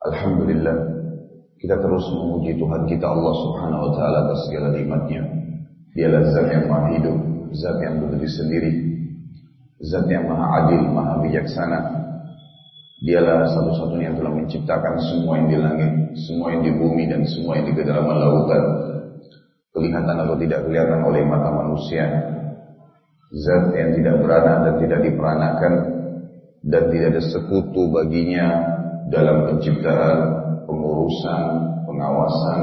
Alhamdulillah 0.00 0.76
kita 1.60 1.76
terus 1.76 2.08
memuji 2.08 2.56
Tuhan 2.56 2.88
kita 2.88 3.04
Allah 3.04 3.34
Subhanahu 3.36 3.82
wa 3.84 3.92
taala 3.92 4.18
atas 4.24 4.48
segala 4.48 4.72
nikmatnya. 4.72 5.20
Dialah 5.92 6.24
zat 6.32 6.48
yang 6.48 6.64
maha 6.72 6.88
hidup, 6.96 7.16
zat 7.52 7.76
yang 7.84 8.00
berdiri 8.00 8.30
sendiri, 8.32 8.72
zat 9.84 10.08
yang 10.08 10.24
maha 10.24 10.64
adil, 10.64 10.88
maha 10.88 11.20
bijaksana. 11.20 12.00
Dialah 13.04 13.44
satu-satunya 13.52 14.12
yang 14.12 14.16
telah 14.16 14.32
menciptakan 14.32 14.94
semua 15.04 15.36
yang 15.36 15.48
di 15.52 15.58
langit, 15.60 15.92
semua 16.24 16.48
yang 16.56 16.64
di 16.64 16.72
bumi 16.72 17.04
dan 17.04 17.20
semua 17.28 17.60
yang 17.60 17.68
di 17.68 17.74
kedalaman 17.76 18.16
lautan. 18.16 18.64
Kelihatan 19.76 20.16
atau 20.16 20.36
tidak 20.40 20.64
kelihatan 20.64 21.00
oleh 21.04 21.28
mata 21.28 21.52
manusia. 21.52 22.08
Zat 23.36 23.76
yang 23.76 23.92
tidak 24.00 24.16
beranak 24.24 24.56
dan 24.64 24.74
tidak 24.80 25.00
diperanakan 25.04 25.72
dan 26.64 26.82
tidak 26.88 27.08
ada 27.12 27.22
sekutu 27.28 27.92
baginya 27.92 28.79
dalam 29.08 29.48
penciptaan, 29.48 30.18
pengurusan, 30.68 31.44
pengawasan, 31.88 32.60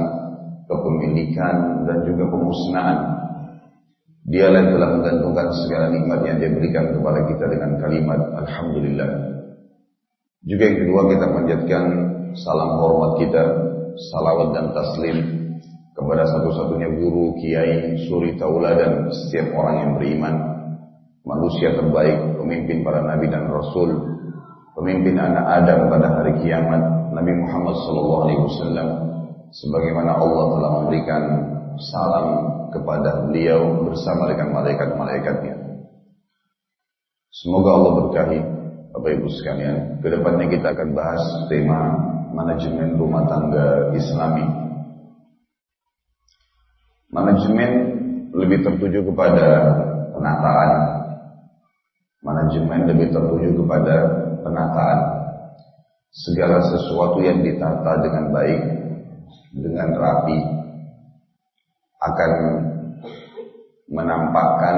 kepemilikan, 0.70 1.56
dan 1.90 1.98
juga 2.06 2.24
pemusnahan. 2.30 3.00
Dialah 4.28 4.60
yang 4.60 4.72
telah 4.76 4.90
menggantungkan 5.00 5.48
segala 5.64 5.86
nikmat 5.88 6.20
yang 6.28 6.38
dia 6.44 6.52
berikan 6.52 6.92
kepada 6.92 7.20
kita 7.32 7.46
dengan 7.48 7.80
kalimat 7.80 8.20
Alhamdulillah. 8.44 9.10
Juga 10.44 10.64
yang 10.68 10.78
kedua 10.84 11.02
kita 11.16 11.26
menjadikan 11.32 11.86
salam 12.36 12.72
hormat 12.76 13.12
kita, 13.24 13.44
salawat 14.12 14.50
dan 14.52 14.66
taslim 14.76 15.18
kepada 15.98 16.24
satu-satunya 16.30 16.94
guru, 17.00 17.40
kiai, 17.42 18.06
suri 18.06 18.38
tauladan 18.38 19.10
setiap 19.10 19.50
orang 19.58 19.76
yang 19.82 19.92
beriman, 19.98 20.36
manusia 21.26 21.74
terbaik, 21.74 22.38
pemimpin 22.38 22.86
para 22.86 23.02
nabi 23.02 23.32
dan 23.32 23.50
rasul, 23.50 24.17
pemimpin 24.78 25.18
anak 25.18 25.46
Adam 25.66 25.90
pada 25.90 26.08
hari 26.22 26.38
kiamat 26.46 27.10
Nabi 27.10 27.34
Muhammad 27.34 27.76
SAW 27.82 28.78
sebagaimana 29.50 30.22
Allah 30.22 30.46
telah 30.54 30.72
memberikan 30.78 31.24
salam 31.82 32.28
kepada 32.70 33.26
beliau 33.26 33.90
bersama 33.90 34.30
dengan 34.30 34.54
malaikat-malaikatnya. 34.54 35.56
Semoga 37.34 37.70
Allah 37.74 37.92
berkahi 38.06 38.40
Bapak 38.94 39.12
Ibu 39.18 39.28
sekalian. 39.34 39.78
Ke 40.02 40.14
depannya 40.14 40.46
kita 40.46 40.78
akan 40.78 40.90
bahas 40.94 41.24
tema 41.50 41.82
manajemen 42.34 43.02
rumah 43.02 43.26
tangga 43.26 43.94
Islami. 43.98 44.46
Manajemen 47.10 47.72
lebih 48.30 48.62
tertuju 48.62 49.10
kepada 49.10 49.46
penataan. 50.14 50.72
Manajemen 52.22 52.90
lebih 52.90 53.08
tertuju 53.14 53.50
kepada 53.64 54.27
penataan 54.48 55.00
segala 56.16 56.64
sesuatu 56.64 57.20
yang 57.20 57.44
ditata 57.44 58.00
dengan 58.00 58.32
baik, 58.32 58.62
dengan 59.52 59.90
rapi, 59.92 60.40
akan 62.00 62.32
menampakkan 63.92 64.78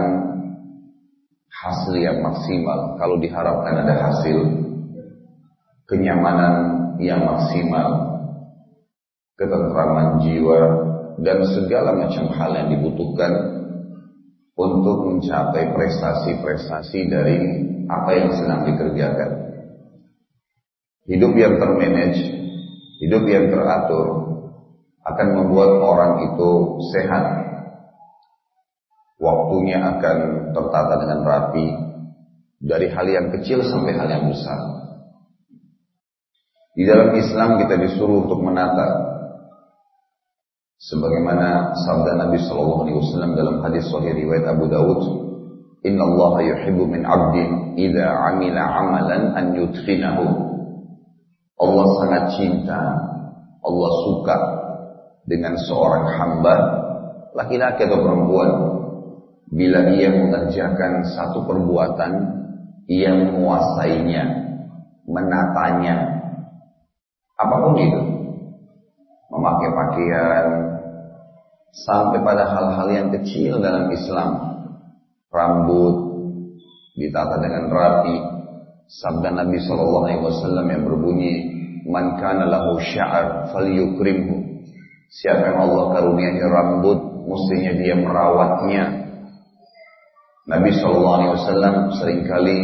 hasil 1.54 1.96
yang 1.96 2.20
maksimal. 2.24 2.98
Kalau 2.98 3.22
diharapkan 3.22 3.86
ada 3.86 3.96
hasil, 4.10 4.38
kenyamanan 5.86 6.54
yang 7.00 7.24
maksimal, 7.24 7.90
ketentraman 9.40 10.24
jiwa, 10.24 10.60
dan 11.20 11.44
segala 11.52 11.96
macam 11.96 12.32
hal 12.32 12.52
yang 12.56 12.70
dibutuhkan 12.72 13.60
untuk 14.60 15.08
mencapai 15.08 15.72
prestasi-prestasi 15.72 17.00
dari 17.08 17.38
apa 17.88 18.12
yang 18.12 18.30
sedang 18.36 18.68
dikerjakan. 18.68 19.32
Hidup 21.10 21.34
yang 21.34 21.58
termanage, 21.58 22.22
hidup 23.02 23.26
yang 23.26 23.50
teratur 23.50 24.30
akan 25.02 25.28
membuat 25.42 25.72
orang 25.82 26.14
itu 26.30 26.50
sehat. 26.94 27.26
Waktunya 29.18 29.82
akan 29.82 30.18
tertata 30.54 30.94
dengan 31.02 31.20
rapi 31.26 31.66
dari 32.62 32.94
hal 32.94 33.10
yang 33.10 33.28
kecil 33.34 33.66
sampai 33.66 33.98
hal 33.98 34.06
yang 34.06 34.30
besar. 34.30 34.60
Di 36.78 36.86
dalam 36.86 37.18
Islam 37.18 37.58
kita 37.58 37.76
disuruh 37.90 38.30
untuk 38.30 38.40
menata 38.46 38.88
sebagaimana 40.78 41.74
sabda 41.74 42.22
Nabi 42.22 42.38
Shallallahu 42.40 42.86
alaihi 42.86 42.98
wasallam 43.02 43.34
dalam 43.34 43.56
hadis 43.66 43.90
sahih 43.90 44.14
riwayat 44.14 44.46
Abu 44.46 44.70
Dawud, 44.70 45.02
"Inna 45.84 46.06
Allah 46.06 46.34
yuhibbu 46.54 46.86
min 46.86 47.02
'abdin 47.04 47.76
idza 47.82 48.06
'amila 48.08 48.62
'amalan 48.62 49.24
an 49.36 49.46
yutqinahu." 49.58 50.49
Allah 51.60 51.86
sangat 52.00 52.24
cinta, 52.40 52.82
Allah 53.60 53.92
suka 54.08 54.38
dengan 55.28 55.60
seorang 55.60 56.06
hamba, 56.16 56.56
laki-laki 57.36 57.84
atau 57.84 58.00
perempuan, 58.00 58.52
bila 59.52 59.92
ia 59.92 60.08
mengerjakan 60.08 61.04
satu 61.04 61.44
perbuatan, 61.44 62.12
ia 62.88 63.12
menguasainya, 63.12 64.24
menatanya, 65.04 65.96
apa 67.36 67.56
pun 67.60 67.76
itu, 67.76 68.02
memakai 69.30 69.70
pakaian, 69.76 70.48
sampai 71.76 72.24
pada 72.24 72.50
hal-hal 72.56 72.88
yang 72.88 73.08
kecil 73.20 73.60
dalam 73.60 73.92
Islam, 73.92 74.32
rambut 75.28 75.96
ditata 76.96 77.36
dengan 77.44 77.68
rapi, 77.68 78.39
Sabda 78.90 79.30
Nabi 79.38 79.62
Shallallahu 79.62 80.06
Alaihi 80.10 80.24
Wasallam 80.26 80.66
yang 80.66 80.82
berbunyi, 80.82 81.34
"Man 81.86 82.18
kana 82.18 82.50
lahu 82.50 82.82
sya'ar 82.82 83.54
falyukrimhu." 83.54 84.66
Siapa 85.14 85.54
yang 85.54 85.58
Allah 85.70 85.94
karuniai 85.94 86.42
rambut, 86.42 86.98
mestinya 87.30 87.74
dia 87.78 87.94
merawatnya. 88.02 88.84
Nabi 90.50 90.74
Shallallahu 90.74 91.18
Alaihi 91.22 91.34
Wasallam 91.38 91.76
sering 92.02 92.22
kali 92.26 92.60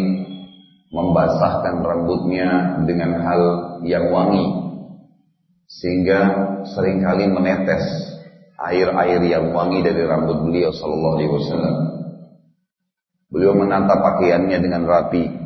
membasahkan 0.90 1.86
rambutnya 1.86 2.81
dengan 2.90 3.22
hal 3.22 3.42
yang 3.86 4.09
wangi, 4.09 4.46
sehingga 5.69 6.19
sering 6.74 7.06
kali 7.06 7.30
menetes 7.30 7.86
air-air 8.66 9.22
yang 9.30 9.53
wangi 9.53 9.86
dari 9.86 10.02
rambut 10.02 10.42
beliau 10.42 10.74
Shallallahu 10.74 11.16
Alaihi 11.22 11.34
Wasallam. 11.38 11.75
Beliau 13.30 13.53
menata 13.53 13.94
pakaiannya 13.94 14.57
dengan 14.57 14.90
rapi, 14.90 15.44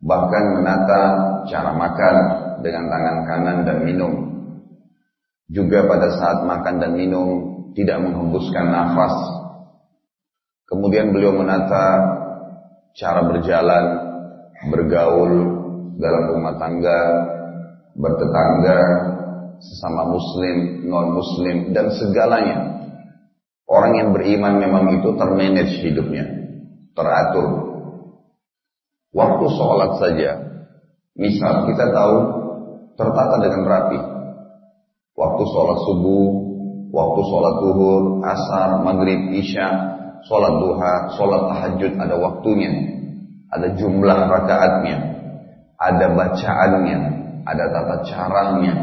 bahkan 0.00 0.44
menata 0.56 1.02
cara 1.48 1.70
makan 1.76 2.16
dengan 2.64 2.88
tangan 2.88 3.18
kanan 3.28 3.58
dan 3.68 3.78
minum. 3.84 4.12
Juga 5.50 5.84
pada 5.84 6.08
saat 6.14 6.46
makan 6.46 6.78
dan 6.78 6.92
minum 6.94 7.28
tidak 7.74 8.00
menghembuskan 8.00 8.70
nafas. 8.70 9.14
Kemudian 10.70 11.10
beliau 11.10 11.34
menata 11.34 11.84
cara 12.94 13.26
berjalan, 13.26 13.84
bergaul 14.70 15.32
dalam 15.98 16.22
rumah 16.30 16.54
tangga, 16.56 17.00
bertetangga, 17.98 18.80
sesama 19.58 20.06
muslim, 20.06 20.86
non 20.86 21.18
muslim, 21.18 21.56
dan 21.74 21.90
segalanya. 21.90 22.58
Orang 23.66 23.98
yang 23.98 24.10
beriman 24.14 24.58
memang 24.58 24.98
itu 24.98 25.14
termanage 25.18 25.82
hidupnya, 25.82 26.26
teratur, 26.94 27.79
Waktu 29.10 29.44
sholat 29.58 29.98
saja, 29.98 30.30
misal 31.18 31.66
kita 31.66 31.90
tahu 31.90 32.16
tertata 32.94 33.36
dengan 33.42 33.62
rapi. 33.66 33.98
Waktu 35.18 35.42
sholat 35.50 35.78
subuh, 35.82 36.30
waktu 36.94 37.20
sholat 37.26 37.54
duhur, 37.58 38.02
asar, 38.22 38.86
maghrib, 38.86 39.34
isya, 39.34 39.66
sholat 40.30 40.54
duha, 40.62 40.92
sholat 41.18 41.42
tahajud 41.50 41.92
ada 41.98 42.14
waktunya, 42.22 42.70
ada 43.50 43.74
jumlah 43.74 44.18
rakaatnya, 44.30 44.98
ada 45.74 46.06
bacaannya, 46.14 46.98
ada 47.50 47.64
tata 47.66 47.96
caranya, 48.06 48.74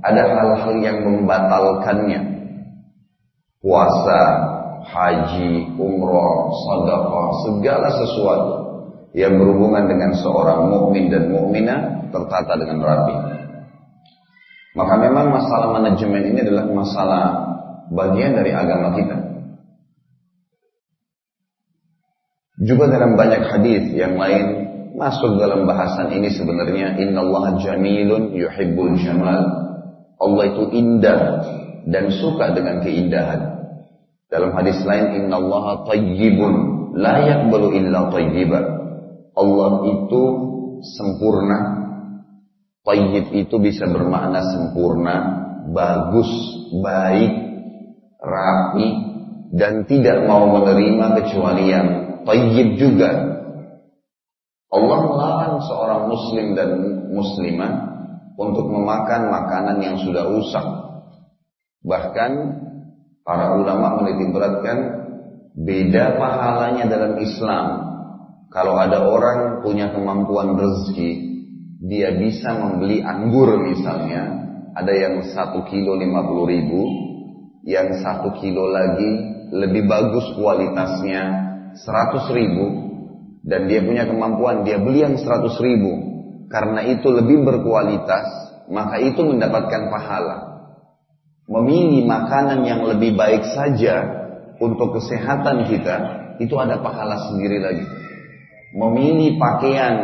ada 0.00 0.22
hal-hal 0.24 0.74
yang 0.80 1.04
membatalkannya. 1.04 2.32
Puasa, 3.60 4.22
haji, 4.88 5.76
umroh, 5.76 6.48
sedekah, 6.64 7.28
segala 7.44 7.88
sesuatu 7.92 8.65
yang 9.16 9.40
berhubungan 9.40 9.88
dengan 9.88 10.12
seorang 10.12 10.68
mukmin 10.68 11.08
dan 11.08 11.32
mukminah 11.32 12.12
tertata 12.12 12.52
dengan 12.60 12.84
rapi. 12.84 13.16
Maka 14.76 14.94
memang 15.00 15.32
masalah 15.32 15.72
manajemen 15.72 16.36
ini 16.36 16.38
adalah 16.44 16.68
masalah 16.68 17.24
bagian 17.88 18.36
dari 18.36 18.52
agama 18.52 18.92
kita. 18.92 19.16
Juga 22.60 22.92
dalam 22.92 23.16
banyak 23.16 23.42
hadis 23.56 23.88
yang 23.96 24.20
lain 24.20 24.68
masuk 25.00 25.40
dalam 25.40 25.64
bahasan 25.64 26.12
ini 26.12 26.28
sebenarnya 26.36 27.00
Allah 27.16 27.56
jamilun 27.56 28.36
yuhibbul 28.36 29.00
jamal. 29.00 29.44
Allah 30.16 30.44
itu 30.44 30.64
indah 30.76 31.20
dan 31.88 32.12
suka 32.12 32.52
dengan 32.52 32.84
keindahan. 32.84 33.64
Dalam 34.28 34.52
hadis 34.52 34.76
lain 34.84 35.32
Allah 35.32 35.88
tayyibun 35.88 36.52
la 37.00 37.24
yaqbalu 37.24 37.80
illa 37.80 38.12
tayyiban. 38.12 38.75
Allah 39.36 39.72
itu 39.84 40.22
sempurna, 40.96 41.58
Tayyib 42.86 43.34
itu 43.34 43.56
bisa 43.58 43.90
bermakna 43.90 44.40
sempurna, 44.54 45.16
bagus, 45.74 46.30
baik, 46.70 47.34
rapi, 48.22 48.88
dan 49.54 49.86
tidak 49.90 50.22
mau 50.26 50.46
menerima 50.54 51.18
kecuali 51.18 51.64
yang 51.66 51.88
tayyib 52.22 52.78
juga. 52.78 53.10
Allah 54.70 54.98
melarang 55.02 55.56
seorang 55.66 56.02
muslim 56.10 56.46
dan 56.54 56.70
muslimah 57.10 57.72
untuk 58.38 58.66
memakan 58.70 59.34
makanan 59.34 59.78
yang 59.82 59.96
sudah 60.02 60.26
rusak. 60.30 60.66
Bahkan 61.86 62.30
para 63.22 63.58
ulama 63.58 64.02
menitik 64.02 64.34
beratkan 64.34 64.78
beda 65.54 66.18
pahalanya 66.18 66.84
dalam 66.90 67.18
Islam. 67.18 67.66
Kalau 68.46 68.78
ada 68.78 69.02
orang 69.02 69.66
punya 69.66 69.90
kemampuan 69.90 70.54
rezeki, 70.54 71.10
dia 71.82 72.14
bisa 72.14 72.54
membeli 72.54 73.02
anggur 73.02 73.58
misalnya, 73.58 74.22
ada 74.72 74.92
yang 74.94 75.26
satu 75.34 75.66
kilo 75.66 75.98
lima 75.98 76.22
puluh 76.24 76.46
ribu, 76.46 76.82
yang 77.66 77.90
satu 78.00 78.38
kilo 78.38 78.70
lagi 78.70 79.10
lebih 79.50 79.90
bagus 79.90 80.30
kualitasnya 80.38 81.22
seratus 81.74 82.30
ribu, 82.30 82.66
dan 83.42 83.66
dia 83.66 83.82
punya 83.82 84.06
kemampuan, 84.06 84.62
dia 84.62 84.78
beli 84.78 85.02
yang 85.02 85.18
seratus 85.18 85.58
ribu, 85.58 85.92
karena 86.46 86.86
itu 86.86 87.06
lebih 87.10 87.42
berkualitas, 87.42 88.26
maka 88.70 89.02
itu 89.02 89.26
mendapatkan 89.26 89.90
pahala. 89.90 90.38
Memilih 91.46 92.06
makanan 92.10 92.62
yang 92.66 92.86
lebih 92.86 93.14
baik 93.14 93.42
saja 93.54 94.02
untuk 94.58 94.98
kesehatan 94.98 95.66
kita, 95.66 95.96
itu 96.42 96.54
ada 96.58 96.78
pahala 96.78 97.30
sendiri 97.30 97.58
lagi. 97.62 98.05
Memilih 98.76 99.40
pakaian 99.40 99.94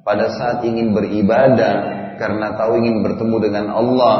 pada 0.00 0.32
saat 0.32 0.64
ingin 0.64 0.96
beribadah 0.96 1.74
karena 2.16 2.56
tahu 2.56 2.80
ingin 2.80 3.04
bertemu 3.04 3.36
dengan 3.44 3.66
Allah, 3.76 4.16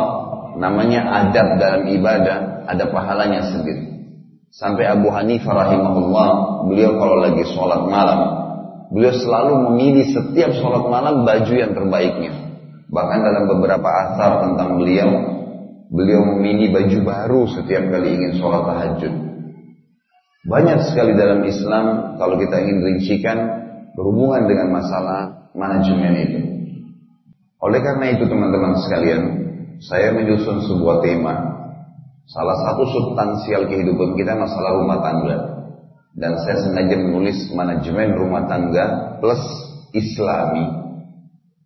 namanya 0.60 1.24
adab 1.24 1.56
dalam 1.56 1.88
ibadah, 1.88 2.68
ada 2.68 2.84
pahalanya 2.92 3.48
sendiri. 3.48 3.88
Sampai 4.52 4.84
Abu 4.88 5.08
Hanifah 5.08 5.56
rahimahullah, 5.64 6.28
beliau 6.68 7.00
kalau 7.00 7.16
lagi 7.20 7.44
sholat 7.48 7.88
malam, 7.88 8.20
beliau 8.92 9.12
selalu 9.16 9.72
memilih 9.72 10.06
setiap 10.12 10.52
sholat 10.56 10.84
malam 10.88 11.24
baju 11.24 11.54
yang 11.56 11.72
terbaiknya. 11.72 12.32
Bahkan 12.88 13.18
dalam 13.20 13.44
beberapa 13.48 13.88
asar 13.88 14.44
tentang 14.48 14.80
beliau, 14.80 15.10
beliau 15.88 16.20
memilih 16.36 16.76
baju 16.76 16.98
baru 17.04 17.40
setiap 17.56 17.88
kali 17.88 18.08
ingin 18.20 18.32
sholat 18.36 18.62
tahajud. 18.68 19.14
Banyak 20.48 20.78
sekali 20.88 21.12
dalam 21.12 21.44
Islam 21.44 22.16
kalau 22.16 22.40
kita 22.40 22.56
ingin 22.56 22.78
rincikan 22.80 23.38
berhubungan 23.98 24.46
dengan 24.46 24.78
masalah 24.78 25.50
manajemen 25.58 26.14
itu. 26.22 26.40
Oleh 27.58 27.82
karena 27.82 28.14
itu 28.14 28.30
teman-teman 28.30 28.78
sekalian, 28.86 29.22
saya 29.82 30.14
menyusun 30.14 30.62
sebuah 30.70 31.02
tema. 31.02 31.34
Salah 32.30 32.54
satu 32.62 32.86
substansial 32.86 33.66
kehidupan 33.66 34.14
kita 34.14 34.38
masalah 34.38 34.78
rumah 34.78 35.02
tangga. 35.02 35.38
Dan 36.14 36.38
saya 36.46 36.62
sengaja 36.62 36.94
menulis 36.98 37.50
manajemen 37.50 38.14
rumah 38.14 38.46
tangga 38.46 39.18
plus 39.18 39.42
islami. 39.90 40.86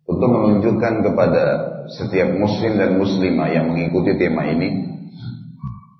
Untuk 0.09 0.29
menunjukkan 0.29 0.93
kepada 1.05 1.43
setiap 1.93 2.33
muslim 2.33 2.81
dan 2.81 2.97
muslimah 2.97 3.49
yang 3.53 3.69
mengikuti 3.69 4.17
tema 4.17 4.49
ini. 4.49 4.89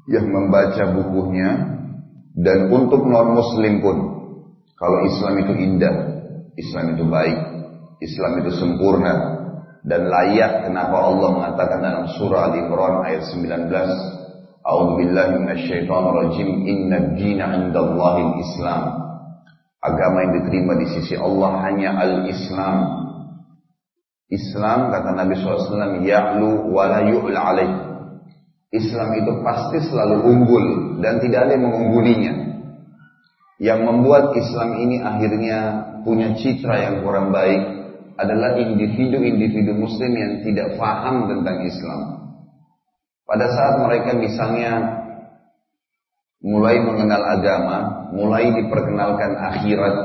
Yang 0.10 0.28
membaca 0.34 0.84
bukunya. 0.98 1.50
Dan 2.34 2.74
untuk 2.74 3.06
non 3.06 3.38
muslim 3.38 3.86
pun. 3.86 3.98
Kalau 4.74 5.06
Islam 5.06 5.34
itu 5.38 5.54
indah. 5.54 6.13
Islam 6.58 6.98
itu 6.98 7.04
baik. 7.08 7.38
Islam 8.04 8.32
itu 8.44 8.52
sempurna. 8.58 9.14
Dan 9.84 10.08
layak 10.08 10.70
kenapa 10.70 10.96
Allah 10.96 11.30
mengatakan 11.36 11.80
dalam 11.84 12.06
surah 12.16 12.56
Al-Imran 12.56 13.04
ayat 13.04 13.28
19 13.36 14.24
A'udzu 14.64 14.94
billahi 14.96 15.44
rajim. 15.44 16.50
Inna 16.64 17.12
dina 17.20 17.46
'indallahil 17.52 18.40
Islam. 18.40 18.82
Agama 19.84 20.18
yang 20.24 20.34
diterima 20.40 20.80
di 20.80 20.88
sisi 20.96 21.20
Allah 21.20 21.52
hanya 21.68 22.00
al-Islam. 22.00 23.04
Islam 24.32 24.88
kata 24.88 25.10
Nabi 25.20 25.36
SAW 25.36 26.00
ya'lu 26.00 26.72
wa 26.72 26.88
la 26.88 27.04
yu'la 27.04 27.40
alaih. 27.44 27.72
Islam 28.72 29.14
itu 29.20 29.32
pasti 29.44 29.84
selalu 29.84 30.18
unggul 30.24 30.66
dan 31.04 31.20
tidak 31.20 31.46
ada 31.46 31.60
yang 31.60 31.68
mengunggulinya. 31.68 32.34
Yang 33.60 33.80
membuat 33.84 34.34
Islam 34.40 34.80
ini 34.80 35.04
akhirnya 35.04 35.60
punya 36.04 36.36
citra 36.38 36.76
yang 36.80 36.96
kurang 37.02 37.32
baik 37.32 37.62
adalah 38.20 38.60
individu-individu 38.60 39.74
muslim 39.74 40.12
yang 40.14 40.34
tidak 40.46 40.78
paham 40.78 41.26
tentang 41.32 41.66
Islam. 41.66 42.02
Pada 43.26 43.48
saat 43.50 43.76
mereka 43.82 44.14
misalnya 44.14 44.72
mulai 46.44 46.78
mengenal 46.84 47.24
agama, 47.24 47.78
mulai 48.14 48.52
diperkenalkan 48.54 49.32
akhirat, 49.34 49.96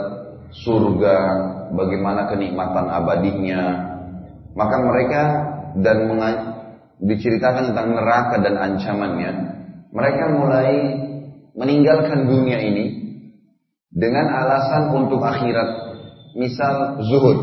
surga, 0.54 1.16
bagaimana 1.74 2.30
kenikmatan 2.30 2.86
abadinya, 2.88 3.62
maka 4.56 4.76
mereka 4.80 5.22
dan 5.82 6.08
diceritakan 7.02 7.74
tentang 7.74 7.88
neraka 7.92 8.36
dan 8.40 8.54
ancamannya, 8.56 9.32
mereka 9.92 10.24
mulai 10.32 10.70
meninggalkan 11.58 12.24
dunia 12.24 12.62
ini 12.62 13.07
dengan 13.92 14.26
alasan 14.28 14.92
untuk 14.94 15.20
akhirat. 15.22 15.90
Misal 16.38 17.02
zuhud, 17.02 17.38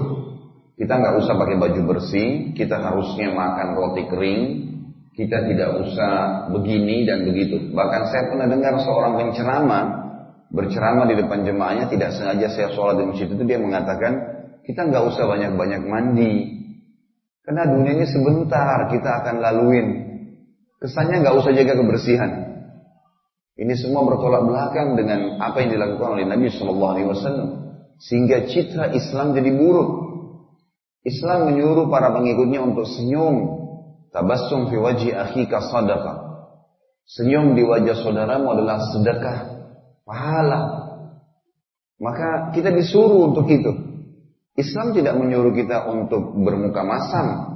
kita 0.80 0.94
nggak 0.96 1.16
usah 1.20 1.34
pakai 1.36 1.58
baju 1.60 1.82
bersih, 1.96 2.56
kita 2.56 2.80
harusnya 2.80 3.34
makan 3.34 3.76
roti 3.76 4.04
kering, 4.08 4.44
kita 5.18 5.48
tidak 5.52 5.70
usah 5.84 6.48
begini 6.54 7.04
dan 7.04 7.28
begitu. 7.28 7.76
Bahkan 7.76 8.02
saya 8.08 8.24
pernah 8.32 8.48
dengar 8.48 8.80
seorang 8.84 9.14
penceramah 9.20 10.06
berceramah 10.56 11.10
di 11.10 11.20
depan 11.20 11.44
jemaahnya 11.44 11.90
tidak 11.92 12.16
sengaja 12.16 12.48
saya 12.54 12.70
sholat 12.72 13.02
di 13.02 13.04
masjid 13.10 13.28
itu 13.28 13.44
dia 13.44 13.60
mengatakan 13.60 14.14
kita 14.64 14.88
nggak 14.88 15.04
usah 15.04 15.26
banyak-banyak 15.28 15.82
mandi 15.84 16.56
karena 17.46 17.64
dunia 17.70 17.94
ini 17.94 18.08
sebentar 18.10 18.90
kita 18.90 19.10
akan 19.22 19.36
laluin. 19.38 19.88
Kesannya 20.82 21.22
nggak 21.22 21.36
usah 21.38 21.52
jaga 21.54 21.74
kebersihan. 21.78 22.32
Ini 23.56 23.72
semua 23.80 24.04
bertolak 24.04 24.44
belakang 24.44 25.00
dengan 25.00 25.40
apa 25.40 25.64
yang 25.64 25.80
dilakukan 25.80 26.20
oleh 26.20 26.28
Nabi 26.28 26.52
Shallallahu 26.52 26.92
Alaihi 26.92 27.08
Wasallam 27.08 27.50
sehingga 28.04 28.52
citra 28.52 28.92
Islam 28.92 29.32
jadi 29.32 29.52
buruk. 29.56 29.90
Islam 31.06 31.54
menyuruh 31.54 31.88
para 31.88 32.12
pengikutnya 32.12 32.60
untuk 32.66 32.84
senyum, 32.90 33.36
tabassum 34.12 34.68
fi 34.68 34.76
wajhi 34.76 35.16
akhika 35.16 35.72
sadaqah. 35.72 36.18
Senyum 37.06 37.54
di 37.54 37.62
wajah 37.62 37.96
saudaramu 38.02 38.50
adalah 38.58 38.82
sedekah, 38.92 39.38
pahala. 40.04 40.62
Maka 42.02 42.52
kita 42.52 42.74
disuruh 42.74 43.32
untuk 43.32 43.48
itu. 43.48 43.72
Islam 44.58 44.92
tidak 44.98 45.16
menyuruh 45.16 45.54
kita 45.54 45.88
untuk 45.88 46.36
bermuka 46.42 46.82
masam 46.84 47.56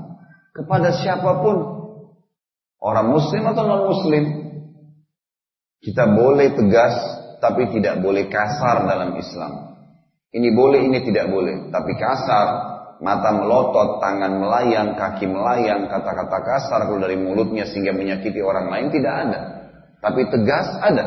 kepada 0.53 0.95
siapa 0.95 1.43
pun, 1.43 1.57
orang 2.79 3.07
muslim 3.11 3.43
atau 3.49 3.63
non 3.67 3.83
muslim. 3.89 4.23
Kita 5.79 6.11
boleh 6.11 6.51
tegas, 6.55 6.95
tapi 7.39 7.71
tidak 7.71 8.03
boleh 8.03 8.27
kasar 8.27 8.83
dalam 8.83 9.15
Islam. 9.15 9.79
Ini 10.29 10.51
boleh, 10.51 10.85
ini 10.85 10.99
tidak 11.07 11.31
boleh. 11.31 11.71
Tapi 11.71 11.91
kasar, 11.95 12.47
mata 12.99 13.31
melotot, 13.31 14.03
tangan 14.03 14.43
melayang, 14.43 14.99
kaki 14.99 15.25
melayang, 15.25 15.87
kata-kata 15.87 16.39
kasar 16.43 16.79
kalau 16.85 16.99
dari 16.99 17.15
mulutnya 17.15 17.63
sehingga 17.63 17.95
menyakiti 17.95 18.43
orang 18.43 18.67
lain 18.67 18.87
tidak 18.91 19.13
ada. 19.27 19.39
Tapi 20.03 20.21
tegas 20.27 20.67
ada. 20.83 21.05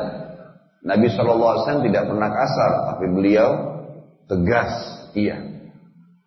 Nabi 0.83 1.07
SAW 1.15 1.85
tidak 1.87 2.05
pernah 2.11 2.31
kasar, 2.33 2.71
tapi 2.91 3.07
beliau 3.13 3.51
tegas, 4.27 4.73
iya. 5.15 5.39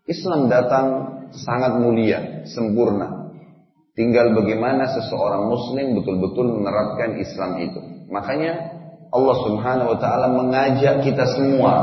Islam 0.05 0.47
datang 0.47 0.87
sangat 1.33 1.81
mulia, 1.81 2.45
sempurna. 2.47 3.33
Tinggal 3.97 4.31
bagaimana 4.37 4.85
seseorang 4.91 5.49
muslim 5.49 5.97
betul-betul 5.99 6.61
menerapkan 6.61 7.19
Islam 7.19 7.51
itu. 7.59 7.94
Makanya 8.09 8.53
Allah 9.09 9.35
Subhanahu 9.47 9.95
wa 9.95 9.97
taala 9.97 10.27
mengajak 10.33 11.01
kita 11.05 11.25
semua 11.37 11.73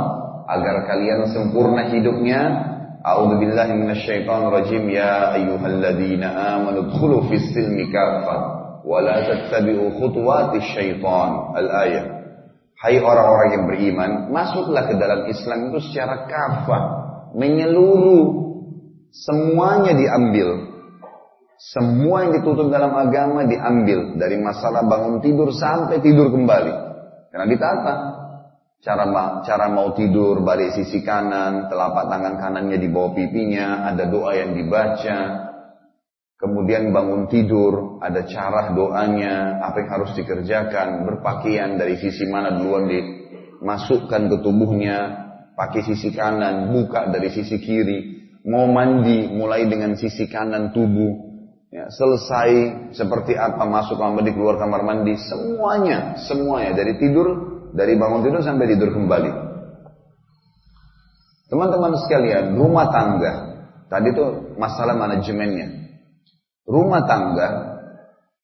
agar 0.47 0.87
kalian 0.87 1.31
sempurna 1.31 1.88
hidupnya. 1.88 2.71
A'udzu 3.02 3.35
billahi 3.35 3.75
minasyaitonir 3.75 4.52
rajim 4.55 4.87
ya 4.87 5.35
ayyuhalladzina 5.35 6.55
amanu 6.55 6.87
dkhulu 6.87 7.26
fis 7.35 7.50
silmi 7.50 7.91
kaffah 7.91 8.41
wa 8.87 8.99
la 9.02 9.26
tattabi'u 9.26 9.99
khutuwatis 9.99 10.71
syaitan. 10.71 11.31
Al-ayat. 11.59 12.07
Hai 12.83 12.99
orang-orang 12.99 13.49
yang 13.55 13.64
beriman, 13.71 14.11
masuklah 14.35 14.91
ke 14.91 14.99
dalam 14.99 15.31
Islam 15.31 15.71
itu 15.71 15.79
secara 15.87 16.26
kafah, 16.26 16.85
menyeluruh, 17.38 18.26
semuanya 19.14 19.95
diambil. 19.95 20.72
Semua 21.62 22.26
yang 22.26 22.42
ditutup 22.42 22.75
dalam 22.75 22.90
agama 22.99 23.47
diambil 23.47 24.19
dari 24.19 24.35
masalah 24.42 24.83
bangun 24.83 25.23
tidur 25.23 25.54
sampai 25.54 26.02
tidur 26.02 26.35
kembali. 26.35 26.75
Karena 27.31 27.47
ditata. 27.47 27.95
Cara 28.83 29.07
cara 29.47 29.71
mau 29.71 29.95
tidur 29.95 30.42
balik 30.42 30.75
sisi 30.75 31.07
kanan, 31.07 31.71
telapak 31.71 32.11
tangan 32.11 32.35
kanannya 32.35 32.83
di 32.83 32.90
bawah 32.90 33.14
pipinya, 33.14 33.87
ada 33.87 34.11
doa 34.11 34.35
yang 34.35 34.59
dibaca. 34.59 35.19
kemudian 36.42 36.90
bangun 36.90 37.31
tidur, 37.31 38.02
ada 38.02 38.26
cara 38.26 38.75
doanya, 38.75 39.62
apa 39.62 39.87
yang 39.87 39.90
harus 39.95 40.11
dikerjakan, 40.19 41.07
berpakaian 41.07 41.78
dari 41.78 41.95
sisi 42.02 42.26
mana 42.26 42.59
duluan 42.59 42.90
dimasukkan 42.90 44.26
ke 44.26 44.37
tubuhnya, 44.42 44.99
pakai 45.54 45.87
sisi 45.87 46.11
kanan, 46.11 46.75
buka 46.75 47.14
dari 47.14 47.31
sisi 47.31 47.62
kiri, 47.62 47.99
mau 48.50 48.66
mandi 48.66 49.31
mulai 49.31 49.71
dengan 49.71 49.95
sisi 49.95 50.26
kanan 50.26 50.75
tubuh, 50.75 51.32
ya, 51.73 51.88
selesai 51.88 52.50
seperti 52.93 53.33
apa 53.35 53.64
masuk 53.64 53.97
kamar 53.97 54.21
mandi 54.21 54.37
keluar 54.37 54.61
kamar 54.61 54.85
mandi, 54.85 55.17
semuanya, 55.17 56.21
semuanya 56.29 56.76
dari 56.76 57.00
tidur, 57.00 57.29
dari 57.73 57.97
bangun 57.97 58.21
tidur 58.23 58.45
sampai 58.45 58.69
tidur 58.69 58.93
kembali. 58.93 59.33
Teman-teman 61.49 61.93
sekalian, 62.05 62.57
rumah 62.57 62.88
tangga, 62.93 63.33
tadi 63.88 64.12
itu 64.12 64.57
masalah 64.57 64.97
manajemennya. 64.97 65.69
Rumah 66.64 67.02
tangga 67.05 67.49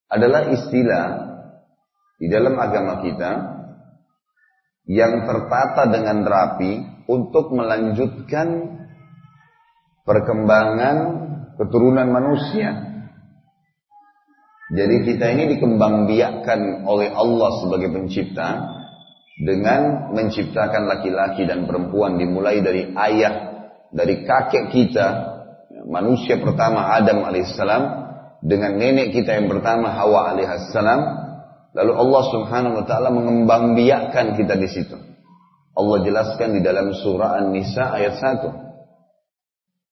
adalah 0.08 0.52
istilah 0.52 1.06
di 2.18 2.26
dalam 2.28 2.56
agama 2.58 3.00
kita 3.04 3.32
yang 4.88 5.28
tertata 5.28 5.88
dengan 5.88 6.24
rapi 6.24 7.04
untuk 7.08 7.52
melanjutkan 7.52 8.76
perkembangan 10.04 10.96
keturunan 11.60 12.08
manusia. 12.08 12.87
Jadi 14.68 14.96
kita 15.08 15.32
ini 15.32 15.56
dikembangbiakkan 15.56 16.84
oleh 16.84 17.08
Allah 17.08 17.50
sebagai 17.64 17.88
pencipta 17.88 18.68
dengan 19.40 20.12
menciptakan 20.12 20.84
laki-laki 20.84 21.48
dan 21.48 21.64
perempuan 21.64 22.20
dimulai 22.20 22.60
dari 22.60 22.92
ayah, 22.92 23.64
dari 23.88 24.28
kakek 24.28 24.68
kita, 24.68 25.06
manusia 25.88 26.36
pertama 26.36 26.92
Adam 26.92 27.24
alaihissalam 27.24 27.82
dengan 28.44 28.76
nenek 28.76 29.16
kita 29.16 29.40
yang 29.40 29.48
pertama 29.48 29.88
Hawa 29.88 30.36
alaihissalam 30.36 31.00
lalu 31.72 31.92
Allah 31.96 32.22
Subhanahu 32.28 32.74
wa 32.82 32.84
taala 32.84 33.08
mengembangbiakkan 33.08 34.36
kita 34.36 34.52
di 34.60 34.68
situ. 34.68 35.00
Allah 35.78 35.98
jelaskan 36.04 36.58
di 36.58 36.60
dalam 36.60 36.92
surah 36.92 37.40
An-Nisa 37.40 37.88
ayat 37.94 38.20
1. 38.20 38.67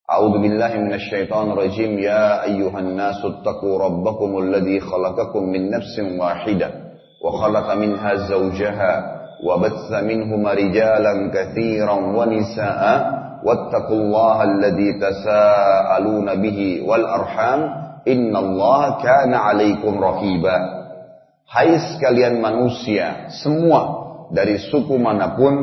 Minasyaitonir 0.07 1.59
rajim 1.59 1.99
ya 1.99 2.47
ayyuhan 2.47 2.95
nasu 2.95 3.43
taqu 3.43 3.75
rabbakumul 3.75 4.55
ladzi 4.55 4.79
khalaqakum 4.79 5.51
min 5.51 5.67
nafsin 5.67 6.15
wahidah 6.15 6.95
wa 7.19 7.35
khalaqa 7.35 7.75
minha 7.75 8.31
zawjaha 8.31 8.93
wa 9.43 9.59
batha 9.59 10.07
minhuma 10.07 10.55
rijalan 10.55 11.35
katsiran 11.35 12.15
wa 12.15 12.23
nisaa'a. 12.23 12.95
Wattaqullaha 13.43 14.43
alladzi 14.47 14.95
tasaaluna 14.99 16.39
bihi 16.39 16.87
wal 16.87 17.03
arham. 17.03 17.61
Inna 18.07 18.39
Allah 18.39 18.83
kana 19.03 19.37
alaikum 19.51 19.99
rahiba. 19.99 20.55
Hai 21.47 21.79
sekalian 21.79 22.39
manusia, 22.39 23.31
semua 23.43 23.83
dari 24.35 24.59
suku 24.59 24.99
mana 24.99 25.35
pun, 25.35 25.55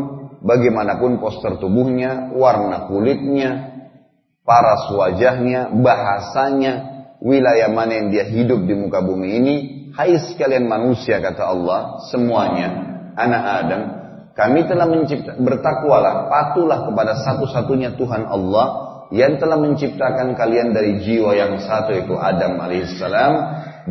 bagaimanapun 0.43 1.19
poster 1.19 1.59
tubuhnya, 1.59 2.31
warna 2.35 2.87
kulitnya, 2.87 3.72
paras 4.43 4.91
wajahnya, 4.91 5.71
bahasanya, 5.71 6.73
wilayah 7.23 7.71
mana 7.71 7.99
yang 7.99 8.07
dia 8.11 8.25
hidup 8.27 8.67
di 8.67 8.75
muka 8.75 8.99
bumi 8.99 9.27
ini, 9.39 9.55
hai 9.95 10.19
sekalian 10.19 10.67
manusia 10.67 11.23
kata 11.23 11.43
Allah, 11.47 12.03
semuanya, 12.11 12.69
anak 13.15 13.43
Adam, 13.63 13.81
kami 14.35 14.67
telah 14.67 14.87
mencipta, 14.89 15.39
bertakwalah, 15.39 16.27
patulah 16.27 16.89
kepada 16.91 17.13
satu-satunya 17.23 17.95
Tuhan 17.95 18.27
Allah 18.27 18.67
yang 19.13 19.37
telah 19.37 19.61
menciptakan 19.61 20.33
kalian 20.33 20.73
dari 20.73 20.97
jiwa 21.05 21.37
yang 21.37 21.61
satu 21.61 21.93
yaitu 21.93 22.17
Adam 22.17 22.57
alaihissalam 22.57 23.33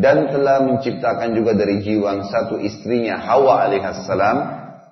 dan 0.03 0.35
telah 0.35 0.67
menciptakan 0.67 1.39
juga 1.39 1.55
dari 1.55 1.79
jiwa 1.79 2.19
yang 2.19 2.27
satu 2.27 2.59
istrinya 2.59 3.23
Hawa 3.23 3.71
alaihissalam 3.71 4.37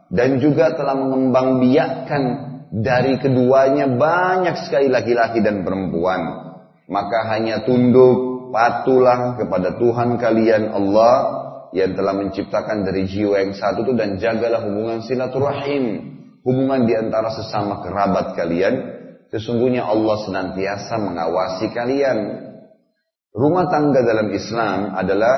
dan 0.07 0.39
juga 0.39 0.71
telah 0.79 0.95
mengembangbiakkan 0.95 2.50
dari 2.71 3.19
keduanya 3.19 3.91
banyak 3.91 4.67
sekali 4.67 4.87
laki-laki 4.87 5.43
dan 5.43 5.67
perempuan. 5.67 6.55
Maka 6.87 7.27
hanya 7.35 7.67
tunduk 7.67 8.51
patulah 8.55 9.35
kepada 9.39 9.79
Tuhan 9.79 10.19
kalian 10.19 10.71
Allah 10.71 11.15
yang 11.71 11.95
telah 11.95 12.15
menciptakan 12.19 12.83
dari 12.83 13.07
jiwa 13.07 13.43
yang 13.43 13.55
satu 13.55 13.87
itu 13.87 13.95
dan 13.95 14.19
jagalah 14.19 14.63
hubungan 14.67 15.03
silaturahim. 15.03 16.15
Hubungan 16.41 16.89
di 16.89 16.95
antara 16.97 17.31
sesama 17.35 17.83
kerabat 17.85 18.35
kalian. 18.39 18.99
Sesungguhnya 19.31 19.87
Allah 19.87 20.17
senantiasa 20.27 20.99
mengawasi 20.99 21.71
kalian. 21.71 22.19
Rumah 23.31 23.65
tangga 23.71 24.03
dalam 24.03 24.35
Islam 24.35 24.91
adalah 24.99 25.35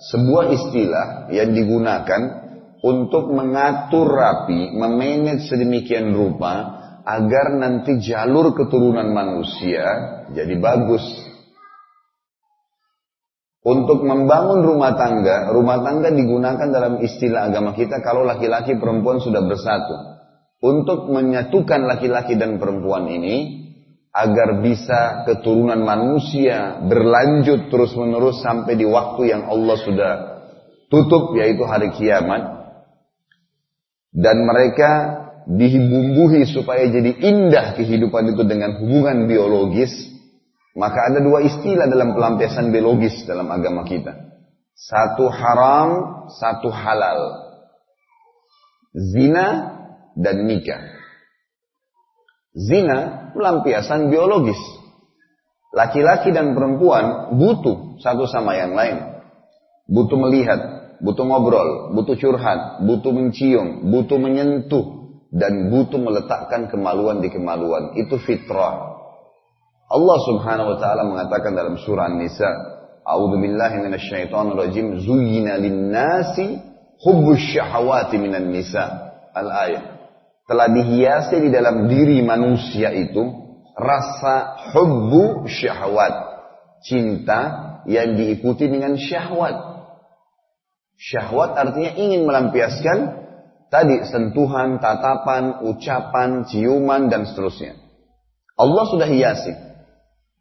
sebuah 0.00 0.44
istilah 0.48 1.06
yang 1.28 1.52
digunakan 1.52 2.43
untuk 2.84 3.32
mengatur 3.32 4.12
rapi, 4.12 4.76
memanage 4.76 5.48
sedemikian 5.48 6.12
rupa 6.12 6.84
agar 7.08 7.56
nanti 7.56 7.96
jalur 7.96 8.52
keturunan 8.52 9.08
manusia 9.08 9.84
jadi 10.36 10.52
bagus. 10.60 11.00
Untuk 13.64 14.04
membangun 14.04 14.60
rumah 14.60 14.92
tangga, 14.92 15.48
rumah 15.48 15.80
tangga 15.80 16.12
digunakan 16.12 16.68
dalam 16.68 17.00
istilah 17.00 17.48
agama 17.48 17.72
kita 17.72 18.04
kalau 18.04 18.20
laki-laki 18.20 18.76
perempuan 18.76 19.24
sudah 19.24 19.40
bersatu 19.40 19.96
untuk 20.60 21.08
menyatukan 21.08 21.88
laki-laki 21.88 22.36
dan 22.36 22.60
perempuan 22.60 23.08
ini 23.08 23.64
agar 24.12 24.60
bisa 24.60 25.24
keturunan 25.24 25.80
manusia 25.80 26.84
berlanjut 26.84 27.72
terus-menerus 27.72 28.44
sampai 28.44 28.76
di 28.76 28.84
waktu 28.84 29.32
yang 29.32 29.48
Allah 29.48 29.76
sudah 29.80 30.12
tutup 30.92 31.32
yaitu 31.40 31.64
hari 31.64 31.88
kiamat 31.96 32.63
dan 34.14 34.46
mereka 34.46 34.90
dibumbuhi 35.50 36.48
supaya 36.48 36.88
jadi 36.88 37.20
indah 37.20 37.74
kehidupan 37.76 38.32
itu 38.32 38.42
dengan 38.46 38.80
hubungan 38.80 39.28
biologis 39.28 39.92
maka 40.78 41.12
ada 41.12 41.20
dua 41.20 41.44
istilah 41.44 41.90
dalam 41.90 42.16
pelampiasan 42.16 42.72
biologis 42.72 43.26
dalam 43.28 43.50
agama 43.52 43.84
kita 43.84 44.14
satu 44.72 45.28
haram 45.28 45.90
satu 46.32 46.72
halal 46.72 47.44
zina 48.94 49.74
dan 50.14 50.46
nikah. 50.46 50.94
Zina 52.54 53.30
pelampiasan 53.34 54.14
biologis. 54.14 54.58
Laki-laki 55.74 56.30
dan 56.30 56.54
perempuan 56.54 57.34
butuh 57.34 57.98
satu 57.98 58.30
sama 58.30 58.54
yang 58.54 58.78
lain. 58.78 59.02
Butuh 59.90 60.14
melihat, 60.14 60.83
butuh 61.00 61.24
ngobrol, 61.26 61.94
butuh 61.96 62.14
curhat, 62.18 62.84
butuh 62.84 63.10
mencium, 63.10 63.90
butuh 63.90 64.18
menyentuh, 64.20 64.84
dan 65.34 65.72
butuh 65.72 65.98
meletakkan 65.98 66.70
kemaluan 66.70 67.18
di 67.24 67.32
kemaluan. 67.32 67.98
Itu 67.98 68.20
fitrah. 68.22 68.94
Allah 69.90 70.18
subhanahu 70.26 70.74
wa 70.74 70.78
ta'ala 70.78 71.02
mengatakan 71.06 71.54
dalam 71.54 71.78
surah 71.78 72.10
An-Nisa, 72.10 72.50
A'udhu 73.04 73.36
billahi 73.36 73.84
minasyaitonir 73.84 74.56
rajim, 74.56 74.96
Zuyina 75.02 75.60
linnasi 75.60 76.56
hubbus 77.04 77.42
syahawati 77.52 78.16
minan 78.16 78.48
nisa. 78.48 79.12
Al-ayat 79.34 79.94
telah 80.44 80.68
dihiasi 80.72 81.40
di 81.40 81.48
dalam 81.52 81.88
diri 81.88 82.20
manusia 82.20 82.92
itu 82.92 83.22
rasa 83.74 84.70
hubbu 84.72 85.48
syahwat. 85.48 86.32
Cinta 86.84 87.40
yang 87.88 88.16
diikuti 88.16 88.68
dengan 88.68 88.96
syahwat. 89.00 89.73
Syahwat 90.98 91.58
artinya 91.58 91.92
ingin 91.98 92.24
melampiaskan 92.24 92.98
tadi 93.68 94.06
sentuhan, 94.06 94.78
tatapan, 94.78 95.64
ucapan, 95.66 96.46
ciuman, 96.46 97.10
dan 97.10 97.26
seterusnya. 97.26 97.76
Allah 98.54 98.84
sudah 98.86 99.08
hiasi. 99.10 99.52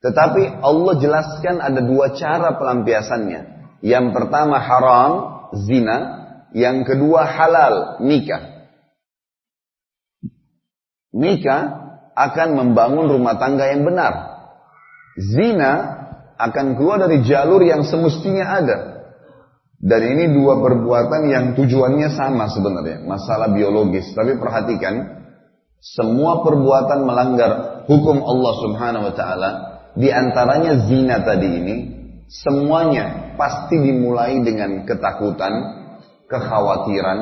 Tetapi 0.03 0.61
Allah 0.61 0.93
jelaskan 0.99 1.63
ada 1.63 1.81
dua 1.81 2.13
cara 2.13 2.53
pelampiasannya. 2.59 3.41
Yang 3.81 4.05
pertama 4.13 4.61
haram, 4.61 5.11
zina. 5.65 6.21
Yang 6.53 6.93
kedua 6.93 7.25
halal, 7.25 8.05
nikah 8.05 8.53
nikah 11.13 11.61
akan 12.17 12.57
membangun 12.57 13.07
rumah 13.07 13.37
tangga 13.37 13.69
yang 13.69 13.85
benar. 13.85 14.33
Zina 15.13 15.71
akan 16.41 16.73
keluar 16.73 17.05
dari 17.05 17.21
jalur 17.21 17.61
yang 17.61 17.85
semestinya 17.85 18.45
ada. 18.49 18.77
Dan 19.83 19.99
ini 19.99 20.31
dua 20.31 20.63
perbuatan 20.63 21.27
yang 21.27 21.45
tujuannya 21.59 22.15
sama 22.15 22.47
sebenarnya, 22.47 23.03
masalah 23.03 23.51
biologis. 23.51 24.15
Tapi 24.15 24.39
perhatikan, 24.39 25.27
semua 25.83 26.39
perbuatan 26.39 27.03
melanggar 27.03 27.51
hukum 27.91 28.23
Allah 28.23 28.53
Subhanahu 28.63 29.11
wa 29.11 29.13
taala, 29.19 29.49
di 29.99 30.07
antaranya 30.07 30.87
zina 30.87 31.19
tadi 31.27 31.49
ini, 31.51 31.75
semuanya 32.31 33.35
pasti 33.35 33.75
dimulai 33.75 34.39
dengan 34.39 34.87
ketakutan, 34.87 35.51
kekhawatiran, 36.31 37.19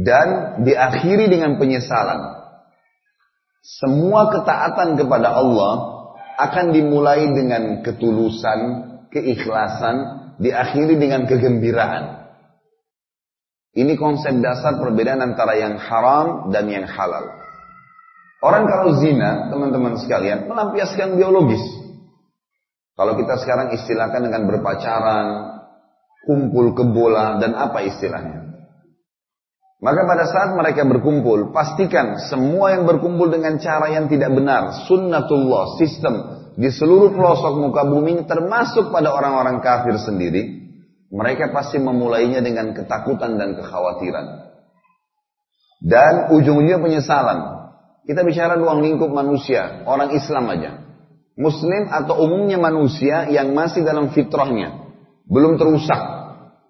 dan 0.00 0.28
diakhiri 0.64 1.28
dengan 1.28 1.60
penyesalan. 1.60 2.40
Semua 3.60 4.32
ketaatan 4.32 4.96
kepada 4.96 5.28
Allah 5.28 5.72
akan 6.40 6.72
dimulai 6.72 7.28
dengan 7.36 7.84
ketulusan, 7.84 8.60
keikhlasan, 9.12 9.96
diakhiri 10.42 10.98
dengan 10.98 11.24
kegembiraan. 11.30 12.26
Ini 13.72 13.96
konsep 13.96 14.36
dasar 14.44 14.76
perbedaan 14.76 15.22
antara 15.22 15.56
yang 15.56 15.80
haram 15.80 16.52
dan 16.52 16.68
yang 16.68 16.84
halal. 16.84 17.40
Orang 18.42 18.66
kalau 18.68 18.98
zina, 19.00 19.48
teman-teman 19.48 19.96
sekalian, 20.02 20.50
melampiaskan 20.50 21.14
biologis. 21.16 21.62
Kalau 22.98 23.16
kita 23.16 23.38
sekarang 23.40 23.72
istilahkan 23.72 24.20
dengan 24.20 24.44
berpacaran, 24.50 25.26
kumpul 26.28 26.76
kebola, 26.76 27.40
dan 27.40 27.56
apa 27.56 27.86
istilahnya? 27.86 28.42
Maka 29.82 30.00
pada 30.04 30.24
saat 30.28 30.50
mereka 30.52 30.84
berkumpul, 30.84 31.54
pastikan 31.54 32.20
semua 32.28 32.76
yang 32.76 32.84
berkumpul 32.84 33.32
dengan 33.32 33.56
cara 33.56 33.88
yang 33.94 34.10
tidak 34.10 34.30
benar, 34.30 34.84
sunnatullah, 34.84 35.80
sistem 35.80 36.41
di 36.52 36.68
seluruh 36.68 37.16
pelosok 37.16 37.54
muka 37.56 37.82
bumi 37.88 38.28
termasuk 38.28 38.92
pada 38.92 39.12
orang-orang 39.12 39.64
kafir 39.64 39.96
sendiri, 39.96 40.62
mereka 41.12 41.52
pasti 41.52 41.80
memulainya 41.80 42.44
dengan 42.44 42.72
ketakutan 42.76 43.36
dan 43.40 43.56
kekhawatiran. 43.56 44.52
Dan 45.82 46.32
ujung-ujungnya 46.32 46.78
penyesalan. 46.78 47.38
Kita 48.02 48.26
bicara 48.26 48.58
ruang 48.58 48.82
lingkup 48.82 49.10
manusia, 49.10 49.86
orang 49.86 50.12
Islam 50.14 50.44
aja. 50.50 50.72
Muslim 51.38 51.88
atau 51.88 52.20
umumnya 52.28 52.60
manusia 52.60 53.30
yang 53.32 53.56
masih 53.56 53.80
dalam 53.86 54.12
fitrahnya, 54.12 54.92
belum 55.24 55.56
terusak, 55.56 56.02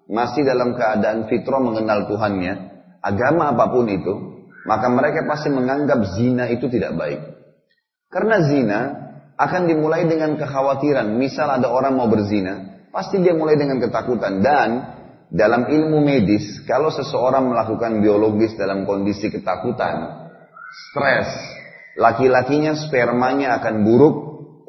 masih 0.07 0.47
dalam 0.47 0.71
keadaan 0.77 1.27
fitrah 1.27 1.59
mengenal 1.59 2.07
Tuhannya, 2.07 2.53
agama 3.03 3.51
apa 3.51 3.65
pun 3.75 3.91
itu, 3.91 4.13
maka 4.63 4.87
mereka 4.87 5.27
pasti 5.27 5.51
menganggap 5.51 6.15
zina 6.15 6.47
itu 6.47 6.71
tidak 6.71 6.95
baik. 6.95 7.19
Karena 8.07 8.35
zina 8.47 8.79
akan 9.37 9.61
dimulai 9.65 10.05
dengan 10.05 10.37
kekhawatiran. 10.37 11.17
Misal 11.17 11.49
ada 11.49 11.69
orang 11.69 11.97
mau 11.97 12.07
berzina, 12.09 12.85
pasti 12.93 13.19
dia 13.21 13.33
mulai 13.33 13.57
dengan 13.57 13.81
ketakutan. 13.81 14.41
Dan 14.41 14.69
dalam 15.33 15.65
ilmu 15.69 16.01
medis, 16.05 16.61
kalau 16.69 16.93
seseorang 16.93 17.49
melakukan 17.49 17.99
biologis 17.99 18.53
dalam 18.53 18.85
kondisi 18.85 19.33
ketakutan, 19.33 20.29
stres, 20.69 21.29
laki-lakinya 21.97 22.77
spermanya 22.77 23.57
akan 23.61 23.75
buruk 23.81 24.15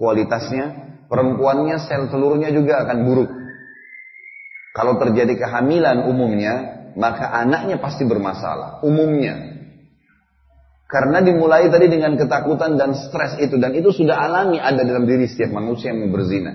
kualitasnya, 0.00 0.96
perempuannya 1.06 1.76
sel 1.84 2.08
telurnya 2.10 2.50
juga 2.50 2.82
akan 2.84 2.98
buruk. 3.04 3.30
Kalau 4.74 4.98
terjadi 4.98 5.38
kehamilan 5.38 6.10
umumnya, 6.10 6.54
maka 6.98 7.30
anaknya 7.30 7.78
pasti 7.78 8.02
bermasalah. 8.02 8.82
Umumnya. 8.82 9.53
Karena 10.84 11.24
dimulai 11.24 11.72
tadi 11.72 11.88
dengan 11.88 12.14
ketakutan 12.14 12.76
dan 12.76 12.92
stres 12.92 13.40
itu. 13.40 13.56
Dan 13.56 13.72
itu 13.72 13.90
sudah 13.90 14.20
alami 14.20 14.60
ada 14.60 14.84
dalam 14.84 15.08
diri 15.08 15.24
setiap 15.24 15.56
manusia 15.56 15.90
yang 15.90 16.12
berzina. 16.12 16.52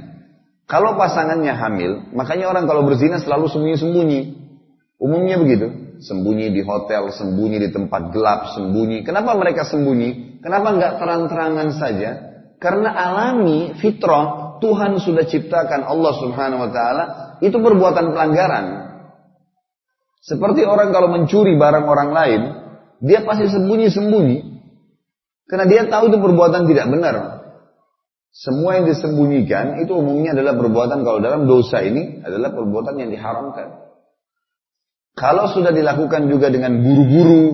Kalau 0.70 0.94
pasangannya 1.02 1.50
hamil, 1.58 2.14
makanya 2.14 2.46
orang 2.46 2.70
kalau 2.70 2.86
berzina 2.86 3.18
selalu 3.18 3.50
sembunyi-sembunyi. 3.50 4.22
Umumnya 5.02 5.42
begitu. 5.42 5.98
Sembunyi 6.00 6.54
di 6.54 6.62
hotel, 6.64 7.10
sembunyi 7.10 7.58
di 7.58 7.70
tempat 7.74 8.14
gelap, 8.14 8.54
sembunyi. 8.54 9.02
Kenapa 9.02 9.34
mereka 9.36 9.66
sembunyi? 9.66 10.40
Kenapa 10.40 10.78
nggak 10.78 10.94
terang-terangan 11.02 11.70
saja? 11.76 12.10
Karena 12.62 12.94
alami, 12.96 13.76
fitrah, 13.82 14.60
Tuhan 14.64 15.00
sudah 15.02 15.26
ciptakan 15.28 15.84
Allah 15.84 16.14
subhanahu 16.16 16.64
wa 16.68 16.72
ta'ala, 16.72 17.04
itu 17.40 17.56
perbuatan 17.56 18.16
pelanggaran. 18.16 18.66
Seperti 20.20 20.68
orang 20.68 20.92
kalau 20.92 21.10
mencuri 21.12 21.56
barang 21.56 21.86
orang 21.88 22.10
lain, 22.12 22.42
dia 23.00 23.24
pasti 23.24 23.48
sembunyi-sembunyi. 23.48 24.38
Karena 25.50 25.66
dia 25.66 25.82
tahu 25.90 26.14
itu 26.14 26.18
perbuatan 26.22 26.70
tidak 26.70 26.88
benar. 26.94 27.16
Semua 28.30 28.78
yang 28.78 28.86
disembunyikan 28.86 29.82
itu 29.82 29.90
umumnya 29.98 30.38
adalah 30.38 30.54
perbuatan 30.54 31.02
kalau 31.02 31.18
dalam 31.18 31.50
dosa 31.50 31.82
ini 31.82 32.22
adalah 32.22 32.54
perbuatan 32.54 33.02
yang 33.02 33.10
diharamkan. 33.10 33.90
Kalau 35.18 35.50
sudah 35.50 35.74
dilakukan 35.74 36.30
juga 36.30 36.54
dengan 36.54 36.78
buru-buru, 36.80 37.46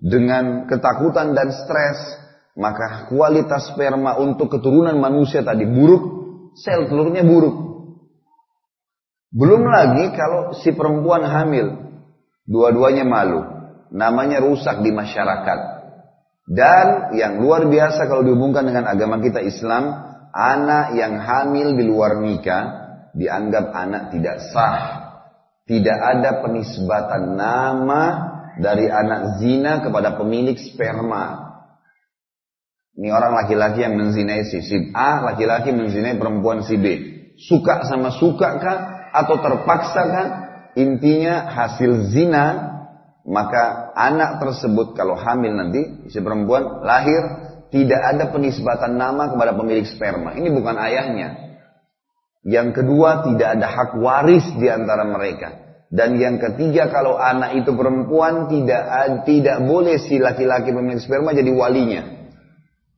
dengan 0.00 0.64
ketakutan 0.64 1.36
dan 1.36 1.52
stres, 1.52 2.16
maka 2.56 3.12
kualitas 3.12 3.76
sperma 3.76 4.16
untuk 4.16 4.48
keturunan 4.48 4.96
manusia 4.96 5.44
tadi 5.44 5.68
buruk, 5.68 6.02
sel 6.56 6.88
telurnya 6.88 7.22
buruk. 7.22 7.54
Belum 9.36 9.62
lagi 9.68 10.16
kalau 10.16 10.56
si 10.56 10.72
perempuan 10.72 11.22
hamil, 11.28 11.82
Dua-duanya 12.42 13.06
malu. 13.06 13.61
Namanya 13.92 14.40
rusak 14.40 14.80
di 14.80 14.88
masyarakat. 14.88 15.58
Dan 16.48 17.14
yang 17.14 17.38
luar 17.38 17.68
biasa 17.68 18.08
kalau 18.08 18.24
dihubungkan 18.24 18.66
dengan 18.66 18.88
agama 18.88 19.20
kita 19.20 19.44
Islam, 19.44 19.92
anak 20.32 20.96
yang 20.96 21.20
hamil 21.20 21.76
di 21.76 21.84
luar 21.84 22.18
nikah 22.18 22.64
dianggap 23.12 23.70
anak 23.70 24.02
tidak 24.16 24.40
sah. 24.50 24.80
Tidak 25.62 25.98
ada 26.02 26.42
penisbatan 26.42 27.38
nama 27.38 28.02
dari 28.58 28.90
anak 28.90 29.38
zina 29.38 29.80
kepada 29.84 30.18
pemilik 30.18 30.58
sperma. 30.58 31.52
Ini 32.92 33.08
orang 33.08 33.32
laki-laki 33.32 33.80
yang 33.80 33.96
menzinai 33.96 34.44
si, 34.44 34.60
si 34.60 34.92
A, 34.92 35.24
laki-laki 35.24 35.72
menzinai 35.72 36.20
perempuan 36.20 36.60
si 36.60 36.76
B. 36.76 36.86
Suka 37.40 37.88
sama 37.88 38.12
suka 38.12 38.60
kah? 38.60 38.78
Atau 39.16 39.40
terpaksa 39.40 40.02
kah? 40.12 40.28
Intinya 40.76 41.48
hasil 41.48 42.12
zina, 42.12 42.44
maka 43.24 43.81
anak 43.94 44.42
tersebut 44.42 44.96
kalau 44.96 45.14
hamil 45.14 45.52
nanti, 45.54 46.08
si 46.08 46.18
perempuan 46.18 46.82
lahir, 46.82 47.22
tidak 47.72 48.00
ada 48.00 48.24
penisbatan 48.28 49.00
nama 49.00 49.32
kepada 49.32 49.56
pemilik 49.56 49.84
sperma. 49.88 50.36
Ini 50.36 50.48
bukan 50.52 50.76
ayahnya. 50.76 51.28
Yang 52.42 52.82
kedua, 52.82 53.22
tidak 53.24 53.48
ada 53.60 53.66
hak 53.70 53.90
waris 54.02 54.44
di 54.58 54.66
antara 54.66 55.06
mereka. 55.06 55.78
Dan 55.92 56.16
yang 56.16 56.40
ketiga, 56.40 56.88
kalau 56.88 57.20
anak 57.20 57.52
itu 57.60 57.70
perempuan, 57.76 58.48
tidak 58.48 58.82
tidak 59.28 59.60
boleh 59.62 60.00
si 60.00 60.16
laki-laki 60.16 60.72
pemilik 60.72 61.00
sperma 61.00 61.36
jadi 61.36 61.52
walinya. 61.52 62.02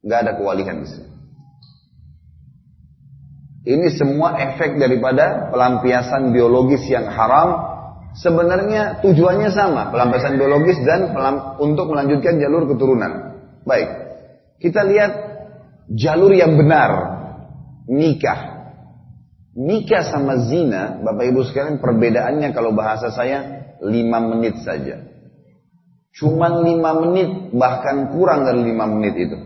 Gak 0.05 0.19
ada 0.27 0.33
kewalian 0.39 0.85
di 0.85 0.89
sini. 0.89 1.15
Ini 3.65 3.89
semua 3.97 4.37
efek 4.37 4.77
daripada 4.77 5.49
pelampiasan 5.49 6.37
biologis 6.37 6.85
yang 6.85 7.09
haram. 7.09 7.74
Sebenarnya 8.15 9.03
tujuannya 9.03 9.51
sama, 9.51 9.91
pelampiasan 9.91 10.39
biologis 10.39 10.79
dan 10.87 11.11
pelam, 11.11 11.59
untuk 11.59 11.91
melanjutkan 11.91 12.39
jalur 12.39 12.71
keturunan. 12.71 13.43
Baik, 13.67 13.91
kita 14.63 14.87
lihat 14.87 15.13
jalur 15.91 16.31
yang 16.31 16.55
benar, 16.55 16.91
nikah. 17.91 18.55
Nikah 19.55 20.03
sama 20.11 20.47
zina, 20.51 20.99
Bapak 21.03 21.31
Ibu 21.31 21.47
sekalian 21.47 21.79
perbedaannya 21.79 22.51
kalau 22.51 22.75
bahasa 22.75 23.11
saya 23.15 23.71
5 23.83 24.31
menit 24.35 24.63
saja. 24.63 24.99
Cuman 26.15 26.63
5 26.63 27.03
menit, 27.07 27.31
bahkan 27.55 28.15
kurang 28.15 28.47
dari 28.47 28.63
5 28.63 28.95
menit 28.99 29.15
itu. 29.15 29.39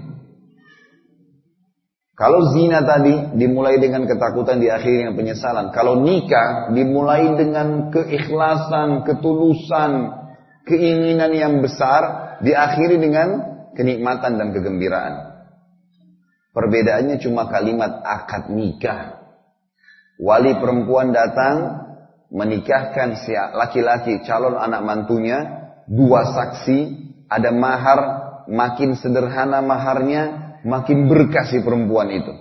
Kalau 2.18 2.50
zina 2.50 2.82
tadi 2.82 3.38
dimulai 3.38 3.78
dengan 3.78 4.02
ketakutan 4.02 4.58
diakhiri 4.58 5.06
dengan 5.06 5.14
penyesalan. 5.14 5.70
Kalau 5.70 6.02
nikah 6.02 6.66
dimulai 6.74 7.38
dengan 7.38 7.94
keikhlasan, 7.94 9.06
ketulusan, 9.06 9.90
keinginan 10.66 11.30
yang 11.30 11.62
besar, 11.62 12.34
diakhiri 12.42 12.98
dengan 12.98 13.28
kenikmatan 13.78 14.34
dan 14.34 14.50
kegembiraan. 14.50 15.14
Perbedaannya 16.50 17.22
cuma 17.22 17.46
kalimat 17.46 18.02
akad 18.02 18.50
nikah. 18.50 19.22
Wali 20.18 20.58
perempuan 20.58 21.14
datang 21.14 21.86
menikahkan 22.34 23.14
si 23.22 23.30
laki-laki 23.30 24.26
calon 24.26 24.58
anak 24.58 24.82
mantunya, 24.82 25.38
dua 25.86 26.34
saksi, 26.34 26.78
ada 27.30 27.54
mahar, 27.54 28.00
makin 28.50 28.98
sederhana 28.98 29.62
maharnya, 29.62 30.47
makin 30.64 31.06
berkah 31.06 31.46
si 31.46 31.62
perempuan 31.62 32.10
itu. 32.10 32.32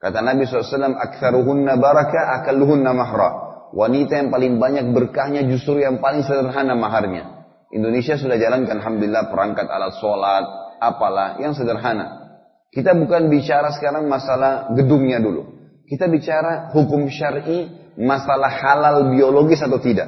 Kata 0.00 0.24
Nabi 0.24 0.48
SAW, 0.48 0.96
Aktharuhunna 0.96 1.76
baraka 1.76 2.40
akalluhunna 2.40 2.90
mahra. 2.96 3.30
Wanita 3.70 4.18
yang 4.18 4.28
paling 4.32 4.56
banyak 4.56 4.90
berkahnya 4.96 5.46
justru 5.46 5.84
yang 5.84 6.00
paling 6.00 6.24
sederhana 6.24 6.74
maharnya. 6.74 7.46
Indonesia 7.70 8.18
sudah 8.18 8.34
jalankan 8.34 8.82
Alhamdulillah 8.82 9.30
perangkat 9.30 9.70
alat 9.70 9.94
sholat, 10.02 10.44
apalah, 10.82 11.38
yang 11.38 11.54
sederhana. 11.54 12.34
Kita 12.72 12.96
bukan 12.98 13.30
bicara 13.30 13.70
sekarang 13.70 14.10
masalah 14.10 14.74
gedungnya 14.74 15.22
dulu. 15.22 15.46
Kita 15.86 16.10
bicara 16.10 16.70
hukum 16.74 17.06
syar'i, 17.06 17.66
masalah 17.98 18.50
halal 18.50 19.10
biologis 19.14 19.62
atau 19.62 19.78
tidak. 19.78 20.06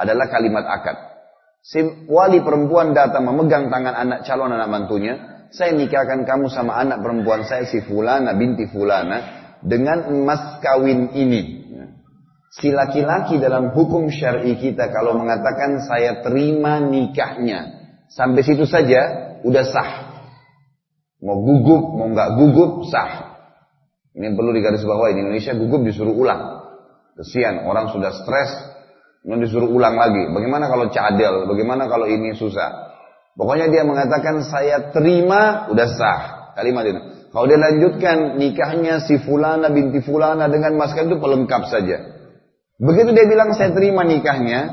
Adalah 0.00 0.30
kalimat 0.32 0.64
akad. 0.64 0.96
Si 1.64 1.80
wali 2.08 2.44
perempuan 2.44 2.92
datang 2.92 3.24
memegang 3.24 3.72
tangan 3.72 3.96
anak 3.96 4.18
calon 4.28 4.52
anak 4.52 4.68
mantunya, 4.68 5.33
saya 5.54 5.70
nikahkan 5.70 6.26
kamu 6.26 6.50
sama 6.50 6.74
anak 6.82 6.98
perempuan 6.98 7.46
saya 7.46 7.62
si 7.70 7.78
fulana 7.86 8.34
binti 8.34 8.66
fulana 8.66 9.18
dengan 9.62 10.10
emas 10.10 10.58
kawin 10.58 11.14
ini. 11.14 11.62
Si 12.54 12.70
laki-laki 12.70 13.42
dalam 13.42 13.74
hukum 13.74 14.10
syar'i 14.10 14.54
kita 14.58 14.90
kalau 14.94 15.18
mengatakan 15.18 15.82
saya 15.82 16.22
terima 16.22 16.78
nikahnya. 16.78 17.82
Sampai 18.10 18.46
situ 18.46 18.62
saja 18.62 19.34
udah 19.42 19.64
sah. 19.66 19.90
Mau 21.18 21.42
gugup, 21.42 21.82
mau 21.98 22.06
nggak 22.14 22.30
gugup, 22.38 22.86
sah. 22.90 23.34
Ini 24.14 24.38
perlu 24.38 24.54
digarisbawahi 24.54 25.18
di 25.18 25.20
Indonesia 25.26 25.50
gugup 25.58 25.82
disuruh 25.82 26.14
ulang. 26.14 26.62
Kesian 27.18 27.66
orang 27.66 27.90
sudah 27.90 28.14
stres, 28.14 28.50
mau 29.26 29.34
disuruh 29.34 29.66
ulang 29.66 29.98
lagi. 29.98 30.30
Bagaimana 30.30 30.70
kalau 30.70 30.86
cadel? 30.94 31.50
Bagaimana 31.50 31.90
kalau 31.90 32.06
ini 32.06 32.38
susah? 32.38 32.93
Pokoknya 33.34 33.66
dia 33.70 33.82
mengatakan 33.82 34.46
saya 34.46 34.94
terima, 34.94 35.66
udah 35.70 35.88
sah. 35.90 36.22
Kalimat 36.54 36.86
itu. 36.86 37.00
Kalau 37.34 37.50
dia 37.50 37.58
lanjutkan 37.58 38.38
nikahnya 38.38 39.02
si 39.02 39.18
fulana 39.18 39.66
binti 39.74 39.98
fulana 40.06 40.46
dengan 40.46 40.78
mas 40.78 40.94
itu 40.94 41.18
pelengkap 41.18 41.66
saja. 41.66 42.14
Begitu 42.78 43.10
dia 43.10 43.26
bilang 43.26 43.50
saya 43.58 43.74
terima 43.74 44.06
nikahnya, 44.06 44.70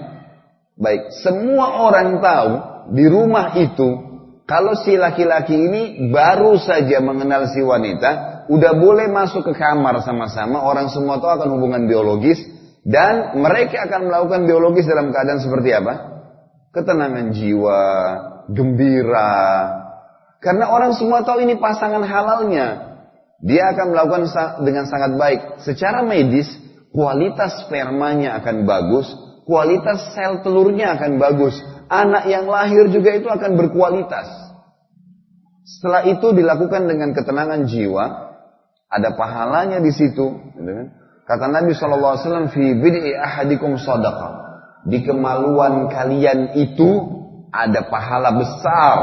baik. 0.77 1.09
Semua 1.25 1.89
orang 1.89 2.21
tahu 2.21 2.51
di 2.93 3.05
rumah 3.09 3.57
itu 3.57 4.11
kalau 4.45 4.77
si 4.77 4.93
laki-laki 4.93 5.57
ini 5.57 6.11
baru 6.13 6.59
saja 6.61 7.01
mengenal 7.01 7.49
si 7.49 7.65
wanita, 7.65 8.43
udah 8.51 8.73
boleh 8.77 9.07
masuk 9.07 9.47
ke 9.47 9.53
kamar 9.55 10.03
sama-sama, 10.05 10.61
orang 10.61 10.91
semua 10.91 11.17
tahu 11.17 11.33
akan 11.39 11.49
hubungan 11.55 11.89
biologis 11.89 12.41
dan 12.85 13.37
mereka 13.39 13.89
akan 13.89 14.11
melakukan 14.11 14.45
biologis 14.45 14.85
dalam 14.85 15.09
keadaan 15.09 15.39
seperti 15.39 15.69
apa? 15.71 15.93
Ketenangan 16.75 17.31
jiwa, 17.31 17.81
gembira. 18.51 19.33
Karena 20.41 20.73
orang 20.73 20.97
semua 20.97 21.21
tahu 21.21 21.45
ini 21.45 21.57
pasangan 21.57 22.01
halalnya. 22.01 22.97
Dia 23.41 23.73
akan 23.73 23.93
melakukan 23.93 24.23
dengan 24.61 24.85
sangat 24.85 25.17
baik. 25.17 25.39
Secara 25.65 26.05
medis, 26.05 26.49
kualitas 26.93 27.65
spermanya 27.65 28.37
akan 28.41 28.69
bagus, 28.69 29.09
kualitas 29.49 30.13
sel 30.13 30.45
telurnya 30.45 30.93
akan 30.97 31.17
bagus. 31.17 31.57
Anak 31.89 32.29
yang 32.29 32.45
lahir 32.47 32.87
juga 32.93 33.17
itu 33.17 33.27
akan 33.27 33.57
berkualitas. 33.57 34.29
Setelah 35.65 36.05
itu 36.09 36.33
dilakukan 36.33 36.85
dengan 36.85 37.13
ketenangan 37.17 37.65
jiwa, 37.65 38.05
ada 38.91 39.09
pahalanya 39.17 39.81
di 39.81 39.91
situ. 39.93 40.25
Gitu 40.57 40.71
kan? 40.71 40.87
Kata 41.25 41.45
Nabi 41.47 41.71
SAW, 41.71 42.51
Fi 42.51 42.75
bid'i 42.75 43.13
ahadikum 43.15 43.77
sadaqah. 43.77 44.51
Di 44.89 45.05
kemaluan 45.05 45.87
kalian 45.93 46.57
itu 46.57 47.20
ada 47.51 47.85
pahala 47.91 48.31
besar. 48.39 48.97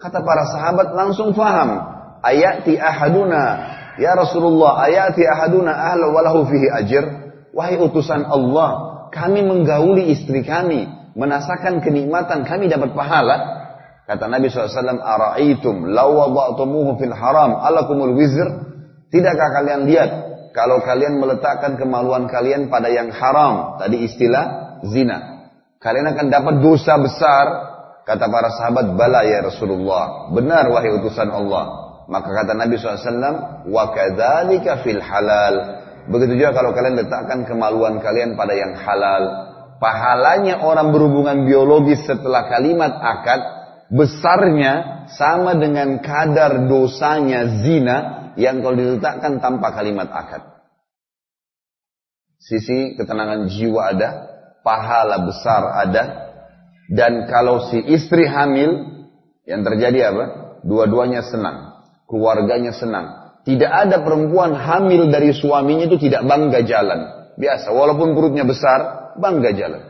Kata 0.00 0.18
para 0.24 0.44
sahabat 0.50 0.96
langsung 0.96 1.36
faham. 1.36 1.78
Ayati 2.24 2.80
ahaduna. 2.80 3.70
Ya 4.00 4.16
Rasulullah, 4.16 4.88
ayati 4.88 5.22
ahaduna 5.22 5.70
ahla 5.70 6.10
walahu 6.10 6.48
fihi 6.48 6.66
ajir. 6.72 7.04
Wahai 7.52 7.76
utusan 7.76 8.24
Allah, 8.24 9.04
kami 9.12 9.44
menggauli 9.44 10.10
istri 10.10 10.42
kami. 10.42 10.88
Menasakan 11.12 11.84
kenikmatan, 11.84 12.48
kami 12.48 12.72
dapat 12.72 12.96
pahala. 12.96 13.36
Kata 14.08 14.26
Nabi 14.26 14.48
SAW, 14.48 14.98
Ara'aitum 14.98 15.92
law 15.92 16.08
wada'tumuhu 16.08 16.96
fil 16.98 17.12
haram 17.14 17.60
alakumul 17.60 18.16
wizr. 18.16 18.48
Tidakkah 19.12 19.48
kalian 19.60 19.84
lihat 19.84 20.10
kalau 20.56 20.80
kalian 20.80 21.20
meletakkan 21.20 21.76
kemaluan 21.76 22.28
kalian 22.28 22.72
pada 22.72 22.88
yang 22.88 23.12
haram, 23.12 23.76
tadi 23.76 24.08
istilah 24.08 24.76
zina. 24.88 25.31
Kalian 25.82 26.06
akan 26.14 26.26
dapat 26.30 26.54
dosa 26.62 26.94
besar. 27.02 27.46
Kata 28.02 28.26
para 28.30 28.50
sahabat, 28.54 28.94
bala 28.94 29.26
ya 29.26 29.42
Rasulullah. 29.42 30.30
Benar 30.30 30.70
wahai 30.70 30.94
utusan 31.02 31.26
Allah. 31.30 31.82
Maka 32.06 32.30
kata 32.30 32.54
Nabi 32.54 32.78
SAW, 32.78 33.66
wa 33.66 33.84
fil 34.82 35.02
halal. 35.02 35.54
Begitu 36.10 36.34
juga 36.38 36.50
kalau 36.50 36.74
kalian 36.74 36.98
letakkan 36.98 37.46
kemaluan 37.46 38.02
kalian 38.02 38.34
pada 38.34 38.54
yang 38.54 38.74
halal. 38.74 39.22
Pahalanya 39.78 40.62
orang 40.62 40.94
berhubungan 40.94 41.46
biologis 41.46 42.06
setelah 42.06 42.46
kalimat 42.46 42.94
akad, 43.02 43.40
besarnya 43.90 45.06
sama 45.10 45.58
dengan 45.58 45.98
kadar 45.98 46.70
dosanya 46.70 47.62
zina 47.62 47.96
yang 48.38 48.62
kalau 48.62 48.78
diletakkan 48.78 49.42
tanpa 49.42 49.74
kalimat 49.74 50.06
akad. 50.10 50.42
Sisi 52.38 52.98
ketenangan 52.98 53.46
jiwa 53.46 53.94
ada, 53.94 54.10
pahala 54.62 55.22
besar 55.26 55.62
ada. 55.86 56.04
Dan 56.90 57.26
kalau 57.30 57.70
si 57.70 57.78
istri 57.90 58.26
hamil, 58.26 58.90
yang 59.46 59.62
terjadi 59.66 60.14
apa? 60.14 60.24
Dua-duanya 60.62 61.26
senang. 61.26 61.82
Keluarganya 62.06 62.70
senang. 62.74 63.36
Tidak 63.42 63.66
ada 63.66 64.06
perempuan 64.06 64.54
hamil 64.54 65.10
dari 65.10 65.34
suaminya 65.34 65.90
itu 65.90 65.98
tidak 65.98 66.22
bangga 66.22 66.62
jalan. 66.62 67.00
Biasa, 67.34 67.74
walaupun 67.74 68.14
perutnya 68.14 68.46
besar, 68.46 69.12
bangga 69.18 69.50
jalan. 69.56 69.82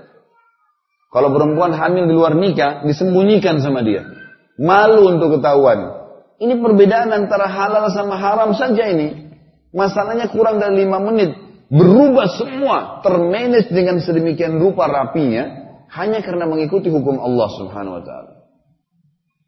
Kalau 1.12 1.28
perempuan 1.28 1.76
hamil 1.76 2.08
di 2.08 2.14
luar 2.16 2.32
nikah, 2.32 2.80
disembunyikan 2.88 3.60
sama 3.60 3.84
dia. 3.84 4.08
Malu 4.56 5.12
untuk 5.12 5.36
ketahuan. 5.36 6.00
Ini 6.40 6.56
perbedaan 6.56 7.12
antara 7.12 7.44
halal 7.44 7.92
sama 7.92 8.16
haram 8.16 8.56
saja 8.56 8.88
ini. 8.88 9.36
Masalahnya 9.76 10.32
kurang 10.32 10.56
dari 10.56 10.88
lima 10.88 10.96
menit. 11.04 11.36
Berubah 11.72 12.28
semua, 12.36 13.00
termanage 13.00 13.72
dengan 13.72 13.96
sedemikian 13.96 14.60
rupa 14.60 14.84
rapinya 14.92 15.72
hanya 15.88 16.20
karena 16.20 16.44
mengikuti 16.44 16.92
hukum 16.92 17.16
Allah 17.16 17.48
Subhanahu 17.48 17.96
wa 17.96 18.04
taala. 18.04 18.32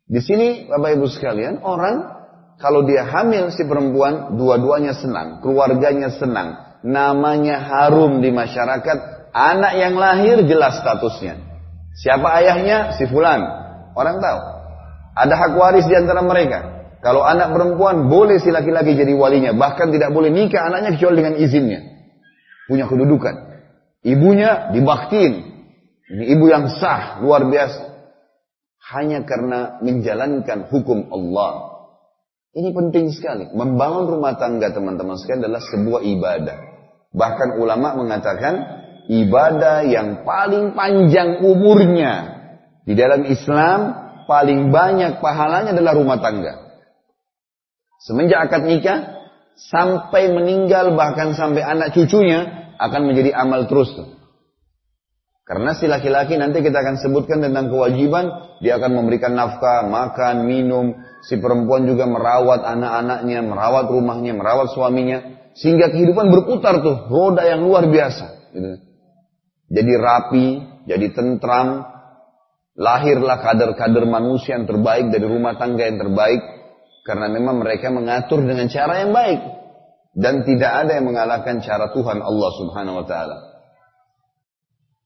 Di 0.09 0.25
sini 0.25 0.65
Bapak 0.65 0.97
Ibu 0.97 1.05
sekalian, 1.13 1.61
orang 1.61 2.01
kalau 2.57 2.89
dia 2.89 3.05
hamil 3.05 3.53
si 3.53 3.69
perempuan, 3.69 4.41
dua-duanya 4.41 4.97
senang, 4.97 5.45
keluarganya 5.45 6.09
senang, 6.17 6.81
namanya 6.81 7.61
harum 7.61 8.25
di 8.25 8.33
masyarakat, 8.33 9.29
anak 9.37 9.73
yang 9.77 9.93
lahir 10.01 10.49
jelas 10.49 10.81
statusnya. 10.81 11.37
Siapa 11.93 12.41
ayahnya? 12.41 12.97
Si 12.97 13.05
fulan. 13.05 13.45
Orang 13.93 14.25
tahu. 14.25 14.41
Ada 15.13 15.35
hak 15.37 15.53
waris 15.61 15.85
di 15.85 15.93
antara 15.93 16.25
mereka. 16.25 16.89
Kalau 17.05 17.21
anak 17.21 17.53
perempuan 17.53 18.09
boleh 18.09 18.41
si 18.41 18.49
laki-laki 18.49 18.97
jadi 18.97 19.13
walinya, 19.13 19.53
bahkan 19.53 19.93
tidak 19.93 20.09
boleh 20.09 20.33
nikah 20.33 20.73
anaknya 20.73 20.97
kecuali 20.97 21.21
dengan 21.21 21.37
izinnya 21.37 21.94
punya 22.69 22.89
kedudukan. 22.89 23.35
Ibunya 24.05 24.73
dibaktiin. 24.77 25.35
Ini 26.05 26.25
ibu 26.37 26.45
yang 26.53 26.69
sah, 26.69 27.25
luar 27.25 27.49
biasa. 27.49 27.83
Hanya 28.93 29.25
karena 29.25 29.81
menjalankan 29.81 30.69
hukum 30.69 31.09
Allah. 31.09 31.73
Ini 32.55 32.71
penting 32.71 33.11
sekali. 33.11 33.49
Membangun 33.51 34.07
rumah 34.13 34.37
tangga 34.37 34.71
teman-teman 34.71 35.17
sekalian 35.17 35.49
adalah 35.49 35.65
sebuah 35.65 36.01
ibadah. 36.05 36.57
Bahkan 37.17 37.49
ulama 37.57 37.97
mengatakan 37.97 38.55
ibadah 39.09 39.83
yang 39.89 40.23
paling 40.29 40.77
panjang 40.77 41.41
umurnya 41.41 42.13
di 42.85 42.93
dalam 42.93 43.25
Islam 43.25 44.05
paling 44.29 44.69
banyak 44.69 45.25
pahalanya 45.25 45.73
adalah 45.73 45.97
rumah 45.97 46.21
tangga. 46.21 46.61
Semenjak 48.05 48.53
akad 48.53 48.69
nikah 48.69 49.24
sampai 49.55 50.31
meninggal 50.35 50.95
bahkan 50.99 51.33
sampai 51.35 51.63
anak 51.63 51.95
cucunya 51.95 52.75
akan 52.79 53.11
menjadi 53.11 53.35
amal 53.35 53.71
terus. 53.71 53.95
Karena 55.45 55.77
si 55.77 55.85
laki-laki 55.85 56.41
nanti 56.41 56.65
kita 56.65 56.81
akan 56.81 56.97
sebutkan 57.05 57.45
tentang 57.45 57.69
kewajiban, 57.69 58.57
dia 58.65 58.81
akan 58.81 58.97
memberikan 58.97 59.37
nafkah, 59.37 59.85
makan, 59.85 60.49
minum, 60.49 60.97
si 61.21 61.37
perempuan 61.37 61.85
juga 61.85 62.09
merawat 62.09 62.65
anak-anaknya, 62.65 63.45
merawat 63.45 63.93
rumahnya, 63.93 64.33
merawat 64.33 64.73
suaminya, 64.73 65.53
sehingga 65.53 65.93
kehidupan 65.93 66.33
berputar 66.33 66.81
tuh, 66.81 66.97
roda 67.13 67.45
yang 67.45 67.61
luar 67.61 67.85
biasa. 67.85 68.57
Gitu. 68.57 68.73
Jadi 69.69 69.93
rapi, 70.01 70.47
jadi 70.89 71.07
tentram, 71.13 71.93
lahirlah 72.73 73.45
kader-kader 73.45 74.09
manusia 74.09 74.57
yang 74.57 74.65
terbaik 74.65 75.13
dari 75.13 75.29
rumah 75.29 75.61
tangga 75.61 75.85
yang 75.85 76.01
terbaik, 76.01 76.41
karena 77.05 77.29
memang 77.29 77.61
mereka 77.61 77.93
mengatur 77.93 78.41
dengan 78.41 78.67
cara 78.73 79.05
yang 79.05 79.13
baik. 79.13 79.41
Dan 80.15 80.47
tidak 80.47 80.87
ada 80.87 80.97
yang 80.97 81.11
mengalahkan 81.11 81.61
cara 81.61 81.93
Tuhan 81.93 82.23
Allah 82.23 82.51
subhanahu 82.57 83.03
wa 83.03 83.07
ta'ala. 83.07 83.37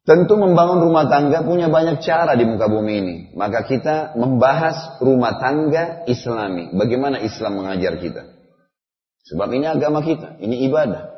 Tentu 0.04 0.40
membangun 0.40 0.80
rumah 0.88 1.04
tangga 1.04 1.44
punya 1.44 1.68
banyak 1.68 2.00
cara 2.00 2.32
di 2.32 2.44
muka 2.48 2.64
bumi 2.64 2.92
ini. 2.96 3.16
Maka 3.36 3.66
kita 3.66 4.16
membahas 4.16 5.00
rumah 5.04 5.36
tangga 5.36 6.08
islami. 6.08 6.72
Bagaimana 6.72 7.20
Islam 7.20 7.60
mengajar 7.60 8.00
kita. 8.00 8.24
Sebab 9.28 9.48
ini 9.52 9.68
agama 9.68 10.00
kita, 10.00 10.40
ini 10.40 10.64
ibadah. 10.64 11.12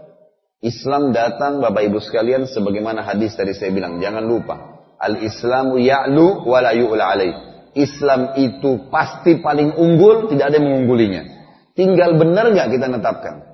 Islam 0.58 1.14
datang 1.14 1.62
Bapak 1.62 1.86
Ibu 1.86 2.02
sekalian 2.02 2.50
sebagaimana 2.50 3.06
hadis 3.06 3.38
tadi 3.38 3.54
saya 3.54 3.70
bilang. 3.70 4.02
Jangan 4.02 4.26
lupa. 4.26 4.58
Al-Islamu 4.98 5.78
ya'lu 5.78 6.46
wa 6.46 6.58
la 6.58 6.74
yu'la 6.74 7.04
alaih. 7.14 7.49
Islam 7.78 8.34
itu 8.34 8.90
pasti 8.90 9.38
paling 9.38 9.78
unggul, 9.78 10.26
tidak 10.30 10.50
ada 10.50 10.56
yang 10.58 10.66
mengunggulinya. 10.70 11.22
Tinggal 11.78 12.18
benar 12.18 12.50
nggak 12.50 12.68
kita 12.74 12.86
netapkan. 12.90 13.50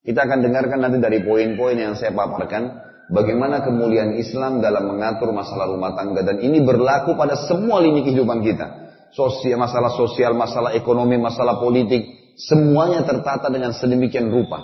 Kita 0.00 0.24
akan 0.24 0.38
dengarkan 0.44 0.78
nanti 0.80 0.98
dari 1.00 1.20
poin-poin 1.24 1.76
yang 1.76 1.96
saya 1.96 2.12
paparkan. 2.12 2.88
Bagaimana 3.10 3.66
kemuliaan 3.66 4.14
Islam 4.16 4.62
dalam 4.62 4.86
mengatur 4.86 5.34
masalah 5.34 5.66
rumah 5.66 5.98
tangga. 5.98 6.22
Dan 6.22 6.38
ini 6.40 6.62
berlaku 6.62 7.18
pada 7.18 7.34
semua 7.34 7.82
lini 7.82 8.06
kehidupan 8.06 8.40
kita. 8.40 8.66
Sosial, 9.10 9.58
masalah 9.58 9.90
sosial, 9.90 10.32
masalah 10.38 10.70
ekonomi, 10.78 11.18
masalah 11.18 11.58
politik. 11.58 12.06
Semuanya 12.38 13.02
tertata 13.02 13.50
dengan 13.50 13.74
sedemikian 13.74 14.30
rupa. 14.30 14.62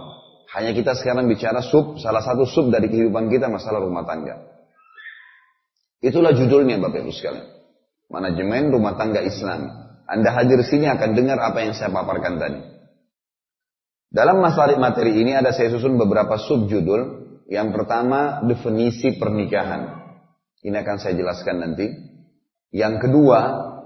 Hanya 0.54 0.70
kita 0.72 0.94
sekarang 0.94 1.26
bicara 1.26 1.58
sub, 1.58 1.98
salah 1.98 2.22
satu 2.22 2.46
sub 2.46 2.70
dari 2.70 2.86
kehidupan 2.86 3.28
kita 3.28 3.50
masalah 3.50 3.82
rumah 3.82 4.06
tangga. 4.06 4.46
Itulah 5.98 6.32
judulnya 6.32 6.78
Bapak 6.78 7.02
Ibu 7.02 7.12
sekalian. 7.12 7.55
Manajemen 8.06 8.70
rumah 8.70 8.94
tangga 8.94 9.22
Islam. 9.22 9.66
Anda 10.06 10.30
hadir 10.30 10.62
sini 10.62 10.86
akan 10.86 11.18
dengar 11.18 11.38
apa 11.42 11.66
yang 11.66 11.74
saya 11.74 11.90
paparkan 11.90 12.38
tadi. 12.38 12.60
Dalam 14.06 14.38
materi, 14.38 14.78
materi 14.78 15.12
ini 15.18 15.34
ada 15.34 15.50
saya 15.50 15.68
susun 15.74 15.98
beberapa 15.98 16.38
subjudul. 16.38 17.26
Yang 17.50 17.68
pertama, 17.74 18.42
definisi 18.46 19.18
pernikahan. 19.18 20.06
Ini 20.62 20.76
akan 20.82 20.96
saya 20.98 21.14
jelaskan 21.14 21.62
nanti. 21.62 21.86
Yang 22.74 23.06
kedua, 23.06 23.38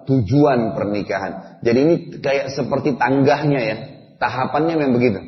tujuan 0.08 0.76
pernikahan. 0.76 1.60
Jadi 1.60 1.78
ini 1.80 1.94
kayak 2.20 2.52
seperti 2.56 2.96
tanggahnya 2.96 3.60
ya. 3.60 3.76
Tahapannya 4.20 4.74
memang 4.76 4.94
begitu. 4.96 5.20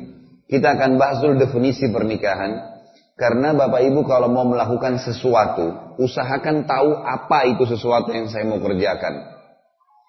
Kita 0.49 0.77
akan 0.77 1.01
bahas 1.01 1.21
dulu 1.21 1.41
definisi 1.41 1.89
pernikahan. 1.89 2.72
Karena 3.13 3.53
Bapak 3.53 3.85
Ibu 3.85 4.09
kalau 4.09 4.25
mau 4.25 4.41
melakukan 4.41 4.97
sesuatu, 4.97 5.97
usahakan 6.01 6.65
tahu 6.65 6.97
apa 6.97 7.45
itu 7.45 7.69
sesuatu 7.69 8.09
yang 8.09 8.25
saya 8.25 8.41
mau 8.49 8.57
kerjakan. 8.57 9.37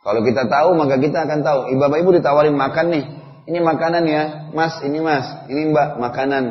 Kalau 0.01 0.21
kita 0.25 0.49
tahu 0.49 0.73
maka 0.73 0.97
kita 0.97 1.29
akan 1.29 1.41
tahu. 1.45 1.61
Bapak 1.77 2.01
Ibu 2.01 2.17
ditawarin 2.17 2.57
makan 2.57 2.87
nih, 2.97 3.05
ini 3.45 3.59
makanan 3.61 4.05
ya, 4.09 4.23
mas, 4.57 4.81
ini 4.81 5.05
mas, 5.05 5.25
ini 5.53 5.69
mbak, 5.69 6.01
makanan. 6.01 6.45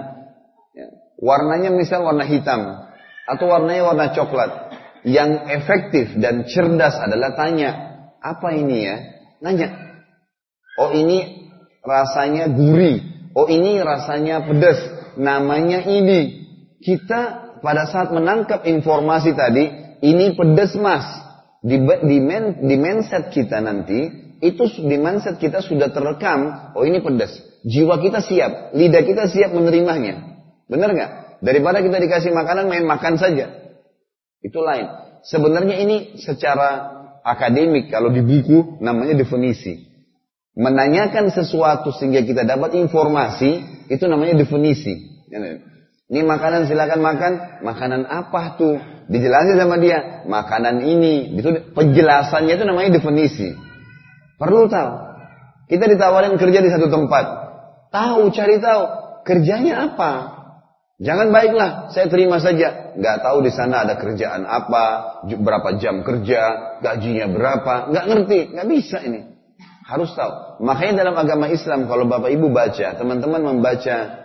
Ya. 0.78 0.88
Warnanya 1.18 1.74
misal 1.74 2.06
warna 2.06 2.26
hitam, 2.26 2.86
atau 3.26 3.46
warnanya 3.50 3.90
warna 3.90 4.06
coklat. 4.14 4.74
Yang 5.04 5.32
efektif 5.58 6.06
dan 6.22 6.46
cerdas 6.46 6.96
adalah 7.02 7.34
tanya, 7.34 7.70
apa 8.22 8.54
ini 8.54 8.78
ya? 8.86 8.98
Nanya. 9.42 9.74
Oh 10.78 10.94
ini 10.94 11.50
rasanya 11.82 12.50
gurih, 12.50 13.02
oh 13.34 13.50
ini 13.50 13.82
rasanya 13.82 14.46
pedas, 14.46 14.80
namanya 15.18 15.82
ini. 15.82 16.43
Kita 16.84 17.22
pada 17.64 17.88
saat 17.88 18.12
menangkap 18.12 18.68
informasi 18.68 19.32
tadi, 19.32 19.72
ini 20.04 20.36
pedas 20.36 20.76
mas. 20.76 21.08
Di, 21.64 21.80
di, 21.80 22.18
men, 22.20 22.68
di 22.68 22.76
mindset 22.76 23.32
kita 23.32 23.64
nanti, 23.64 24.12
itu 24.44 24.64
di 24.84 25.00
mindset 25.00 25.40
kita 25.40 25.64
sudah 25.64 25.96
terekam, 25.96 26.76
oh 26.76 26.84
ini 26.84 27.00
pedas. 27.00 27.40
Jiwa 27.64 27.96
kita 28.04 28.20
siap, 28.20 28.76
lidah 28.76 29.00
kita 29.08 29.32
siap 29.32 29.56
menerimanya. 29.56 30.44
Benar 30.68 30.92
nggak? 30.92 31.12
Daripada 31.40 31.80
kita 31.80 32.04
dikasih 32.04 32.36
makanan 32.36 32.68
main 32.68 32.84
makan 32.84 33.16
saja. 33.16 33.48
Itu 34.44 34.60
lain. 34.60 34.92
Sebenarnya 35.24 35.80
ini 35.80 36.20
secara 36.20 36.92
akademik 37.24 37.88
kalau 37.88 38.12
di 38.12 38.20
buku 38.20 38.84
namanya 38.84 39.16
definisi. 39.16 39.88
Menanyakan 40.60 41.32
sesuatu 41.32 41.96
sehingga 41.96 42.28
kita 42.28 42.44
dapat 42.44 42.76
informasi 42.76 43.64
itu 43.88 44.04
namanya 44.12 44.36
definisi. 44.36 45.24
Ini 46.12 46.22
makanan 46.28 46.68
silakan 46.68 47.00
makan, 47.00 47.34
makanan 47.64 48.02
apa 48.04 48.60
tuh? 48.60 48.76
Dijelasin 49.08 49.56
sama 49.56 49.80
dia, 49.80 50.24
makanan 50.28 50.84
ini. 50.84 51.32
Itu 51.40 51.72
penjelasannya 51.72 52.54
itu 52.60 52.66
namanya 52.68 53.00
definisi. 53.00 53.56
Perlu 54.36 54.68
tahu. 54.68 54.92
Kita 55.72 55.88
ditawarin 55.88 56.36
kerja 56.36 56.60
di 56.60 56.70
satu 56.72 56.92
tempat. 56.92 57.26
Tahu, 57.92 58.32
cari 58.36 58.60
tahu. 58.60 58.84
Kerjanya 59.24 59.88
apa? 59.88 60.12
Jangan 61.04 61.32
baiklah, 61.32 61.92
saya 61.92 62.12
terima 62.12 62.38
saja. 62.40 62.96
Nggak 62.96 63.18
tahu 63.26 63.44
di 63.44 63.52
sana 63.52 63.84
ada 63.84 64.00
kerjaan 64.00 64.48
apa, 64.48 65.20
berapa 65.26 65.76
jam 65.82 66.00
kerja, 66.06 66.42
gajinya 66.84 67.28
berapa. 67.32 67.92
Nggak 67.92 68.06
ngerti, 68.08 68.40
nggak 68.56 68.68
bisa 68.70 68.98
ini. 69.04 69.34
Harus 69.84 70.16
tahu. 70.16 70.64
Makanya 70.64 71.04
dalam 71.04 71.16
agama 71.20 71.52
Islam, 71.52 71.92
kalau 71.92 72.08
bapak 72.08 72.32
ibu 72.32 72.48
baca, 72.54 72.96
teman-teman 72.96 73.42
membaca 73.44 74.23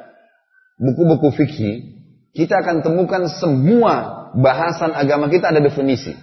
buku-buku 0.78 1.28
fikih, 1.34 1.74
kita 2.32 2.62
akan 2.62 2.86
temukan 2.86 3.26
semua 3.26 4.28
bahasan 4.38 4.94
agama 4.94 5.26
kita 5.26 5.50
ada 5.50 5.58
definisi. 5.58 6.14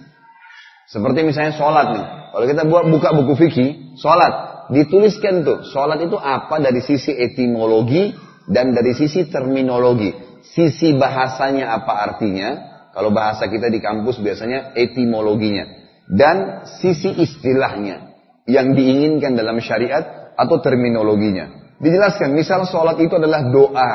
Seperti 0.88 1.28
misalnya 1.28 1.54
sholat 1.60 1.88
nih. 1.92 2.06
Kalau 2.32 2.46
kita 2.48 2.64
buat 2.68 2.86
buka 2.88 3.10
buku 3.12 3.34
fikih, 3.36 3.70
sholat 4.00 4.66
dituliskan 4.72 5.46
tuh 5.46 5.62
sholat 5.70 6.02
itu 6.02 6.18
apa 6.18 6.58
dari 6.58 6.82
sisi 6.82 7.14
etimologi 7.14 8.16
dan 8.48 8.72
dari 8.72 8.96
sisi 8.96 9.28
terminologi. 9.28 10.14
Sisi 10.46 10.94
bahasanya 10.96 11.74
apa 11.74 11.94
artinya? 12.06 12.50
Kalau 12.96 13.12
bahasa 13.12 13.52
kita 13.52 13.68
di 13.68 13.84
kampus 13.84 14.24
biasanya 14.24 14.72
etimologinya 14.72 15.68
dan 16.08 16.64
sisi 16.80 17.12
istilahnya 17.12 18.14
yang 18.46 18.78
diinginkan 18.78 19.36
dalam 19.36 19.58
syariat 19.60 20.32
atau 20.38 20.62
terminologinya. 20.62 21.76
Dijelaskan, 21.82 22.32
misal 22.32 22.64
sholat 22.70 22.96
itu 23.04 23.12
adalah 23.20 23.52
doa 23.52 23.92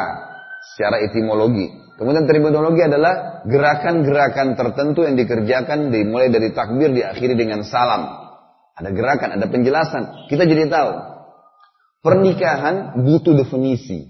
secara 0.60 1.00
etimologi. 1.04 1.68
Kemudian 2.00 2.24
terminologi 2.24 2.80
adalah 2.80 3.44
gerakan-gerakan 3.44 4.56
tertentu 4.56 5.04
yang 5.04 5.20
dikerjakan 5.20 5.92
dimulai 5.92 6.32
dari 6.32 6.48
takbir 6.56 6.92
diakhiri 6.96 7.36
dengan 7.36 7.60
salam. 7.60 8.08
Ada 8.72 8.88
gerakan, 8.96 9.36
ada 9.36 9.46
penjelasan. 9.52 10.28
Kita 10.32 10.48
jadi 10.48 10.72
tahu. 10.72 10.90
Pernikahan 12.00 13.04
butuh 13.04 13.36
definisi. 13.36 14.08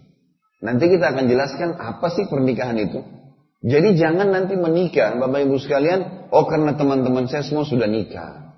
Nanti 0.62 0.86
kita 0.86 1.10
akan 1.10 1.26
jelaskan 1.26 1.74
apa 1.74 2.06
sih 2.14 2.30
pernikahan 2.30 2.78
itu. 2.78 3.02
Jadi 3.60 3.98
jangan 3.98 4.30
nanti 4.30 4.54
menikah, 4.54 5.18
Bapak 5.18 5.50
Ibu 5.50 5.58
sekalian, 5.58 6.30
oh 6.30 6.46
karena 6.46 6.78
teman-teman 6.78 7.26
saya 7.26 7.42
semua 7.42 7.66
sudah 7.66 7.90
nikah. 7.90 8.54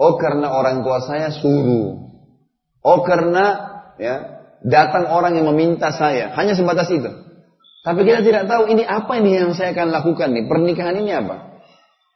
Oh 0.00 0.18
karena 0.18 0.50
orang 0.50 0.82
tua 0.82 1.04
saya 1.04 1.30
suruh. 1.30 2.10
Oh 2.82 3.00
karena 3.04 3.44
ya 4.00 4.39
datang 4.64 5.08
orang 5.08 5.36
yang 5.36 5.46
meminta 5.52 5.92
saya. 5.92 6.32
Hanya 6.36 6.56
sebatas 6.56 6.88
itu. 6.92 7.08
Tapi 7.80 8.04
kita 8.04 8.20
tidak 8.20 8.44
tahu 8.44 8.68
ini 8.68 8.84
apa 8.84 9.12
ini 9.16 9.40
yang 9.40 9.52
saya 9.56 9.72
akan 9.72 9.88
lakukan 9.88 10.36
nih. 10.36 10.44
Pernikahan 10.44 11.00
ini 11.00 11.12
apa? 11.16 11.64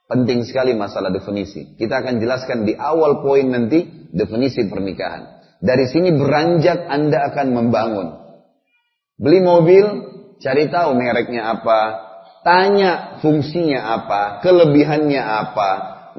Penting 0.05 0.45
sekali 0.45 0.77
masalah 0.77 1.09
definisi. 1.09 1.73
Kita 1.81 2.05
akan 2.05 2.21
jelaskan 2.21 2.69
di 2.69 2.77
awal 2.77 3.25
poin 3.25 3.49
nanti 3.49 3.89
definisi 4.13 4.69
pernikahan. 4.69 5.41
Dari 5.65 5.89
sini 5.89 6.13
beranjak 6.13 6.85
Anda 6.85 7.33
akan 7.33 7.47
membangun. 7.57 8.09
Beli 9.17 9.41
mobil, 9.41 9.85
cari 10.45 10.69
tahu 10.69 10.93
mereknya 10.93 11.57
apa, 11.57 11.81
tanya 12.45 13.17
fungsinya 13.25 13.81
apa, 13.81 14.45
kelebihannya 14.45 15.23
apa. 15.25 15.71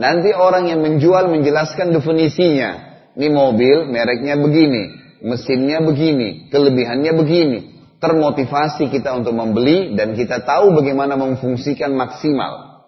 Nanti 0.01 0.33
orang 0.33 0.73
yang 0.73 0.81
menjual 0.81 1.29
menjelaskan 1.29 1.93
definisinya. 1.93 2.97
Ini 3.15 3.29
mobil 3.31 3.85
mereknya 3.93 4.35
begini, 4.41 5.04
mesinnya 5.25 5.81
begini, 5.81 6.53
kelebihannya 6.53 7.13
begini 7.17 7.59
termotivasi 8.05 8.93
kita 8.93 9.17
untuk 9.17 9.33
membeli 9.33 9.97
dan 9.97 10.13
kita 10.13 10.45
tahu 10.45 10.77
bagaimana 10.77 11.17
memfungsikan 11.17 11.95
maksimal. 11.97 12.85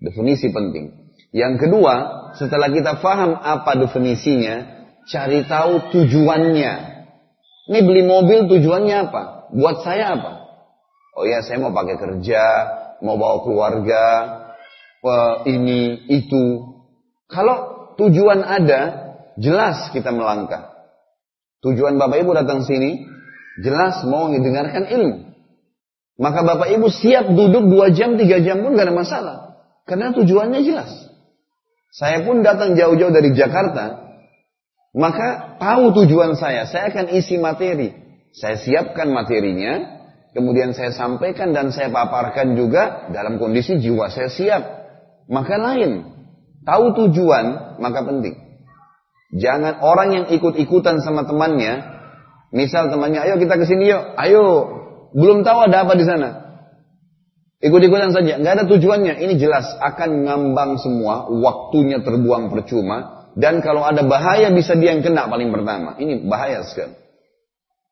Definisi 0.00 0.48
penting. 0.48 1.12
Yang 1.34 1.66
kedua, 1.66 1.94
setelah 2.38 2.72
kita 2.72 3.02
paham 3.04 3.36
apa 3.36 3.76
definisinya, 3.76 4.86
cari 5.10 5.44
tahu 5.44 5.92
tujuannya. 5.92 6.72
Ini 7.68 7.78
beli 7.84 8.02
mobil 8.08 8.48
tujuannya 8.48 8.96
apa? 9.10 9.22
Buat 9.52 9.84
saya 9.84 10.16
apa? 10.16 10.32
Oh 11.14 11.24
ya, 11.28 11.44
saya 11.44 11.62
mau 11.62 11.70
pakai 11.74 11.96
kerja, 12.00 12.42
mau 13.04 13.20
bawa 13.20 13.44
keluarga, 13.46 14.04
ini, 15.44 16.08
itu. 16.10 16.74
Kalau 17.28 17.90
tujuan 18.00 18.42
ada, 18.42 18.82
jelas 19.36 19.92
kita 19.92 20.10
melangkah. 20.10 20.73
Tujuan 21.64 21.96
Bapak 21.96 22.20
Ibu 22.20 22.36
datang 22.36 22.60
sini, 22.62 23.14
Jelas 23.62 24.02
mau 24.10 24.26
mendengarkan 24.26 24.90
ilmu. 24.90 25.30
Maka 26.18 26.46
bapak 26.46 26.74
ibu 26.74 26.90
siap 26.90 27.26
duduk 27.30 27.70
dua 27.70 27.90
jam, 27.94 28.18
tiga 28.18 28.42
jam 28.42 28.62
pun 28.62 28.74
gak 28.74 28.86
ada 28.90 28.94
masalah. 28.94 29.36
Karena 29.86 30.14
tujuannya 30.14 30.62
jelas. 30.62 30.90
Saya 31.94 32.26
pun 32.26 32.42
datang 32.42 32.74
jauh-jauh 32.74 33.14
dari 33.14 33.30
Jakarta. 33.34 34.02
Maka 34.94 35.58
tahu 35.58 35.94
tujuan 36.02 36.34
saya. 36.38 36.66
Saya 36.66 36.90
akan 36.90 37.14
isi 37.14 37.38
materi. 37.38 37.94
Saya 38.34 38.58
siapkan 38.58 39.10
materinya. 39.10 39.94
Kemudian 40.34 40.74
saya 40.74 40.90
sampaikan 40.90 41.54
dan 41.54 41.70
saya 41.70 41.94
paparkan 41.94 42.58
juga 42.58 43.06
dalam 43.14 43.38
kondisi 43.38 43.78
jiwa 43.78 44.10
saya 44.10 44.30
siap. 44.30 44.62
Maka 45.30 45.54
lain. 45.58 46.10
Tahu 46.66 46.84
tujuan, 47.06 47.78
maka 47.78 48.02
penting. 48.02 48.34
Jangan 49.34 49.82
orang 49.82 50.08
yang 50.14 50.24
ikut-ikutan 50.30 51.02
sama 51.02 51.26
temannya, 51.26 51.94
Misal 52.54 52.86
temannya, 52.86 53.18
ayo 53.26 53.34
kita 53.42 53.58
ke 53.58 53.66
sini 53.66 53.90
yuk, 53.90 54.14
ayo. 54.14 54.42
Belum 55.10 55.42
tahu 55.42 55.66
ada 55.66 55.82
apa 55.82 55.98
di 55.98 56.06
sana. 56.06 56.54
Ikut-ikutan 57.58 58.14
saja, 58.14 58.38
nggak 58.38 58.54
ada 58.62 58.64
tujuannya. 58.70 59.18
Ini 59.18 59.34
jelas 59.34 59.74
akan 59.82 60.22
ngambang 60.22 60.78
semua, 60.78 61.26
waktunya 61.34 61.98
terbuang 61.98 62.54
percuma. 62.54 63.26
Dan 63.34 63.58
kalau 63.58 63.82
ada 63.82 64.06
bahaya 64.06 64.54
bisa 64.54 64.78
dia 64.78 64.94
yang 64.94 65.02
kena 65.02 65.26
paling 65.26 65.50
pertama. 65.50 65.98
Ini 65.98 66.22
bahaya 66.30 66.62
sekali. 66.62 66.94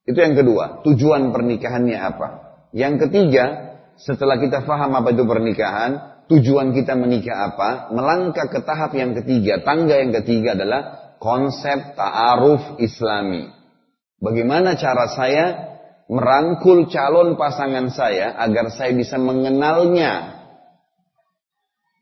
Itu 0.07 0.22
yang 0.22 0.38
kedua, 0.38 0.87
tujuan 0.87 1.35
pernikahannya 1.35 1.98
apa. 1.98 2.28
Yang 2.70 3.07
ketiga, 3.11 3.74
setelah 3.98 4.38
kita 4.38 4.62
faham 4.62 4.94
apa 4.94 5.11
itu 5.11 5.26
pernikahan, 5.26 6.22
tujuan 6.31 6.70
kita 6.70 6.94
menikah 6.94 7.50
apa, 7.50 7.90
melangkah 7.90 8.46
ke 8.46 8.62
tahap 8.62 8.94
yang 8.94 9.18
ketiga, 9.18 9.59
tangga 9.66 9.98
yang 9.98 10.14
ketiga 10.14 10.55
adalah 10.55 11.02
konsep 11.23 11.95
ta'aruf 11.95 12.83
islami. 12.83 13.47
Bagaimana 14.19 14.75
cara 14.75 15.07
saya 15.15 15.47
merangkul 16.11 16.91
calon 16.91 17.39
pasangan 17.39 17.95
saya 17.95 18.35
agar 18.43 18.75
saya 18.75 18.91
bisa 18.91 19.23
mengenalnya. 19.23 20.43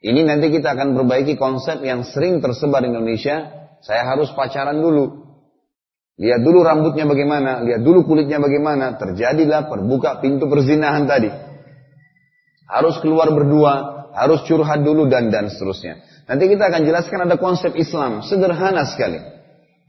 Ini 0.00 0.24
nanti 0.24 0.48
kita 0.48 0.72
akan 0.72 0.96
perbaiki 0.96 1.36
konsep 1.36 1.84
yang 1.84 2.08
sering 2.08 2.40
tersebar 2.40 2.80
di 2.80 2.88
Indonesia. 2.88 3.68
Saya 3.84 4.08
harus 4.08 4.32
pacaran 4.32 4.80
dulu. 4.80 5.28
Lihat 6.20 6.40
dulu 6.40 6.64
rambutnya 6.64 7.04
bagaimana, 7.04 7.64
lihat 7.64 7.80
dulu 7.84 8.04
kulitnya 8.08 8.40
bagaimana, 8.40 8.96
terjadilah 8.96 9.68
perbuka 9.68 10.20
pintu 10.20 10.48
perzinahan 10.48 11.04
tadi. 11.04 11.32
Harus 12.68 13.00
keluar 13.00 13.28
berdua, 13.32 13.72
harus 14.16 14.44
curhat 14.44 14.84
dulu 14.84 15.08
dan 15.08 15.32
dan 15.32 15.48
seterusnya. 15.48 16.09
Nanti 16.30 16.46
kita 16.46 16.70
akan 16.70 16.86
jelaskan 16.86 17.26
ada 17.26 17.34
konsep 17.42 17.74
Islam, 17.74 18.22
sederhana 18.22 18.86
sekali. 18.86 19.18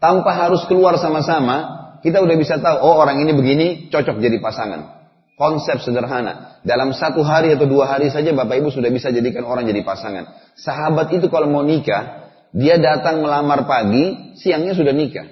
Tanpa 0.01 0.33
harus 0.33 0.65
keluar 0.65 0.97
sama-sama, 0.97 1.69
kita 2.01 2.17
udah 2.17 2.33
bisa 2.33 2.57
tahu, 2.57 2.81
oh 2.81 2.97
orang 2.97 3.21
ini 3.21 3.37
begini, 3.37 3.67
cocok 3.93 4.17
jadi 4.17 4.41
pasangan. 4.41 5.05
Konsep 5.37 5.85
sederhana. 5.85 6.57
Dalam 6.65 6.97
satu 6.97 7.21
hari 7.21 7.53
atau 7.53 7.69
dua 7.69 7.85
hari 7.85 8.09
saja 8.09 8.33
Bapak 8.33 8.57
Ibu 8.57 8.73
sudah 8.73 8.89
bisa 8.89 9.13
jadikan 9.13 9.45
orang 9.45 9.69
jadi 9.69 9.85
pasangan. 9.85 10.33
Sahabat 10.57 11.13
itu 11.13 11.29
kalau 11.29 11.45
mau 11.45 11.61
nikah, 11.61 12.33
dia 12.57 12.81
datang 12.81 13.21
melamar 13.21 13.69
pagi, 13.69 14.33
siangnya 14.41 14.73
sudah 14.73 14.97
nikah. 14.97 15.29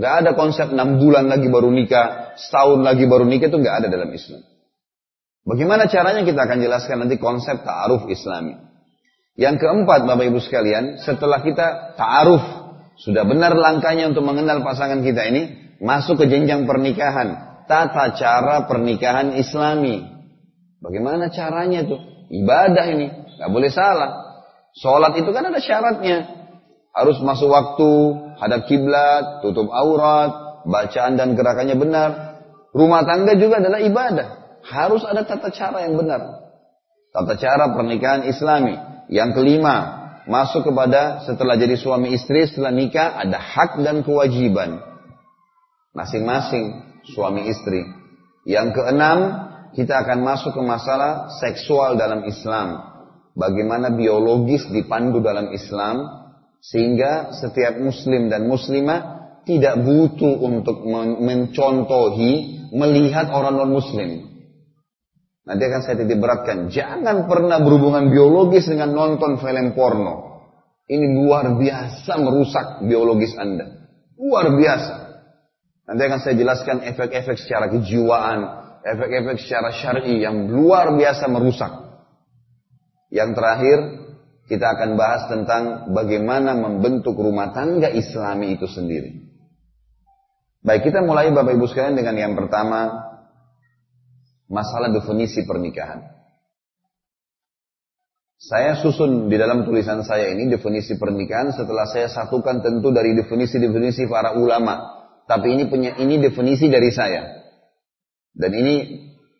Gak 0.00 0.24
ada 0.24 0.30
konsep 0.32 0.72
enam 0.72 0.96
bulan 0.96 1.28
lagi 1.28 1.48
baru 1.52 1.68
nikah, 1.68 2.36
setahun 2.40 2.80
lagi 2.80 3.04
baru 3.04 3.28
nikah 3.28 3.52
itu 3.52 3.60
gak 3.60 3.84
ada 3.84 3.88
dalam 3.92 4.08
Islam. 4.08 4.40
Bagaimana 5.44 5.92
caranya 5.92 6.24
kita 6.24 6.40
akan 6.40 6.58
jelaskan 6.64 7.04
nanti 7.04 7.20
konsep 7.20 7.60
ta'aruf 7.60 8.08
islami. 8.08 8.65
Yang 9.36 9.68
keempat 9.68 10.08
Bapak 10.08 10.24
Ibu 10.32 10.40
sekalian, 10.40 10.96
setelah 11.04 11.44
kita 11.44 11.96
ta'aruf, 12.00 12.40
sudah 12.96 13.28
benar 13.28 13.52
langkahnya 13.52 14.08
untuk 14.08 14.24
mengenal 14.24 14.64
pasangan 14.64 15.04
kita 15.04 15.28
ini, 15.28 15.76
masuk 15.84 16.24
ke 16.24 16.32
jenjang 16.32 16.64
pernikahan. 16.64 17.60
Tata 17.68 18.16
cara 18.16 18.64
pernikahan 18.64 19.36
islami. 19.36 20.00
Bagaimana 20.80 21.28
caranya 21.28 21.84
tuh? 21.84 22.00
Ibadah 22.32 22.86
ini, 22.96 23.06
gak 23.36 23.50
boleh 23.52 23.68
salah. 23.68 24.40
Sholat 24.72 25.20
itu 25.20 25.28
kan 25.36 25.52
ada 25.52 25.60
syaratnya. 25.60 26.16
Harus 26.96 27.20
masuk 27.20 27.52
waktu, 27.52 27.92
hadap 28.40 28.64
kiblat, 28.64 29.44
tutup 29.44 29.68
aurat, 29.68 30.64
bacaan 30.64 31.20
dan 31.20 31.36
gerakannya 31.36 31.76
benar. 31.76 32.10
Rumah 32.72 33.04
tangga 33.04 33.36
juga 33.36 33.60
adalah 33.60 33.84
ibadah. 33.84 34.28
Harus 34.64 35.04
ada 35.04 35.28
tata 35.28 35.52
cara 35.52 35.84
yang 35.84 36.00
benar. 36.00 36.24
Tata 37.12 37.36
cara 37.36 37.76
pernikahan 37.76 38.24
islami. 38.24 38.95
Yang 39.06 39.38
kelima, 39.38 39.76
masuk 40.26 40.66
kepada 40.66 41.22
setelah 41.22 41.54
jadi 41.54 41.78
suami 41.78 42.14
istri, 42.14 42.46
setelah 42.50 42.74
nikah, 42.74 43.22
ada 43.22 43.38
hak 43.38 43.78
dan 43.82 44.02
kewajiban. 44.02 44.82
Masing-masing 45.94 46.82
suami 47.14 47.46
istri. 47.46 47.86
Yang 48.46 48.78
keenam, 48.82 49.18
kita 49.74 50.02
akan 50.02 50.22
masuk 50.22 50.54
ke 50.54 50.62
masalah 50.62 51.30
seksual 51.38 51.94
dalam 51.94 52.26
Islam. 52.26 52.82
Bagaimana 53.36 53.92
biologis 53.92 54.66
dipandu 54.72 55.22
dalam 55.22 55.52
Islam, 55.54 56.26
sehingga 56.58 57.36
setiap 57.36 57.78
muslim 57.78 58.26
dan 58.26 58.48
muslimah 58.50 59.16
tidak 59.46 59.78
butuh 59.86 60.42
untuk 60.42 60.82
mencontohi, 61.22 62.66
melihat 62.74 63.30
orang 63.30 63.54
non-muslim. 63.62 64.35
Nanti 65.46 65.62
akan 65.62 65.80
saya 65.86 65.96
titip 66.02 66.18
beratkan. 66.18 66.66
Jangan 66.74 67.30
pernah 67.30 67.62
berhubungan 67.62 68.10
biologis 68.10 68.66
dengan 68.66 68.90
nonton 68.90 69.38
film 69.38 69.78
porno. 69.78 70.42
Ini 70.90 71.06
luar 71.14 71.54
biasa 71.54 72.18
merusak 72.18 72.82
biologis 72.82 73.38
Anda. 73.38 73.86
Luar 74.18 74.50
biasa. 74.50 74.94
Nanti 75.86 76.02
akan 76.02 76.18
saya 76.18 76.34
jelaskan 76.34 76.82
efek-efek 76.82 77.38
secara 77.38 77.70
kejiwaan, 77.70 78.38
efek-efek 78.82 79.38
secara 79.38 79.70
syar'i 79.70 80.18
yang 80.18 80.50
luar 80.50 80.90
biasa 80.98 81.30
merusak. 81.30 81.70
Yang 83.14 83.38
terakhir, 83.38 83.78
kita 84.50 84.66
akan 84.66 84.98
bahas 84.98 85.30
tentang 85.30 85.94
bagaimana 85.94 86.58
membentuk 86.58 87.14
rumah 87.14 87.54
tangga 87.54 87.86
islami 87.86 88.58
itu 88.58 88.66
sendiri. 88.66 89.14
Baik, 90.66 90.90
kita 90.90 91.06
mulai 91.06 91.30
Bapak 91.30 91.54
Ibu 91.54 91.70
sekalian 91.70 91.94
dengan 91.94 92.18
yang 92.18 92.34
pertama, 92.34 92.90
masalah 94.50 94.90
definisi 94.94 95.42
pernikahan. 95.46 96.16
Saya 98.36 98.76
susun 98.78 99.32
di 99.32 99.36
dalam 99.40 99.64
tulisan 99.64 100.04
saya 100.04 100.28
ini 100.30 100.46
definisi 100.52 101.00
pernikahan 101.00 101.56
setelah 101.56 101.88
saya 101.88 102.06
satukan 102.06 102.60
tentu 102.60 102.92
dari 102.92 103.16
definisi-definisi 103.16 104.06
para 104.06 104.36
ulama. 104.36 104.94
Tapi 105.26 105.56
ini 105.56 105.66
punya 105.66 105.98
ini 105.98 106.20
definisi 106.22 106.70
dari 106.70 106.92
saya. 106.92 107.26
Dan 108.36 108.52
ini 108.52 108.74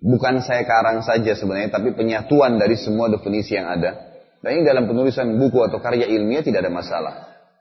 bukan 0.01 0.41
saya 0.41 0.65
karang 0.65 1.05
saja 1.05 1.37
sebenarnya, 1.37 1.71
tapi 1.71 1.93
penyatuan 1.93 2.57
dari 2.57 2.75
semua 2.75 3.13
definisi 3.13 3.55
yang 3.55 3.69
ada. 3.69 3.95
Dan 4.41 4.59
ini 4.59 4.63
dalam 4.65 4.89
penulisan 4.89 5.37
buku 5.39 5.61
atau 5.63 5.79
karya 5.79 6.09
ilmiah 6.09 6.43
tidak 6.43 6.67
ada 6.67 6.73
masalah. 6.73 7.15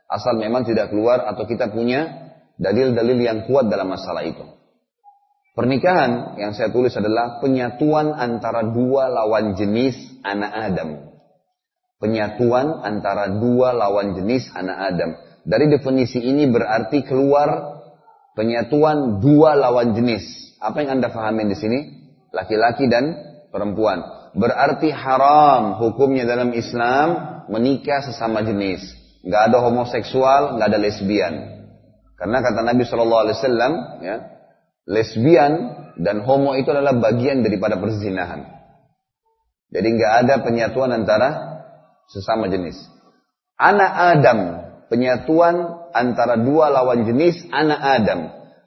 Asal 0.07 0.39
memang 0.39 0.63
tidak 0.63 0.89
keluar 0.89 1.27
atau 1.27 1.43
kita 1.43 1.69
punya 1.69 2.31
dalil-dalil 2.55 3.19
yang 3.19 3.39
kuat 3.45 3.67
dalam 3.67 3.91
masalah 3.91 4.23
itu. 4.23 4.41
Pernikahan 5.55 6.35
yang 6.35 6.51
saya 6.51 6.67
tulis 6.67 6.91
adalah 6.99 7.39
penyatuan 7.39 8.11
antara 8.11 8.67
dua 8.75 9.07
lawan 9.07 9.55
jenis 9.55 9.95
anak 10.19 10.51
Adam. 10.51 10.89
Penyatuan 11.95 12.83
antara 12.83 13.31
dua 13.31 13.71
lawan 13.71 14.19
jenis 14.19 14.51
anak 14.51 14.77
Adam. 14.91 15.15
Dari 15.47 15.71
definisi 15.71 16.19
ini 16.19 16.43
berarti 16.51 17.07
keluar 17.07 17.79
penyatuan 18.35 19.23
dua 19.23 19.55
lawan 19.55 19.95
jenis. 19.95 20.27
Apa 20.59 20.83
yang 20.83 20.99
Anda 20.99 21.07
pahami 21.07 21.47
di 21.47 21.55
sini? 21.55 21.79
Laki-laki 22.35 22.91
dan 22.91 23.15
perempuan 23.47 24.15
berarti 24.35 24.91
haram 24.91 25.79
hukumnya 25.79 26.27
dalam 26.27 26.51
Islam 26.51 27.41
menikah 27.47 28.03
sesama 28.03 28.43
jenis. 28.43 28.83
Nggak 29.23 29.41
ada 29.49 29.57
homoseksual, 29.63 30.59
nggak 30.59 30.67
ada 30.69 30.79
lesbian. 30.79 31.33
Karena 32.19 32.43
kata 32.43 32.61
Nabi 32.61 32.83
Shallallahu 32.85 33.23
Alaihi 33.25 33.37
Wasallam, 33.41 33.73
ya, 34.03 34.15
lesbian 34.85 35.53
dan 35.97 36.21
homo 36.21 36.53
itu 36.57 36.69
adalah 36.71 36.95
bagian 36.97 37.41
daripada 37.41 37.77
perzinahan. 37.77 38.45
Jadi 39.73 39.87
nggak 39.97 40.13
ada 40.25 40.35
penyatuan 40.45 40.93
antara 40.93 41.29
sesama 42.07 42.47
jenis. 42.47 42.77
Anak 43.57 43.91
Adam, 43.91 44.39
penyatuan 44.87 45.89
antara 45.91 46.39
dua 46.39 46.69
lawan 46.71 47.07
jenis 47.07 47.47
anak 47.49 47.81
Adam. 47.81 48.19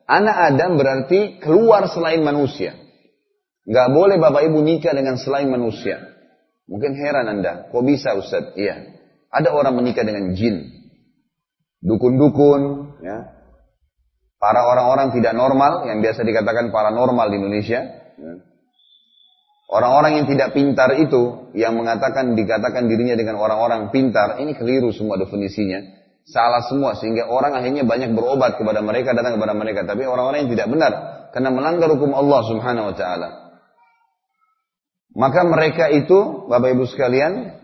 Anak 0.09 0.37
Adam 0.53 0.81
berarti 0.81 1.37
keluar 1.39 1.87
selain 1.93 2.25
manusia. 2.25 2.73
Gak 3.69 3.93
boleh 3.93 4.17
bapak 4.17 4.49
ibu 4.49 4.65
nikah 4.65 4.97
dengan 4.97 5.21
selain 5.21 5.53
manusia. 5.53 6.01
Mungkin 6.65 6.97
heran 6.97 7.29
anda, 7.29 7.69
kok 7.69 7.85
bisa 7.85 8.17
Ustaz? 8.17 8.57
Iya. 8.57 8.97
Ada 9.29 9.53
orang 9.53 9.77
menikah 9.77 10.09
dengan 10.09 10.33
jin. 10.33 10.73
Dukun-dukun, 11.85 12.61
ya. 13.05 13.38
Para 14.39 14.63
orang-orang 14.63 15.11
tidak 15.11 15.35
normal, 15.35 15.83
yang 15.91 15.99
biasa 15.99 16.23
dikatakan 16.23 16.71
paranormal 16.71 17.27
di 17.27 17.37
Indonesia. 17.43 17.81
Ya. 18.15 18.33
Orang-orang 19.69 20.23
yang 20.23 20.27
tidak 20.31 20.57
pintar 20.57 20.95
itu, 20.97 21.53
yang 21.53 21.77
mengatakan 21.77 22.33
dikatakan 22.33 22.89
dirinya 22.89 23.19
dengan 23.19 23.37
orang-orang 23.37 23.93
pintar, 23.93 24.41
ini 24.41 24.55
keliru 24.55 24.95
semua 24.95 25.21
definisinya. 25.21 25.85
Salah 26.25 26.65
semua, 26.65 26.97
sehingga 26.97 27.29
orang 27.29 27.53
akhirnya 27.59 27.85
banyak 27.85 28.15
berobat 28.15 28.57
kepada 28.57 28.81
mereka, 28.81 29.13
datang 29.13 29.37
kepada 29.37 29.53
mereka. 29.59 29.85
Tapi 29.85 30.07
orang-orang 30.09 30.47
yang 30.47 30.51
tidak 30.55 30.69
benar, 30.71 30.93
karena 31.35 31.51
melanggar 31.53 31.89
hukum 31.93 32.15
Allah 32.15 32.41
subhanahu 32.47 32.89
wa 32.89 32.97
ta'ala. 32.97 33.29
Maka 35.19 35.41
mereka 35.45 35.91
itu, 35.91 36.47
Bapak 36.47 36.79
Ibu 36.79 36.85
sekalian, 36.89 37.59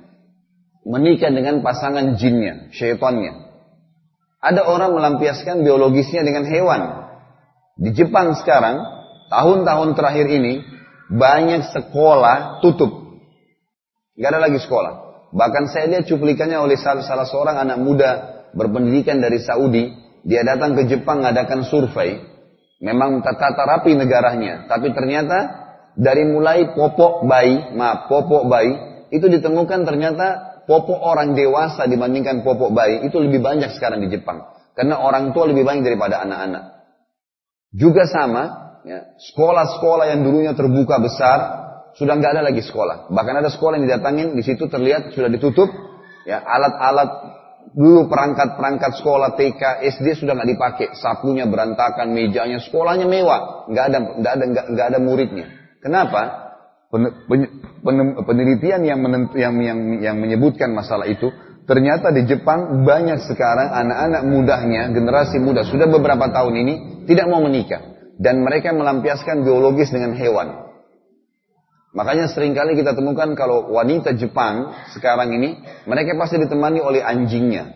menikah 0.84 1.30
dengan 1.30 1.62
pasangan 1.62 2.18
jinnya, 2.18 2.68
syaitannya. 2.74 3.43
Ada 4.44 4.68
orang 4.68 4.92
melampiaskan 4.92 5.64
biologisnya 5.64 6.20
dengan 6.20 6.44
hewan. 6.44 7.08
Di 7.80 7.96
Jepang 7.96 8.36
sekarang, 8.36 8.76
tahun-tahun 9.32 9.96
terakhir 9.96 10.28
ini, 10.28 10.60
banyak 11.08 11.72
sekolah 11.72 12.60
tutup. 12.60 12.92
Gak 14.20 14.30
ada 14.36 14.44
lagi 14.44 14.60
sekolah. 14.60 15.04
Bahkan 15.32 15.64
saya 15.72 15.88
lihat 15.90 16.04
cuplikannya 16.06 16.60
oleh 16.60 16.76
salah, 16.76 17.24
seorang 17.24 17.56
anak 17.56 17.78
muda 17.80 18.10
berpendidikan 18.52 19.18
dari 19.18 19.40
Saudi. 19.40 19.90
Dia 20.28 20.44
datang 20.44 20.76
ke 20.76 20.92
Jepang 20.92 21.24
mengadakan 21.24 21.64
survei. 21.64 22.20
Memang 22.84 23.24
tata 23.24 23.64
rapi 23.64 23.96
negaranya. 23.96 24.68
Tapi 24.68 24.92
ternyata 24.92 25.64
dari 25.96 26.28
mulai 26.28 26.76
popok 26.76 27.24
bayi, 27.24 27.74
maaf, 27.74 28.12
popok 28.12 28.44
bayi, 28.46 28.72
itu 29.08 29.24
ditemukan 29.24 29.88
ternyata 29.88 30.53
popok 30.64 31.00
orang 31.00 31.32
dewasa 31.36 31.88
dibandingkan 31.88 32.44
popok 32.44 32.72
bayi 32.72 33.04
itu 33.08 33.16
lebih 33.20 33.40
banyak 33.40 33.72
sekarang 33.76 34.04
di 34.04 34.12
Jepang. 34.12 34.44
Karena 34.74 34.98
orang 34.98 35.30
tua 35.30 35.46
lebih 35.46 35.62
banyak 35.62 35.86
daripada 35.86 36.20
anak-anak. 36.26 36.64
Juga 37.74 38.06
sama, 38.10 38.42
ya, 38.82 39.14
sekolah-sekolah 39.18 40.10
yang 40.10 40.20
dulunya 40.26 40.52
terbuka 40.54 40.98
besar, 40.98 41.38
sudah 41.94 42.18
nggak 42.18 42.38
ada 42.38 42.42
lagi 42.42 42.62
sekolah. 42.62 43.10
Bahkan 43.10 43.34
ada 43.38 43.50
sekolah 43.50 43.78
yang 43.78 43.86
didatangin, 43.86 44.34
di 44.34 44.42
situ 44.42 44.66
terlihat 44.66 45.14
sudah 45.14 45.30
ditutup, 45.30 45.70
ya 46.26 46.42
alat-alat 46.42 47.10
dulu 47.74 48.06
perangkat-perangkat 48.10 48.98
sekolah 49.02 49.38
TK, 49.38 49.62
SD 49.94 50.22
sudah 50.22 50.36
nggak 50.36 50.50
dipakai, 50.54 50.86
sapunya 50.98 51.46
berantakan, 51.46 52.12
mejanya, 52.12 52.58
sekolahnya 52.62 53.06
mewah, 53.06 53.70
nggak 53.70 53.84
ada, 53.90 53.98
nggak 54.20 54.32
ada, 54.36 54.44
nggak 54.74 54.86
ada 54.90 54.98
muridnya. 54.98 55.46
Kenapa? 55.80 56.43
Penelitian 58.24 58.80
yang, 58.86 58.98
yang, 59.34 59.54
yang, 59.58 59.78
yang 59.98 60.16
menyebutkan 60.16 60.70
masalah 60.70 61.10
itu 61.10 61.28
ternyata 61.64 62.12
di 62.14 62.28
Jepang 62.28 62.84
banyak 62.86 63.24
sekarang 63.26 63.68
anak-anak 63.72 64.22
mudanya, 64.28 64.82
generasi 64.94 65.42
muda, 65.42 65.66
sudah 65.66 65.90
beberapa 65.90 66.30
tahun 66.30 66.54
ini 66.60 66.74
tidak 67.10 67.26
mau 67.26 67.42
menikah. 67.42 67.94
Dan 68.14 68.46
mereka 68.46 68.70
melampiaskan 68.70 69.42
biologis 69.42 69.90
dengan 69.90 70.14
hewan. 70.14 70.64
Makanya 71.94 72.30
sering 72.30 72.54
kali 72.54 72.74
kita 72.74 72.94
temukan 72.94 73.34
kalau 73.38 73.70
wanita 73.70 74.14
Jepang 74.18 74.70
sekarang 74.94 75.34
ini, 75.34 75.62
mereka 75.86 76.14
pasti 76.18 76.42
ditemani 76.42 76.78
oleh 76.82 77.02
anjingnya. 77.02 77.70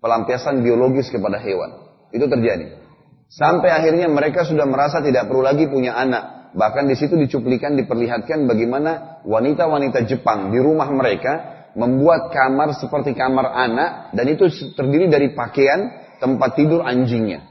Pelampiasan 0.00 0.60
biologis 0.60 1.08
kepada 1.12 1.36
hewan. 1.40 1.88
Itu 2.12 2.28
terjadi. 2.28 2.80
Sampai 3.28 3.68
akhirnya 3.68 4.08
mereka 4.08 4.48
sudah 4.48 4.64
merasa 4.64 5.04
tidak 5.04 5.28
perlu 5.28 5.44
lagi 5.44 5.68
punya 5.68 5.92
anak. 6.00 6.37
Bahkan 6.56 6.88
di 6.88 6.96
situ 6.96 7.14
dicuplikan, 7.18 7.76
diperlihatkan 7.76 8.48
bagaimana 8.48 9.20
wanita-wanita 9.26 10.08
Jepang 10.08 10.48
di 10.48 10.58
rumah 10.62 10.88
mereka 10.88 11.66
membuat 11.76 12.32
kamar 12.32 12.72
seperti 12.74 13.12
kamar 13.12 13.52
anak 13.52 14.16
dan 14.16 14.26
itu 14.32 14.48
terdiri 14.72 15.12
dari 15.12 15.36
pakaian 15.36 15.92
tempat 16.18 16.56
tidur 16.56 16.82
anjingnya. 16.82 17.44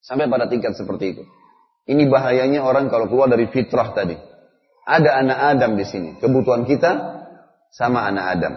Sampai 0.00 0.30
pada 0.30 0.48
tingkat 0.48 0.78
seperti 0.78 1.18
itu. 1.18 1.22
Ini 1.90 2.06
bahayanya 2.06 2.62
orang 2.62 2.88
kalau 2.88 3.10
keluar 3.10 3.26
dari 3.26 3.50
fitrah 3.50 3.92
tadi. 3.92 4.16
Ada 4.86 5.10
anak 5.20 5.38
Adam 5.56 5.70
di 5.76 5.84
sini. 5.84 6.10
Kebutuhan 6.16 6.64
kita 6.64 6.90
sama 7.74 8.06
anak 8.06 8.24
Adam. 8.38 8.54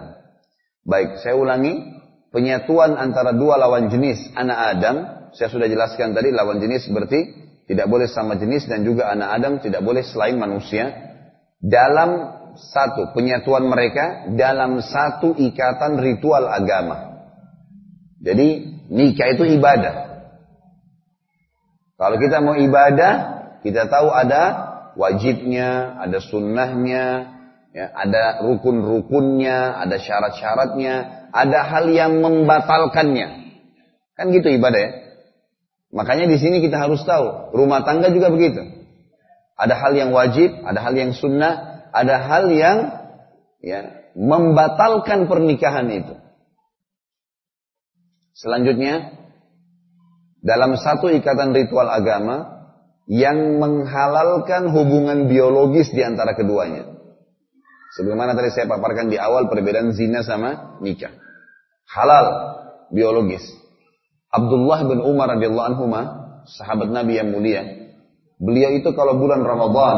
Baik, 0.87 1.19
saya 1.19 1.35
ulangi. 1.35 1.93
Penyatuan 2.33 2.97
antara 2.97 3.29
dua 3.35 3.61
lawan 3.61 3.91
jenis 3.91 4.33
anak 4.33 4.57
Adam. 4.77 4.95
Saya 5.33 5.49
sudah 5.49 5.67
jelaskan 5.69 6.13
tadi 6.13 6.33
lawan 6.33 6.61
jenis 6.61 6.89
berarti 6.89 7.42
tidak 7.63 7.87
boleh 7.87 8.11
sama 8.11 8.35
jenis 8.35 8.67
dan 8.67 8.83
juga 8.83 9.07
anak 9.07 9.29
Adam 9.39 9.53
tidak 9.63 9.81
boleh 9.81 10.03
selain 10.03 10.35
manusia. 10.35 11.15
Dalam 11.63 12.43
satu 12.59 13.15
penyatuan 13.15 13.65
mereka 13.65 14.29
dalam 14.35 14.83
satu 14.83 15.33
ikatan 15.33 15.97
ritual 15.97 16.45
agama. 16.51 17.23
Jadi 18.23 18.47
nikah 18.91 19.35
itu 19.35 19.43
ibadah. 19.57 19.95
Kalau 21.99 22.17
kita 22.19 22.43
mau 22.43 22.55
ibadah, 22.55 23.13
kita 23.63 23.87
tahu 23.87 24.11
ada 24.11 24.43
wajibnya, 24.99 25.99
ada 26.03 26.19
sunnahnya, 26.19 27.05
ya, 27.71 27.85
ada 27.95 28.43
rukun-rukunnya, 28.43 29.79
ada 29.79 29.95
syarat-syaratnya, 29.97 31.27
ada 31.31 31.59
hal 31.63 31.85
yang 31.89 32.19
membatalkannya. 32.19 33.27
Kan 34.13 34.29
gitu 34.29 34.51
ibadah 34.51 34.79
ya. 34.79 34.91
Makanya 35.93 36.25
di 36.25 36.41
sini 36.41 36.57
kita 36.57 36.81
harus 36.81 37.05
tahu, 37.05 37.53
rumah 37.53 37.85
tangga 37.85 38.09
juga 38.09 38.33
begitu. 38.33 38.65
Ada 39.53 39.77
hal 39.77 39.93
yang 39.93 40.09
wajib, 40.09 40.49
ada 40.65 40.81
hal 40.81 40.97
yang 40.97 41.13
sunnah, 41.13 41.85
ada 41.93 42.17
hal 42.17 42.49
yang 42.49 42.77
ya 43.61 44.09
membatalkan 44.17 45.29
pernikahan 45.29 45.85
itu. 45.93 46.17
Selanjutnya, 48.33 49.13
dalam 50.41 50.73
satu 50.81 51.13
ikatan 51.13 51.53
ritual 51.53 51.85
agama 51.85 52.65
yang 53.05 53.61
menghalalkan 53.61 54.73
hubungan 54.73 55.29
biologis 55.29 55.93
di 55.93 56.01
antara 56.01 56.33
keduanya. 56.33 56.89
Sebagaimana 57.93 58.33
tadi 58.33 58.49
saya 58.49 58.65
paparkan 58.65 59.13
di 59.13 59.21
awal 59.21 59.45
perbedaan 59.53 59.93
zina 59.93 60.25
sama 60.25 60.81
nikah. 60.81 61.13
Halal 61.85 62.57
biologis. 62.89 63.45
Abdullah 64.33 64.89
bin 64.89 64.99
Umar 65.05 65.37
radhiyallahu 65.37 65.67
anhu 65.77 65.85
sahabat 66.49 66.89
Nabi 66.89 67.21
yang 67.21 67.29
mulia. 67.29 67.61
Beliau 68.41 68.73
itu 68.73 68.89
kalau 68.97 69.21
bulan 69.21 69.45
Ramadan 69.45 69.97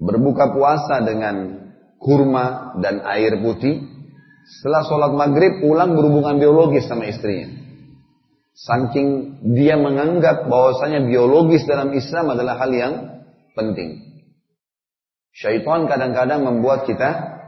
berbuka 0.00 0.50
puasa 0.50 1.04
dengan 1.04 1.60
kurma 2.00 2.74
dan 2.80 3.04
air 3.04 3.38
putih, 3.38 3.84
setelah 4.42 4.82
sholat 4.88 5.12
maghrib 5.14 5.62
pulang 5.62 5.94
berhubungan 5.94 6.40
biologis 6.42 6.88
sama 6.90 7.06
istrinya. 7.06 7.62
Saking 8.52 9.38
dia 9.54 9.78
menganggap 9.78 10.50
bahwasanya 10.50 11.06
biologis 11.06 11.64
dalam 11.64 11.94
Islam 11.94 12.34
adalah 12.34 12.58
hal 12.58 12.72
yang 12.74 12.94
penting. 13.54 14.02
Syaitan 15.32 15.88
kadang-kadang 15.88 16.44
membuat 16.44 16.84
kita 16.84 17.40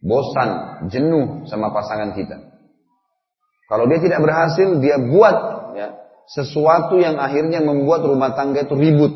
bosan, 0.00 0.84
jenuh 0.88 1.44
sama 1.50 1.72
pasangan 1.72 2.16
kita. 2.16 2.53
Kalau 3.64 3.88
dia 3.88 4.00
tidak 4.00 4.20
berhasil, 4.20 4.68
dia 4.80 5.00
buat 5.00 5.36
ya, 5.76 5.88
sesuatu 6.28 7.00
yang 7.00 7.16
akhirnya 7.16 7.64
membuat 7.64 8.04
rumah 8.04 8.36
tangga 8.36 8.68
itu 8.68 8.76
ribut, 8.76 9.12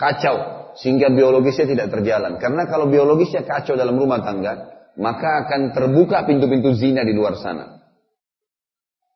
kacau 0.00 0.60
sehingga 0.78 1.12
biologisnya 1.12 1.66
tidak 1.68 1.92
terjalan. 1.92 2.40
Karena 2.40 2.64
kalau 2.70 2.88
biologisnya 2.88 3.44
kacau 3.44 3.76
dalam 3.76 3.98
rumah 4.00 4.24
tangga, 4.24 4.70
maka 4.96 5.46
akan 5.46 5.76
terbuka 5.76 6.24
pintu-pintu 6.24 6.72
zina 6.72 7.04
di 7.04 7.12
luar 7.12 7.36
sana. 7.36 7.80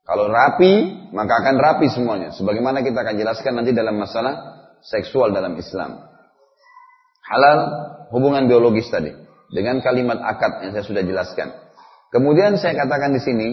Kalau 0.04 0.28
rapi, 0.28 0.72
maka 1.16 1.32
akan 1.40 1.56
rapi 1.56 1.88
semuanya. 1.88 2.28
Sebagaimana 2.36 2.84
kita 2.84 3.00
akan 3.00 3.16
jelaskan 3.16 3.52
nanti 3.56 3.72
dalam 3.72 3.96
masalah 3.96 4.34
seksual 4.84 5.32
dalam 5.32 5.56
Islam. 5.56 5.96
Halal 7.24 7.58
hubungan 8.12 8.44
biologis 8.44 8.92
tadi. 8.92 9.16
Dengan 9.48 9.80
kalimat 9.80 10.20
akad 10.20 10.60
yang 10.60 10.76
saya 10.76 10.84
sudah 10.84 11.00
jelaskan. 11.00 11.56
Kemudian 12.12 12.60
saya 12.60 12.76
katakan 12.76 13.16
di 13.16 13.20
sini, 13.24 13.48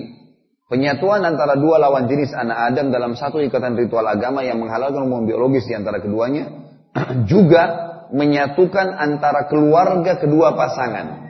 penyatuan 0.72 1.20
antara 1.28 1.60
dua 1.60 1.84
lawan 1.84 2.08
jenis 2.08 2.32
anak 2.32 2.72
Adam 2.72 2.96
dalam 2.96 3.20
satu 3.20 3.44
ikatan 3.44 3.76
ritual 3.76 4.08
agama 4.08 4.40
yang 4.40 4.64
menghalalkan 4.64 5.04
hubungan 5.04 5.28
biologis 5.28 5.68
di 5.68 5.76
antara 5.76 6.00
keduanya, 6.00 6.48
juga 7.32 7.92
menyatukan 8.16 8.96
antara 8.96 9.52
keluarga 9.52 10.16
kedua 10.16 10.56
pasangan. 10.56 11.28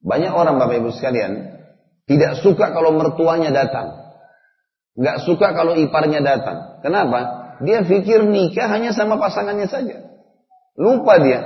Banyak 0.00 0.32
orang 0.32 0.56
Bapak 0.62 0.78
Ibu 0.78 0.90
sekalian 0.94 1.60
tidak 2.06 2.38
suka 2.40 2.70
kalau 2.70 2.94
mertuanya 2.94 3.50
datang. 3.50 3.98
Nggak 4.94 5.26
suka 5.26 5.52
kalau 5.52 5.74
iparnya 5.76 6.22
datang. 6.24 6.80
Kenapa? 6.80 7.38
Dia 7.60 7.84
pikir 7.84 8.24
nikah 8.24 8.66
hanya 8.72 8.96
sama 8.96 9.20
pasangannya 9.20 9.68
saja. 9.68 10.00
Lupa 10.80 11.20
dia. 11.20 11.40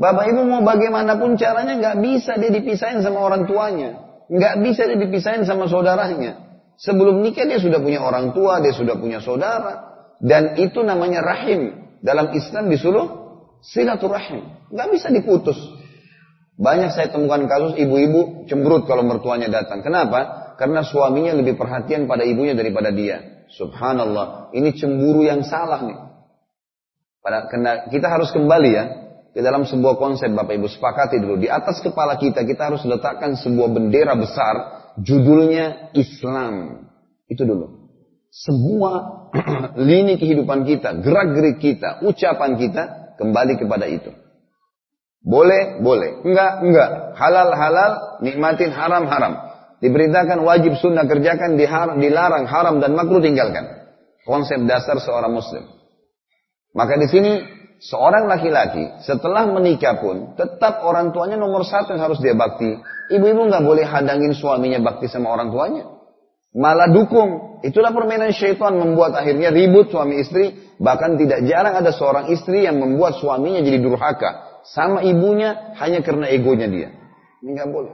Bapak 0.00 0.32
Ibu 0.34 0.42
mau 0.48 0.60
bagaimanapun 0.64 1.38
caranya 1.38 1.78
nggak 1.78 1.96
bisa 2.02 2.36
dia 2.40 2.50
dipisahin 2.50 3.04
sama 3.04 3.22
orang 3.22 3.46
tuanya. 3.46 4.09
Nggak 4.30 4.54
bisa 4.62 4.86
dia 4.86 4.98
dipisahin 4.98 5.42
sama 5.42 5.66
saudaranya. 5.66 6.62
Sebelum 6.78 7.20
nikah 7.20 7.44
dia 7.50 7.58
sudah 7.58 7.82
punya 7.82 7.98
orang 7.98 8.30
tua, 8.30 8.62
dia 8.62 8.70
sudah 8.70 8.94
punya 8.94 9.18
saudara. 9.18 9.90
Dan 10.22 10.54
itu 10.56 10.86
namanya 10.86 11.20
rahim. 11.20 11.90
Dalam 12.00 12.32
Islam 12.32 12.70
disuruh 12.70 13.06
silaturahim. 13.60 14.70
Nggak 14.70 14.88
bisa 14.94 15.10
diputus. 15.10 15.58
Banyak 16.56 16.94
saya 16.94 17.10
temukan 17.10 17.44
kasus 17.50 17.74
ibu-ibu 17.76 18.46
cemberut 18.46 18.86
kalau 18.86 19.02
mertuanya 19.02 19.50
datang. 19.50 19.82
Kenapa? 19.82 20.54
Karena 20.56 20.86
suaminya 20.86 21.34
lebih 21.34 21.58
perhatian 21.58 22.06
pada 22.06 22.22
ibunya 22.22 22.54
daripada 22.54 22.94
dia. 22.94 23.44
Subhanallah. 23.50 24.54
Ini 24.54 24.70
cemburu 24.78 25.26
yang 25.26 25.42
salah 25.42 25.82
nih. 25.82 25.98
Pada, 27.20 27.50
kita 27.92 28.06
harus 28.08 28.32
kembali 28.32 28.70
ya 28.72 28.84
ke 29.30 29.40
dalam 29.40 29.66
sebuah 29.66 29.98
konsep 29.98 30.30
Bapak 30.34 30.58
Ibu 30.58 30.66
sepakati 30.66 31.22
dulu. 31.22 31.38
Di 31.38 31.48
atas 31.50 31.78
kepala 31.82 32.18
kita 32.18 32.42
kita 32.42 32.72
harus 32.72 32.82
letakkan 32.86 33.38
sebuah 33.38 33.68
bendera 33.70 34.18
besar 34.18 34.54
judulnya 34.98 35.94
Islam. 35.94 36.86
Itu 37.30 37.46
dulu. 37.46 37.90
Semua 38.30 39.26
lini 39.90 40.18
kehidupan 40.18 40.66
kita, 40.66 41.02
gerak-gerik 41.02 41.58
kita, 41.62 42.02
ucapan 42.02 42.58
kita 42.58 43.00
Kembali 43.20 43.60
kepada 43.60 43.84
itu. 43.84 44.08
Boleh, 45.20 45.76
boleh. 45.84 46.24
Enggak, 46.24 46.52
enggak. 46.64 46.90
Halal, 47.20 47.52
halal. 47.52 47.92
Nikmatin 48.24 48.72
haram, 48.72 49.04
haram. 49.04 49.32
Diberitakan 49.84 50.40
wajib 50.40 50.80
sunnah 50.80 51.04
kerjakan, 51.04 51.60
dilarang 52.00 52.48
haram 52.48 52.80
dan 52.80 52.96
makruh 52.96 53.20
tinggalkan. 53.20 53.92
Konsep 54.24 54.64
dasar 54.64 54.96
seorang 54.96 55.36
muslim. 55.36 55.68
Maka 56.72 56.96
di 56.96 57.12
sini 57.12 57.32
seorang 57.80 58.28
laki-laki 58.28 59.00
setelah 59.02 59.48
menikah 59.48 59.98
pun 59.98 60.36
tetap 60.36 60.84
orang 60.84 61.10
tuanya 61.16 61.40
nomor 61.40 61.64
satu 61.64 61.96
yang 61.96 62.04
harus 62.04 62.20
dia 62.20 62.36
bakti. 62.36 62.76
Ibu-ibu 63.10 63.50
nggak 63.50 63.64
boleh 63.66 63.84
hadangin 63.88 64.36
suaminya 64.36 64.78
bakti 64.78 65.10
sama 65.10 65.34
orang 65.34 65.50
tuanya. 65.50 65.84
Malah 66.54 66.92
dukung. 66.92 67.60
Itulah 67.60 67.92
permainan 67.92 68.32
syaitan 68.32 68.72
membuat 68.78 69.12
akhirnya 69.18 69.52
ribut 69.52 69.92
suami 69.92 70.22
istri 70.22 70.70
Bahkan 70.80 71.20
tidak 71.20 71.44
jarang 71.44 71.76
ada 71.76 71.92
seorang 71.92 72.32
istri 72.32 72.64
yang 72.64 72.80
membuat 72.80 73.20
suaminya 73.20 73.60
jadi 73.60 73.84
durhaka. 73.84 74.64
Sama 74.64 75.04
ibunya 75.04 75.76
hanya 75.76 76.00
karena 76.00 76.32
egonya 76.32 76.72
dia. 76.72 76.88
Ini 77.44 77.52
nggak 77.52 77.68
boleh. 77.68 77.92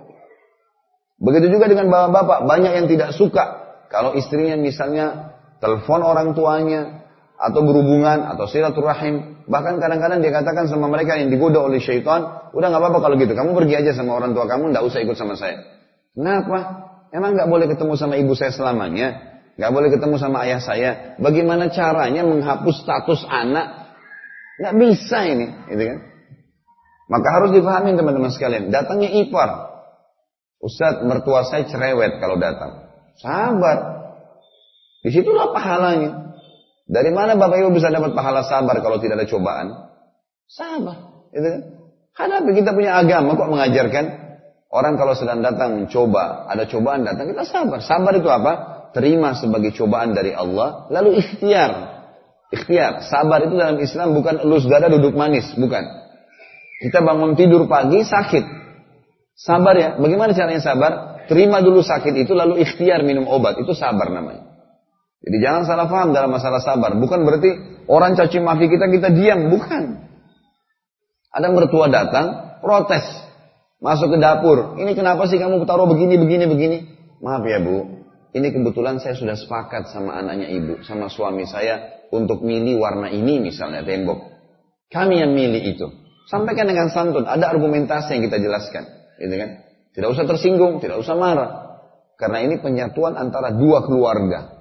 Begitu 1.18 1.58
juga 1.58 1.66
dengan 1.66 1.90
bapak-bapak. 1.90 2.46
Banyak 2.46 2.72
yang 2.78 2.86
tidak 2.86 3.10
suka. 3.18 3.66
Kalau 3.90 4.14
istrinya 4.14 4.54
misalnya 4.54 5.34
telepon 5.58 6.06
orang 6.06 6.38
tuanya. 6.38 7.05
Atau 7.36 7.60
berhubungan. 7.64 8.26
Atau 8.32 8.48
silaturahim. 8.48 9.44
Bahkan 9.46 9.78
kadang-kadang 9.78 10.24
dia 10.24 10.32
katakan 10.32 10.66
sama 10.66 10.90
mereka 10.90 11.16
yang 11.20 11.28
digoda 11.28 11.62
oleh 11.62 11.78
syaitan. 11.78 12.50
Udah 12.56 12.66
nggak 12.72 12.82
apa-apa 12.82 12.98
kalau 13.04 13.16
gitu. 13.20 13.32
Kamu 13.36 13.52
pergi 13.52 13.74
aja 13.84 13.92
sama 13.96 14.16
orang 14.16 14.32
tua 14.32 14.48
kamu. 14.48 14.72
Nggak 14.72 14.84
usah 14.84 14.98
ikut 15.04 15.16
sama 15.16 15.36
saya. 15.38 15.62
Kenapa? 16.16 16.88
Emang 17.12 17.36
nggak 17.36 17.48
boleh 17.48 17.66
ketemu 17.70 17.92
sama 17.94 18.14
ibu 18.18 18.32
saya 18.34 18.50
selamanya? 18.50 19.36
Gak 19.56 19.72
boleh 19.72 19.88
ketemu 19.88 20.20
sama 20.20 20.44
ayah 20.44 20.60
saya. 20.60 20.90
Bagaimana 21.16 21.72
caranya 21.72 22.28
menghapus 22.28 22.84
status 22.84 23.24
anak? 23.24 23.88
Gak 24.60 24.76
bisa 24.76 25.18
ini, 25.24 25.48
gitu 25.72 25.82
kan? 25.96 25.98
Maka 27.08 27.28
harus 27.40 27.50
dipahami 27.56 27.96
teman-teman 27.96 28.32
sekalian. 28.32 28.68
Datangnya 28.68 29.08
ipar. 29.16 29.72
Ustadz, 30.60 31.04
mertua 31.04 31.44
saya 31.48 31.64
cerewet 31.68 32.20
kalau 32.20 32.36
datang. 32.36 32.88
Sabar. 33.20 33.78
Di 35.04 35.12
situlah 35.12 35.52
pahalanya. 35.52 36.25
Dari 36.86 37.10
mana 37.10 37.34
Bapak 37.34 37.58
Ibu 37.58 37.74
bisa 37.74 37.90
dapat 37.90 38.14
pahala 38.14 38.46
sabar 38.46 38.78
kalau 38.78 39.02
tidak 39.02 39.18
ada 39.18 39.26
cobaan? 39.26 39.66
Sabar. 40.46 41.26
Gitu 41.34 41.46
kan? 41.50 41.62
Kita 42.54 42.70
punya 42.72 42.94
agama 42.96 43.34
kok 43.34 43.50
mengajarkan 43.50 44.04
orang 44.70 44.94
kalau 44.94 45.18
sedang 45.18 45.42
datang 45.42 45.84
mencoba, 45.84 46.46
ada 46.46 46.64
cobaan 46.70 47.02
datang 47.02 47.28
kita 47.34 47.42
sabar. 47.42 47.82
Sabar 47.82 48.14
itu 48.14 48.30
apa? 48.30 48.52
Terima 48.94 49.34
sebagai 49.36 49.74
cobaan 49.76 50.14
dari 50.14 50.32
Allah, 50.32 50.88
lalu 50.88 51.20
ikhtiar. 51.20 52.00
Ikhtiar. 52.54 53.02
Sabar 53.04 53.44
itu 53.44 53.58
dalam 53.58 53.76
Islam 53.82 54.14
bukan 54.14 54.46
elus 54.46 54.64
dada 54.70 54.86
duduk 54.86 55.12
manis, 55.18 55.50
bukan. 55.58 55.82
Kita 56.86 57.02
bangun 57.02 57.34
tidur 57.34 57.66
pagi 57.66 58.06
sakit. 58.06 58.44
Sabar 59.36 59.74
ya. 59.76 59.88
Bagaimana 59.98 60.32
caranya 60.32 60.62
sabar? 60.62 60.92
Terima 61.26 61.58
dulu 61.58 61.82
sakit 61.82 62.14
itu 62.22 62.32
lalu 62.32 62.62
ikhtiar 62.62 63.02
minum 63.02 63.26
obat. 63.26 63.58
Itu 63.58 63.74
sabar 63.74 64.08
namanya. 64.14 64.45
Jadi 65.26 65.42
jangan 65.42 65.66
salah 65.66 65.90
paham 65.90 66.14
dalam 66.14 66.30
masalah 66.30 66.62
sabar. 66.62 66.94
Bukan 66.94 67.26
berarti 67.26 67.82
orang 67.90 68.14
caci 68.14 68.38
maki 68.38 68.70
kita 68.70 68.86
kita 68.86 69.10
diam, 69.10 69.50
bukan. 69.50 70.06
Ada 71.34 71.50
mertua 71.50 71.90
datang, 71.90 72.56
protes. 72.62 73.02
Masuk 73.82 74.14
ke 74.14 74.18
dapur. 74.22 74.78
Ini 74.78 74.94
kenapa 74.94 75.26
sih 75.26 75.36
kamu 75.36 75.66
taruh 75.66 75.90
begini, 75.90 76.14
begini, 76.16 76.44
begini? 76.46 76.78
Maaf 77.20 77.42
ya 77.44 77.58
bu. 77.58 78.06
Ini 78.32 78.54
kebetulan 78.54 79.02
saya 79.02 79.18
sudah 79.18 79.36
sepakat 79.36 79.90
sama 79.90 80.16
anaknya 80.16 80.48
ibu. 80.48 80.80
Sama 80.86 81.10
suami 81.10 81.44
saya. 81.44 82.06
Untuk 82.06 82.46
milih 82.46 82.78
warna 82.78 83.10
ini 83.10 83.42
misalnya 83.42 83.82
tembok. 83.82 84.30
Kami 84.88 85.20
yang 85.20 85.34
milih 85.34 85.62
itu. 85.74 85.86
Sampaikan 86.30 86.70
dengan 86.70 86.86
santun. 86.88 87.26
Ada 87.26 87.50
argumentasi 87.50 88.16
yang 88.16 88.22
kita 88.30 88.38
jelaskan. 88.38 88.84
Gitu 89.18 89.34
kan? 89.34 89.50
Tidak 89.92 90.08
usah 90.08 90.24
tersinggung. 90.24 90.78
Tidak 90.78 90.96
usah 90.96 91.18
marah. 91.18 91.50
Karena 92.16 92.46
ini 92.46 92.62
penyatuan 92.62 93.18
antara 93.18 93.52
dua 93.52 93.84
keluarga. 93.84 94.55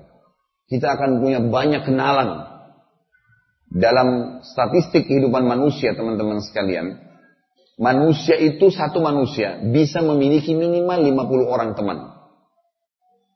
Kita 0.65 0.97
akan 0.97 1.21
punya 1.21 1.39
banyak 1.45 1.85
kenalan 1.85 2.49
dalam 3.69 4.39
statistik 4.41 5.05
kehidupan 5.05 5.45
manusia 5.45 5.93
teman-teman 5.93 6.41
sekalian, 6.41 6.97
manusia 7.77 8.39
itu 8.39 8.71
satu 8.73 9.03
manusia 9.03 9.61
bisa 9.61 10.01
memiliki 10.01 10.57
minimal 10.57 11.01
50 11.05 11.53
orang 11.53 11.69
teman. 11.77 11.97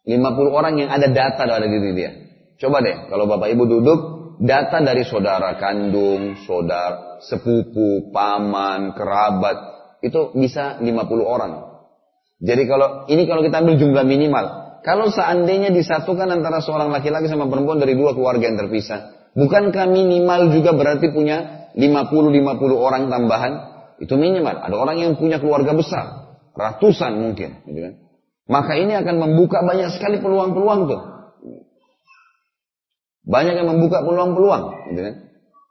50 0.10 0.58
orang 0.58 0.74
yang 0.80 0.90
ada 0.90 1.06
data 1.12 1.46
pada 1.46 1.68
diri 1.70 1.92
dia. 1.94 2.12
Coba 2.58 2.82
deh, 2.82 3.08
kalau 3.14 3.30
Bapak 3.30 3.52
Ibu 3.54 3.64
duduk, 3.68 4.00
data 4.42 4.82
dari 4.82 5.06
saudara 5.06 5.54
kandung, 5.60 6.40
saudara, 6.48 7.22
sepupu, 7.22 8.10
paman, 8.10 8.96
kerabat, 8.96 9.58
itu 10.02 10.32
bisa 10.34 10.80
50 10.80 10.88
orang. 11.22 11.54
Jadi 12.40 12.64
kalau 12.66 13.06
ini 13.12 13.28
kalau 13.28 13.44
kita 13.44 13.60
ambil 13.60 13.76
jumlah 13.76 14.06
minimal, 14.08 14.46
kalau 14.82 15.12
seandainya 15.12 15.72
disatukan 15.74 16.30
antara 16.30 16.64
seorang 16.64 16.90
laki-laki 16.94 17.28
sama 17.28 17.48
perempuan 17.48 17.80
dari 17.80 17.96
dua 17.96 18.16
keluarga 18.16 18.48
yang 18.48 18.58
terpisah, 18.58 19.20
Bukankah 19.38 19.86
minimal 19.86 20.50
juga 20.50 20.74
berarti 20.74 21.14
punya 21.14 21.70
50-50 21.78 22.58
orang 22.74 23.14
tambahan? 23.14 23.54
Itu 24.02 24.18
minimal. 24.18 24.66
Ada 24.66 24.76
orang 24.76 24.98
yang 24.98 25.14
punya 25.20 25.38
keluarga 25.38 25.76
besar. 25.76 26.06
Ratusan 26.58 27.20
mungkin. 27.20 27.62
Gitu 27.68 27.80
kan? 27.80 27.94
Maka 28.50 28.74
ini 28.82 28.98
akan 28.98 29.16
membuka 29.22 29.62
banyak 29.62 29.94
sekali 29.94 30.18
peluang-peluang 30.18 30.82
tuh. 30.90 31.02
Banyak 33.30 33.62
yang 33.62 33.70
membuka 33.70 34.02
peluang-peluang. 34.02 34.64
Gitu 34.90 35.02
kan? 35.06 35.16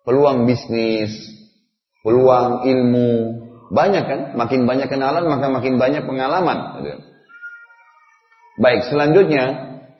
Peluang 0.07 0.47
bisnis, 0.47 1.13
peluang 2.07 2.63
ilmu. 2.63 3.11
Banyak 3.75 4.05
kan? 4.07 4.21
Makin 4.39 4.65
banyak 4.71 4.87
kenalan 4.87 5.27
maka 5.27 5.51
makin 5.51 5.83
banyak 5.83 6.07
pengalaman. 6.07 6.79
Gitu 6.79 6.89
kan? 6.95 7.01
Baik, 8.59 8.91
selanjutnya 8.91 9.45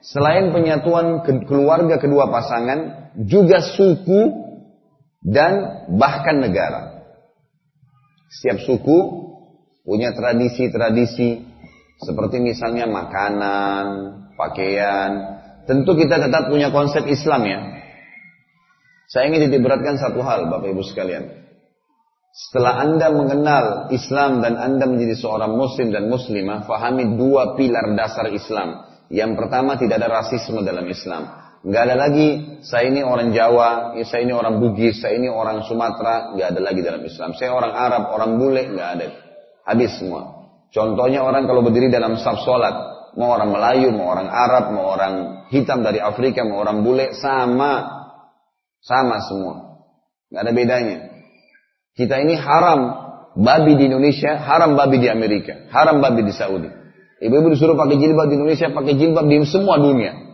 selain 0.03 0.51
penyatuan 0.51 1.23
keluarga 1.47 1.95
kedua 1.95 2.27
pasangan, 2.27 3.11
juga 3.23 3.63
suku, 3.63 4.49
dan 5.23 5.83
bahkan 5.95 6.43
negara. 6.43 7.07
Setiap 8.29 8.61
suku 8.67 8.97
punya 9.87 10.11
tradisi-tradisi 10.11 11.43
seperti 12.03 12.39
misalnya 12.39 12.87
makanan, 12.87 13.85
pakaian. 14.35 15.39
Tentu 15.67 15.95
kita 15.95 16.19
tetap 16.19 16.47
punya 16.47 16.71
konsep 16.71 17.07
Islam 17.07 17.41
ya. 17.47 17.59
Saya 19.09 19.33
ingin 19.33 19.49
ditiberatkan 19.49 19.97
satu 19.97 20.21
hal 20.21 20.47
Bapak 20.47 20.69
Ibu 20.69 20.83
sekalian. 20.85 21.38
Setelah 22.29 22.85
Anda 22.85 23.09
mengenal 23.09 23.65
Islam 23.89 24.45
dan 24.45 24.53
Anda 24.55 24.85
menjadi 24.85 25.17
seorang 25.17 25.57
muslim 25.57 25.89
dan 25.89 26.07
muslimah, 26.13 26.69
fahami 26.69 27.17
dua 27.17 27.57
pilar 27.57 27.97
dasar 27.97 28.29
Islam. 28.29 28.85
Yang 29.09 29.41
pertama 29.41 29.75
tidak 29.81 29.97
ada 29.97 30.21
rasisme 30.21 30.61
dalam 30.61 30.85
Islam. 30.85 31.25
Nggak 31.59 31.81
ada 31.91 31.95
lagi 31.97 32.27
saya 32.63 32.87
ini 32.87 33.03
orang 33.03 33.35
Jawa, 33.35 33.97
ya, 33.99 34.05
saya 34.07 34.23
ini 34.23 34.31
orang 34.31 34.63
Bugis, 34.63 35.01
saya 35.01 35.17
ini 35.19 35.27
orang 35.27 35.65
Sumatera, 35.65 36.31
nggak 36.37 36.47
ada 36.55 36.61
lagi 36.61 36.81
dalam 36.85 37.01
Islam. 37.03 37.35
Saya 37.35 37.51
orang 37.51 37.73
Arab, 37.75 38.03
orang 38.15 38.31
bule, 38.39 38.63
nggak 38.77 38.89
ada. 38.95 39.07
Habis 39.67 39.99
semua. 39.99 40.21
Contohnya 40.69 41.25
orang 41.25 41.49
kalau 41.49 41.65
berdiri 41.65 41.89
dalam 41.89 42.15
saf 42.15 42.45
sholat, 42.45 42.75
mau 43.17 43.33
orang 43.33 43.49
Melayu, 43.51 43.89
mau 43.91 44.13
orang 44.13 44.29
Arab, 44.29 44.71
mau 44.71 44.93
orang 44.93 45.13
hitam 45.49 45.81
dari 45.81 45.97
Afrika, 45.97 46.45
mau 46.45 46.61
orang 46.61 46.85
bule, 46.85 47.11
sama. 47.17 47.97
Sama 48.79 49.19
semua. 49.27 49.83
Nggak 50.31 50.41
ada 50.45 50.51
bedanya. 50.55 50.97
Kita 51.95 52.15
ini 52.21 52.35
haram 52.37 52.79
babi 53.35 53.77
di 53.79 53.87
Indonesia, 53.87 54.39
haram 54.39 54.75
babi 54.75 54.99
di 54.99 55.07
Amerika, 55.07 55.69
haram 55.71 56.03
babi 56.03 56.25
di 56.25 56.33
Saudi. 56.33 56.69
Ibu-ibu 57.19 57.51
disuruh 57.51 57.75
pakai 57.75 57.99
jilbab 57.99 58.31
di 58.31 58.35
Indonesia, 58.39 58.71
pakai 58.71 58.93
jilbab 58.95 59.27
di 59.27 59.43
semua 59.43 59.75
dunia. 59.75 60.29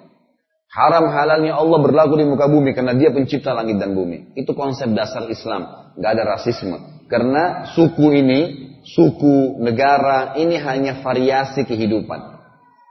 Haram 0.75 1.07
halalnya 1.07 1.55
Allah 1.55 1.79
berlaku 1.79 2.19
di 2.19 2.27
muka 2.27 2.51
bumi 2.51 2.75
karena 2.75 2.91
dia 2.93 3.09
pencipta 3.09 3.55
langit 3.55 3.79
dan 3.79 3.95
bumi. 3.95 4.35
Itu 4.35 4.51
konsep 4.53 4.91
dasar 4.91 5.23
Islam. 5.31 5.95
Gak 5.95 6.11
ada 6.19 6.35
rasisme. 6.35 7.07
Karena 7.07 7.63
suku 7.71 8.11
ini, 8.11 8.39
suku, 8.83 9.63
negara, 9.63 10.35
ini 10.35 10.59
hanya 10.59 10.99
variasi 10.99 11.63
kehidupan. 11.63 12.19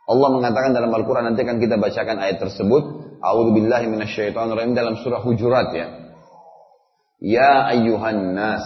Allah 0.05 0.29
mengatakan 0.33 0.73
dalam 0.73 0.93
Al-Quran, 0.93 1.33
nanti 1.33 1.45
akan 1.45 1.61
kita 1.61 1.77
bacakan 1.77 2.21
ayat 2.25 2.41
tersebut. 2.41 2.83
A'udzubillahi 3.21 3.89
minasyaitonirrajim 3.89 4.73
dalam 4.73 5.01
surah 5.01 5.21
Hujurat 5.21 5.69
ya. 5.77 6.04
Ya 7.25 7.65
ayyuhan 7.73 8.37
nas, 8.37 8.61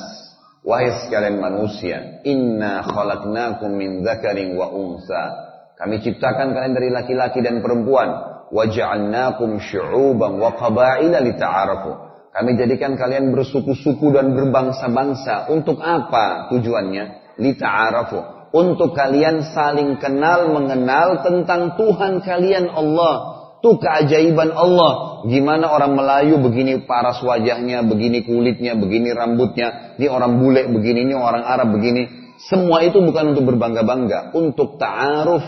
wahai 0.66 0.90
sekalian 1.06 1.38
manusia, 1.38 2.26
inna 2.26 2.82
khalaqnakum 2.82 3.70
min 3.70 4.02
dzakarin 4.02 4.58
wa 4.58 4.74
unsa. 4.74 5.46
Kami 5.78 6.02
ciptakan 6.02 6.58
kalian 6.58 6.74
dari 6.74 6.90
laki-laki 6.90 7.38
dan 7.38 7.62
perempuan 7.62 8.10
waja'alnakum 8.50 9.62
syu'uban 9.62 10.42
wa 10.42 10.58
qabaila 10.58 11.22
lita'arafu. 11.22 12.10
Kami 12.34 12.58
jadikan 12.58 12.98
kalian 12.98 13.30
bersuku-suku 13.30 14.10
dan 14.10 14.34
berbangsa-bangsa. 14.34 15.54
Untuk 15.54 15.78
apa 15.78 16.50
tujuannya? 16.50 17.38
Lita'arafu. 17.38 18.50
Untuk 18.58 18.90
kalian 18.98 19.54
saling 19.54 20.02
kenal 20.02 20.50
mengenal 20.50 21.22
tentang 21.22 21.78
Tuhan 21.78 22.26
kalian 22.26 22.74
Allah. 22.74 23.37
Itu 23.58 23.78
keajaiban 23.82 24.54
Allah. 24.54 25.26
Gimana 25.26 25.66
orang 25.74 25.98
Melayu 25.98 26.38
begini 26.38 26.86
paras 26.86 27.18
wajahnya, 27.20 27.82
begini 27.82 28.22
kulitnya, 28.22 28.78
begini 28.78 29.10
rambutnya. 29.10 29.98
Ini 29.98 30.06
orang 30.06 30.38
bule 30.38 30.70
begini, 30.70 31.10
ini 31.10 31.14
orang 31.18 31.42
Arab 31.42 31.74
begini. 31.74 32.06
Semua 32.46 32.86
itu 32.86 33.02
bukan 33.02 33.34
untuk 33.34 33.50
berbangga-bangga. 33.50 34.30
Untuk 34.30 34.78
ta'aruf 34.78 35.42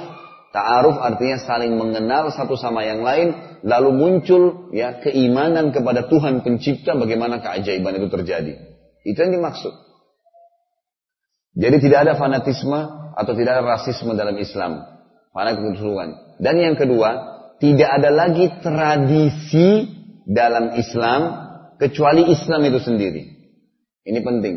Ta'aruf 0.51 0.99
artinya 0.99 1.39
saling 1.47 1.79
mengenal 1.79 2.35
satu 2.35 2.59
sama 2.59 2.83
yang 2.83 3.07
lain, 3.07 3.39
lalu 3.63 3.95
muncul 3.95 4.75
ya 4.75 4.99
keimanan 4.99 5.71
kepada 5.71 6.11
Tuhan 6.11 6.43
pencipta 6.43 6.99
bagaimana 6.99 7.39
keajaiban 7.39 7.95
itu 8.03 8.11
terjadi. 8.11 8.59
Itu 9.07 9.19
yang 9.23 9.39
dimaksud. 9.39 9.71
Jadi 11.55 11.77
tidak 11.87 11.99
ada 12.03 12.13
fanatisme 12.19 12.79
atau 13.15 13.33
tidak 13.39 13.63
ada 13.63 13.65
rasisme 13.79 14.11
dalam 14.19 14.35
Islam. 14.43 14.83
Fanatisme. 15.31 16.19
Dan 16.43 16.55
yang 16.59 16.75
kedua, 16.75 17.40
tidak 17.61 17.91
ada 18.01 18.09
lagi 18.09 18.49
tradisi 18.65 19.85
dalam 20.25 20.73
Islam 20.81 21.21
kecuali 21.77 22.33
Islam 22.33 22.65
itu 22.65 22.81
sendiri. 22.81 23.23
Ini 24.09 24.21
penting. 24.25 24.57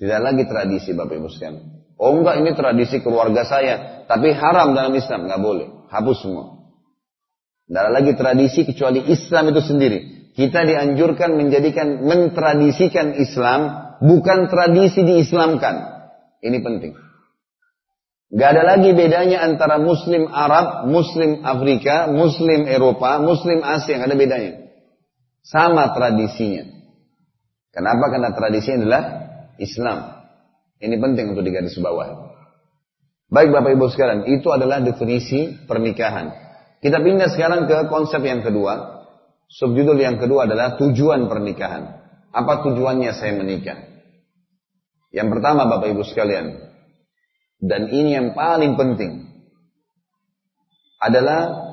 Tidak 0.00 0.20
lagi 0.24 0.48
tradisi 0.48 0.96
Bapak 0.96 1.20
Ibu 1.20 1.28
sekalian. 1.28 1.60
Oh 2.00 2.16
enggak 2.16 2.40
ini 2.40 2.56
tradisi 2.56 3.04
keluarga 3.04 3.44
saya. 3.44 4.08
Tapi 4.08 4.32
haram 4.32 4.72
dalam 4.72 4.96
Islam, 4.96 5.28
nggak 5.28 5.42
boleh. 5.44 5.68
Hapus 5.92 6.18
semua. 6.24 6.72
Tidak 7.68 7.80
ada 7.84 7.92
lagi 7.92 8.16
tradisi 8.16 8.64
kecuali 8.64 9.04
Islam 9.12 9.52
itu 9.52 9.60
sendiri. 9.60 9.98
Kita 10.32 10.64
dianjurkan 10.64 11.36
menjadikan, 11.36 12.00
mentradisikan 12.00 13.12
Islam, 13.20 13.60
bukan 14.00 14.48
tradisi 14.48 15.04
diislamkan. 15.04 15.76
Ini 16.40 16.58
penting. 16.64 17.09
Gak 18.30 18.48
ada 18.54 18.62
lagi 18.62 18.94
bedanya 18.94 19.42
antara 19.42 19.82
Muslim 19.82 20.30
Arab, 20.30 20.86
Muslim 20.86 21.42
Afrika, 21.42 22.06
Muslim 22.06 22.62
Eropa, 22.70 23.18
Muslim 23.18 23.58
Asia. 23.66 23.98
Gak 23.98 24.06
ada 24.06 24.14
bedanya. 24.14 24.52
Sama 25.42 25.90
tradisinya. 25.90 26.62
Kenapa? 27.74 28.06
Karena 28.06 28.30
tradisinya 28.30 28.86
adalah 28.86 29.02
Islam. 29.58 29.98
Ini 30.78 30.94
penting 30.94 31.34
untuk 31.34 31.42
digarisbawahi. 31.42 32.14
Baik 33.30 33.50
Bapak 33.50 33.70
Ibu 33.74 33.86
sekalian, 33.90 34.26
itu 34.26 34.48
adalah 34.50 34.78
definisi 34.82 35.54
pernikahan. 35.66 36.30
Kita 36.78 36.98
pindah 37.02 37.30
sekarang 37.34 37.66
ke 37.66 37.90
konsep 37.90 38.22
yang 38.22 38.46
kedua. 38.46 39.02
Subjudul 39.50 39.98
yang 39.98 40.22
kedua 40.22 40.46
adalah 40.46 40.78
tujuan 40.78 41.26
pernikahan. 41.26 41.98
Apa 42.30 42.62
tujuannya 42.62 43.10
saya 43.10 43.34
menikah? 43.34 43.90
Yang 45.10 45.28
pertama 45.34 45.66
Bapak 45.66 45.90
Ibu 45.90 46.06
sekalian, 46.06 46.69
dan 47.60 47.92
ini 47.92 48.16
yang 48.16 48.32
paling 48.32 48.80
penting, 48.80 49.28
adalah 51.00 51.72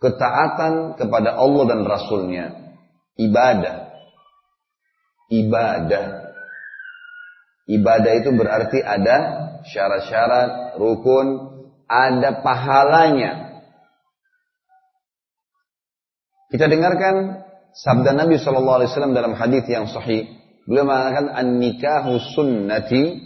ketaatan 0.00 0.96
kepada 0.96 1.36
Allah 1.36 1.64
dan 1.68 1.80
Rasulnya. 1.84 2.46
Ibadah. 3.18 3.92
Ibadah. 5.28 6.06
Ibadah 7.68 8.12
itu 8.16 8.30
berarti 8.32 8.80
ada 8.80 9.16
syarat-syarat, 9.68 10.80
rukun, 10.80 11.26
ada 11.84 12.40
pahalanya. 12.40 13.60
Kita 16.48 16.64
dengarkan 16.64 17.44
sabda 17.76 18.16
Nabi 18.16 18.40
Shallallahu 18.40 18.76
Alaihi 18.80 18.90
Wasallam 18.92 19.12
dalam 19.12 19.36
hadis 19.36 19.68
yang 19.68 19.84
sahih. 19.84 20.32
Beliau 20.64 20.88
mengatakan 20.88 21.28
an-nikahu 21.28 22.16
sunnati 22.32 23.20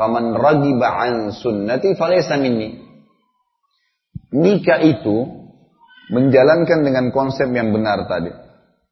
faman 0.00 0.32
ragiba 0.32 0.88
an 0.88 1.28
sunnati 1.36 1.92
falaysa 1.92 2.40
minni. 2.40 2.80
Nikah 4.32 4.80
itu 4.80 5.28
menjalankan 6.08 6.80
dengan 6.80 7.12
konsep 7.12 7.52
yang 7.52 7.76
benar 7.76 8.08
tadi 8.08 8.32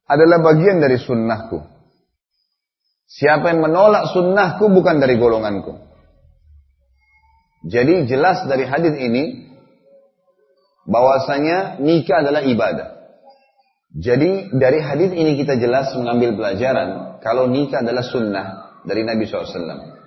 adalah 0.05 0.37
bagian 0.45 0.77
dari 0.77 1.01
sunnahku. 1.01 1.65
Siapa 3.09 3.49
yang 3.49 3.65
menolak 3.65 4.13
sunnahku 4.13 4.69
bukan 4.69 5.01
dari 5.01 5.17
golonganku. 5.17 5.81
Jadi 7.65 8.05
jelas 8.05 8.45
dari 8.45 8.69
hadis 8.69 8.93
ini 9.01 9.49
bahwasanya 10.85 11.81
nikah 11.81 12.21
adalah 12.21 12.45
ibadah. 12.45 13.01
Jadi 13.89 14.53
dari 14.53 14.77
hadis 14.77 15.09
ini 15.17 15.33
kita 15.41 15.57
jelas 15.57 15.89
mengambil 15.97 16.37
pelajaran 16.37 17.17
kalau 17.25 17.49
nikah 17.49 17.81
adalah 17.81 18.05
sunnah 18.05 18.47
dari 18.85 19.01
Nabi 19.01 19.25
SAW. 19.25 19.98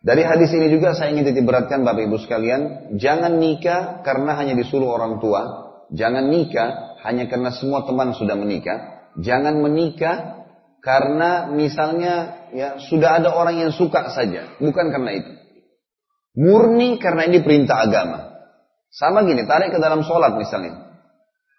Dari 0.00 0.24
hadis 0.24 0.48
ini 0.56 0.72
juga 0.72 0.96
saya 0.96 1.12
ingin 1.12 1.28
titik 1.28 1.44
beratkan 1.44 1.84
Bapak 1.84 2.08
Ibu 2.08 2.16
sekalian, 2.24 2.96
jangan 2.96 3.36
nikah 3.36 4.00
karena 4.00 4.32
hanya 4.32 4.56
disuruh 4.56 4.96
orang 4.96 5.20
tua, 5.20 5.42
jangan 5.92 6.32
nikah 6.32 6.96
hanya 7.04 7.28
karena 7.28 7.52
semua 7.52 7.84
teman 7.84 8.16
sudah 8.16 8.32
menikah, 8.32 9.12
jangan 9.20 9.60
menikah 9.60 10.48
karena 10.80 11.52
misalnya 11.52 12.48
ya 12.56 12.80
sudah 12.80 13.20
ada 13.20 13.36
orang 13.36 13.60
yang 13.60 13.72
suka 13.76 14.08
saja, 14.08 14.56
bukan 14.56 14.88
karena 14.88 15.20
itu. 15.20 15.32
Murni 16.32 16.96
karena 16.96 17.28
ini 17.28 17.44
perintah 17.44 17.84
agama. 17.84 18.32
Sama 18.88 19.20
gini, 19.28 19.44
tarik 19.44 19.76
ke 19.76 19.78
dalam 19.84 20.00
sholat 20.00 20.32
misalnya. 20.40 20.96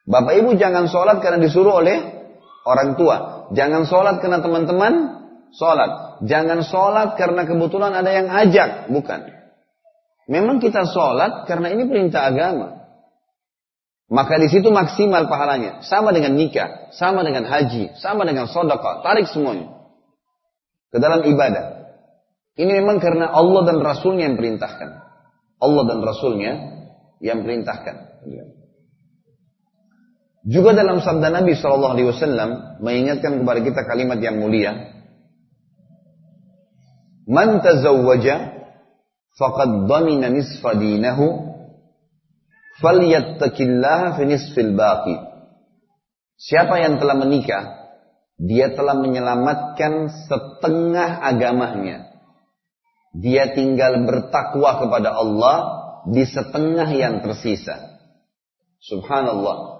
Bapak 0.09 0.33
ibu 0.41 0.57
jangan 0.57 0.89
sholat 0.89 1.21
karena 1.21 1.37
disuruh 1.37 1.77
oleh 1.85 2.25
orang 2.65 2.97
tua. 2.97 3.45
Jangan 3.53 3.85
sholat 3.85 4.17
karena 4.17 4.41
teman-teman 4.41 5.20
sholat. 5.55 6.23
Jangan 6.25 6.63
sholat 6.63 7.15
karena 7.19 7.43
kebetulan 7.47 7.91
ada 7.95 8.11
yang 8.11 8.27
ajak. 8.27 8.91
Bukan. 8.91 9.19
Memang 10.31 10.63
kita 10.63 10.87
sholat 10.87 11.47
karena 11.49 11.73
ini 11.75 11.87
perintah 11.87 12.27
agama. 12.29 12.81
Maka 14.11 14.35
di 14.43 14.51
situ 14.51 14.67
maksimal 14.67 15.31
pahalanya. 15.31 15.83
Sama 15.87 16.11
dengan 16.11 16.35
nikah, 16.35 16.91
sama 16.91 17.23
dengan 17.23 17.47
haji, 17.47 17.95
sama 17.95 18.27
dengan 18.27 18.51
sodaka. 18.51 19.03
Tarik 19.07 19.31
semuanya. 19.31 19.71
Ke 20.91 20.99
dalam 20.99 21.23
ibadah. 21.23 21.95
Ini 22.59 22.83
memang 22.83 22.99
karena 22.99 23.31
Allah 23.31 23.63
dan 23.63 23.79
Rasulnya 23.79 24.27
yang 24.27 24.35
perintahkan. 24.35 24.89
Allah 25.63 25.83
dan 25.87 25.99
Rasulnya 26.03 26.51
yang 27.23 27.47
perintahkan. 27.47 28.11
Juga 30.41 30.73
dalam 30.73 30.99
sabda 30.99 31.31
Nabi 31.31 31.53
Shallallahu 31.53 31.93
Alaihi 31.95 32.09
Wasallam 32.09 32.49
mengingatkan 32.81 33.39
kepada 33.39 33.59
kita 33.61 33.81
kalimat 33.87 34.19
yang 34.19 34.41
mulia. 34.41 35.00
Man 37.29 37.61
tazawwaja 37.61 38.35
faqad 39.37 39.85
dhamina 39.85 40.33
nisfa 40.33 40.73
dinahu 40.77 41.51
falyattaqillaha 42.81 44.17
fi 44.17 44.23
nisfil 44.25 44.73
baqi. 44.73 45.15
Siapa 46.41 46.81
yang 46.81 46.97
telah 46.97 47.13
menikah, 47.21 47.63
dia 48.41 48.73
telah 48.73 48.97
menyelamatkan 48.97 50.09
setengah 50.25 51.21
agamanya. 51.21 52.09
Dia 53.13 53.53
tinggal 53.53 54.01
bertakwa 54.09 54.81
kepada 54.81 55.13
Allah 55.13 55.57
di 56.09 56.25
setengah 56.25 56.89
yang 56.89 57.21
tersisa. 57.21 58.01
Subhanallah. 58.81 59.77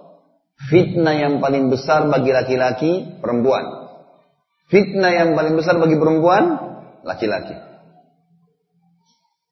Fitnah 0.70 1.18
yang 1.18 1.42
paling 1.42 1.74
besar 1.74 2.06
bagi 2.06 2.30
laki-laki, 2.30 3.18
perempuan. 3.18 3.90
Fitnah 4.70 5.10
yang 5.10 5.34
paling 5.34 5.58
besar 5.58 5.82
bagi 5.82 5.98
perempuan, 5.98 6.71
laki-laki. 7.04 7.72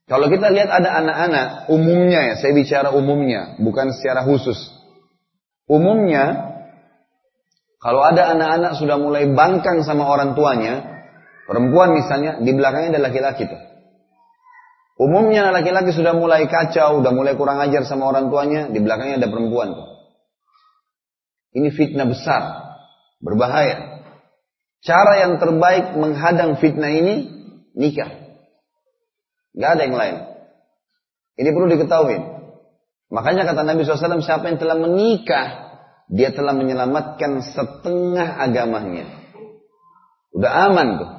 Kalau 0.09 0.25
kita 0.25 0.49
lihat 0.49 0.73
ada 0.73 0.89
anak-anak, 1.05 1.47
umumnya 1.69 2.33
ya, 2.33 2.35
saya 2.41 2.57
bicara 2.57 2.89
umumnya, 2.97 3.61
bukan 3.61 3.93
secara 3.93 4.25
khusus. 4.25 4.57
Umumnya, 5.69 6.49
kalau 7.77 8.01
ada 8.01 8.33
anak-anak 8.33 8.81
sudah 8.81 8.97
mulai 8.97 9.29
bangkang 9.29 9.85
sama 9.85 10.09
orang 10.09 10.33
tuanya, 10.33 11.05
perempuan 11.45 11.93
misalnya, 11.93 12.41
di 12.41 12.51
belakangnya 12.57 12.97
ada 12.97 13.01
laki-laki 13.05 13.45
tuh. 13.45 13.61
Umumnya 14.97 15.53
laki-laki 15.53 15.93
sudah 15.93 16.17
mulai 16.17 16.49
kacau, 16.49 16.99
sudah 16.99 17.13
mulai 17.13 17.37
kurang 17.37 17.61
ajar 17.61 17.85
sama 17.85 18.09
orang 18.09 18.33
tuanya, 18.33 18.65
di 18.67 18.81
belakangnya 18.81 19.21
ada 19.21 19.29
perempuan 19.29 19.77
tuh. 19.77 19.87
Ini 21.53 21.69
fitnah 21.69 22.09
besar, 22.09 22.43
berbahaya. 23.21 24.01
Cara 24.81 25.21
yang 25.21 25.37
terbaik 25.37 25.95
menghadang 25.95 26.57
fitnah 26.57 26.91
ini, 26.91 27.38
nikah. 27.77 28.09
Gak 29.57 29.69
ada 29.75 29.81
yang 29.85 29.97
lain. 29.97 30.15
Ini 31.39 31.49
perlu 31.55 31.67
diketahui. 31.71 32.17
Makanya 33.09 33.47
kata 33.49 33.65
Nabi 33.65 33.81
SAW, 33.81 34.21
siapa 34.21 34.53
yang 34.53 34.61
telah 34.61 34.77
menikah, 34.77 35.47
dia 36.11 36.29
telah 36.29 36.53
menyelamatkan 36.53 37.41
setengah 37.41 38.37
agamanya. 38.37 39.09
Udah 40.33 40.51
aman 40.69 40.87
tuh. 41.01 41.11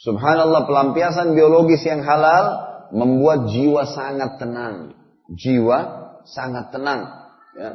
Subhanallah 0.00 0.64
pelampiasan 0.64 1.34
biologis 1.36 1.84
yang 1.84 2.00
halal 2.06 2.70
membuat 2.94 3.50
jiwa 3.50 3.82
sangat 3.84 4.38
tenang. 4.38 4.94
Jiwa 5.34 5.78
sangat 6.24 6.72
tenang. 6.72 7.10
Ya. 7.58 7.70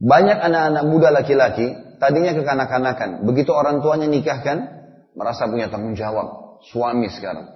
Banyak 0.00 0.38
anak-anak 0.40 0.84
muda 0.88 1.12
laki-laki 1.12 1.76
tadinya 2.00 2.32
kekanak-kanakan. 2.32 3.28
Begitu 3.28 3.52
orang 3.52 3.84
tuanya 3.84 4.08
nikahkan, 4.08 4.64
merasa 5.12 5.44
punya 5.44 5.68
tanggung 5.68 5.92
jawab. 5.92 6.39
Suami 6.68 7.08
sekarang. 7.08 7.48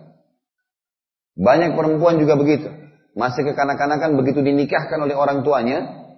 Banyak 1.34 1.76
perempuan 1.76 2.16
juga 2.16 2.38
begitu. 2.38 2.70
Masih 3.14 3.46
kekanak-kanakan 3.46 4.18
begitu 4.18 4.42
dinikahkan 4.42 4.98
oleh 4.98 5.14
orang 5.14 5.46
tuanya, 5.46 6.08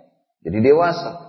jadi 0.44 0.72
dewasa. 0.72 1.26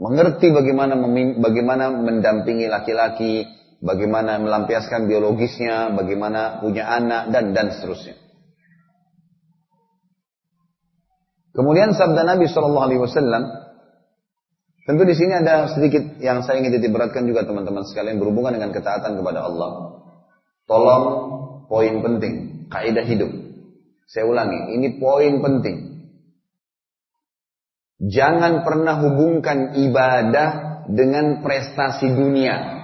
Mengerti 0.00 0.48
bagaimana 0.48 0.96
bagaimana 1.36 1.92
mendampingi 1.92 2.68
laki-laki, 2.68 3.44
bagaimana 3.84 4.40
melampiaskan 4.40 5.04
biologisnya, 5.04 5.92
bagaimana 5.92 6.64
punya 6.64 6.88
anak 6.88 7.28
dan 7.34 7.52
dan 7.52 7.74
seterusnya. 7.76 8.16
Kemudian 11.52 11.92
sabda 11.92 12.24
Nabi 12.24 12.48
Wasallam, 12.48 13.44
tentu 14.88 15.02
di 15.04 15.12
sini 15.12 15.36
ada 15.36 15.68
sedikit 15.68 16.16
yang 16.16 16.40
saya 16.40 16.64
ingin 16.64 16.80
titik 16.80 16.96
beratkan 16.96 17.28
juga 17.28 17.44
teman-teman 17.44 17.84
sekalian 17.84 18.16
berhubungan 18.16 18.56
dengan 18.56 18.72
ketaatan 18.72 19.20
kepada 19.20 19.44
Allah. 19.44 20.01
Tolong 20.66 21.04
poin 21.66 21.94
penting, 22.00 22.66
kaidah 22.70 23.04
hidup. 23.04 23.30
Saya 24.06 24.28
ulangi, 24.28 24.76
ini 24.76 25.00
poin 25.00 25.40
penting. 25.40 25.92
Jangan 28.02 28.66
pernah 28.66 28.98
hubungkan 28.98 29.78
ibadah 29.78 30.50
dengan 30.90 31.40
prestasi 31.40 32.10
dunia. 32.10 32.82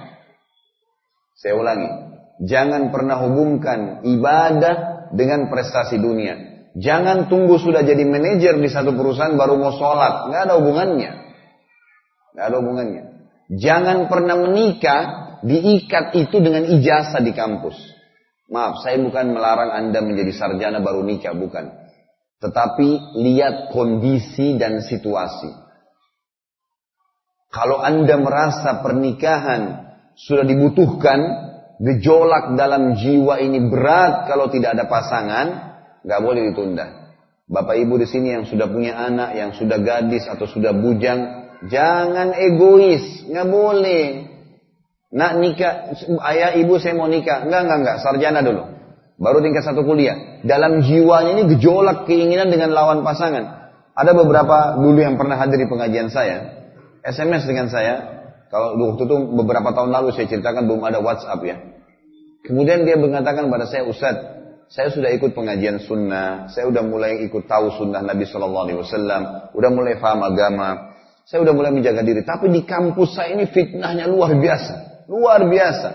Saya 1.35 1.59
ulangi. 1.59 1.91
Jangan 2.39 2.87
pernah 2.95 3.19
hubungkan 3.27 4.03
ibadah 4.07 5.07
dengan 5.11 5.51
prestasi 5.51 5.99
dunia. 5.99 6.49
Jangan 6.79 7.27
tunggu 7.27 7.59
sudah 7.59 7.83
jadi 7.83 7.99
manajer 8.07 8.55
di 8.55 8.69
satu 8.71 8.95
perusahaan 8.95 9.35
baru 9.35 9.59
mau 9.59 9.75
sholat. 9.75 10.31
Nggak 10.31 10.41
ada 10.47 10.53
hubungannya. 10.55 11.11
Nggak 12.31 12.45
ada 12.47 12.57
hubungannya. 12.63 13.03
Jangan 13.51 13.97
pernah 14.07 14.35
menikah 14.39 15.01
diikat 15.43 16.15
itu 16.15 16.37
dengan 16.39 16.67
ijazah 16.67 17.21
di 17.23 17.31
kampus. 17.35 17.75
Maaf, 18.49 18.81
saya 18.81 18.97
bukan 18.97 19.29
melarang 19.29 19.69
Anda 19.69 20.01
menjadi 20.01 20.33
sarjana 20.33 20.81
baru 20.81 21.05
nikah, 21.05 21.37
bukan. 21.37 21.69
Tetapi 22.41 23.19
lihat 23.21 23.69
kondisi 23.69 24.57
dan 24.57 24.81
situasi. 24.81 25.53
Kalau 27.49 27.81
Anda 27.81 28.17
merasa 28.17 28.81
pernikahan 28.81 29.89
sudah 30.17 30.45
dibutuhkan, 30.45 31.19
gejolak 31.81 32.53
dalam 32.57 32.97
jiwa 32.97 33.41
ini 33.41 33.69
berat 33.69 34.29
kalau 34.29 34.49
tidak 34.53 34.77
ada 34.77 34.85
pasangan, 34.85 35.47
nggak 36.05 36.21
boleh 36.21 36.41
ditunda. 36.53 36.85
Bapak 37.49 37.81
ibu 37.81 37.97
di 37.97 38.05
sini 38.05 38.37
yang 38.37 38.45
sudah 38.45 38.69
punya 38.69 38.93
anak, 38.93 39.33
yang 39.33 39.51
sudah 39.57 39.81
gadis 39.81 40.29
atau 40.29 40.45
sudah 40.45 40.69
bujang, 40.69 41.49
jangan 41.65 42.37
egois, 42.37 43.25
nggak 43.25 43.49
boleh. 43.49 44.28
Nak 45.09 45.41
nikah, 45.41 45.97
ayah 46.29 46.53
ibu 46.53 46.77
saya 46.77 46.93
mau 46.93 47.09
nikah, 47.09 47.41
enggak 47.41 47.61
enggak 47.65 47.77
enggak, 47.81 47.97
sarjana 48.05 48.45
dulu, 48.45 48.63
baru 49.17 49.41
tingkat 49.41 49.65
satu 49.65 49.81
kuliah. 49.81 50.41
Dalam 50.45 50.85
jiwanya 50.85 51.33
ini 51.33 51.43
gejolak 51.57 52.05
keinginan 52.05 52.53
dengan 52.53 52.69
lawan 52.77 53.01
pasangan. 53.01 53.73
Ada 53.97 54.13
beberapa 54.13 54.77
dulu 54.77 55.01
yang 55.01 55.17
pernah 55.17 55.41
hadir 55.41 55.59
di 55.59 55.67
pengajian 55.67 56.13
saya, 56.13 56.61
SMS 57.01 57.49
dengan 57.49 57.73
saya, 57.73 58.21
kalau 58.53 58.77
waktu 58.77 59.09
itu 59.09 59.15
beberapa 59.33 59.73
tahun 59.73 59.89
lalu 59.89 60.13
saya 60.13 60.29
ceritakan 60.29 60.69
belum 60.69 60.81
ada 60.85 61.01
WhatsApp 61.01 61.41
ya. 61.41 61.57
Kemudian 62.45 62.85
dia 62.85 62.95
mengatakan 62.97 63.49
pada 63.49 63.65
saya, 63.65 63.89
Ustadz, 63.89 64.39
saya 64.69 64.93
sudah 64.93 65.09
ikut 65.09 65.33
pengajian 65.33 65.81
sunnah, 65.81 66.49
saya 66.53 66.69
sudah 66.69 66.85
mulai 66.85 67.25
ikut 67.25 67.49
tahu 67.49 67.73
sunnah 67.81 68.05
Nabi 68.05 68.29
Shallallahu 68.29 68.63
Alaihi 68.69 68.79
Wasallam, 68.81 69.21
sudah 69.57 69.69
mulai 69.73 69.97
paham 69.97 70.21
agama, 70.21 70.93
saya 71.25 71.41
sudah 71.41 71.53
mulai 71.57 71.73
menjaga 71.73 72.05
diri. 72.05 72.21
Tapi 72.21 72.53
di 72.53 72.61
kampus 72.65 73.17
saya 73.17 73.33
ini 73.33 73.49
fitnahnya 73.49 74.05
luar 74.09 74.33
biasa, 74.37 74.88
luar 75.09 75.49
biasa. 75.49 75.89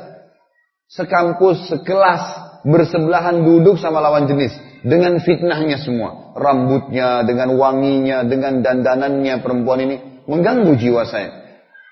Sekampus, 0.91 1.71
sekelas, 1.71 2.23
bersebelahan 2.67 3.47
duduk 3.47 3.79
sama 3.79 4.03
lawan 4.03 4.27
jenis 4.27 4.53
dengan 4.85 5.17
fitnahnya 5.23 5.81
semua, 5.81 6.37
rambutnya, 6.37 7.25
dengan 7.25 7.57
wanginya, 7.57 8.27
dengan 8.27 8.61
dandanannya 8.61 9.41
perempuan 9.41 9.81
ini 9.87 9.97
mengganggu 10.29 10.77
jiwa 10.77 11.09
saya. 11.09 11.45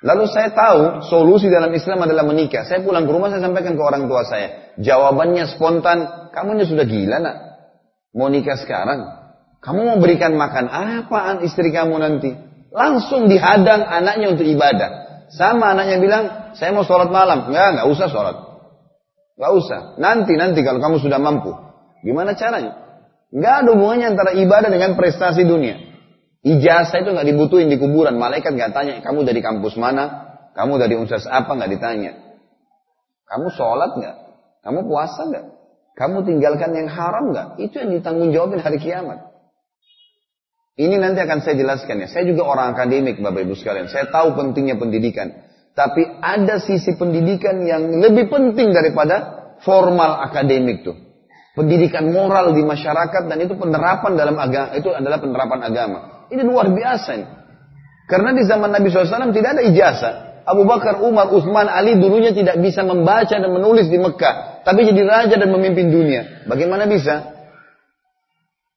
Lalu 0.03 0.27
saya 0.35 0.51
tahu 0.51 1.07
solusi 1.07 1.47
dalam 1.47 1.71
Islam 1.71 2.03
adalah 2.03 2.27
menikah. 2.27 2.67
Saya 2.67 2.83
pulang 2.83 3.07
ke 3.07 3.13
rumah 3.15 3.31
saya 3.31 3.47
sampaikan 3.47 3.79
ke 3.79 3.83
orang 3.87 4.11
tua 4.11 4.27
saya. 4.27 4.75
Jawabannya 4.83 5.47
spontan, 5.55 6.29
kamu 6.35 6.59
ini 6.59 6.65
sudah 6.67 6.85
gila 6.85 7.17
nak. 7.23 7.37
Mau 8.13 8.27
nikah 8.27 8.59
sekarang? 8.59 9.07
Kamu 9.63 9.81
mau 9.95 9.99
berikan 10.03 10.35
makan 10.35 10.67
apaan 10.67 11.47
istri 11.47 11.71
kamu 11.71 12.03
nanti? 12.03 12.35
Langsung 12.75 13.31
dihadang 13.31 13.87
anaknya 13.87 14.35
untuk 14.35 14.43
ibadah. 14.43 15.12
Sama 15.33 15.73
anaknya 15.73 15.97
bilang, 15.97 16.25
saya 16.53 16.77
mau 16.77 16.85
sholat 16.85 17.09
malam. 17.09 17.49
Enggak, 17.49 17.69
enggak 17.77 17.89
usah 17.89 18.07
sholat. 18.13 18.37
Enggak 19.41 19.53
usah. 19.57 19.81
Nanti, 19.97 20.33
nanti 20.37 20.61
kalau 20.61 20.79
kamu 20.85 21.01
sudah 21.01 21.17
mampu. 21.17 21.57
Gimana 22.05 22.37
caranya? 22.37 22.77
Enggak 23.33 23.65
ada 23.65 23.69
hubungannya 23.73 24.07
antara 24.13 24.31
ibadah 24.37 24.69
dengan 24.69 24.93
prestasi 24.93 25.49
dunia. 25.49 25.81
Ijazah 26.45 27.01
itu 27.01 27.11
nggak 27.17 27.29
dibutuhin 27.33 27.73
di 27.73 27.81
kuburan. 27.81 28.21
Malaikat 28.21 28.53
nggak 28.53 28.77
tanya, 28.77 29.01
kamu 29.01 29.25
dari 29.25 29.41
kampus 29.41 29.79
mana? 29.81 30.37
Kamu 30.53 30.77
dari 30.77 31.01
universitas 31.01 31.33
apa? 31.33 31.49
Nggak 31.49 31.71
ditanya. 31.81 32.13
Kamu 33.25 33.49
sholat 33.57 33.97
nggak? 33.97 34.17
Kamu 34.69 34.79
puasa 34.85 35.33
nggak? 35.33 35.47
Kamu 35.97 36.29
tinggalkan 36.29 36.77
yang 36.77 36.93
haram 36.93 37.33
nggak? 37.33 37.49
Itu 37.57 37.81
yang 37.81 37.97
ditanggung 37.97 38.37
jawabin 38.37 38.61
hari 38.61 38.77
kiamat. 38.77 39.32
Ini 40.73 40.97
nanti 40.97 41.21
akan 41.21 41.45
saya 41.45 41.61
jelaskan 41.61 42.01
ya. 42.01 42.09
Saya 42.09 42.25
juga 42.25 42.49
orang 42.49 42.73
akademik 42.73 43.21
Bapak 43.21 43.45
Ibu 43.45 43.53
sekalian. 43.53 43.93
Saya 43.93 44.09
tahu 44.09 44.33
pentingnya 44.33 44.81
pendidikan. 44.81 45.29
Tapi 45.77 46.05
ada 46.21 46.61
sisi 46.61 46.97
pendidikan 46.97 47.61
yang 47.65 48.01
lebih 48.01 48.33
penting 48.33 48.73
daripada 48.73 49.17
formal 49.61 50.25
akademik 50.25 50.85
tuh. 50.85 50.97
Pendidikan 51.53 52.09
moral 52.09 52.57
di 52.57 52.65
masyarakat 52.65 53.29
dan 53.29 53.37
itu 53.45 53.53
penerapan 53.53 54.17
dalam 54.17 54.41
agama 54.41 54.73
itu 54.73 54.89
adalah 54.89 55.21
penerapan 55.21 55.61
agama. 55.61 55.99
Ini 56.33 56.41
luar 56.41 56.73
biasa 56.73 57.11
ini. 57.21 57.29
Karena 58.09 58.33
di 58.33 58.43
zaman 58.49 58.73
Nabi 58.73 58.89
SAW 58.89 59.33
tidak 59.37 59.61
ada 59.61 59.63
ijazah. 59.65 60.15
Abu 60.43 60.67
Bakar, 60.67 60.99
Umar, 61.05 61.31
Utsman, 61.31 61.71
Ali 61.71 62.01
dulunya 62.01 62.35
tidak 62.35 62.59
bisa 62.59 62.83
membaca 62.83 63.31
dan 63.31 63.47
menulis 63.47 63.87
di 63.87 64.01
Mekah. 64.01 64.65
Tapi 64.67 64.81
jadi 64.91 65.03
raja 65.07 65.37
dan 65.39 65.53
memimpin 65.53 65.93
dunia. 65.93 66.49
Bagaimana 66.51 66.91
bisa? 66.91 67.31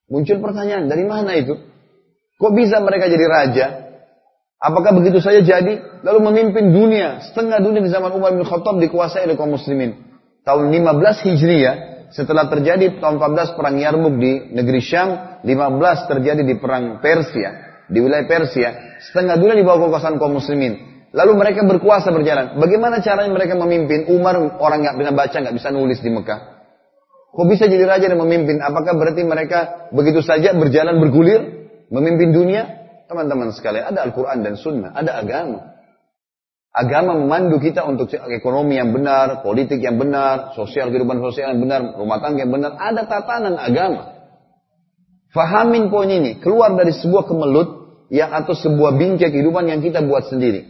Muncul 0.06 0.38
pertanyaan, 0.38 0.86
dari 0.86 1.02
mana 1.10 1.34
itu? 1.34 1.58
Kok 2.36 2.52
bisa 2.52 2.84
mereka 2.84 3.08
jadi 3.08 3.26
raja? 3.26 3.66
Apakah 4.60 4.92
begitu 4.98 5.24
saja 5.24 5.40
jadi? 5.40 6.04
Lalu 6.04 6.20
memimpin 6.32 6.74
dunia. 6.76 7.24
Setengah 7.24 7.64
dunia 7.64 7.80
di 7.80 7.92
zaman 7.92 8.12
Umar 8.12 8.36
bin 8.36 8.44
Khattab 8.44 8.76
dikuasai 8.82 9.24
oleh 9.24 9.40
kaum 9.40 9.56
muslimin. 9.56 9.96
Tahun 10.44 10.68
15 10.68 11.26
Hijriah, 11.26 11.76
setelah 12.12 12.52
terjadi 12.52 13.00
tahun 13.00 13.18
14 13.18 13.58
perang 13.58 13.76
Yarmuk 13.80 14.16
di 14.20 14.52
negeri 14.52 14.82
Syam, 14.84 15.42
15 15.42 16.12
terjadi 16.12 16.42
di 16.44 16.56
perang 16.60 17.00
Persia, 17.00 17.82
di 17.88 17.98
wilayah 18.04 18.28
Persia, 18.28 19.00
setengah 19.10 19.40
dunia 19.40 19.56
di 19.58 19.66
bawah 19.66 19.90
kekuasaan 19.90 20.20
kaum 20.20 20.38
muslimin. 20.38 21.08
Lalu 21.16 21.32
mereka 21.40 21.64
berkuasa 21.64 22.12
berjalan. 22.12 22.60
Bagaimana 22.60 23.00
caranya 23.00 23.32
mereka 23.32 23.56
memimpin? 23.56 24.12
Umar 24.12 24.36
orang 24.60 24.84
nggak 24.84 24.96
bisa 25.00 25.12
baca, 25.16 25.38
nggak 25.40 25.56
bisa 25.56 25.70
nulis 25.72 26.04
di 26.04 26.12
Mekah. 26.12 26.40
Kok 27.32 27.48
bisa 27.48 27.64
jadi 27.72 27.88
raja 27.88 28.12
dan 28.12 28.20
memimpin? 28.20 28.60
Apakah 28.60 29.00
berarti 29.00 29.24
mereka 29.24 29.90
begitu 29.96 30.20
saja 30.20 30.52
berjalan 30.52 31.00
bergulir, 31.00 31.65
memimpin 31.90 32.32
dunia? 32.34 32.64
Teman-teman 33.06 33.54
sekalian, 33.54 33.94
ada 33.94 34.06
Al-Quran 34.10 34.42
dan 34.42 34.58
Sunnah, 34.58 34.92
ada 34.98 35.22
agama. 35.22 35.76
Agama 36.76 37.16
memandu 37.16 37.56
kita 37.62 37.88
untuk 37.88 38.12
ekonomi 38.12 38.76
yang 38.76 38.92
benar, 38.92 39.40
politik 39.40 39.80
yang 39.80 39.96
benar, 39.96 40.52
sosial 40.60 40.92
kehidupan 40.92 41.24
sosial 41.24 41.56
yang 41.56 41.64
benar, 41.64 41.96
rumah 41.96 42.20
tangga 42.20 42.44
yang 42.44 42.52
benar. 42.52 42.76
Ada 42.76 43.08
tatanan 43.08 43.56
agama. 43.56 44.12
Fahamin 45.32 45.88
poin 45.88 46.12
ini. 46.12 46.36
Keluar 46.44 46.76
dari 46.76 46.92
sebuah 46.92 47.32
kemelut 47.32 47.70
yang 48.12 48.32
atau 48.32 48.52
sebuah 48.52 48.96
bingkai 49.00 49.32
kehidupan 49.32 49.72
yang 49.72 49.80
kita 49.80 50.04
buat 50.04 50.28
sendiri. 50.28 50.68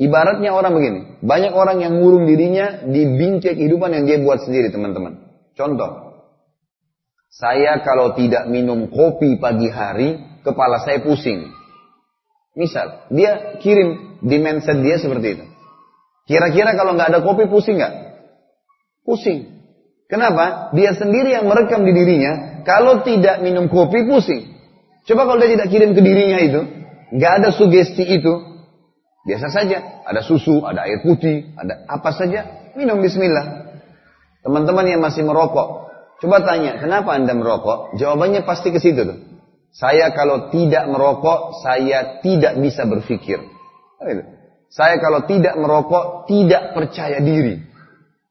Ibaratnya 0.00 0.56
orang 0.56 0.72
begini. 0.72 1.00
Banyak 1.20 1.52
orang 1.52 1.84
yang 1.84 2.00
ngurung 2.00 2.24
dirinya 2.24 2.88
di 2.88 3.04
bingkai 3.04 3.60
kehidupan 3.60 3.92
yang 3.92 4.04
dia 4.08 4.24
buat 4.24 4.40
sendiri 4.40 4.72
teman-teman. 4.72 5.20
Contoh. 5.52 6.09
Saya 7.30 7.78
kalau 7.86 8.18
tidak 8.18 8.50
minum 8.50 8.90
kopi 8.90 9.38
pagi 9.38 9.70
hari, 9.70 10.18
kepala 10.42 10.82
saya 10.82 10.98
pusing. 10.98 11.46
Misal, 12.58 13.06
dia 13.14 13.62
kirim 13.62 14.18
di 14.18 14.36
mindset 14.42 14.82
dia 14.82 14.98
seperti 14.98 15.38
itu. 15.38 15.44
Kira-kira 16.26 16.74
kalau 16.74 16.98
nggak 16.98 17.14
ada 17.14 17.20
kopi 17.22 17.46
pusing 17.46 17.78
nggak? 17.78 17.94
Pusing. 19.06 19.46
Kenapa? 20.10 20.74
Dia 20.74 20.90
sendiri 20.98 21.30
yang 21.30 21.46
merekam 21.46 21.86
di 21.86 21.94
dirinya. 21.94 22.66
Kalau 22.66 23.06
tidak 23.06 23.46
minum 23.46 23.70
kopi 23.70 24.02
pusing. 24.10 24.50
Coba 25.06 25.30
kalau 25.30 25.38
dia 25.38 25.54
tidak 25.54 25.70
kirim 25.70 25.94
ke 25.94 26.02
dirinya 26.02 26.38
itu, 26.42 26.60
nggak 27.14 27.32
ada 27.40 27.48
sugesti 27.54 28.10
itu, 28.10 28.32
biasa 29.22 29.54
saja. 29.54 30.02
Ada 30.02 30.26
susu, 30.26 30.66
ada 30.66 30.82
air 30.82 30.98
putih, 31.06 31.54
ada 31.54 31.86
apa 31.86 32.10
saja, 32.10 32.74
minum 32.74 32.98
Bismillah. 32.98 33.70
Teman-teman 34.42 34.86
yang 34.90 34.98
masih 34.98 35.22
merokok, 35.22 35.89
coba 36.20 36.44
tanya, 36.44 36.78
kenapa 36.78 37.16
anda 37.16 37.32
merokok? 37.34 37.96
Jawabannya 37.96 38.44
pasti 38.44 38.70
ke 38.70 38.78
situ 38.78 39.02
tuh. 39.02 39.18
Saya 39.70 40.10
kalau 40.10 40.50
tidak 40.50 40.86
merokok, 40.90 41.62
saya 41.62 42.22
tidak 42.22 42.58
bisa 42.58 42.86
berpikir. 42.86 43.38
Saya 44.70 44.98
kalau 45.02 45.26
tidak 45.26 45.54
merokok, 45.58 46.30
tidak 46.30 46.74
percaya 46.74 47.18
diri. 47.22 47.62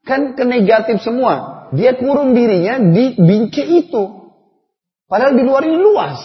Kan 0.03 0.35
ke 0.35 0.43
negatif 0.47 1.03
semua. 1.03 1.67
Dia 1.75 1.95
kurung 1.95 2.33
dirinya 2.33 2.81
di 2.81 3.13
bingkai 3.15 3.87
itu. 3.87 4.03
Padahal 5.05 5.37
di 5.37 5.43
luar 5.45 5.63
ini 5.65 5.77
luas. 5.77 6.17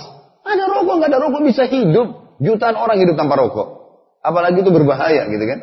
Ada 0.45 0.65
rokok, 0.69 0.95
nggak 1.01 1.11
ada 1.11 1.21
rokok 1.21 1.43
bisa 1.47 1.65
hidup. 1.69 2.39
Jutaan 2.41 2.77
orang 2.77 3.01
hidup 3.01 3.17
tanpa 3.17 3.39
rokok. 3.39 3.69
Apalagi 4.25 4.65
itu 4.65 4.71
berbahaya 4.73 5.29
gitu 5.29 5.45
kan. 5.45 5.61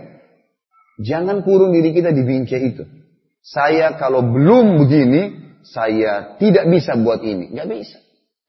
Jangan 1.01 1.41
kurung 1.41 1.73
diri 1.73 1.91
kita 1.97 2.13
di 2.13 2.21
bingkai 2.21 2.61
itu. 2.61 2.83
Saya 3.41 3.97
kalau 3.97 4.21
belum 4.21 4.77
begini, 4.85 5.50
saya 5.65 6.37
tidak 6.41 6.65
bisa 6.69 6.97
buat 6.97 7.21
ini. 7.21 7.53
Nggak 7.53 7.67
bisa. 7.69 7.97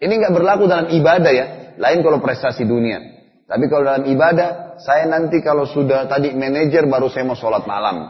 Ini 0.02 0.12
nggak 0.18 0.34
berlaku 0.34 0.66
dalam 0.66 0.90
ibadah 0.90 1.32
ya. 1.32 1.46
Lain 1.78 2.02
kalau 2.02 2.18
prestasi 2.18 2.66
dunia. 2.66 3.00
Tapi 3.46 3.68
kalau 3.68 3.84
dalam 3.84 4.04
ibadah, 4.08 4.80
saya 4.80 5.04
nanti 5.06 5.44
kalau 5.44 5.68
sudah 5.68 6.08
tadi 6.08 6.32
manajer 6.32 6.88
baru 6.88 7.12
saya 7.12 7.28
mau 7.28 7.36
sholat 7.36 7.68
malam. 7.68 8.08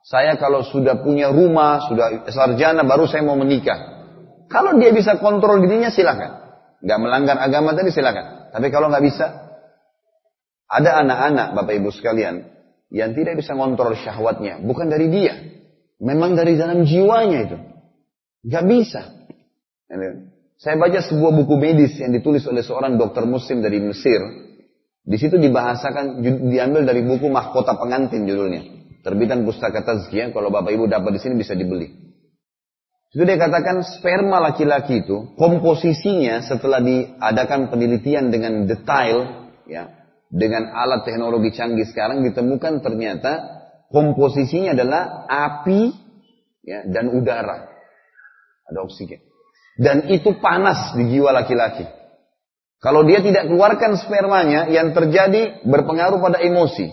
Saya 0.00 0.40
kalau 0.40 0.64
sudah 0.64 1.04
punya 1.04 1.28
rumah, 1.28 1.84
sudah 1.84 2.24
sarjana 2.32 2.82
baru 2.82 3.04
saya 3.04 3.20
mau 3.20 3.36
menikah. 3.36 4.00
Kalau 4.48 4.80
dia 4.80 4.88
bisa 4.96 5.20
kontrol 5.20 5.60
dirinya 5.60 5.92
silakan. 5.92 6.48
Gak 6.80 6.98
melanggar 7.02 7.36
agama 7.36 7.76
tadi 7.76 7.92
silakan. 7.92 8.48
Tapi 8.48 8.66
kalau 8.72 8.88
nggak 8.88 9.04
bisa, 9.04 9.26
ada 10.68 11.04
anak-anak 11.04 11.52
Bapak 11.52 11.74
Ibu 11.76 11.90
sekalian 11.92 12.48
yang 12.88 13.12
tidak 13.12 13.36
bisa 13.40 13.52
kontrol 13.52 13.92
syahwatnya, 13.92 14.64
bukan 14.64 14.88
dari 14.88 15.12
dia, 15.12 15.36
memang 16.00 16.32
dari 16.32 16.56
dalam 16.56 16.88
jiwanya 16.88 17.38
itu. 17.44 17.58
Gak 18.44 18.64
bisa. 18.68 19.02
Saya 20.58 20.74
baca 20.74 20.98
sebuah 20.98 21.32
buku 21.38 21.54
medis 21.54 21.98
yang 22.02 22.10
ditulis 22.10 22.42
oleh 22.50 22.66
seorang 22.66 22.98
dokter 22.98 23.22
muslim 23.24 23.62
dari 23.62 23.78
Mesir. 23.78 24.18
Di 25.08 25.16
situ 25.16 25.40
dibahasakan, 25.40 26.20
diambil 26.52 26.84
dari 26.84 27.00
buku 27.00 27.32
Mahkota 27.32 27.78
Pengantin 27.80 28.28
judulnya. 28.28 28.62
Terbitan 29.00 29.46
Pustaka 29.46 29.86
Tazkiyah, 29.86 30.34
kalau 30.36 30.52
Bapak 30.52 30.74
Ibu 30.74 30.90
dapat 30.90 31.16
di 31.16 31.20
sini 31.22 31.38
bisa 31.38 31.56
dibeli. 31.56 32.08
Itu 33.08 33.24
dia 33.24 33.40
katakan 33.40 33.80
sperma 33.80 34.36
laki-laki 34.36 35.00
itu 35.00 35.32
komposisinya 35.40 36.44
setelah 36.44 36.84
diadakan 36.84 37.72
penelitian 37.72 38.28
dengan 38.28 38.68
detail 38.68 39.48
ya 39.64 39.88
dengan 40.28 40.68
alat 40.76 41.08
teknologi 41.08 41.56
canggih 41.56 41.88
sekarang 41.88 42.20
ditemukan 42.20 42.84
ternyata 42.84 43.64
komposisinya 43.88 44.76
adalah 44.76 45.24
api 45.24 45.88
ya 46.60 46.84
dan 46.84 47.08
udara. 47.16 47.77
Ada 48.68 48.84
oksigen. 48.84 49.20
Dan 49.78 50.10
itu 50.10 50.36
panas 50.42 50.92
di 50.98 51.06
jiwa 51.16 51.30
laki-laki. 51.30 51.86
Kalau 52.78 53.02
dia 53.02 53.18
tidak 53.18 53.50
keluarkan 53.50 53.98
spermanya, 53.98 54.70
yang 54.70 54.94
terjadi 54.94 55.66
berpengaruh 55.66 56.22
pada 56.22 56.38
emosi. 56.38 56.90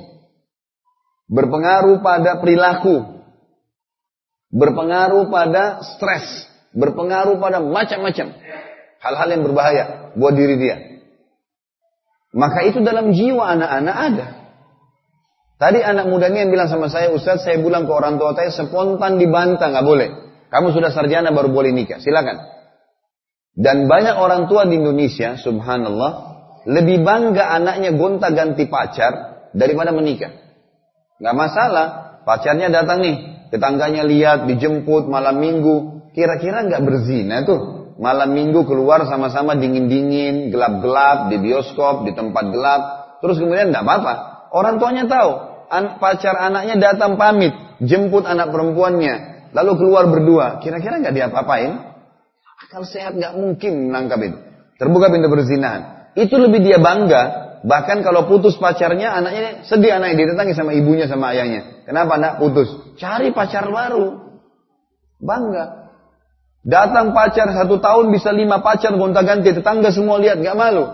Berpengaruh 1.30 2.01
pada 2.01 2.41
perilaku. 2.41 3.26
Berpengaruh 4.49 5.30
pada 5.30 5.82
stres. 5.82 6.49
Berpengaruh 6.73 7.38
pada 7.38 7.61
macam-macam. 7.61 8.34
Hal-hal 9.01 9.28
yang 9.30 9.43
berbahaya 9.45 10.13
buat 10.17 10.34
diri 10.34 10.57
dia. 10.57 10.78
Maka 12.34 12.65
itu 12.65 12.82
dalam 12.82 13.13
jiwa 13.13 13.45
anak-anak 13.53 13.97
ada. 13.97 14.28
Tadi 15.55 15.80
anak 15.80 16.11
muda 16.11 16.28
ini 16.28 16.45
yang 16.45 16.51
bilang 16.51 16.67
sama 16.67 16.91
saya, 16.91 17.13
Ustaz 17.15 17.47
saya 17.47 17.61
bilang 17.63 17.88
ke 17.88 17.93
orang 17.95 18.19
tua 18.19 18.36
saya 18.36 18.51
spontan 18.51 19.15
dibantah, 19.15 19.71
nggak 19.71 19.88
boleh. 19.88 20.24
Kamu 20.49 20.71
sudah 20.71 20.93
sarjana 20.93 21.33
baru 21.33 21.49
boleh 21.51 21.73
nikah, 21.73 21.97
silakan. 21.99 22.41
Dan 23.55 23.87
banyak 23.87 24.19
orang 24.19 24.51
tua 24.51 24.67
di 24.67 24.75
Indonesia, 24.75 25.39
subhanallah, 25.39 26.11
lebih 26.67 27.05
bangga 27.05 27.55
anaknya 27.55 27.95
gonta 27.95 28.33
ganti 28.33 28.67
pacar 28.67 29.47
daripada 29.55 29.95
menikah. 29.95 30.33
Gak 31.23 31.35
masalah, 31.35 32.19
pacarnya 32.27 32.67
datang 32.67 32.99
nih, 32.99 33.15
tetangganya 33.55 34.03
lihat, 34.03 34.49
dijemput 34.51 35.07
malam 35.07 35.39
minggu, 35.39 36.09
kira-kira 36.11 36.67
nggak 36.67 36.83
berzina 36.83 37.47
tuh. 37.47 37.95
Malam 37.95 38.35
minggu 38.35 38.67
keluar 38.67 39.07
sama-sama 39.07 39.55
dingin-dingin, 39.55 40.51
gelap-gelap, 40.51 41.31
di 41.31 41.39
bioskop, 41.39 42.03
di 42.03 42.11
tempat 42.11 42.51
gelap. 42.51 42.81
Terus 43.23 43.39
kemudian 43.39 43.71
nggak 43.71 43.87
apa-apa. 43.87 44.13
Orang 44.51 44.83
tuanya 44.83 45.07
tahu, 45.07 45.31
pacar 46.03 46.35
anaknya 46.35 46.75
datang 46.91 47.15
pamit, 47.15 47.55
jemput 47.79 48.27
anak 48.27 48.51
perempuannya, 48.51 49.34
lalu 49.56 49.72
keluar 49.80 50.03
berdua. 50.12 50.60
Kira-kira 50.60 50.99
nggak 50.99 51.16
diapa-apain? 51.16 51.72
Akal 52.68 52.84
sehat 52.84 53.16
nggak 53.16 53.34
mungkin 53.39 53.88
menangkap 53.88 54.20
itu. 54.20 54.38
Terbuka 54.76 55.08
pintu 55.08 55.32
berzinahan. 55.32 56.12
Itu 56.20 56.36
lebih 56.36 56.60
dia 56.60 56.76
bangga. 56.80 57.47
Bahkan 57.66 58.06
kalau 58.06 58.30
putus 58.30 58.60
pacarnya, 58.62 59.16
anaknya 59.16 59.66
sedih 59.66 59.97
anaknya 59.97 60.28
didatangi 60.28 60.53
sama 60.53 60.76
ibunya 60.76 61.10
sama 61.10 61.34
ayahnya. 61.34 61.88
Kenapa 61.88 62.20
anak 62.20 62.38
putus? 62.38 62.70
Cari 62.99 63.32
pacar 63.32 63.66
baru. 63.72 64.38
Bangga. 65.18 65.89
Datang 66.66 67.14
pacar 67.14 67.49
satu 67.53 67.78
tahun 67.78 68.10
bisa 68.10 68.34
lima 68.34 68.62
pacar 68.62 68.93
gonta 68.97 69.22
ganti 69.22 69.53
tetangga 69.53 69.89
semua 69.89 70.18
lihat 70.18 70.41
nggak 70.41 70.58
malu. 70.58 70.86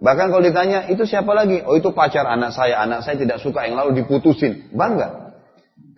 Bahkan 0.00 0.32
kalau 0.32 0.40
ditanya 0.40 0.88
itu 0.88 1.04
siapa 1.04 1.28
lagi? 1.36 1.60
Oh 1.60 1.76
itu 1.76 1.92
pacar 1.92 2.24
anak 2.24 2.56
saya. 2.56 2.80
Anak 2.80 3.04
saya 3.04 3.20
tidak 3.20 3.36
suka 3.40 3.68
yang 3.68 3.76
lalu 3.76 4.00
diputusin. 4.00 4.72
Bangga. 4.72 5.19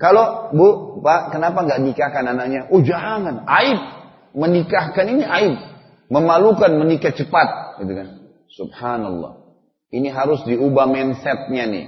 Kalau 0.01 0.55
bu, 0.55 0.99
pak, 1.05 1.35
kenapa 1.35 1.65
nggak 1.65 1.81
nikahkan 1.85 2.25
anaknya? 2.27 2.69
Oh 2.73 2.81
jangan, 2.81 3.45
aib 3.47 4.03
menikahkan 4.37 5.05
ini 5.09 5.25
aib. 5.25 5.55
Memalukan 6.13 6.73
menikah 6.77 7.13
cepat. 7.13 7.81
Gitu 7.81 7.93
kan. 7.97 8.09
Subhanallah. 8.53 9.57
Ini 9.93 10.13
harus 10.13 10.45
diubah 10.45 10.89
mindsetnya 10.89 11.65
nih. 11.69 11.87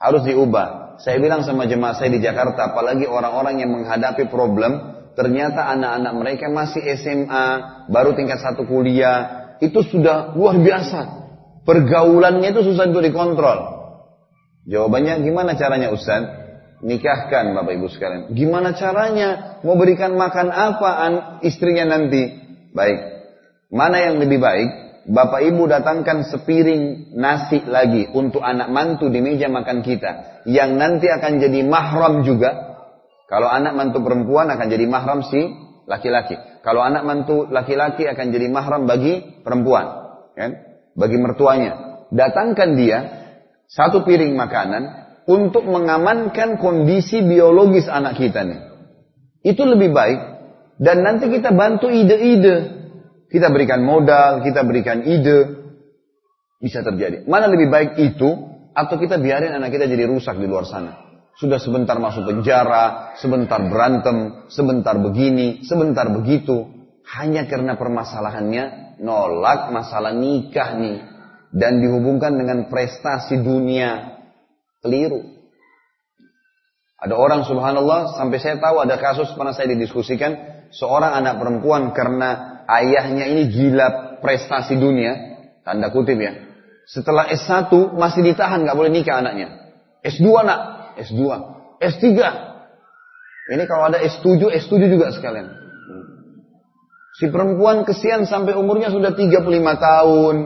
Harus 0.00 0.24
diubah. 0.24 1.00
Saya 1.00 1.20
bilang 1.20 1.44
sama 1.44 1.64
jemaah 1.64 1.96
saya 1.96 2.12
di 2.12 2.20
Jakarta, 2.20 2.72
apalagi 2.72 3.08
orang-orang 3.08 3.64
yang 3.64 3.72
menghadapi 3.72 4.28
problem, 4.28 4.76
ternyata 5.16 5.68
anak-anak 5.72 6.12
mereka 6.16 6.46
masih 6.52 6.84
SMA, 7.00 7.46
baru 7.88 8.12
tingkat 8.12 8.40
satu 8.40 8.68
kuliah, 8.68 9.56
itu 9.64 9.80
sudah 9.80 10.36
luar 10.36 10.60
biasa. 10.60 11.00
Pergaulannya 11.64 12.52
itu 12.52 12.60
susah 12.60 12.92
untuk 12.92 13.04
dikontrol. 13.04 13.58
Jawabannya 14.68 15.24
gimana 15.24 15.56
caranya 15.56 15.90
Ustaz? 15.90 16.41
Nikahkan 16.82 17.54
Bapak 17.54 17.72
Ibu 17.78 17.86
sekalian. 17.88 18.22
Gimana 18.34 18.74
caranya? 18.74 19.62
Mau 19.62 19.78
berikan 19.78 20.18
makan 20.18 20.50
apa 20.50 20.90
istrinya 21.46 21.86
nanti? 21.86 22.28
Baik. 22.74 22.98
Mana 23.72 24.02
yang 24.02 24.20
lebih 24.20 24.42
baik? 24.42 24.70
Bapak 25.02 25.42
Ibu 25.42 25.66
datangkan 25.66 26.28
sepiring 26.30 27.14
nasi 27.18 27.62
lagi 27.66 28.06
untuk 28.14 28.42
anak 28.42 28.70
mantu 28.70 29.10
di 29.10 29.18
meja 29.18 29.50
makan 29.50 29.82
kita. 29.82 30.44
Yang 30.46 30.70
nanti 30.78 31.06
akan 31.10 31.32
jadi 31.42 31.60
mahram 31.66 32.22
juga. 32.22 32.78
Kalau 33.26 33.48
anak 33.48 33.72
mantu 33.74 34.04
perempuan 34.04 34.50
akan 34.52 34.66
jadi 34.68 34.84
mahram 34.86 35.24
si 35.24 35.40
laki-laki. 35.88 36.38
Kalau 36.62 36.84
anak 36.84 37.02
mantu 37.02 37.50
laki-laki 37.50 38.06
akan 38.06 38.26
jadi 38.30 38.46
mahram 38.46 38.86
bagi 38.86 39.42
perempuan. 39.42 39.86
Kan? 40.38 40.50
Bagi 40.94 41.18
mertuanya. 41.18 42.06
Datangkan 42.12 42.76
dia 42.76 42.98
satu 43.66 44.04
piring 44.04 44.36
makanan 44.36 45.11
untuk 45.26 45.66
mengamankan 45.66 46.58
kondisi 46.58 47.22
biologis 47.22 47.86
anak 47.86 48.18
kita 48.18 48.42
nih. 48.42 48.60
Itu 49.42 49.66
lebih 49.66 49.94
baik. 49.94 50.20
Dan 50.82 51.06
nanti 51.06 51.30
kita 51.30 51.54
bantu 51.54 51.90
ide-ide. 51.90 52.82
Kita 53.30 53.48
berikan 53.48 53.82
modal, 53.86 54.42
kita 54.42 54.66
berikan 54.66 55.06
ide. 55.06 55.62
Bisa 56.58 56.82
terjadi. 56.82 57.26
Mana 57.26 57.50
lebih 57.50 57.70
baik 57.70 57.98
itu, 57.98 58.28
atau 58.72 58.94
kita 58.98 59.18
biarin 59.18 59.54
anak 59.54 59.74
kita 59.74 59.86
jadi 59.86 60.06
rusak 60.06 60.38
di 60.38 60.46
luar 60.46 60.66
sana. 60.66 60.98
Sudah 61.38 61.58
sebentar 61.58 61.96
masuk 61.96 62.28
penjara, 62.28 63.16
sebentar 63.18 63.58
berantem, 63.66 64.46
sebentar 64.52 64.94
begini, 65.00 65.64
sebentar 65.64 66.06
begitu. 66.12 66.70
Hanya 67.02 67.50
karena 67.50 67.74
permasalahannya 67.74 68.98
nolak 69.02 69.74
masalah 69.74 70.14
nikah 70.14 70.78
nih. 70.78 70.98
Dan 71.52 71.84
dihubungkan 71.84 72.32
dengan 72.32 72.72
prestasi 72.72 73.44
dunia 73.44 74.21
Keliru. 74.82 75.22
Ada 76.98 77.14
orang 77.14 77.46
subhanallah 77.46 78.18
sampai 78.18 78.38
saya 78.42 78.58
tahu 78.58 78.82
ada 78.82 78.98
kasus 78.98 79.30
pernah 79.34 79.54
saya 79.54 79.70
didiskusikan 79.74 80.38
seorang 80.74 81.14
anak 81.18 81.38
perempuan 81.38 81.94
karena 81.94 82.62
ayahnya 82.66 83.30
ini 83.30 83.50
gila 83.50 84.18
prestasi 84.22 84.78
dunia, 84.78 85.38
tanda 85.62 85.90
kutip 85.90 86.18
ya. 86.18 86.34
Setelah 86.86 87.30
S1 87.30 87.70
masih 87.94 88.26
ditahan 88.26 88.66
nggak 88.66 88.74
boleh 88.74 88.90
nikah 88.90 89.22
anaknya. 89.22 89.54
S2 90.02 90.26
nak, 90.42 90.60
S2, 90.98 91.22
S3. 91.78 92.06
Ini 93.54 93.62
kalau 93.70 93.86
ada 93.86 94.02
S7, 94.02 94.50
S7 94.50 94.82
juga 94.90 95.14
sekalian. 95.14 95.46
Si 97.18 97.30
perempuan 97.30 97.86
kesian 97.86 98.26
sampai 98.26 98.58
umurnya 98.58 98.90
sudah 98.90 99.14
35 99.14 99.46
tahun. 99.78 100.36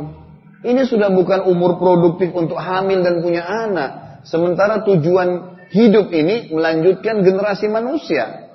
Ini 0.66 0.82
sudah 0.84 1.08
bukan 1.08 1.48
umur 1.48 1.80
produktif 1.80 2.32
untuk 2.36 2.60
hamil 2.60 3.00
dan 3.00 3.24
punya 3.24 3.44
anak. 3.44 4.05
Sementara 4.26 4.82
tujuan 4.82 5.56
hidup 5.70 6.10
ini 6.10 6.50
melanjutkan 6.50 7.22
generasi 7.22 7.70
manusia. 7.70 8.50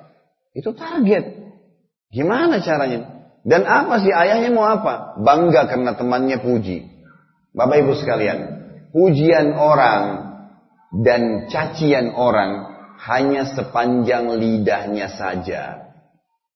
Itu 0.52 0.76
target. 0.76 1.32
Gimana 2.12 2.60
caranya? 2.60 3.32
Dan 3.42 3.64
apa 3.64 4.04
sih 4.04 4.12
ayahnya 4.12 4.52
mau 4.52 4.68
apa? 4.68 5.16
Bangga 5.18 5.66
karena 5.66 5.96
temannya 5.96 6.38
puji. 6.44 6.92
Bapak 7.56 7.84
ibu 7.84 7.92
sekalian, 7.96 8.38
pujian 8.92 9.56
orang 9.56 10.04
dan 11.00 11.48
cacian 11.48 12.12
orang 12.16 12.68
hanya 13.00 13.48
sepanjang 13.48 14.28
lidahnya 14.36 15.08
saja. 15.08 15.88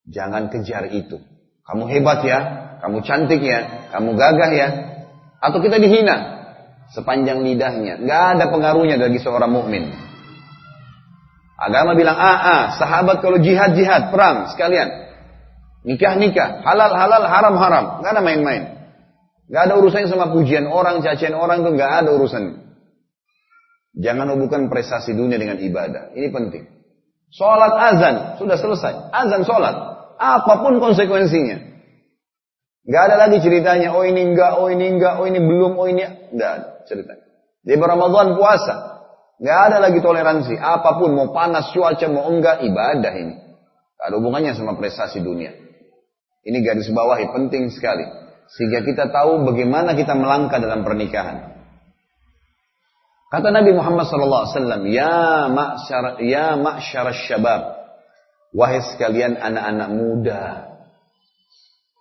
Jangan 0.06 0.52
kejar 0.52 0.92
itu. 0.92 1.18
Kamu 1.66 1.88
hebat 1.88 2.20
ya, 2.22 2.38
kamu 2.84 3.02
cantik 3.02 3.42
ya, 3.42 3.90
kamu 3.96 4.14
gagah 4.14 4.52
ya. 4.52 4.68
Atau 5.40 5.58
kita 5.64 5.80
dihina 5.80 6.35
sepanjang 6.94 7.42
lidahnya. 7.42 7.98
Nggak 8.02 8.22
ada 8.36 8.44
pengaruhnya 8.52 8.96
bagi 9.00 9.18
seorang 9.18 9.50
mukmin. 9.50 9.90
Agama 11.56 11.96
bilang, 11.96 12.20
ah, 12.20 12.38
ah, 12.38 12.62
sahabat 12.76 13.24
kalau 13.24 13.40
jihad, 13.40 13.72
jihad, 13.72 14.12
perang, 14.12 14.52
sekalian. 14.52 15.08
Nikah, 15.88 16.20
nikah, 16.20 16.60
halal, 16.66 16.92
halal, 16.92 17.24
haram, 17.24 17.54
haram. 17.56 17.84
Nggak 18.04 18.12
ada 18.12 18.22
main-main. 18.22 18.62
Nggak 19.48 19.62
ada 19.70 19.74
urusannya 19.80 20.08
sama 20.10 20.34
pujian 20.36 20.68
orang, 20.68 21.00
cacian 21.00 21.32
orang, 21.32 21.64
itu 21.64 21.70
nggak 21.78 21.92
ada 22.04 22.10
urusan. 22.12 22.66
Jangan 23.96 24.36
hubungkan 24.36 24.68
prestasi 24.68 25.16
dunia 25.16 25.40
dengan 25.40 25.56
ibadah. 25.56 26.12
Ini 26.12 26.28
penting. 26.28 26.68
Sholat 27.32 27.72
azan, 27.72 28.14
sudah 28.36 28.60
selesai. 28.60 29.08
Azan 29.14 29.48
sholat. 29.48 29.74
Apa 30.20 30.60
pun 30.60 30.76
konsekuensinya. 30.76 31.75
Gak 32.86 33.02
ada 33.10 33.16
lagi 33.26 33.42
ceritanya, 33.42 33.90
oh 33.98 34.06
ini 34.06 34.32
enggak, 34.32 34.62
oh 34.62 34.70
ini 34.70 34.86
enggak, 34.94 35.18
oh 35.18 35.26
ini 35.26 35.42
belum, 35.42 35.74
oh 35.74 35.86
ini 35.90 36.06
enggak 36.06 36.50
ada 36.54 36.68
ceritanya. 36.86 37.24
Di 37.66 37.74
Ramadan 37.74 38.38
puasa, 38.38 38.96
Gak 39.36 39.58
ada 39.72 39.76
lagi 39.84 40.00
toleransi. 40.00 40.56
Apa 40.56 40.96
pun, 40.96 41.12
mau 41.12 41.28
panas 41.28 41.68
cuaca, 41.76 42.08
mau 42.08 42.24
enggak, 42.32 42.64
ibadah 42.64 43.12
ini. 43.12 43.36
Gak 44.00 44.06
ada 44.08 44.16
hubungannya 44.16 44.56
sama 44.56 44.80
prestasi 44.80 45.20
dunia. 45.20 45.52
Ini 46.46 46.58
garis 46.64 46.88
bawahi 46.88 47.28
penting 47.36 47.68
sekali. 47.68 48.06
Sehingga 48.46 48.80
kita 48.86 49.10
tahu 49.10 49.44
bagaimana 49.44 49.92
kita 49.92 50.14
melangkah 50.16 50.56
dalam 50.62 50.86
pernikahan. 50.86 51.58
Kata 53.26 53.50
Nabi 53.50 53.74
Muhammad 53.74 54.06
SAW, 54.06 54.86
Ya 54.86 55.50
ma'syar, 55.50 56.22
ya 56.22 56.54
ma'syar 56.56 57.10
syabab. 57.26 57.76
Wahai 58.56 58.80
sekalian 58.94 59.36
anak-anak 59.36 59.88
muda. 59.92 60.44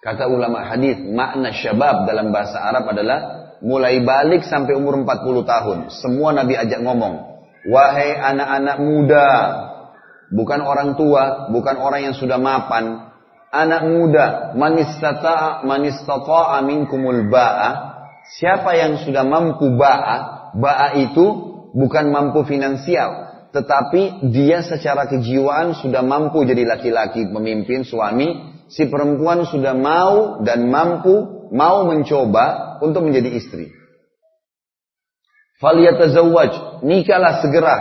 Kata 0.05 0.29
ulama 0.29 0.61
hadis, 0.61 1.01
makna 1.01 1.49
syabab 1.49 2.05
dalam 2.05 2.29
bahasa 2.29 2.61
Arab 2.61 2.93
adalah 2.93 3.49
mulai 3.65 4.05
balik 4.05 4.45
sampai 4.45 4.77
umur 4.77 5.01
40 5.01 5.41
tahun. 5.41 5.77
Semua 5.89 6.29
Nabi 6.29 6.53
ajak 6.53 6.77
ngomong, 6.85 7.41
wahai 7.73 8.13
anak-anak 8.13 8.77
muda, 8.85 9.29
bukan 10.29 10.61
orang 10.61 10.93
tua, 10.93 11.49
bukan 11.49 11.81
orang 11.81 12.05
yang 12.05 12.13
sudah 12.13 12.37
mapan, 12.37 13.09
anak 13.49 13.81
muda, 13.89 14.53
manistata'a 14.53 15.65
manistata'a 15.65 16.61
minkumul 16.61 17.25
ba'a, 17.25 17.69
siapa 18.37 18.77
yang 18.77 19.01
sudah 19.01 19.25
mampu 19.25 19.73
ba'a, 19.73 20.53
ba'a 20.53 21.01
itu 21.01 21.25
bukan 21.73 22.13
mampu 22.13 22.45
finansial, 22.45 23.25
tetapi 23.49 24.29
dia 24.29 24.61
secara 24.61 25.09
kejiwaan 25.09 25.73
sudah 25.81 26.05
mampu 26.05 26.45
jadi 26.45 26.61
laki-laki 26.61 27.25
pemimpin 27.25 27.81
suami, 27.81 28.54
si 28.71 28.89
perempuan 28.89 29.45
sudah 29.45 29.73
mau 29.77 30.41
dan 30.41 30.69
mampu 30.69 31.47
mau 31.53 31.85
mencoba 31.85 32.77
untuk 32.81 33.05
menjadi 33.05 33.29
istri. 33.37 33.69
Faliyatazawwaj, 35.61 36.83
nikahlah 36.83 37.39
segera. 37.39 37.77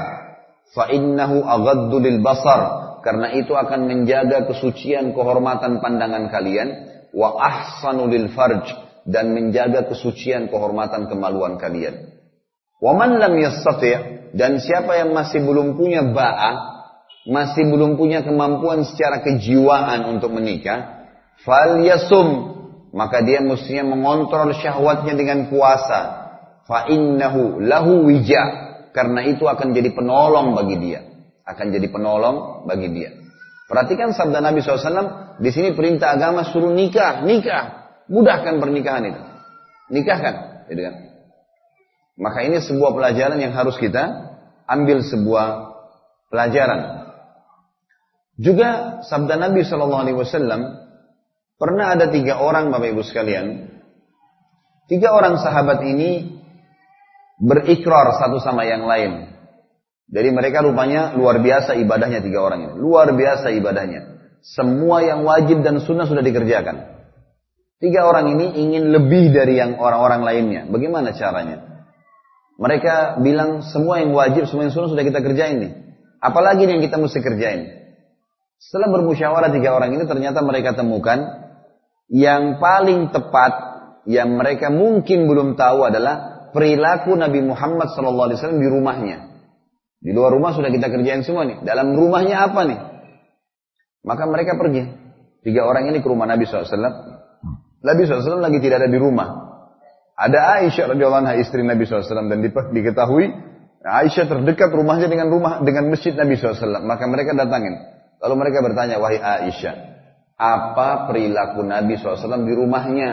Fa 0.75 0.91
innahu 0.91 1.43
aghaddu 1.43 1.97
lil 1.99 2.19
basar, 2.23 3.01
karena 3.03 3.35
itu 3.37 3.53
akan 3.53 3.87
menjaga 3.87 4.47
kesucian 4.49 5.13
kehormatan 5.13 5.83
pandangan 5.83 6.31
kalian 6.33 6.69
wa 7.15 7.37
ahsanu 7.39 8.11
lil 8.11 8.33
farj 8.33 8.65
dan 9.05 9.37
menjaga 9.37 9.87
kesucian 9.87 10.49
kehormatan 10.49 11.07
kemaluan 11.07 11.61
kalian. 11.61 12.15
Wa 12.81 12.97
man 12.97 13.21
lam 13.21 13.37
yastati' 13.39 14.33
dan 14.35 14.59
siapa 14.59 14.99
yang 14.99 15.15
masih 15.15 15.45
belum 15.47 15.79
punya 15.79 16.03
ba'ah, 16.11 16.74
masih 17.25 17.65
belum 17.69 17.97
punya 17.97 18.21
kemampuan 18.21 18.85
secara 18.85 19.25
kejiwaan 19.25 20.05
untuk 20.09 20.33
menikah, 20.33 21.09
fal 21.45 21.81
yasum 21.81 22.53
maka 22.95 23.25
dia 23.27 23.43
mestinya 23.43 23.97
mengontrol 23.97 24.55
syahwatnya 24.55 25.19
dengan 25.19 25.51
puasa. 25.51 26.23
Fa 26.65 26.89
innahu 26.89 27.61
lahu 27.61 28.09
wija 28.09 28.41
karena 28.97 29.27
itu 29.29 29.45
akan 29.45 29.77
jadi 29.77 29.93
penolong 29.93 30.57
bagi 30.57 30.77
dia 30.81 31.15
akan 31.45 31.67
jadi 31.71 31.87
penolong 31.93 32.67
bagi 32.67 32.89
dia. 32.91 33.11
Perhatikan 33.69 34.13
sabda 34.13 34.41
Nabi 34.41 34.61
SAW, 34.61 35.41
di 35.41 35.51
sini 35.53 35.73
perintah 35.73 36.17
agama 36.17 36.45
suruh 36.45 36.73
nikah, 36.73 37.25
nikah, 37.25 37.97
mudahkan 38.09 38.61
pernikahan 38.61 39.05
itu, 39.09 39.23
nikahkan, 39.93 40.69
gitu 40.69 40.81
kan? 40.85 40.95
Maka 42.15 42.39
ini 42.45 42.61
sebuah 42.61 42.93
pelajaran 42.93 43.39
yang 43.41 43.53
harus 43.57 43.77
kita 43.81 44.37
ambil 44.69 45.05
sebuah 45.05 45.47
pelajaran. 46.29 47.04
Juga 48.35 49.01
sabda 49.07 49.39
Nabi 49.39 49.63
SAW 49.63 50.51
pernah 51.55 51.87
ada 51.95 52.11
tiga 52.11 52.43
orang 52.43 52.75
bapak 52.75 52.91
ibu 52.91 53.03
sekalian, 53.07 53.71
tiga 54.91 55.15
orang 55.15 55.39
sahabat 55.39 55.87
ini 55.87 56.35
berikrar 57.39 58.11
satu 58.19 58.43
sama 58.43 58.67
yang 58.67 58.87
lain. 58.91 59.31
Jadi 60.11 60.29
mereka 60.35 60.61
rupanya 60.67 61.15
luar 61.17 61.41
biasa 61.41 61.79
ibadahnya 61.79 62.21
tiga 62.21 62.43
orang 62.43 62.71
ini. 62.71 62.75
Luar 62.77 63.09
biasa 63.15 63.55
ibadahnya. 63.55 64.15
Semua 64.45 65.01
yang 65.01 65.25
wajib 65.25 65.65
dan 65.65 65.81
sunnah 65.81 66.05
sudah 66.05 66.21
dikerjakan. 66.21 66.93
Tiga 67.81 68.05
orang 68.07 68.37
ini 68.37 68.47
ingin 68.61 68.93
lebih 68.93 69.33
dari 69.33 69.57
yang 69.57 69.81
orang-orang 69.81 70.23
lainnya. 70.23 70.63
Bagaimana 70.69 71.17
caranya? 71.17 71.89
Mereka 72.61 73.19
bilang 73.25 73.67
semua 73.67 73.99
yang 73.99 74.15
wajib, 74.15 74.47
semua 74.47 74.69
yang 74.69 74.75
sunnah 74.75 74.93
sudah 74.93 75.05
kita 75.05 75.25
kerjain 75.25 75.59
nih. 75.59 75.73
Apalagi 76.23 76.69
yang 76.69 76.85
kita 76.85 77.01
mesti 77.01 77.19
kerjain. 77.19 77.84
Setelah 78.65 78.89
bermusyawarah 78.97 79.53
tiga 79.53 79.77
orang 79.77 79.93
ini 79.93 80.09
ternyata 80.09 80.41
mereka 80.41 80.73
temukan 80.73 81.21
yang 82.09 82.57
paling 82.57 83.13
tepat 83.13 83.53
yang 84.09 84.37
mereka 84.41 84.73
mungkin 84.73 85.29
belum 85.29 85.57
tahu 85.57 85.85
adalah 85.85 86.49
perilaku 86.57 87.13
Nabi 87.13 87.45
Muhammad 87.45 87.93
SAW 87.93 88.57
di 88.57 88.69
rumahnya. 88.69 89.37
Di 90.01 90.13
luar 90.13 90.37
rumah 90.37 90.53
sudah 90.53 90.69
kita 90.69 90.89
kerjain 90.93 91.25
semua 91.25 91.49
nih. 91.49 91.65
Dalam 91.65 91.97
rumahnya 91.97 92.45
apa 92.45 92.61
nih? 92.69 92.81
Maka 94.05 94.29
mereka 94.29 94.57
pergi. 94.57 94.85
Tiga 95.45 95.65
orang 95.69 95.93
ini 95.93 96.01
ke 96.01 96.09
rumah 96.09 96.25
Nabi 96.25 96.49
SAW. 96.49 96.65
Nabi 97.85 98.01
SAW 98.05 98.41
lagi 98.41 98.61
tidak 98.65 98.85
ada 98.85 98.89
di 98.89 98.97
rumah. 98.97 99.45
Ada 100.17 100.65
Aisyah 100.65 100.97
radhiyallahu 100.97 101.23
anha 101.25 101.37
istri 101.37 101.61
Nabi 101.61 101.85
SAW 101.85 102.05
dan 102.33 102.41
diketahui 102.73 103.27
Aisyah 103.85 104.25
terdekat 104.25 104.73
rumahnya 104.73 105.13
dengan 105.13 105.29
rumah 105.29 105.61
dengan 105.61 105.93
masjid 105.93 106.17
Nabi 106.17 106.41
SAW. 106.41 106.81
Maka 106.81 107.05
mereka 107.05 107.37
datangin. 107.37 107.94
Lalu 108.25 108.35
mereka 108.41 108.65
bertanya, 108.65 108.97
wahai 108.97 109.21
Aisyah, 109.21 109.75
apa 110.41 111.13
perilaku 111.13 111.61
Nabi 111.61 112.01
SAW 112.01 112.41
di 112.49 112.57
rumahnya? 112.57 113.11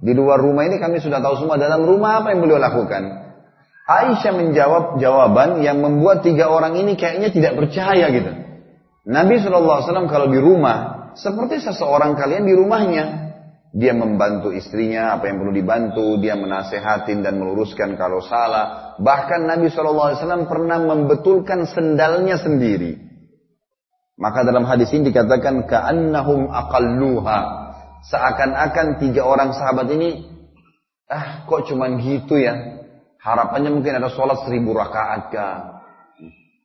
Di 0.00 0.16
luar 0.16 0.40
rumah 0.40 0.64
ini 0.64 0.80
kami 0.80 1.04
sudah 1.04 1.20
tahu 1.20 1.44
semua. 1.44 1.60
Dalam 1.60 1.84
rumah 1.84 2.24
apa 2.24 2.32
yang 2.32 2.40
beliau 2.40 2.56
lakukan? 2.56 3.28
Aisyah 3.84 4.32
menjawab 4.32 4.96
jawaban 4.96 5.60
yang 5.60 5.84
membuat 5.84 6.24
tiga 6.24 6.48
orang 6.48 6.80
ini 6.80 6.96
kayaknya 6.96 7.28
tidak 7.28 7.60
percaya 7.60 8.08
gitu. 8.08 8.32
Nabi 9.08 9.36
SAW 9.36 10.08
kalau 10.08 10.32
di 10.32 10.40
rumah, 10.40 11.12
seperti 11.16 11.60
seseorang 11.60 12.16
kalian 12.16 12.44
di 12.48 12.54
rumahnya. 12.56 13.04
Dia 13.68 13.92
membantu 13.92 14.48
istrinya 14.48 15.12
apa 15.12 15.28
yang 15.28 15.44
perlu 15.44 15.52
dibantu, 15.52 16.16
dia 16.24 16.40
menasehatin 16.40 17.20
dan 17.20 17.36
meluruskan 17.36 18.00
kalau 18.00 18.24
salah. 18.24 18.96
Bahkan 18.96 19.44
Nabi 19.44 19.68
SAW 19.68 20.48
pernah 20.48 20.80
membetulkan 20.80 21.68
sendalnya 21.68 22.40
sendiri. 22.40 23.07
Maka 24.18 24.42
dalam 24.42 24.66
hadis 24.66 24.90
ini 24.90 25.14
dikatakan 25.14 25.70
ka'annahum 25.70 26.50
aqalluha. 26.50 27.38
Seakan-akan 28.10 28.98
tiga 28.98 29.22
orang 29.26 29.54
sahabat 29.54 29.90
ini, 29.94 30.26
ah 31.06 31.46
kok 31.46 31.70
cuman 31.70 32.02
gitu 32.02 32.38
ya, 32.38 32.78
Harapannya 33.18 33.74
mungkin 33.74 33.98
ada 33.98 34.08
sholat 34.14 34.46
seribu 34.46 34.72
rakaat 34.72 35.34
kah? 35.34 35.82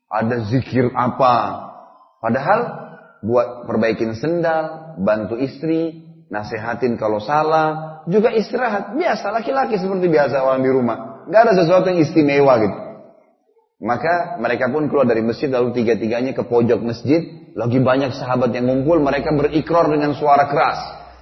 Ada 0.08 0.46
zikir 0.48 0.94
apa? 0.94 1.66
Padahal 2.22 2.60
buat 3.26 3.66
perbaikin 3.66 4.14
sendal, 4.14 4.96
bantu 5.02 5.36
istri, 5.42 6.06
nasehatin 6.30 6.96
kalau 7.02 7.18
salah, 7.18 8.00
juga 8.06 8.30
istirahat. 8.30 8.94
Biasa 8.94 9.34
laki-laki 9.34 9.82
seperti 9.82 10.08
biasa 10.08 10.46
orang 10.46 10.62
di 10.62 10.72
rumah. 10.72 11.26
Gak 11.28 11.42
ada 11.50 11.54
sesuatu 11.58 11.90
yang 11.90 12.00
istimewa 12.06 12.54
gitu. 12.62 12.78
Maka 13.84 14.38
mereka 14.40 14.72
pun 14.72 14.88
keluar 14.88 15.10
dari 15.10 15.26
masjid 15.26 15.52
lalu 15.52 15.76
tiga-tiganya 15.76 16.38
ke 16.38 16.46
pojok 16.46 16.80
masjid. 16.86 17.43
Lagi 17.54 17.78
banyak 17.78 18.18
sahabat 18.18 18.50
yang 18.58 18.66
ngumpul, 18.66 18.98
mereka 18.98 19.30
berikrar 19.30 19.86
dengan 19.94 20.18
suara 20.18 20.50
keras. 20.50 20.80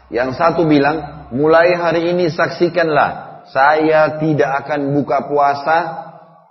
Yang 0.08 0.40
satu 0.40 0.64
bilang, 0.64 1.28
mulai 1.36 1.76
hari 1.76 2.12
ini 2.12 2.32
saksikanlah 2.32 3.44
saya 3.52 4.20
tidak 4.20 4.64
akan 4.64 4.96
buka 4.96 5.28
puasa 5.28 5.78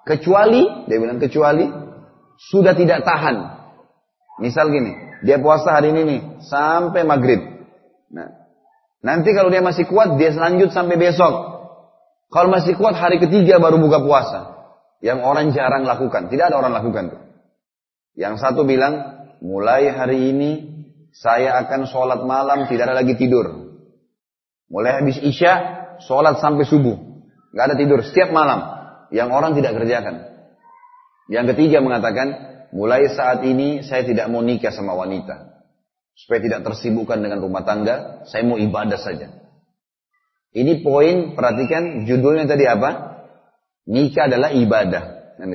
kecuali, 0.04 0.84
dia 0.84 0.98
bilang 1.00 1.16
kecuali, 1.16 1.64
sudah 2.52 2.76
tidak 2.76 3.08
tahan. 3.08 3.36
Misal 4.40 4.68
gini, 4.68 4.92
dia 5.24 5.40
puasa 5.40 5.76
hari 5.76 5.96
ini 5.96 6.02
nih, 6.04 6.20
sampai 6.44 7.04
maghrib. 7.04 7.40
Nah, 8.12 8.28
nanti 9.00 9.32
kalau 9.32 9.48
dia 9.48 9.64
masih 9.64 9.88
kuat, 9.88 10.20
dia 10.20 10.32
lanjut 10.36 10.72
sampai 10.76 10.96
besok. 11.00 11.32
Kalau 12.28 12.48
masih 12.52 12.76
kuat, 12.76 12.96
hari 12.96 13.16
ketiga 13.16 13.56
baru 13.56 13.80
buka 13.80 14.00
puasa. 14.04 14.40
Yang 15.00 15.24
orang 15.24 15.56
jarang 15.56 15.88
lakukan, 15.88 16.28
tidak 16.28 16.52
ada 16.52 16.56
orang 16.60 16.76
lakukan 16.76 17.04
tuh. 17.16 17.20
Yang 18.16 18.44
satu 18.44 18.68
bilang, 18.68 19.19
mulai 19.40 19.88
hari 19.90 20.30
ini 20.30 20.50
saya 21.10 21.58
akan 21.66 21.90
sholat 21.90 22.22
malam 22.22 22.70
tidak 22.70 22.92
ada 22.92 23.02
lagi 23.02 23.18
tidur. 23.18 23.74
Mulai 24.70 25.02
habis 25.02 25.18
isya 25.18 25.52
sholat 26.06 26.38
sampai 26.38 26.62
subuh. 26.62 26.96
Gak 27.50 27.64
ada 27.72 27.76
tidur 27.76 28.06
setiap 28.06 28.30
malam. 28.30 28.62
Yang 29.10 29.28
orang 29.34 29.52
tidak 29.58 29.74
kerjakan. 29.74 30.30
Yang 31.26 31.54
ketiga 31.54 31.82
mengatakan, 31.82 32.28
mulai 32.70 33.10
saat 33.10 33.42
ini 33.42 33.82
saya 33.82 34.06
tidak 34.06 34.30
mau 34.30 34.38
nikah 34.38 34.70
sama 34.70 34.94
wanita. 34.94 35.66
Supaya 36.14 36.38
tidak 36.46 36.60
tersibukkan 36.62 37.18
dengan 37.18 37.42
rumah 37.42 37.66
tangga, 37.66 38.22
saya 38.30 38.46
mau 38.46 38.54
ibadah 38.54 38.98
saja. 39.02 39.34
Ini 40.54 40.82
poin, 40.82 41.34
perhatikan 41.34 42.06
judulnya 42.06 42.46
tadi 42.46 42.66
apa? 42.66 43.22
Nikah 43.90 44.30
adalah 44.30 44.54
ibadah. 44.54 45.34
Kan 45.38 45.50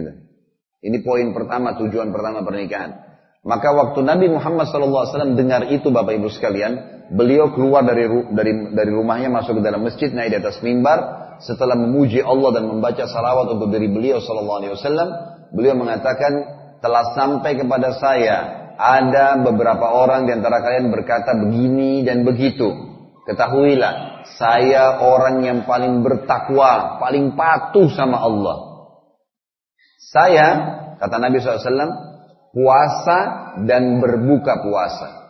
Ini 0.83 0.97
poin 1.03 1.31
pertama, 1.31 1.79
tujuan 1.79 2.11
pertama 2.11 2.43
pernikahan. 2.43 3.04
Maka 3.45 3.77
waktu 3.77 4.01
Nabi 4.01 4.25
Muhammad 4.33 4.65
SAW 4.73 5.37
dengar 5.37 5.69
itu 5.69 5.93
Bapak 5.93 6.17
Ibu 6.17 6.33
sekalian, 6.33 7.05
beliau 7.13 7.53
keluar 7.53 7.85
dari 7.85 8.09
dari 8.33 8.73
dari 8.73 8.89
rumahnya 8.89 9.29
masuk 9.29 9.61
ke 9.61 9.61
dalam 9.61 9.85
masjid 9.85 10.09
naik 10.09 10.33
di 10.33 10.37
atas 10.41 10.65
mimbar. 10.65 11.23
Setelah 11.45 11.77
memuji 11.77 12.25
Allah 12.25 12.57
dan 12.57 12.65
membaca 12.65 13.05
salawat 13.05 13.53
untuk 13.53 13.69
diri 13.69 13.91
beliau 13.91 14.17
sallallahu 14.17 14.59
alaihi 14.65 14.73
wasallam 14.73 15.09
beliau 15.53 15.75
mengatakan 15.77 16.31
telah 16.79 17.11
sampai 17.13 17.59
kepada 17.59 17.91
saya 17.99 18.37
ada 18.79 19.37
beberapa 19.43 19.83
orang 19.83 20.25
di 20.25 20.31
antara 20.33 20.63
kalian 20.65 20.89
berkata 20.89 21.37
begini 21.37 22.01
dan 22.01 22.25
begitu. 22.25 22.71
Ketahuilah 23.29 24.25
saya 24.41 25.05
orang 25.05 25.45
yang 25.45 25.59
paling 25.69 26.01
bertakwa 26.01 26.97
paling 26.97 27.37
patuh 27.37 27.93
sama 27.93 28.25
Allah. 28.25 28.57
Saya 30.01 30.47
kata 30.97 31.15
Nabi 31.19 31.37
SAW 31.43 32.14
puasa 32.55 33.19
dan 33.67 33.99
berbuka 33.99 34.63
puasa 34.63 35.25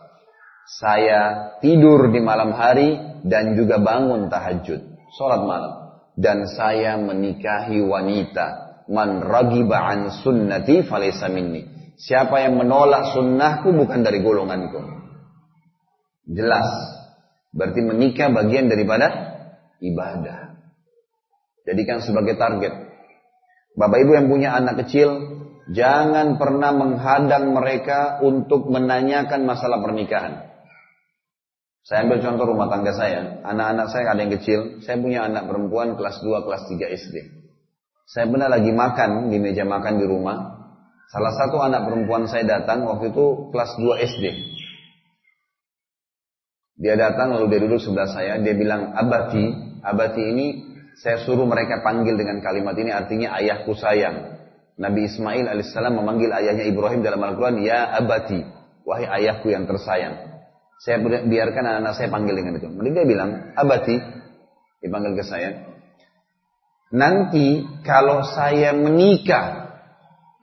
saya 0.66 1.54
tidur 1.62 2.10
di 2.10 2.18
malam 2.18 2.50
hari 2.50 2.98
dan 3.22 3.54
juga 3.54 3.78
bangun 3.78 4.26
tahajud, 4.26 4.82
sholat 5.14 5.46
malam. 5.46 5.94
Dan 6.18 6.50
saya 6.50 6.98
menikahi 6.98 7.86
wanita. 7.86 8.66
Man 8.90 9.22
ragiba 9.22 9.78
an 9.78 10.10
sunnati 10.10 10.82
falaysa 10.82 11.30
minni. 11.30 11.94
Siapa 11.94 12.42
yang 12.42 12.58
menolak 12.58 13.14
sunnahku 13.14 13.70
bukan 13.70 14.02
dari 14.02 14.18
golonganku. 14.26 14.82
Jelas. 16.34 16.66
Berarti 17.54 17.80
menikah 17.86 18.34
bagian 18.34 18.66
daripada 18.66 19.06
ibadah. 19.78 20.58
Jadikan 21.62 22.02
sebagai 22.02 22.34
target. 22.34 22.74
Bapak 23.78 23.98
ibu 24.02 24.18
yang 24.18 24.26
punya 24.26 24.56
anak 24.56 24.86
kecil, 24.86 25.14
jangan 25.70 26.38
pernah 26.38 26.70
menghadang 26.74 27.54
mereka 27.54 28.22
untuk 28.22 28.70
menanyakan 28.70 29.46
masalah 29.46 29.82
pernikahan. 29.82 30.46
Saya 31.86 32.02
ambil 32.02 32.18
contoh 32.18 32.50
rumah 32.50 32.66
tangga 32.66 32.90
saya. 32.98 33.46
Anak-anak 33.46 33.86
saya 33.94 34.10
ada 34.10 34.18
yang 34.18 34.34
kecil. 34.34 34.82
Saya 34.82 34.98
punya 34.98 35.22
anak 35.22 35.46
perempuan 35.46 35.94
kelas 35.94 36.18
2, 36.18 36.42
kelas 36.42 36.62
3 36.66 36.82
SD. 36.98 37.16
Saya 38.10 38.26
pernah 38.26 38.50
lagi 38.50 38.74
makan 38.74 39.30
di 39.30 39.38
meja 39.38 39.62
makan 39.62 40.02
di 40.02 40.06
rumah. 40.06 40.58
Salah 41.06 41.30
satu 41.38 41.62
anak 41.62 41.86
perempuan 41.86 42.26
saya 42.26 42.42
datang 42.42 42.82
waktu 42.90 43.14
itu 43.14 43.54
kelas 43.54 43.78
2 43.78 44.02
SD. 44.02 44.24
Dia 46.76 46.98
datang 46.98 47.38
lalu 47.38 47.54
dia 47.54 47.60
duduk 47.62 47.78
sebelah 47.78 48.10
saya. 48.10 48.36
Dia 48.42 48.52
bilang, 48.58 48.90
abati, 48.92 49.78
abati 49.80 50.22
ini 50.26 50.46
saya 50.98 51.22
suruh 51.24 51.46
mereka 51.46 51.86
panggil 51.86 52.18
dengan 52.18 52.42
kalimat 52.42 52.74
ini 52.76 52.90
artinya 52.90 53.32
ayahku 53.38 53.72
sayang. 53.78 54.35
Nabi 54.76 55.08
Ismail 55.08 55.48
alaihissalam 55.48 55.96
memanggil 55.96 56.28
ayahnya 56.28 56.68
Ibrahim 56.68 57.00
dalam 57.00 57.20
Al-Quran, 57.24 57.64
Ya 57.64 57.96
abati, 57.96 58.44
wahai 58.84 59.08
ayahku 59.08 59.48
yang 59.48 59.64
tersayang. 59.64 60.36
Saya 60.76 61.00
biarkan 61.00 61.64
anak-anak 61.64 61.94
saya 61.96 62.08
panggil 62.12 62.36
dengan 62.36 62.60
itu. 62.60 62.68
Mereka 62.68 63.08
bilang, 63.08 63.56
abati, 63.56 63.96
dipanggil 64.84 65.16
ke 65.16 65.24
saya. 65.24 65.64
Nanti 66.92 67.64
kalau 67.80 68.20
saya 68.20 68.76
menikah, 68.76 69.72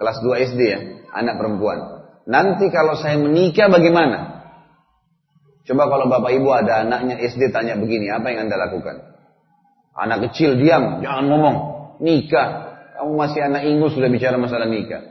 kelas 0.01 0.17
2 0.25 0.49
SD 0.49 0.61
ya, 0.65 0.79
anak 1.13 1.37
perempuan. 1.37 2.01
Nanti 2.25 2.73
kalau 2.73 2.97
saya 2.97 3.21
menikah 3.21 3.69
bagaimana? 3.69 4.33
Coba 5.63 5.87
kalau 5.87 6.11
bapak 6.11 6.31
ibu 6.35 6.49
ada 6.51 6.83
anaknya 6.83 7.21
SD 7.21 7.53
tanya 7.53 7.77
begini, 7.77 8.09
apa 8.09 8.33
yang 8.33 8.49
anda 8.49 8.57
lakukan? 8.57 8.99
Anak 9.93 10.27
kecil 10.29 10.57
diam, 10.57 10.99
jangan 11.05 11.29
ngomong. 11.29 11.57
Nikah, 12.01 12.62
kamu 13.03 13.19
masih 13.19 13.41
anak 13.43 13.67
ingus 13.67 13.91
sudah 13.91 14.07
bicara 14.07 14.39
masalah 14.39 14.71
nikah. 14.71 15.03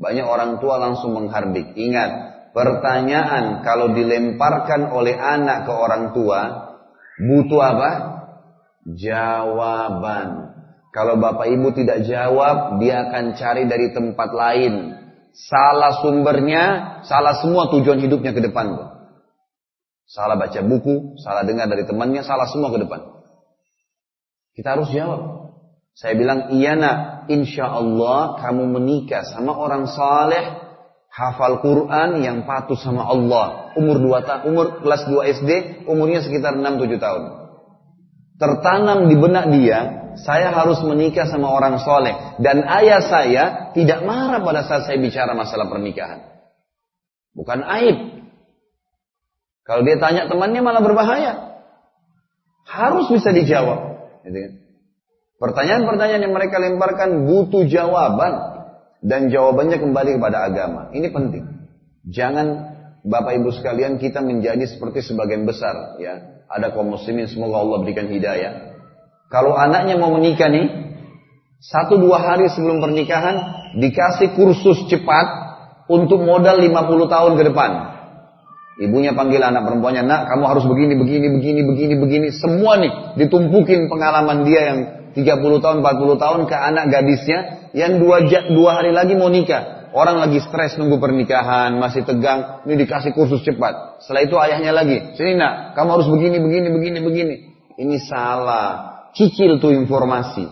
Banyak 0.00 0.24
orang 0.24 0.64
tua 0.64 0.80
langsung 0.80 1.12
menghardik. 1.12 1.76
Ingat, 1.76 2.34
Pertanyaan 2.54 3.66
kalau 3.66 3.90
dilemparkan 3.98 4.94
oleh 4.94 5.18
anak 5.18 5.66
ke 5.66 5.72
orang 5.74 6.14
tua, 6.14 6.40
butuh 7.18 7.60
apa? 7.66 7.90
Jawaban. 8.94 10.54
Kalau 10.94 11.18
bapak 11.18 11.50
ibu 11.50 11.74
tidak 11.74 12.06
jawab, 12.06 12.78
dia 12.78 13.10
akan 13.10 13.34
cari 13.34 13.66
dari 13.66 13.90
tempat 13.90 14.30
lain. 14.30 14.94
Salah 15.34 15.98
sumbernya, 15.98 16.64
salah 17.02 17.42
semua 17.42 17.74
tujuan 17.74 17.98
hidupnya 17.98 18.30
ke 18.30 18.38
depan. 18.38 18.70
Salah 20.06 20.38
baca 20.38 20.60
buku, 20.62 21.18
salah 21.26 21.42
dengar 21.42 21.66
dari 21.66 21.82
temannya, 21.82 22.22
salah 22.22 22.46
semua 22.46 22.70
ke 22.70 22.86
depan. 22.86 23.02
Kita 24.54 24.78
harus 24.78 24.94
jawab. 24.94 25.43
Saya 25.94 26.18
bilang, 26.18 26.50
iya 26.50 26.74
nak, 26.74 27.30
insya 27.30 27.70
Allah 27.70 28.42
kamu 28.42 28.66
menikah 28.66 29.22
sama 29.22 29.54
orang 29.54 29.86
saleh 29.86 30.58
hafal 31.06 31.62
Quran 31.62 32.18
yang 32.18 32.42
patuh 32.42 32.74
sama 32.74 33.06
Allah. 33.06 33.70
Umur 33.78 34.02
2 34.02 34.26
tahun, 34.26 34.42
umur 34.50 34.66
kelas 34.82 35.06
2 35.06 35.34
SD, 35.38 35.50
umurnya 35.86 36.26
sekitar 36.26 36.58
6-7 36.58 36.98
tahun. 36.98 37.22
Tertanam 38.34 39.06
di 39.06 39.14
benak 39.14 39.46
dia, 39.54 40.10
saya 40.18 40.50
harus 40.50 40.82
menikah 40.82 41.30
sama 41.30 41.54
orang 41.54 41.78
soleh. 41.78 42.14
Dan 42.42 42.66
ayah 42.66 42.98
saya 42.98 43.44
tidak 43.70 44.02
marah 44.02 44.42
pada 44.42 44.66
saat 44.66 44.90
saya 44.90 44.98
bicara 44.98 45.30
masalah 45.38 45.70
pernikahan. 45.70 46.26
Bukan 47.38 47.62
aib. 47.62 48.26
Kalau 49.62 49.86
dia 49.86 50.02
tanya 50.02 50.26
temannya 50.26 50.58
malah 50.58 50.82
berbahaya. 50.82 51.62
Harus 52.66 53.06
bisa 53.14 53.30
dijawab. 53.30 53.78
Gitu 54.26 54.38
kan. 54.42 54.52
Pertanyaan-pertanyaan 55.38 56.22
yang 56.30 56.34
mereka 56.34 56.62
lemparkan 56.62 57.26
butuh 57.26 57.66
jawaban 57.66 58.32
dan 59.02 59.28
jawabannya 59.28 59.82
kembali 59.82 60.10
kepada 60.16 60.46
agama. 60.46 60.94
Ini 60.94 61.10
penting. 61.10 61.44
Jangan 62.06 62.46
Bapak 63.04 63.36
Ibu 63.36 63.52
sekalian 63.52 64.00
kita 64.00 64.24
menjadi 64.24 64.64
seperti 64.64 65.04
sebagian 65.04 65.44
besar 65.44 66.00
ya. 66.00 66.44
Ada 66.48 66.72
kaum 66.72 66.94
muslimin 66.94 67.28
semoga 67.28 67.60
Allah 67.60 67.82
berikan 67.84 68.08
hidayah. 68.08 68.78
Kalau 69.28 69.52
anaknya 69.58 69.98
mau 69.98 70.14
menikah 70.14 70.46
nih, 70.46 70.70
satu 71.58 71.98
dua 71.98 72.22
hari 72.22 72.46
sebelum 72.52 72.78
pernikahan 72.78 73.36
dikasih 73.80 74.38
kursus 74.38 74.86
cepat 74.86 75.26
untuk 75.90 76.22
modal 76.22 76.60
50 76.62 77.10
tahun 77.10 77.32
ke 77.34 77.42
depan. 77.50 77.70
Ibunya 78.74 79.14
panggil 79.14 79.38
anak 79.38 79.70
perempuannya, 79.70 80.02
nak 80.02 80.26
kamu 80.30 80.44
harus 80.50 80.64
begini, 80.66 80.94
begini, 80.98 81.26
begini, 81.30 81.60
begini, 81.62 81.94
begini. 81.98 82.26
Semua 82.34 82.78
nih 82.78 82.92
ditumpukin 83.20 83.86
pengalaman 83.86 84.42
dia 84.48 84.60
yang 84.70 84.78
30 85.14 85.62
tahun, 85.62 85.76
40 85.80 86.18
tahun 86.18 86.40
ke 86.50 86.56
anak 86.58 86.84
gadisnya 86.90 87.38
yang 87.70 88.02
dua, 88.02 88.26
dua 88.50 88.70
hari 88.82 88.90
lagi 88.90 89.14
mau 89.14 89.30
nikah. 89.30 89.86
Orang 89.94 90.18
lagi 90.18 90.42
stres 90.42 90.74
nunggu 90.74 90.98
pernikahan, 90.98 91.78
masih 91.78 92.02
tegang, 92.02 92.66
ini 92.66 92.82
dikasih 92.82 93.14
kursus 93.14 93.46
cepat. 93.46 94.02
Setelah 94.02 94.22
itu 94.26 94.34
ayahnya 94.42 94.74
lagi, 94.74 95.14
sini 95.14 95.38
nak, 95.38 95.78
kamu 95.78 95.88
harus 95.94 96.08
begini, 96.10 96.42
begini, 96.42 96.68
begini, 96.74 96.98
begini. 96.98 97.36
Ini 97.78 97.96
salah. 98.02 99.06
Cicil 99.14 99.62
tuh 99.62 99.70
informasi. 99.70 100.50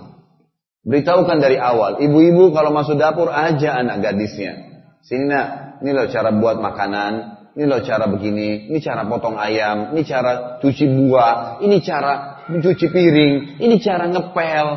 Beritahukan 0.86 1.42
dari 1.42 1.58
awal. 1.58 1.98
Ibu-ibu 1.98 2.54
kalau 2.54 2.70
masuk 2.70 2.94
dapur 2.94 3.34
aja 3.34 3.82
anak 3.82 3.98
gadisnya. 3.98 4.62
Sini 5.02 5.26
nak, 5.26 5.78
ini 5.82 5.90
loh 5.90 6.06
cara 6.06 6.30
buat 6.30 6.62
makanan, 6.62 7.41
ini 7.52 7.68
loh 7.68 7.84
cara 7.84 8.08
begini, 8.08 8.72
ini 8.72 8.78
cara 8.80 9.04
potong 9.04 9.36
ayam, 9.36 9.92
ini 9.92 10.08
cara 10.08 10.56
cuci 10.64 10.88
buah, 10.88 11.60
ini 11.60 11.84
cara 11.84 12.40
mencuci 12.48 12.88
piring, 12.88 13.60
ini 13.60 13.76
cara 13.76 14.08
ngepel. 14.08 14.68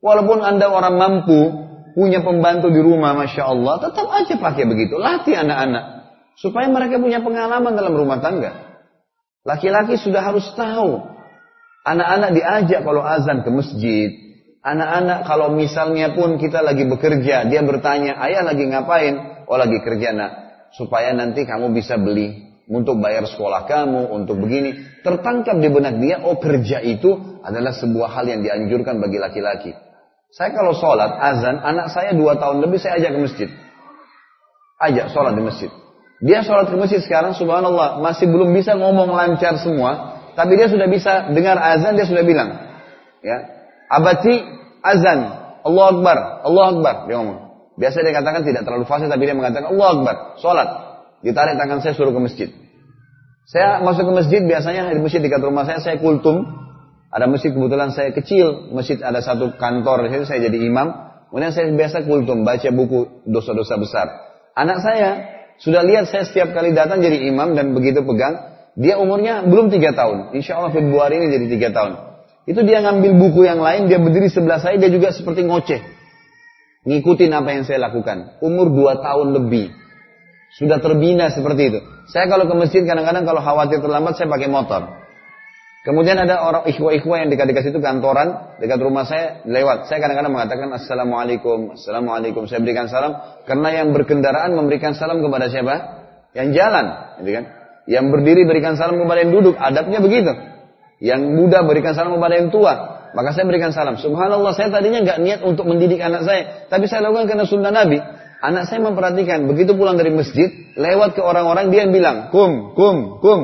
Walaupun 0.00 0.40
Anda 0.40 0.72
orang 0.72 0.96
mampu, 0.96 1.40
punya 1.92 2.24
pembantu 2.24 2.72
di 2.72 2.80
rumah, 2.80 3.12
Masya 3.12 3.44
Allah, 3.44 3.74
tetap 3.84 4.08
aja 4.08 4.34
pakai 4.40 4.64
begitu. 4.64 4.96
Latih 4.96 5.36
anak-anak. 5.36 5.84
Supaya 6.38 6.70
mereka 6.70 6.96
punya 6.96 7.20
pengalaman 7.20 7.76
dalam 7.76 7.92
rumah 7.92 8.22
tangga. 8.24 8.80
Laki-laki 9.44 10.00
sudah 10.00 10.22
harus 10.22 10.48
tahu. 10.56 11.02
Anak-anak 11.84 12.30
diajak 12.32 12.88
kalau 12.88 13.04
azan 13.04 13.44
ke 13.44 13.50
masjid. 13.52 14.10
Anak-anak 14.64 15.28
kalau 15.28 15.52
misalnya 15.52 16.16
pun 16.16 16.40
kita 16.40 16.64
lagi 16.64 16.88
bekerja, 16.88 17.44
dia 17.44 17.60
bertanya, 17.60 18.16
ayah 18.24 18.48
lagi 18.48 18.64
ngapain? 18.64 19.44
Oh 19.44 19.60
lagi 19.60 19.76
kerja 19.82 20.14
nak. 20.16 20.47
Supaya 20.74 21.16
nanti 21.16 21.48
kamu 21.48 21.72
bisa 21.72 21.96
beli 21.96 22.48
untuk 22.68 23.00
bayar 23.00 23.24
sekolah 23.24 23.64
kamu, 23.64 24.12
untuk 24.12 24.36
begini. 24.36 25.00
Tertangkap 25.00 25.56
di 25.56 25.68
benak 25.72 25.96
dia, 25.98 26.20
oh 26.20 26.36
kerja 26.36 26.84
itu 26.84 27.40
adalah 27.40 27.72
sebuah 27.72 28.12
hal 28.12 28.28
yang 28.28 28.40
dianjurkan 28.44 29.00
bagi 29.00 29.16
laki-laki. 29.16 29.72
Saya 30.28 30.52
kalau 30.52 30.76
sholat, 30.76 31.16
azan, 31.16 31.64
anak 31.64 31.88
saya 31.88 32.12
dua 32.12 32.36
tahun 32.36 32.60
lebih 32.60 32.76
saya 32.76 33.00
ajak 33.00 33.10
ke 33.16 33.20
masjid. 33.24 33.48
Ajak 34.76 35.06
sholat 35.10 35.32
di 35.32 35.42
masjid. 35.42 35.70
Dia 36.20 36.44
sholat 36.44 36.68
ke 36.68 36.76
masjid 36.76 37.00
sekarang, 37.00 37.32
subhanallah, 37.32 38.04
masih 38.04 38.28
belum 38.28 38.52
bisa 38.52 38.76
ngomong 38.76 39.16
lancar 39.16 39.56
semua. 39.56 40.20
Tapi 40.36 40.54
dia 40.54 40.68
sudah 40.68 40.86
bisa 40.86 41.32
dengar 41.32 41.56
azan, 41.56 41.96
dia 41.96 42.04
sudah 42.04 42.22
bilang. 42.22 42.54
Ya, 43.24 43.48
Abati 43.88 44.44
azan, 44.84 45.18
Allah 45.64 45.86
Akbar, 45.96 46.18
Allah 46.44 46.64
Akbar. 46.76 46.96
Dia 47.08 47.16
ngomong. 47.24 47.47
Biasa 47.78 48.02
dia 48.02 48.10
katakan 48.10 48.42
tidak 48.42 48.66
terlalu 48.66 48.84
fasih, 48.90 49.06
tapi 49.06 49.22
dia 49.30 49.38
mengatakan 49.38 49.70
Allah 49.70 49.88
Akbar, 49.94 50.16
sholat. 50.42 50.68
Ditarik 51.22 51.54
tangan 51.58 51.78
saya 51.78 51.94
suruh 51.94 52.10
ke 52.10 52.20
masjid. 52.22 52.48
Saya 53.48 53.80
masuk 53.80 54.10
ke 54.10 54.12
masjid 54.12 54.40
biasanya 54.44 54.92
di 54.92 55.00
masjid 55.00 55.22
dekat 55.22 55.40
rumah 55.40 55.64
saya 55.64 55.78
saya 55.80 55.96
kultum. 56.02 56.42
Ada 57.08 57.24
masjid 57.24 57.56
kebetulan 57.56 57.88
saya 57.94 58.12
kecil, 58.12 58.68
masjid 58.76 59.00
ada 59.00 59.24
satu 59.24 59.56
kantor 59.56 60.04
di 60.04 60.08
situ 60.12 60.28
saya 60.28 60.44
jadi 60.44 60.58
imam. 60.68 60.92
Kemudian 61.32 61.52
saya 61.56 61.72
biasa 61.72 62.04
kultum 62.04 62.44
baca 62.44 62.68
buku 62.68 63.24
dosa-dosa 63.24 63.80
besar. 63.80 64.06
Anak 64.52 64.84
saya 64.84 65.08
sudah 65.56 65.80
lihat 65.80 66.12
saya 66.12 66.28
setiap 66.28 66.52
kali 66.52 66.76
datang 66.76 67.00
jadi 67.00 67.30
imam 67.30 67.56
dan 67.56 67.72
begitu 67.72 68.04
pegang. 68.04 68.58
Dia 68.78 69.00
umurnya 69.00 69.42
belum 69.48 69.72
tiga 69.72 69.96
tahun. 69.96 70.36
Insya 70.36 70.60
Allah 70.60 70.70
Februari 70.70 71.18
ini 71.18 71.26
jadi 71.32 71.46
tiga 71.48 71.68
tahun. 71.72 71.92
Itu 72.46 72.62
dia 72.64 72.84
ngambil 72.84 73.12
buku 73.16 73.44
yang 73.44 73.60
lain, 73.60 73.90
dia 73.90 74.00
berdiri 74.00 74.30
sebelah 74.30 74.62
saya, 74.62 74.80
dia 74.80 74.88
juga 74.88 75.12
seperti 75.12 75.44
ngoceh. 75.44 75.97
Ngikutin 76.88 77.30
apa 77.36 77.48
yang 77.52 77.68
saya 77.68 77.84
lakukan. 77.84 78.40
Umur 78.40 78.72
dua 78.72 79.04
tahun 79.04 79.36
lebih. 79.36 79.76
Sudah 80.56 80.80
terbina 80.80 81.28
seperti 81.28 81.62
itu. 81.68 81.80
Saya 82.08 82.24
kalau 82.32 82.48
ke 82.48 82.54
masjid 82.56 82.80
kadang-kadang 82.88 83.28
kalau 83.28 83.44
khawatir 83.44 83.84
terlambat 83.84 84.16
saya 84.16 84.32
pakai 84.32 84.48
motor. 84.48 84.96
Kemudian 85.84 86.16
ada 86.16 86.40
orang 86.40 86.64
ikhwa-ikhwa 86.68 87.20
yang 87.20 87.28
dekat-dekat 87.28 87.70
situ 87.70 87.78
kantoran, 87.84 88.56
dekat 88.56 88.80
rumah 88.80 89.04
saya 89.04 89.44
lewat. 89.44 89.86
Saya 89.86 90.00
kadang-kadang 90.00 90.32
mengatakan 90.32 90.68
Assalamualaikum, 90.72 91.76
Assalamualaikum. 91.76 92.48
Saya 92.48 92.64
berikan 92.64 92.88
salam. 92.88 93.20
Karena 93.44 93.84
yang 93.84 93.92
berkendaraan 93.92 94.56
memberikan 94.56 94.96
salam 94.96 95.20
kepada 95.20 95.52
siapa? 95.52 95.74
Yang 96.32 96.48
jalan. 96.56 96.86
Gitu 97.20 97.30
kan? 97.36 97.44
Yang 97.84 98.04
berdiri 98.16 98.42
berikan 98.48 98.80
salam 98.80 98.96
kepada 98.96 99.28
yang 99.28 99.32
duduk. 99.32 99.56
Adabnya 99.60 100.00
begitu. 100.00 100.32
Yang 101.04 101.20
muda 101.36 101.64
berikan 101.68 101.92
salam 101.92 102.16
kepada 102.16 102.34
yang 102.36 102.48
tua. 102.48 102.97
Maka 103.16 103.32
saya 103.32 103.44
berikan 103.48 103.72
salam. 103.72 103.96
Subhanallah 103.96 104.52
saya 104.52 104.68
tadinya 104.72 105.04
nggak 105.04 105.18
niat 105.22 105.40
untuk 105.44 105.64
mendidik 105.68 106.00
anak 106.00 106.24
saya. 106.26 106.42
Tapi 106.68 106.84
saya 106.88 107.08
lakukan 107.08 107.28
karena 107.28 107.44
sunnah 107.48 107.72
Nabi. 107.72 107.98
Anak 108.38 108.70
saya 108.70 108.78
memperhatikan, 108.86 109.50
begitu 109.50 109.74
pulang 109.74 109.98
dari 109.98 110.14
masjid, 110.14 110.46
lewat 110.78 111.18
ke 111.18 111.22
orang-orang, 111.22 111.74
dia 111.74 111.82
yang 111.86 111.90
bilang, 111.90 112.30
kum, 112.30 112.70
kum, 112.78 113.18
kum. 113.18 113.40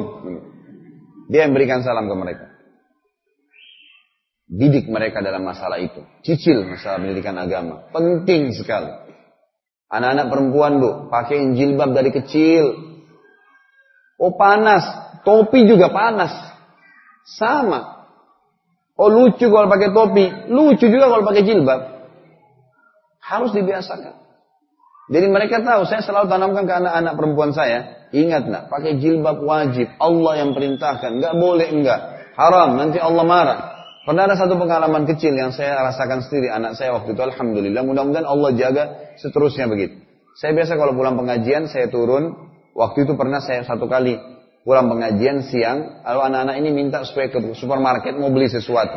Dia 1.26 1.50
yang 1.50 1.52
berikan 1.56 1.82
salam 1.82 2.06
ke 2.06 2.14
mereka. 2.14 2.46
Didik 4.46 4.86
mereka 4.86 5.18
dalam 5.18 5.42
masalah 5.42 5.82
itu. 5.82 5.98
Cicil 6.22 6.62
masalah 6.62 7.02
pendidikan 7.02 7.34
agama. 7.34 7.90
Penting 7.90 8.54
sekali. 8.54 8.92
Anak-anak 9.90 10.26
perempuan, 10.30 10.78
bu, 10.78 11.10
pakai 11.10 11.42
jilbab 11.58 11.90
dari 11.90 12.14
kecil. 12.14 12.94
Oh 14.14 14.38
panas, 14.38 14.86
topi 15.26 15.66
juga 15.66 15.90
panas. 15.90 16.30
Sama. 17.34 17.93
Oh 18.94 19.10
lucu 19.10 19.50
kalau 19.50 19.66
pakai 19.66 19.90
topi, 19.90 20.26
lucu 20.54 20.86
juga 20.86 21.10
kalau 21.10 21.26
pakai 21.26 21.42
jilbab. 21.42 21.80
Harus 23.18 23.50
dibiasakan. 23.50 24.22
Jadi 25.10 25.26
mereka 25.28 25.60
tahu, 25.60 25.84
saya 25.84 26.00
selalu 26.00 26.32
tanamkan 26.32 26.64
ke 26.64 26.74
anak-anak 26.80 27.12
perempuan 27.18 27.50
saya, 27.52 28.08
ingat 28.14 28.48
nak, 28.48 28.72
pakai 28.72 28.96
jilbab 28.96 29.42
wajib, 29.44 29.90
Allah 30.00 30.32
yang 30.40 30.56
perintahkan, 30.56 31.20
nggak 31.20 31.34
boleh 31.36 31.68
enggak, 31.68 32.00
haram, 32.40 32.80
nanti 32.80 32.96
Allah 32.96 33.24
marah. 33.26 33.58
Pernah 34.08 34.28
ada 34.28 34.36
satu 34.36 34.56
pengalaman 34.56 35.04
kecil 35.04 35.36
yang 35.36 35.52
saya 35.52 35.76
rasakan 35.76 36.24
sendiri, 36.24 36.48
anak 36.48 36.76
saya 36.80 36.96
waktu 36.96 37.12
itu, 37.12 37.20
Alhamdulillah, 37.20 37.84
mudah-mudahan 37.84 38.24
Allah 38.24 38.50
jaga 38.56 38.84
seterusnya 39.20 39.68
begitu. 39.68 40.00
Saya 40.40 40.56
biasa 40.56 40.80
kalau 40.80 40.96
pulang 40.96 41.20
pengajian, 41.20 41.68
saya 41.68 41.92
turun, 41.92 42.32
waktu 42.72 43.04
itu 43.04 43.12
pernah 43.12 43.44
saya 43.44 43.60
satu 43.68 43.84
kali 43.84 44.33
pulang 44.64 44.88
pengajian 44.88 45.44
siang, 45.44 46.02
lalu 46.02 46.20
anak-anak 46.32 46.56
ini 46.64 46.68
minta 46.72 47.04
supaya 47.04 47.28
ke 47.28 47.38
supermarket 47.52 48.16
mau 48.16 48.32
beli 48.32 48.48
sesuatu. 48.48 48.96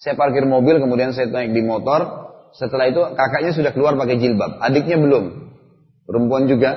Saya 0.00 0.18
parkir 0.18 0.42
mobil, 0.48 0.82
kemudian 0.82 1.14
saya 1.14 1.30
naik 1.30 1.54
di 1.54 1.62
motor, 1.62 2.32
setelah 2.56 2.90
itu 2.90 3.00
kakaknya 3.14 3.52
sudah 3.54 3.70
keluar 3.70 3.94
pakai 3.94 4.18
jilbab, 4.18 4.58
adiknya 4.58 4.98
belum. 4.98 5.24
Perempuan 6.08 6.50
juga. 6.50 6.74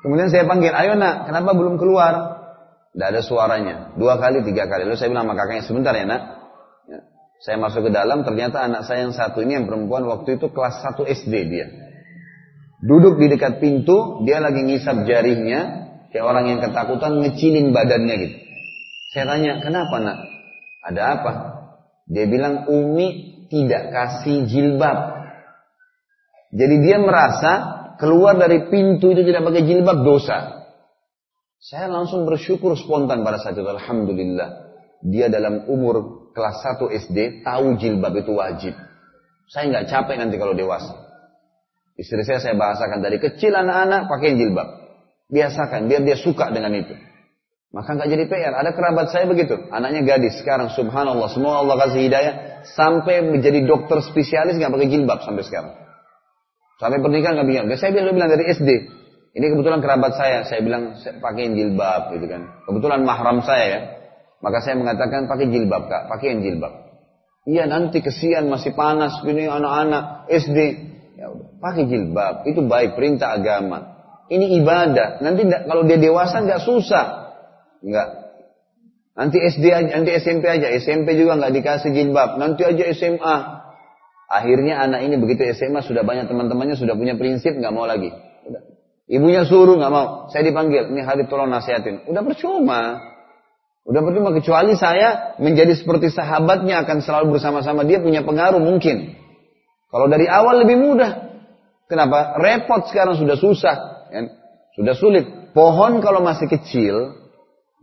Kemudian 0.00 0.32
saya 0.32 0.48
panggil, 0.48 0.72
ayo 0.72 0.96
nak, 0.96 1.28
kenapa 1.28 1.52
belum 1.52 1.76
keluar? 1.76 2.40
Tidak 2.94 3.08
ada 3.10 3.20
suaranya. 3.20 3.92
Dua 3.98 4.16
kali, 4.16 4.40
tiga 4.46 4.70
kali. 4.70 4.86
Lalu 4.86 4.96
saya 4.96 5.10
bilang 5.10 5.26
sama 5.28 5.36
kakaknya, 5.36 5.62
sebentar 5.66 5.92
ya 5.92 6.06
nak. 6.06 6.22
Ya. 6.88 6.98
Saya 7.44 7.56
masuk 7.60 7.88
ke 7.88 7.90
dalam, 7.92 8.22
ternyata 8.22 8.62
anak 8.64 8.88
saya 8.88 9.04
yang 9.04 9.12
satu 9.12 9.42
ini 9.42 9.60
yang 9.60 9.66
perempuan 9.66 10.06
waktu 10.08 10.38
itu 10.40 10.48
kelas 10.48 10.80
1 10.80 11.02
SD 11.02 11.34
dia. 11.50 11.66
Duduk 12.84 13.20
di 13.20 13.32
dekat 13.32 13.60
pintu, 13.60 14.24
dia 14.24 14.40
lagi 14.40 14.64
ngisap 14.64 15.04
jarinya, 15.08 15.83
kayak 16.14 16.30
orang 16.30 16.46
yang 16.46 16.62
ketakutan 16.62 17.18
ngecilin 17.26 17.74
badannya 17.74 18.14
gitu. 18.22 18.36
Saya 19.10 19.34
tanya, 19.34 19.58
kenapa 19.58 19.98
nak? 19.98 20.18
Ada 20.86 21.02
apa? 21.18 21.32
Dia 22.06 22.30
bilang, 22.30 22.70
Umi 22.70 23.34
tidak 23.50 23.90
kasih 23.90 24.46
jilbab. 24.46 25.26
Jadi 26.54 26.74
dia 26.86 27.02
merasa 27.02 27.52
keluar 27.98 28.38
dari 28.38 28.70
pintu 28.70 29.10
itu 29.10 29.26
tidak 29.26 29.42
pakai 29.42 29.66
jilbab 29.66 30.06
dosa. 30.06 30.70
Saya 31.58 31.90
langsung 31.90 32.30
bersyukur 32.30 32.78
spontan 32.78 33.26
pada 33.26 33.42
saat 33.42 33.58
itu. 33.58 33.66
Alhamdulillah. 33.66 34.70
Dia 35.02 35.26
dalam 35.26 35.66
umur 35.66 36.30
kelas 36.30 36.62
1 36.78 36.94
SD 37.10 37.42
tahu 37.42 37.74
jilbab 37.74 38.14
itu 38.14 38.38
wajib. 38.38 38.78
Saya 39.50 39.66
nggak 39.66 39.86
capek 39.90 40.16
nanti 40.22 40.38
kalau 40.38 40.54
dewasa. 40.54 40.94
Istri 41.98 42.22
saya 42.22 42.38
saya 42.38 42.54
bahasakan 42.54 43.02
dari 43.02 43.18
kecil 43.18 43.50
anak-anak 43.54 44.06
pakai 44.06 44.38
jilbab. 44.38 44.83
Biasakan 45.34 45.90
biar 45.90 46.06
dia 46.06 46.14
suka 46.14 46.54
dengan 46.54 46.70
itu. 46.78 46.94
Maka 47.74 47.98
nggak 47.98 48.06
jadi 48.06 48.24
PR. 48.30 48.54
Ada 48.54 48.70
kerabat 48.70 49.10
saya 49.10 49.26
begitu. 49.26 49.58
Anaknya 49.74 50.06
gadis. 50.06 50.38
Sekarang 50.38 50.70
subhanallah. 50.70 51.26
Semua 51.34 51.58
Allah 51.58 51.74
kasih 51.82 52.06
hidayah. 52.06 52.34
Sampai 52.78 53.18
menjadi 53.26 53.66
dokter 53.66 53.98
spesialis 53.98 54.62
nggak 54.62 54.70
pakai 54.70 54.88
jilbab 54.94 55.26
sampai 55.26 55.42
sekarang. 55.42 55.74
Sampai 56.78 57.02
pernikahan 57.02 57.34
nggak 57.34 57.48
bilang. 57.50 57.66
Saya 57.74 57.90
bilang, 57.90 58.14
bilang 58.14 58.30
dari 58.30 58.46
SD. 58.46 58.70
Ini 59.34 59.46
kebetulan 59.50 59.82
kerabat 59.82 60.14
saya. 60.14 60.46
Saya 60.46 60.62
bilang 60.62 61.02
saya 61.02 61.18
pakai 61.18 61.50
jilbab 61.50 62.14
gitu 62.14 62.30
kan. 62.30 62.62
Kebetulan 62.70 63.02
mahram 63.02 63.42
saya 63.42 63.64
ya. 63.66 63.80
Maka 64.38 64.62
saya 64.62 64.78
mengatakan 64.78 65.26
pakai 65.26 65.50
jilbab 65.50 65.90
kak. 65.90 66.06
Pakai 66.14 66.38
jilbab. 66.38 66.72
Iya 67.50 67.66
nanti 67.66 67.98
kesian 67.98 68.46
masih 68.46 68.78
panas. 68.78 69.18
Ini 69.26 69.50
anak-anak 69.50 70.30
SD. 70.30 70.58
Ya 71.18 71.26
udah. 71.26 71.58
Pakai 71.58 71.90
jilbab. 71.90 72.46
Itu 72.46 72.62
baik 72.62 72.94
perintah 72.94 73.34
agama. 73.34 73.93
Ini 74.28 74.60
ibadah. 74.62 75.20
Nanti 75.20 75.44
kalau 75.44 75.84
dia 75.84 76.00
dewasa 76.00 76.40
nggak 76.40 76.64
susah. 76.64 77.36
Enggak. 77.84 78.08
Nanti 79.14 79.38
SD 79.38 79.64
aja, 79.70 79.90
nanti 79.94 80.10
SMP 80.16 80.44
aja. 80.48 80.72
SMP 80.74 81.14
juga 81.14 81.38
enggak 81.38 81.52
dikasih 81.54 81.90
jilbab. 81.94 82.40
Nanti 82.40 82.66
aja 82.66 82.84
SMA. 82.96 83.36
Akhirnya 84.26 84.80
anak 84.82 85.06
ini 85.06 85.20
begitu 85.20 85.46
SMA 85.54 85.84
sudah 85.84 86.02
banyak 86.02 86.26
teman-temannya 86.26 86.74
sudah 86.74 86.96
punya 86.96 87.14
prinsip 87.14 87.54
nggak 87.54 87.70
mau 87.70 87.86
lagi. 87.86 88.10
Udah. 88.48 88.62
Ibunya 89.06 89.44
suruh 89.44 89.76
nggak 89.76 89.92
mau. 89.92 90.32
Saya 90.32 90.48
dipanggil. 90.48 90.90
Ini 90.90 91.04
hari 91.04 91.28
tolong 91.28 91.52
nasihatin. 91.52 92.08
Udah 92.08 92.24
percuma. 92.24 92.98
Udah 93.84 94.00
percuma 94.00 94.32
kecuali 94.32 94.74
saya 94.80 95.36
menjadi 95.36 95.76
seperti 95.76 96.08
sahabatnya 96.08 96.88
akan 96.88 97.04
selalu 97.04 97.36
bersama-sama 97.36 97.84
dia 97.84 98.00
punya 98.00 98.24
pengaruh 98.24 98.58
mungkin. 98.58 99.12
Kalau 99.92 100.10
dari 100.10 100.26
awal 100.26 100.64
lebih 100.66 100.80
mudah. 100.80 101.12
Kenapa? 101.86 102.40
Repot 102.40 102.88
sekarang 102.88 103.20
sudah 103.20 103.36
susah. 103.38 103.93
Kan? 104.14 104.30
Sudah 104.78 104.94
sulit. 104.94 105.26
Pohon 105.50 105.98
kalau 105.98 106.22
masih 106.22 106.46
kecil, 106.46 107.24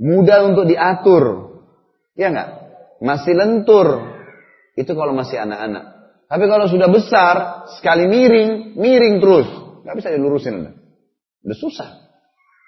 Mudah 0.02 0.50
untuk 0.50 0.66
diatur. 0.66 1.54
Ya 2.18 2.34
enggak? 2.34 2.50
Masih 3.06 3.38
lentur. 3.38 4.18
Itu 4.74 4.98
kalau 4.98 5.14
masih 5.14 5.38
anak-anak. 5.38 5.84
Tapi 6.26 6.44
kalau 6.50 6.66
sudah 6.66 6.90
besar, 6.90 7.70
sekali 7.78 8.10
miring, 8.10 8.74
miring 8.82 9.22
terus. 9.22 9.46
Nggak 9.86 9.96
bisa 10.02 10.10
dilurusin. 10.10 10.74
Udah 11.46 11.58
susah. 11.58 11.90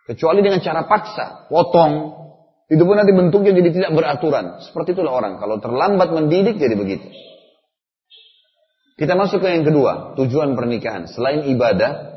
Kecuali 0.05 0.45
dengan 0.45 0.61
cara 0.61 0.85
paksa, 0.85 1.49
potong. 1.49 2.21
Itu 2.69 2.85
pun 2.85 3.01
nanti 3.01 3.17
bentuknya 3.17 3.55
jadi 3.57 3.69
tidak 3.81 3.91
beraturan. 3.97 4.61
Seperti 4.61 4.93
itulah 4.93 5.17
orang. 5.17 5.41
Kalau 5.41 5.57
terlambat 5.57 6.13
mendidik 6.13 6.61
jadi 6.61 6.77
begitu. 6.77 7.07
Kita 8.93 9.17
masuk 9.17 9.41
ke 9.41 9.49
yang 9.49 9.65
kedua, 9.65 10.13
tujuan 10.21 10.53
pernikahan. 10.53 11.09
Selain 11.09 11.49
ibadah, 11.49 12.12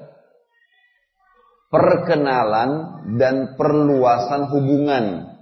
perkenalan 1.70 2.70
dan 3.18 3.59
perluasan 3.59 4.48
hubungan. 4.51 5.34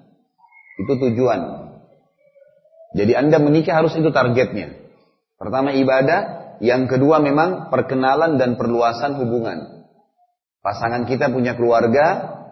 Itu 0.80 0.98
tujuan. 0.98 1.40
Jadi 2.94 3.12
Anda 3.14 3.42
menikah 3.42 3.82
harus 3.82 3.94
itu 3.98 4.10
targetnya. 4.14 4.74
Pertama 5.34 5.74
ibadah, 5.74 6.56
yang 6.62 6.86
kedua 6.86 7.18
memang 7.18 7.68
perkenalan 7.68 8.38
dan 8.38 8.54
perluasan 8.54 9.18
hubungan. 9.18 9.86
Pasangan 10.62 11.04
kita 11.04 11.28
punya 11.28 11.58
keluarga, 11.58 12.06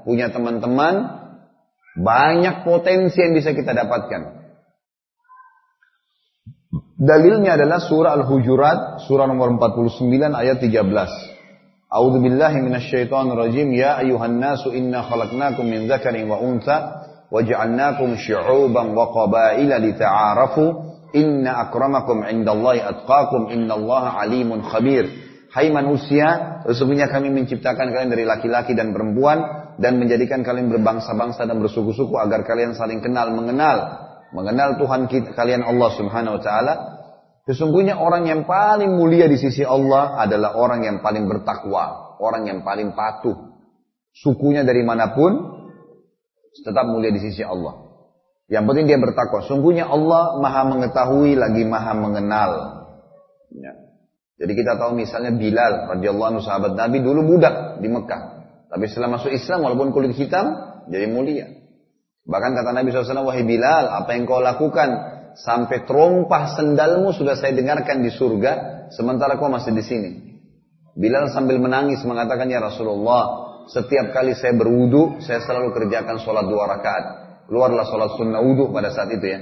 punya 0.04 0.28
teman-teman, 0.28 1.22
banyak 1.96 2.66
potensi 2.66 3.22
yang 3.22 3.32
bisa 3.32 3.54
kita 3.56 3.72
dapatkan. 3.72 4.42
Dalilnya 7.02 7.58
adalah 7.58 7.82
surah 7.82 8.14
Al-Hujurat, 8.14 9.02
surah 9.08 9.26
nomor 9.26 9.56
49 9.58 10.38
ayat 10.38 10.62
13. 10.62 11.31
A'udzu 11.92 12.24
billahi 12.24 12.64
minasyaitonir 12.64 13.36
rajim. 13.36 13.68
Ya 13.76 14.00
ayuhan 14.00 14.40
nasu 14.40 14.72
inna 14.72 15.04
khalaqnakum 15.04 15.68
min 15.68 15.84
dzakarin 15.84 16.24
wa 16.24 16.40
untha 16.40 17.04
waj'alnakum 17.28 18.16
syu'uban 18.16 18.96
wa 18.96 19.12
qabaila 19.12 19.76
lita'arafu. 19.76 20.64
Inna 21.12 21.68
akramakum 21.68 22.24
'indallahi 22.24 22.80
atqakum 22.80 23.52
innallaha 23.52 24.24
alimun 24.24 24.64
khabir. 24.64 25.04
Hai 25.52 25.68
manusia, 25.68 26.64
sesungguhnya 26.64 27.12
kami 27.12 27.28
menciptakan 27.28 27.92
kalian 27.92 28.08
dari 28.08 28.24
laki-laki 28.24 28.72
dan 28.72 28.96
perempuan 28.96 29.44
dan 29.76 30.00
menjadikan 30.00 30.40
kalian 30.40 30.72
berbangsa-bangsa 30.72 31.44
dan 31.44 31.60
bersuku-suku 31.60 32.16
agar 32.16 32.40
kalian 32.48 32.72
saling 32.72 33.04
kenal 33.04 33.28
mengenal 33.36 34.00
mengenal 34.32 34.80
Tuhan 34.80 35.12
kita, 35.12 35.36
kalian 35.36 35.60
Allah 35.60 35.90
Subhanahu 35.92 36.40
wa 36.40 36.42
taala 36.42 36.72
Sesungguhnya 37.42 37.98
orang 37.98 38.30
yang 38.30 38.46
paling 38.46 38.94
mulia 38.94 39.26
di 39.26 39.34
sisi 39.34 39.66
Allah 39.66 40.14
adalah 40.22 40.54
orang 40.54 40.86
yang 40.86 40.96
paling 41.02 41.26
bertakwa, 41.26 42.14
orang 42.22 42.46
yang 42.46 42.62
paling 42.62 42.94
patuh. 42.94 43.34
Sukunya 44.14 44.62
dari 44.62 44.86
mana 44.86 45.10
pun 45.10 45.32
tetap 46.62 46.86
mulia 46.86 47.10
di 47.10 47.18
sisi 47.18 47.42
Allah. 47.42 47.82
Yang 48.46 48.64
penting 48.68 48.84
dia 48.86 48.98
bertakwa. 49.00 49.42
Sungguhnya 49.48 49.88
Allah 49.88 50.38
maha 50.38 50.62
mengetahui 50.70 51.34
lagi 51.34 51.64
maha 51.66 51.92
mengenal. 51.98 52.50
Ya. 53.50 53.72
Jadi 54.38 54.52
kita 54.58 54.78
tahu 54.78 54.94
misalnya 54.94 55.34
Bilal 55.34 55.98
radhiyallahu 55.98 56.28
anhu 56.36 56.42
sahabat 56.44 56.78
Nabi 56.78 57.02
dulu 57.02 57.26
budak 57.26 57.80
di 57.82 57.88
Mekah. 57.90 58.22
Tapi 58.70 58.84
setelah 58.86 59.18
masuk 59.18 59.34
Islam 59.34 59.66
walaupun 59.66 59.90
kulit 59.90 60.14
hitam 60.14 60.52
jadi 60.88 61.10
mulia. 61.10 61.46
Bahkan 62.22 62.50
kata 62.54 62.70
Nabi 62.70 62.94
SAW, 62.94 63.26
wahai 63.26 63.42
Bilal, 63.42 63.90
apa 63.90 64.14
yang 64.14 64.30
kau 64.30 64.38
lakukan 64.38 64.88
sampai 65.36 65.84
terompah 65.88 66.56
sendalmu 66.56 67.12
sudah 67.16 67.36
saya 67.36 67.56
dengarkan 67.56 68.04
di 68.04 68.10
surga, 68.12 68.86
sementara 68.92 69.40
kau 69.40 69.48
masih 69.48 69.72
di 69.72 69.84
sini. 69.84 70.10
Bilal 70.92 71.32
sambil 71.32 71.56
menangis 71.56 72.04
mengatakan, 72.04 72.48
Ya 72.52 72.60
Rasulullah, 72.60 73.54
setiap 73.72 74.12
kali 74.12 74.36
saya 74.36 74.52
berwudu, 74.52 75.24
saya 75.24 75.40
selalu 75.40 75.72
kerjakan 75.72 76.20
sholat 76.20 76.44
dua 76.48 76.68
rakaat. 76.68 77.04
Keluarlah 77.48 77.84
sholat 77.88 78.16
sunnah 78.16 78.40
wudu 78.44 78.72
pada 78.72 78.92
saat 78.92 79.08
itu 79.12 79.26
ya. 79.26 79.40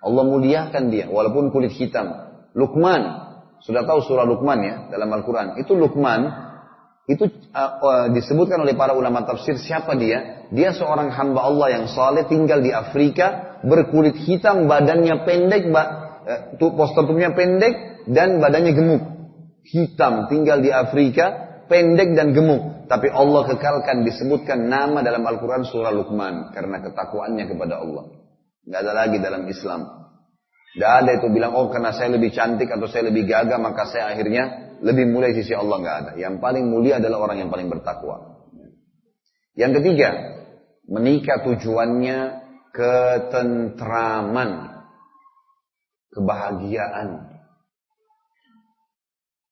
Allah 0.00 0.24
muliakan 0.24 0.88
dia, 0.88 1.08
walaupun 1.08 1.52
kulit 1.52 1.76
hitam. 1.76 2.08
Lukman, 2.56 3.30
Sudah 3.60 3.84
tahu 3.84 4.00
surah 4.00 4.24
Luqman 4.24 4.58
ya 4.64 4.74
dalam 4.88 5.12
Al-Quran. 5.12 5.60
Itu 5.60 5.76
Luqman, 5.76 6.32
itu 7.04 7.28
uh, 7.52 7.72
uh, 7.80 8.06
disebutkan 8.08 8.64
oleh 8.64 8.72
para 8.72 8.96
ulama 8.96 9.20
tafsir 9.28 9.60
siapa 9.60 9.92
dia? 10.00 10.39
Dia 10.50 10.74
seorang 10.74 11.14
hamba 11.14 11.46
Allah 11.46 11.68
yang 11.78 11.84
saleh 11.86 12.26
tinggal 12.26 12.58
di 12.58 12.74
Afrika, 12.74 13.58
berkulit 13.62 14.18
hitam, 14.18 14.66
badannya 14.66 15.22
pendek, 15.22 15.70
uh, 15.70 16.58
postur 16.58 17.06
tubuhnya 17.06 17.30
pendek 17.38 18.06
dan 18.10 18.42
badannya 18.42 18.72
gemuk. 18.74 19.02
Hitam, 19.62 20.26
tinggal 20.26 20.58
di 20.58 20.74
Afrika, 20.74 21.62
pendek 21.70 22.18
dan 22.18 22.34
gemuk. 22.34 22.90
Tapi 22.90 23.06
Allah 23.06 23.46
kekalkan 23.46 24.02
disebutkan 24.02 24.66
nama 24.66 25.06
dalam 25.06 25.22
Al-Quran 25.22 25.62
surah 25.62 25.94
Luqman 25.94 26.50
karena 26.50 26.82
ketakwaannya 26.82 27.46
kepada 27.46 27.78
Allah. 27.78 28.10
Tidak 28.66 28.78
ada 28.82 28.92
lagi 29.06 29.22
dalam 29.22 29.46
Islam. 29.46 29.86
Tidak 30.74 30.90
ada 30.90 31.10
itu 31.14 31.30
bilang, 31.30 31.54
oh 31.54 31.70
karena 31.70 31.94
saya 31.94 32.18
lebih 32.18 32.34
cantik 32.34 32.66
atau 32.66 32.90
saya 32.90 33.06
lebih 33.10 33.30
gagah, 33.30 33.58
maka 33.62 33.86
saya 33.86 34.10
akhirnya 34.10 34.74
lebih 34.82 35.06
mulia 35.06 35.30
di 35.30 35.46
sisi 35.46 35.54
Allah. 35.54 35.78
Nggak 35.78 35.96
ada. 36.02 36.10
Yang 36.18 36.34
paling 36.42 36.64
mulia 36.66 36.98
adalah 36.98 37.30
orang 37.30 37.46
yang 37.46 37.50
paling 37.54 37.70
bertakwa. 37.70 38.42
Yang 39.54 39.82
ketiga, 39.82 40.39
menikah 40.90 41.46
tujuannya 41.46 42.18
ketentraman, 42.74 44.50
kebahagiaan. 46.10 47.30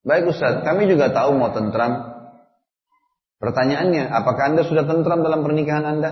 Baik 0.03 0.35
Ustaz, 0.35 0.67
kami 0.67 0.91
juga 0.91 1.15
tahu 1.15 1.39
mau 1.39 1.55
tentram. 1.55 2.19
Pertanyaannya, 3.39 4.11
apakah 4.11 4.51
Anda 4.51 4.63
sudah 4.67 4.83
tentram 4.83 5.23
dalam 5.23 5.47
pernikahan 5.47 5.87
Anda? 5.87 6.11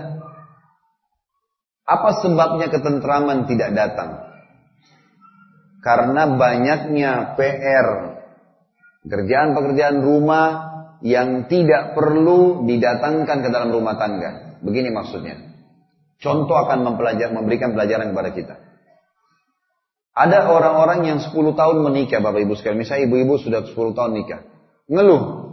Apa 1.83 2.23
sebabnya 2.23 2.71
ketentraman 2.71 3.51
tidak 3.51 3.75
datang? 3.75 4.31
Karena 5.83 6.35
banyaknya 6.35 7.35
PR, 7.35 7.87
kerjaan-pekerjaan 9.07 10.03
rumah 10.03 10.47
yang 11.03 11.47
tidak 11.47 11.95
perlu 11.95 12.63
didatangkan 12.67 13.37
ke 13.43 13.49
dalam 13.51 13.71
rumah 13.71 13.95
tangga. 13.95 14.46
Begini 14.61 14.89
maksudnya. 14.93 15.37
Contoh 16.17 16.57
akan 16.57 16.81
mempelajari, 16.81 17.29
memberikan 17.29 17.77
pelajaran 17.77 18.09
kepada 18.13 18.29
kita. 18.33 18.55
Ada 20.17 20.49
orang-orang 20.49 21.05
yang 21.05 21.19
10 21.21 21.53
tahun 21.53 21.77
menikah, 21.85 22.17
Bapak 22.17 22.41
Ibu 22.41 22.57
sekalian. 22.57 22.81
Misalnya 22.81 23.05
ibu-ibu 23.05 23.37
sudah 23.37 23.61
10 23.69 23.93
tahun 23.93 24.11
nikah. 24.17 24.41
Ngeluh. 24.89 25.45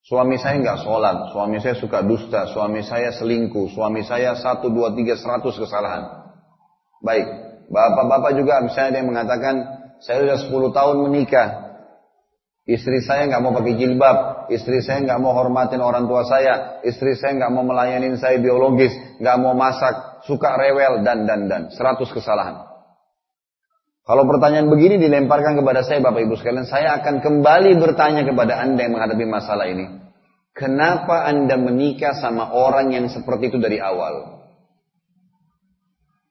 Suami 0.00 0.40
saya 0.40 0.56
nggak 0.64 0.80
sholat, 0.80 1.36
suami 1.36 1.60
saya 1.60 1.76
suka 1.76 2.00
dusta, 2.00 2.48
suami 2.48 2.80
saya 2.80 3.12
selingkuh, 3.12 3.68
suami 3.76 4.00
saya 4.00 4.32
1, 4.32 4.64
2, 4.64 4.72
3, 4.72 5.20
100 5.20 5.60
kesalahan. 5.60 6.32
Baik, 7.04 7.28
Bapak-bapak 7.70 8.34
juga 8.34 8.64
misalnya 8.66 8.88
ada 8.90 8.98
yang 8.98 9.10
mengatakan, 9.14 9.54
saya 10.02 10.26
sudah 10.26 10.38
10 10.42 10.72
tahun 10.74 10.96
menikah. 11.06 11.69
Istri 12.70 13.02
saya 13.02 13.26
nggak 13.26 13.42
mau 13.42 13.50
pakai 13.50 13.74
jilbab, 13.74 14.46
istri 14.54 14.78
saya 14.78 15.02
nggak 15.02 15.18
mau 15.18 15.34
hormatin 15.34 15.82
orang 15.82 16.06
tua 16.06 16.22
saya, 16.22 16.78
istri 16.86 17.18
saya 17.18 17.34
nggak 17.34 17.50
mau 17.50 17.66
melayanin 17.66 18.14
saya 18.14 18.38
biologis, 18.38 18.94
nggak 19.18 19.36
mau 19.42 19.58
masak, 19.58 20.22
suka 20.22 20.54
rewel 20.54 21.02
dan 21.02 21.26
dan 21.26 21.50
dan, 21.50 21.62
100 21.74 22.06
kesalahan. 22.14 22.62
Kalau 24.06 24.22
pertanyaan 24.22 24.70
begini 24.70 25.02
dilemparkan 25.02 25.58
kepada 25.58 25.82
saya 25.82 25.98
Bapak 25.98 26.22
Ibu 26.22 26.38
sekalian, 26.38 26.70
saya 26.70 26.94
akan 27.02 27.18
kembali 27.18 27.74
bertanya 27.74 28.22
kepada 28.22 28.62
Anda 28.62 28.86
yang 28.86 28.94
menghadapi 28.94 29.24
masalah 29.26 29.66
ini. 29.66 30.06
Kenapa 30.54 31.26
Anda 31.26 31.58
menikah 31.58 32.22
sama 32.22 32.54
orang 32.54 32.94
yang 32.94 33.10
seperti 33.10 33.50
itu 33.50 33.58
dari 33.58 33.82
awal? 33.82 34.46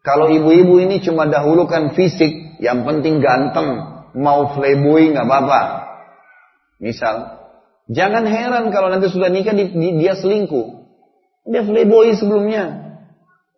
Kalau 0.08 0.32
ibu-ibu 0.32 0.80
ini 0.80 1.04
cuma 1.04 1.28
dahulukan 1.28 1.92
fisik, 2.00 2.64
yang 2.64 2.88
penting 2.88 3.20
ganteng, 3.20 3.84
mau 4.16 4.56
playboy 4.56 5.12
nggak 5.12 5.28
apa-apa. 5.28 5.89
Misal, 6.80 7.44
jangan 7.92 8.24
heran 8.24 8.72
kalau 8.72 8.88
nanti 8.88 9.12
sudah 9.12 9.28
nikah 9.28 9.54
dia 9.54 10.14
selingkuh. 10.16 10.80
Dia 11.50 11.64
playboy 11.68 12.16
sebelumnya. 12.16 12.90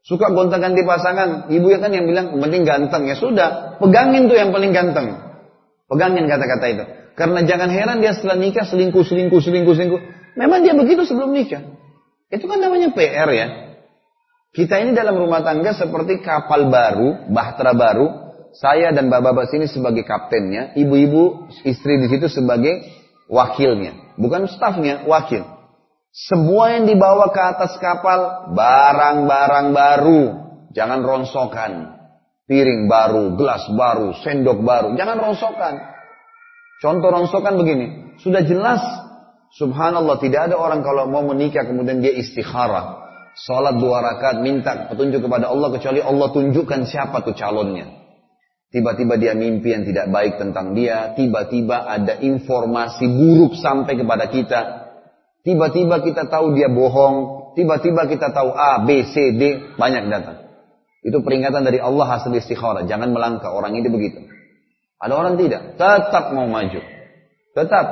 Suka 0.02 0.34
gonta-ganti 0.34 0.82
pasangan. 0.82 1.54
Ibu 1.54 1.68
ya 1.70 1.78
kan 1.78 1.94
yang 1.94 2.10
bilang, 2.10 2.34
penting 2.34 2.66
ganteng. 2.66 3.06
Ya 3.06 3.14
sudah, 3.14 3.78
pegangin 3.78 4.26
tuh 4.26 4.38
yang 4.38 4.50
paling 4.50 4.74
ganteng. 4.74 5.14
Pegangin 5.86 6.26
kata-kata 6.26 6.66
itu. 6.74 6.84
Karena 7.14 7.46
jangan 7.46 7.70
heran 7.70 8.02
dia 8.02 8.18
setelah 8.18 8.40
nikah 8.40 8.66
selingkuh, 8.66 9.06
selingkuh, 9.06 9.38
selingkuh, 9.38 9.76
selingkuh. 9.78 10.02
Memang 10.40 10.66
dia 10.66 10.74
begitu 10.74 11.06
sebelum 11.06 11.36
nikah. 11.36 11.62
Itu 12.32 12.48
kan 12.48 12.64
namanya 12.64 12.96
PR 12.96 13.30
ya. 13.30 13.48
Kita 14.52 14.80
ini 14.84 14.92
dalam 14.96 15.16
rumah 15.16 15.44
tangga 15.44 15.76
seperti 15.76 16.24
kapal 16.24 16.72
baru, 16.72 17.30
bahtera 17.32 17.76
baru. 17.76 18.08
Saya 18.52 18.92
dan 18.92 19.08
bapak-bapak 19.08 19.48
sini 19.48 19.64
sebagai 19.64 20.04
kaptennya, 20.04 20.76
ibu-ibu 20.76 21.48
istri 21.64 22.04
di 22.04 22.12
situ 22.12 22.28
sebagai 22.28 22.84
wakilnya, 23.32 24.20
bukan 24.20 24.52
stafnya, 24.52 25.08
wakil. 25.08 25.48
Semua 26.12 26.76
yang 26.76 26.92
dibawa 26.92 27.32
ke 27.32 27.40
atas 27.40 27.80
kapal 27.80 28.52
barang-barang 28.52 29.68
baru, 29.72 30.22
jangan 30.76 31.00
ronsokan. 31.00 31.98
Piring 32.52 32.92
baru, 32.92 33.40
gelas 33.40 33.64
baru, 33.72 34.12
sendok 34.20 34.60
baru, 34.60 35.00
jangan 35.00 35.16
ronsokan. 35.16 35.80
Contoh 36.84 37.08
ronsokan 37.08 37.56
begini, 37.56 38.20
sudah 38.20 38.44
jelas 38.44 38.84
Subhanallah 39.52 40.16
tidak 40.24 40.48
ada 40.48 40.56
orang 40.56 40.80
kalau 40.80 41.12
mau 41.12 41.28
menikah 41.28 41.68
kemudian 41.68 42.00
dia 42.00 42.16
istikharah. 42.16 43.04
Salat 43.36 43.80
dua 43.80 44.00
rakaat 44.00 44.44
minta 44.44 44.88
petunjuk 44.92 45.28
kepada 45.28 45.52
Allah 45.52 45.72
kecuali 45.76 46.00
Allah 46.00 46.28
tunjukkan 46.32 46.88
siapa 46.88 47.20
tuh 47.24 47.36
calonnya. 47.36 48.01
Tiba-tiba 48.72 49.20
dia 49.20 49.36
mimpi 49.36 49.76
yang 49.76 49.84
tidak 49.84 50.08
baik 50.08 50.40
tentang 50.40 50.72
dia, 50.72 51.12
tiba-tiba 51.12 51.92
ada 51.92 52.16
informasi 52.24 53.04
buruk 53.04 53.60
sampai 53.60 54.00
kepada 54.00 54.32
kita. 54.32 54.60
Tiba-tiba 55.44 56.00
kita 56.00 56.32
tahu 56.32 56.56
dia 56.56 56.72
bohong, 56.72 57.52
tiba-tiba 57.60 58.08
kita 58.08 58.32
tahu 58.32 58.56
A, 58.56 58.80
B, 58.88 59.04
C, 59.12 59.36
D, 59.36 59.76
banyak 59.76 60.08
datang. 60.08 60.48
Itu 61.04 61.20
peringatan 61.20 61.68
dari 61.68 61.84
Allah 61.84 62.16
hasil 62.16 62.32
istikharah. 62.32 62.88
Jangan 62.88 63.12
melangkah, 63.12 63.52
orang 63.52 63.76
ini 63.76 63.92
begitu. 63.92 64.24
Ada 65.04 65.20
orang 65.20 65.36
tidak, 65.36 65.76
tetap 65.76 66.32
mau 66.32 66.48
maju. 66.48 66.80
Tetap. 67.52 67.86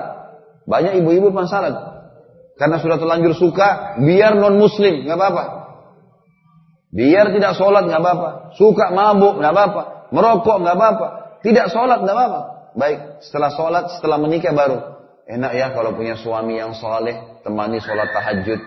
Banyak 0.64 0.96
ibu-ibu 1.04 1.28
masalah. 1.36 2.00
Karena 2.56 2.80
sudah 2.80 2.96
terlanjur 2.96 3.36
suka, 3.36 4.00
biar 4.00 4.40
non 4.40 4.56
muslim, 4.56 5.04
nggak 5.04 5.18
apa-apa. 5.20 5.44
Biar 6.96 7.36
tidak 7.36 7.60
sholat 7.60 7.84
nggak 7.84 8.00
apa-apa. 8.00 8.30
Suka 8.56 8.96
mabuk 8.96 9.44
nggak 9.44 9.52
apa-apa. 9.52 9.99
Merokok 10.10 10.58
nggak 10.66 10.76
apa-apa. 10.76 11.08
Tidak 11.46 11.66
sholat 11.72 12.04
nggak 12.04 12.16
apa-apa. 12.16 12.42
Baik, 12.78 13.00
setelah 13.26 13.50
sholat, 13.54 13.84
setelah 13.98 14.18
menikah 14.22 14.54
baru. 14.54 14.78
Enak 15.30 15.52
ya 15.54 15.68
kalau 15.74 15.94
punya 15.94 16.18
suami 16.18 16.58
yang 16.58 16.74
soleh, 16.74 17.42
temani 17.46 17.78
sholat 17.82 18.10
tahajud. 18.14 18.60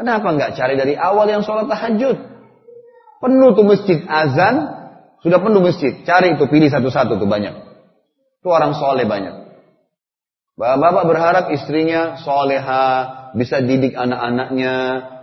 Kenapa 0.00 0.32
nggak 0.32 0.56
cari 0.56 0.74
dari 0.80 0.96
awal 0.96 1.28
yang 1.28 1.44
sholat 1.44 1.68
tahajud? 1.68 2.16
Penuh 3.20 3.50
tuh 3.52 3.66
masjid 3.68 4.00
azan, 4.08 4.64
sudah 5.20 5.38
penuh 5.44 5.60
masjid. 5.60 6.00
Cari 6.08 6.40
itu, 6.40 6.48
pilih 6.48 6.72
satu-satu 6.72 7.20
tuh 7.20 7.28
banyak. 7.28 7.52
Itu 8.40 8.48
orang 8.48 8.72
soleh 8.72 9.04
banyak. 9.04 9.36
Bapak-bapak 10.56 11.04
berharap 11.04 11.44
istrinya 11.52 12.16
soleha, 12.20 12.84
bisa 13.36 13.60
didik 13.60 13.92
anak-anaknya, 13.92 14.74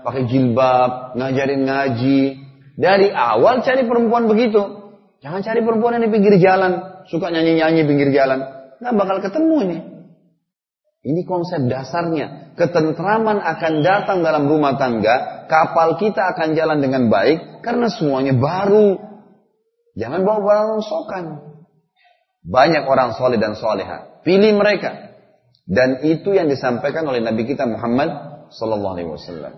pakai 0.06 0.30
jilbab, 0.30 1.18
ngajarin 1.18 1.66
ngaji. 1.66 2.22
Dari 2.78 3.10
awal 3.10 3.66
cari 3.66 3.90
perempuan 3.90 4.30
begitu. 4.30 4.77
Jangan 5.18 5.42
cari 5.42 5.60
perempuan 5.66 5.98
yang 5.98 6.06
di 6.06 6.14
pinggir 6.14 6.36
jalan, 6.38 7.04
suka 7.10 7.34
nyanyi-nyanyi 7.34 7.82
pinggir 7.90 8.10
jalan. 8.14 8.46
Nggak 8.78 8.94
bakal 8.94 9.18
ketemu 9.26 9.56
ini. 9.66 9.78
Ini 11.08 11.22
konsep 11.26 11.66
dasarnya. 11.66 12.54
Ketentraman 12.58 13.38
akan 13.38 13.74
datang 13.86 14.26
dalam 14.26 14.50
rumah 14.50 14.76
tangga, 14.82 15.48
kapal 15.48 15.98
kita 15.98 16.36
akan 16.36 16.58
jalan 16.58 16.82
dengan 16.82 17.08
baik, 17.08 17.62
karena 17.62 17.88
semuanya 17.90 18.34
baru. 18.34 18.98
Jangan 19.98 20.22
bawa 20.22 20.40
barang 20.46 20.68
rongsokan. 20.78 21.26
Banyak 22.46 22.84
orang 22.86 23.18
soleh 23.18 23.42
dan 23.42 23.58
soleha. 23.58 24.22
Pilih 24.22 24.54
mereka. 24.54 25.18
Dan 25.68 26.06
itu 26.06 26.32
yang 26.32 26.48
disampaikan 26.48 27.04
oleh 27.10 27.20
Nabi 27.20 27.44
kita 27.44 27.66
Muhammad 27.68 28.08
Sallallahu 28.54 28.94
Alaihi 28.96 29.10
Wasallam. 29.10 29.54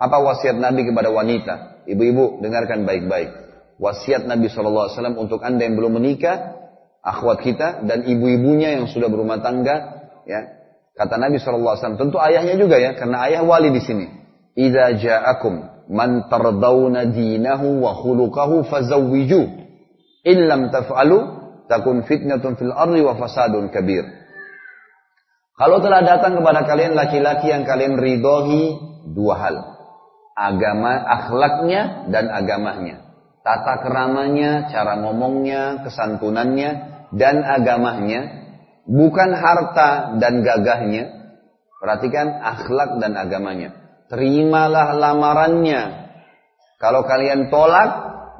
Apa 0.00 0.16
wasiat 0.22 0.56
Nabi 0.56 0.86
kepada 0.86 1.10
wanita? 1.10 1.84
Ibu-ibu 1.88 2.40
dengarkan 2.44 2.86
baik-baik. 2.86 3.30
Wasiat 3.80 4.28
Nabi 4.28 4.52
Wasallam 4.52 5.16
untuk 5.16 5.40
anda 5.40 5.64
yang 5.64 5.80
belum 5.80 5.96
menikah, 5.96 6.52
akhwat 7.00 7.40
kita 7.40 7.80
dan 7.88 8.04
ibu-ibunya 8.04 8.76
yang 8.76 8.84
sudah 8.92 9.08
berumah 9.08 9.40
tangga, 9.40 10.04
ya. 10.28 10.60
Kata 10.92 11.16
Nabi 11.16 11.40
Wasallam, 11.40 11.96
tentu 11.96 12.20
ayahnya 12.20 12.60
juga 12.60 12.76
ya, 12.76 12.92
karena 12.92 13.24
ayah 13.24 13.40
wali 13.40 13.72
di 13.72 13.80
sini. 13.80 14.06
Idza 14.52 15.00
ja'akum 15.00 15.88
man 15.88 16.28
tardawna 16.28 17.08
dinahu 17.08 17.80
wa 17.80 17.96
khuluquhu 17.96 18.68
fazawwiju. 18.68 19.42
Illam 20.28 20.68
taf'alu 20.68 21.18
takun 21.64 22.04
fitnatun 22.04 22.60
fil 22.60 22.76
ardi 22.76 23.00
wa 23.00 23.16
fasadun 23.16 23.72
kabir. 23.72 24.04
Kalau 25.56 25.80
telah 25.80 26.04
datang 26.04 26.36
kepada 26.36 26.68
kalian 26.68 26.92
laki-laki 26.92 27.48
yang 27.48 27.64
kalian 27.64 27.96
ridhoi 27.96 28.76
dua 29.16 29.34
hal. 29.40 29.56
Agama, 30.36 31.00
akhlaknya 31.04 32.08
dan 32.12 32.28
agamanya. 32.28 33.09
Tata 33.40 33.80
keramanya, 33.80 34.68
cara 34.68 35.00
ngomongnya, 35.00 35.80
kesantunannya, 35.80 36.70
dan 37.16 37.40
agamanya. 37.40 38.20
Bukan 38.84 39.30
harta 39.32 40.20
dan 40.20 40.44
gagahnya. 40.44 41.04
Perhatikan 41.80 42.36
akhlak 42.44 43.00
dan 43.00 43.16
agamanya. 43.16 43.72
Terimalah 44.12 44.92
lamarannya. 44.92 45.80
Kalau 46.76 47.06
kalian 47.08 47.48
tolak, 47.48 47.90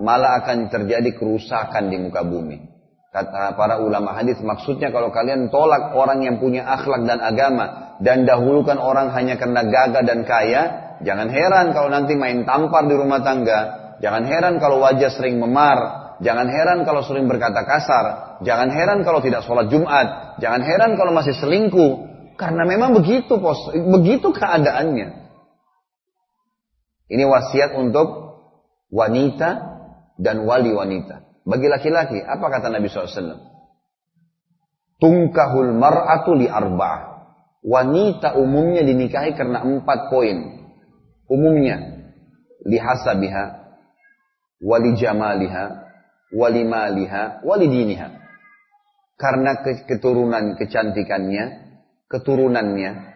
malah 0.00 0.44
akan 0.44 0.68
terjadi 0.68 1.16
kerusakan 1.16 1.88
di 1.88 1.96
muka 2.00 2.20
bumi. 2.24 2.70
Kata 3.10 3.58
para 3.58 3.82
ulama 3.82 4.14
hadis 4.14 4.38
maksudnya 4.38 4.94
kalau 4.94 5.10
kalian 5.10 5.50
tolak 5.50 5.98
orang 5.98 6.22
yang 6.22 6.38
punya 6.38 6.62
akhlak 6.62 7.02
dan 7.10 7.18
agama 7.18 7.98
dan 7.98 8.22
dahulukan 8.22 8.78
orang 8.78 9.10
hanya 9.10 9.34
karena 9.34 9.66
gagah 9.66 10.04
dan 10.06 10.22
kaya, 10.22 10.62
jangan 11.02 11.26
heran 11.26 11.74
kalau 11.74 11.90
nanti 11.90 12.14
main 12.14 12.46
tampar 12.46 12.86
di 12.86 12.94
rumah 12.94 13.18
tangga, 13.20 13.79
jangan 14.00 14.24
heran 14.26 14.56
kalau 14.58 14.80
wajah 14.80 15.12
sering 15.12 15.38
memar, 15.38 16.10
jangan 16.24 16.48
heran 16.48 16.84
kalau 16.88 17.04
sering 17.04 17.28
berkata 17.28 17.64
kasar, 17.64 18.36
jangan 18.44 18.68
heran 18.72 19.04
kalau 19.04 19.20
tidak 19.24 19.44
sholat 19.44 19.68
Jumat, 19.72 20.40
jangan 20.40 20.60
heran 20.64 20.96
kalau 20.96 21.12
masih 21.12 21.36
selingkuh, 21.36 22.10
karena 22.40 22.64
memang 22.64 22.96
begitu 22.96 23.36
pos, 23.36 23.72
begitu 23.76 24.32
keadaannya. 24.32 25.20
Ini 27.10 27.24
wasiat 27.26 27.74
untuk 27.74 28.08
wanita 28.88 29.50
dan 30.16 30.46
wali 30.46 30.70
wanita. 30.70 31.44
Bagi 31.44 31.66
laki-laki, 31.66 32.22
apa 32.22 32.46
kata 32.46 32.70
Nabi 32.70 32.86
SAW? 32.86 33.50
Tungkahul 35.00 35.74
mar'atu 35.74 36.36
li 36.36 36.46
arba'ah. 36.46 37.10
Wanita 37.60 38.40
umumnya 38.40 38.84
dinikahi 38.84 39.36
karena 39.36 39.64
empat 39.64 40.08
poin. 40.08 40.64
Umumnya, 41.28 42.08
lihasabiha, 42.64 43.44
wali 44.60 44.94
jamaliha, 44.94 45.64
wali 46.36 46.62
maliha, 46.64 47.40
wali 47.42 47.66
diniha. 47.66 48.08
Karena 49.16 49.60
keturunan 49.84 50.56
kecantikannya, 50.56 51.44
keturunannya, 52.08 53.10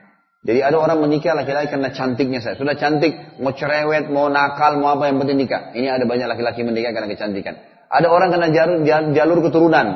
jadi 0.44 0.60
ada 0.60 0.76
orang 0.76 1.00
menikah 1.00 1.32
laki-laki 1.32 1.72
karena 1.72 1.88
cantiknya 1.96 2.44
saya. 2.44 2.60
Sudah 2.60 2.76
cantik, 2.76 3.40
mau 3.40 3.56
cerewet, 3.56 4.12
mau 4.12 4.28
nakal, 4.28 4.76
mau 4.76 4.92
apa 4.92 5.08
yang 5.08 5.16
penting 5.16 5.40
nikah. 5.40 5.72
Ini 5.72 5.88
ada 5.88 6.04
banyak 6.04 6.28
laki-laki 6.28 6.60
menikah 6.60 6.92
karena 6.92 7.08
kecantikan. 7.08 7.56
Ada 7.88 8.12
orang 8.12 8.28
karena 8.28 8.48
jalur, 8.52 8.84
jalur 9.16 9.38
keturunan. 9.40 9.86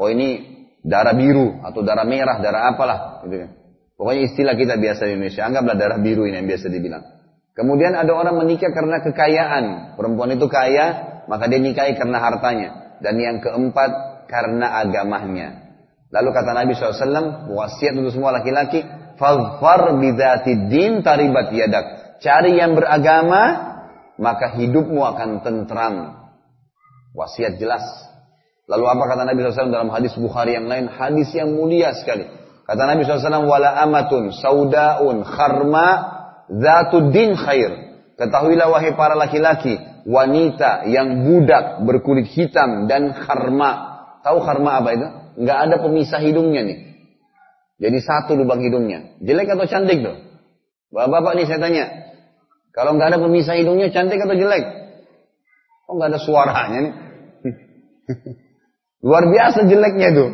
Oh 0.00 0.08
ini 0.08 0.56
darah 0.80 1.12
biru 1.12 1.60
atau 1.60 1.84
darah 1.84 2.08
merah, 2.08 2.40
darah 2.40 2.72
apalah. 2.72 3.20
Gitu 3.28 3.36
ya. 3.36 3.48
Pokoknya 4.00 4.22
istilah 4.32 4.54
kita 4.56 4.80
biasa 4.80 5.12
di 5.12 5.12
Indonesia. 5.12 5.44
Anggaplah 5.44 5.76
darah 5.76 5.98
biru 6.00 6.24
ini 6.24 6.40
yang 6.40 6.48
biasa 6.48 6.72
dibilang. 6.72 7.04
Kemudian 7.58 7.98
ada 7.98 8.14
orang 8.14 8.38
menikah 8.38 8.70
karena 8.70 9.02
kekayaan. 9.02 9.98
Perempuan 9.98 10.30
itu 10.30 10.46
kaya, 10.46 11.18
maka 11.26 11.50
dia 11.50 11.58
nikahi 11.58 11.98
karena 11.98 12.22
hartanya. 12.22 12.68
Dan 13.02 13.18
yang 13.18 13.42
keempat, 13.42 14.22
karena 14.30 14.78
agamanya. 14.78 15.74
Lalu 16.14 16.28
kata 16.30 16.54
Nabi 16.54 16.72
SAW, 16.78 17.50
wasiat 17.50 17.98
untuk 17.98 18.14
semua 18.14 18.30
laki-laki, 18.30 18.86
Fadfar 19.18 19.98
bidati 19.98 20.70
din 20.70 21.02
taribat 21.02 21.50
yadak. 21.50 22.22
Cari 22.22 22.54
yang 22.54 22.78
beragama, 22.78 23.42
maka 24.14 24.54
hidupmu 24.54 25.02
akan 25.02 25.42
tentram. 25.42 26.14
Wasiat 27.18 27.58
jelas. 27.58 27.82
Lalu 28.70 28.84
apa 28.86 29.02
kata 29.10 29.22
Nabi 29.26 29.42
SAW 29.42 29.74
dalam 29.74 29.90
hadis 29.90 30.14
Bukhari 30.14 30.54
yang 30.54 30.70
lain? 30.70 30.86
Hadis 30.86 31.34
yang 31.34 31.50
mulia 31.50 31.90
sekali. 31.98 32.30
Kata 32.62 32.82
Nabi 32.86 33.02
SAW, 33.02 33.48
wala 33.48 33.82
amatun 33.82 34.30
saudaun 34.30 35.26
kharma 35.26 36.17
zatu 36.48 37.12
din 37.12 37.36
khair. 37.36 38.00
Ketahuilah 38.18 38.66
wahai 38.66 38.98
para 38.98 39.14
laki-laki, 39.14 39.78
wanita 40.02 40.90
yang 40.90 41.22
budak 41.22 41.86
berkulit 41.86 42.26
hitam 42.26 42.90
dan 42.90 43.14
kharma. 43.14 43.94
Tahu 44.26 44.42
kharma 44.42 44.82
apa 44.82 44.90
itu? 44.96 45.06
Enggak 45.38 45.58
ada 45.70 45.76
pemisah 45.78 46.18
hidungnya 46.18 46.66
nih. 46.66 46.78
Jadi 47.78 47.98
satu 48.02 48.34
lubang 48.34 48.58
hidungnya. 48.58 49.14
Jelek 49.22 49.54
atau 49.54 49.70
cantik 49.70 50.02
tuh? 50.02 50.18
Bapak-bapak 50.90 51.32
nih 51.38 51.46
saya 51.46 51.62
tanya. 51.62 51.84
Kalau 52.74 52.98
nggak 52.98 53.14
ada 53.14 53.18
pemisah 53.22 53.54
hidungnya 53.54 53.94
cantik 53.94 54.18
atau 54.18 54.34
jelek? 54.34 54.64
Oh 55.86 55.94
nggak 55.94 56.10
ada 56.10 56.20
suaranya 56.20 56.78
nih. 56.82 56.94
Luar 59.06 59.30
biasa 59.30 59.62
jeleknya 59.70 60.08
tuh. 60.10 60.28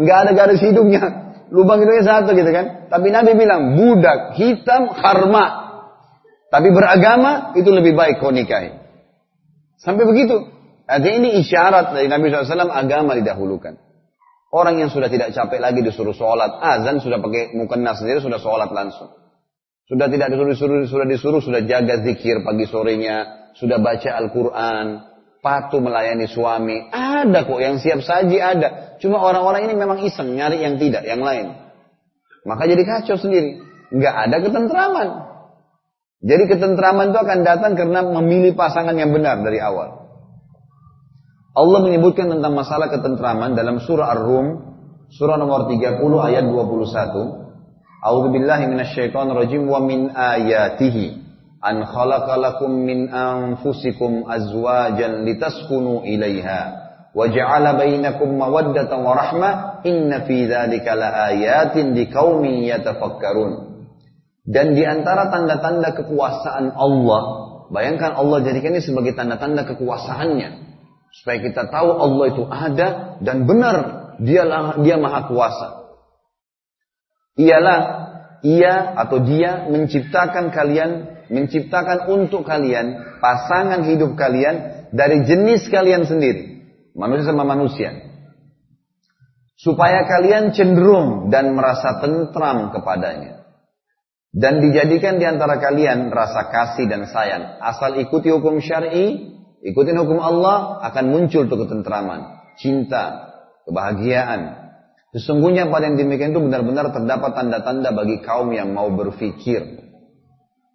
Nggak 0.00 0.18
ada 0.24 0.30
garis 0.32 0.64
hidungnya. 0.64 1.27
Lubang 1.48 1.80
hidungnya 1.80 2.04
satu 2.04 2.36
gitu 2.36 2.50
kan. 2.52 2.88
Tapi 2.92 3.08
Nabi 3.08 3.32
bilang 3.36 3.76
budak 3.76 4.36
hitam 4.36 4.92
harma. 4.92 5.46
Tapi 6.48 6.68
beragama 6.72 7.52
itu 7.56 7.68
lebih 7.68 7.96
baik 7.96 8.20
kau 8.20 8.32
nikahi. 8.32 8.72
Sampai 9.80 10.04
begitu. 10.08 10.48
Artinya 10.88 11.16
ini 11.20 11.28
isyarat 11.44 11.92
dari 11.92 12.08
Nabi 12.08 12.32
SAW 12.32 12.72
agama 12.72 13.12
didahulukan. 13.12 13.76
Orang 14.48 14.80
yang 14.80 14.88
sudah 14.88 15.12
tidak 15.12 15.36
capek 15.36 15.60
lagi 15.60 15.84
disuruh 15.84 16.16
sholat, 16.16 16.56
azan 16.56 17.04
sudah 17.04 17.20
pakai 17.20 17.52
mukena 17.52 17.92
sendiri 17.92 18.24
sudah 18.24 18.40
sholat 18.40 18.72
langsung. 18.72 19.12
Sudah 19.84 20.08
tidak 20.08 20.32
disuruh, 20.32 20.52
disuruh, 20.52 20.78
sudah 20.88 21.06
disuruh, 21.08 21.40
sudah 21.44 21.60
jaga 21.68 22.00
zikir 22.00 22.40
pagi 22.40 22.64
sorenya, 22.64 23.52
sudah 23.56 23.76
baca 23.76 24.08
Al-Quran, 24.20 24.86
patuh 25.40 25.80
melayani 25.82 26.26
suami. 26.26 26.90
Ada 26.90 27.46
kok 27.46 27.60
yang 27.60 27.78
siap 27.78 28.02
saji 28.02 28.38
ada. 28.38 28.98
Cuma 28.98 29.22
orang-orang 29.22 29.70
ini 29.70 29.74
memang 29.78 30.02
iseng 30.02 30.34
nyari 30.34 30.62
yang 30.62 30.76
tidak, 30.78 31.06
yang 31.06 31.22
lain. 31.22 31.54
Maka 32.46 32.66
jadi 32.66 32.82
kacau 32.82 33.16
sendiri. 33.18 33.62
Nggak 33.94 34.14
ada 34.28 34.36
ketentraman. 34.42 35.08
Jadi 36.18 36.44
ketentraman 36.50 37.14
itu 37.14 37.18
akan 37.22 37.38
datang 37.46 37.72
karena 37.78 38.00
memilih 38.02 38.58
pasangan 38.58 38.94
yang 38.98 39.14
benar 39.14 39.38
dari 39.38 39.62
awal. 39.62 40.10
Allah 41.54 41.80
menyebutkan 41.82 42.30
tentang 42.30 42.54
masalah 42.54 42.90
ketentraman 42.90 43.58
dalam 43.58 43.82
surah 43.82 44.14
Ar-Rum, 44.14 44.46
surah 45.14 45.38
nomor 45.38 45.66
30 45.70 45.98
ayat 46.02 46.44
21. 46.46 47.48
A'udzu 47.98 48.28
billahi 48.30 48.64
rajim 49.34 49.62
wa 49.66 49.82
min 49.82 50.10
ayatihi 50.14 51.27
an 51.58 51.82
khalaqalakum 51.82 52.70
min 52.86 53.10
anfusikum 53.10 54.26
azwajan 54.30 55.26
litaskunu 55.26 56.06
ilaiha 56.06 56.60
wa 57.14 57.24
ja'ala 57.26 57.74
bainakum 57.74 58.38
mawaddatan 58.38 58.98
wa 59.02 59.12
rahmah 59.16 59.52
inna 59.82 60.22
fi 60.22 60.46
dzalika 60.46 60.94
laayatin 60.94 61.94
liqaumin 61.98 62.62
yatafakkarun. 62.66 63.82
Dan 64.48 64.72
di 64.72 64.80
antara 64.86 65.28
tanda-tanda 65.28 65.92
kekuasaan 65.92 66.72
Allah, 66.72 67.22
bayangkan 67.68 68.16
Allah 68.16 68.40
jadikan 68.46 68.72
ini 68.72 68.80
sebagai 68.80 69.12
tanda-tanda 69.12 69.68
kekuasaannya. 69.68 70.68
Supaya 71.12 71.38
kita 71.40 71.68
tahu 71.68 71.88
Allah 72.00 72.24
itu 72.32 72.42
ada 72.48 72.88
dan 73.20 73.44
benar 73.44 73.76
dia 74.20 74.44
dia 74.80 74.96
maha 74.96 75.20
kuasa. 75.28 75.68
Ialah 77.38 77.78
ia 78.42 78.98
atau 78.98 79.22
dia 79.22 79.66
menciptakan 79.70 80.50
kalian, 80.50 81.17
menciptakan 81.28 82.08
untuk 82.08 82.44
kalian 82.44 83.20
pasangan 83.20 83.84
hidup 83.84 84.16
kalian 84.16 84.88
dari 84.92 85.24
jenis 85.24 85.68
kalian 85.68 86.08
sendiri. 86.08 86.64
Manusia 86.96 87.30
sama 87.30 87.44
manusia. 87.46 87.94
Supaya 89.58 90.06
kalian 90.06 90.54
cenderung 90.54 91.30
dan 91.34 91.54
merasa 91.54 91.98
tentram 91.98 92.70
kepadanya. 92.74 93.38
Dan 94.28 94.60
dijadikan 94.62 95.16
di 95.16 95.24
antara 95.24 95.58
kalian 95.58 96.12
rasa 96.12 96.52
kasih 96.52 96.86
dan 96.86 97.08
sayang. 97.08 97.58
Asal 97.58 97.98
ikuti 97.98 98.28
hukum 98.28 98.60
syar'i, 98.60 99.34
ikutin 99.64 99.98
hukum 99.98 100.20
Allah, 100.20 100.78
akan 100.84 101.04
muncul 101.10 101.48
tuh 101.48 101.58
ketentraman, 101.64 102.38
cinta, 102.60 103.34
kebahagiaan. 103.66 104.68
Sesungguhnya 105.16 105.72
pada 105.72 105.88
yang 105.88 105.96
demikian 105.96 106.36
itu 106.36 106.44
benar-benar 106.44 106.92
terdapat 106.92 107.30
tanda-tanda 107.32 107.90
bagi 107.96 108.20
kaum 108.20 108.52
yang 108.52 108.76
mau 108.76 108.92
berfikir. 108.92 109.87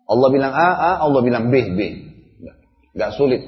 Allah 0.03 0.29
bilang 0.29 0.53
A, 0.53 0.69
A, 0.75 0.91
Allah 1.07 1.21
bilang 1.23 1.47
B, 1.47 1.55
B. 1.73 1.79
Gak 2.93 3.15
sulit. 3.17 3.41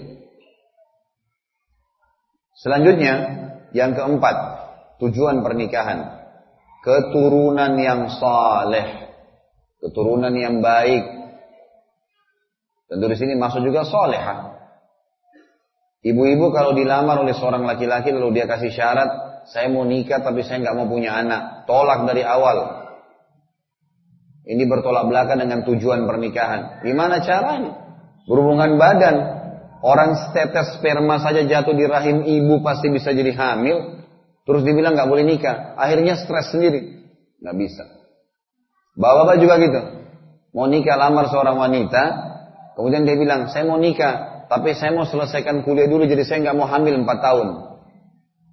Selanjutnya, 2.56 3.14
yang 3.76 3.94
keempat, 3.94 4.36
tujuan 5.04 5.44
pernikahan. 5.44 6.26
Keturunan 6.82 7.76
yang 7.76 8.08
saleh. 8.08 9.12
Keturunan 9.84 10.32
yang 10.34 10.64
baik. 10.64 11.04
Tentu 12.88 13.06
di 13.12 13.18
sini 13.18 13.34
masuk 13.36 13.66
juga 13.66 13.84
solehah. 13.84 14.56
Ibu-ibu 16.06 16.54
kalau 16.54 16.78
dilamar 16.78 17.26
oleh 17.26 17.34
seorang 17.34 17.66
laki-laki 17.66 18.14
lalu 18.14 18.38
dia 18.38 18.46
kasih 18.46 18.70
syarat, 18.70 19.42
saya 19.50 19.74
mau 19.74 19.82
nikah 19.82 20.22
tapi 20.22 20.46
saya 20.46 20.62
nggak 20.62 20.78
mau 20.78 20.86
punya 20.86 21.18
anak, 21.18 21.66
tolak 21.66 22.06
dari 22.06 22.22
awal. 22.22 22.85
Ini 24.46 24.64
bertolak 24.70 25.10
belakang 25.10 25.42
dengan 25.42 25.66
tujuan 25.66 26.06
pernikahan. 26.06 26.86
Gimana 26.86 27.22
caranya? 27.26 27.74
Berhubungan 28.30 28.78
badan. 28.78 29.16
Orang 29.82 30.18
tetes 30.34 30.78
sperma 30.78 31.22
saja 31.22 31.46
jatuh 31.46 31.74
di 31.74 31.86
rahim 31.86 32.26
ibu 32.26 32.62
pasti 32.62 32.90
bisa 32.94 33.14
jadi 33.14 33.34
hamil. 33.34 34.06
Terus 34.46 34.62
dibilang 34.62 34.94
nggak 34.94 35.10
boleh 35.10 35.26
nikah. 35.26 35.74
Akhirnya 35.78 36.18
stres 36.22 36.54
sendiri. 36.54 37.06
Nggak 37.42 37.56
bisa. 37.58 37.84
Bapak-bapak 38.98 39.38
juga 39.42 39.56
gitu. 39.62 39.82
Mau 40.54 40.70
nikah 40.70 40.96
lamar 40.98 41.26
seorang 41.30 41.58
wanita. 41.58 42.04
Kemudian 42.78 43.04
dia 43.04 43.18
bilang, 43.18 43.50
saya 43.50 43.66
mau 43.66 43.82
nikah 43.82 44.36
tapi 44.46 44.78
saya 44.78 44.94
mau 44.94 45.10
selesaikan 45.10 45.66
kuliah 45.66 45.90
dulu 45.90 46.06
jadi 46.06 46.22
saya 46.22 46.38
nggak 46.46 46.58
mau 46.58 46.70
hamil 46.70 47.02
4 47.02 47.26
tahun. 47.26 47.48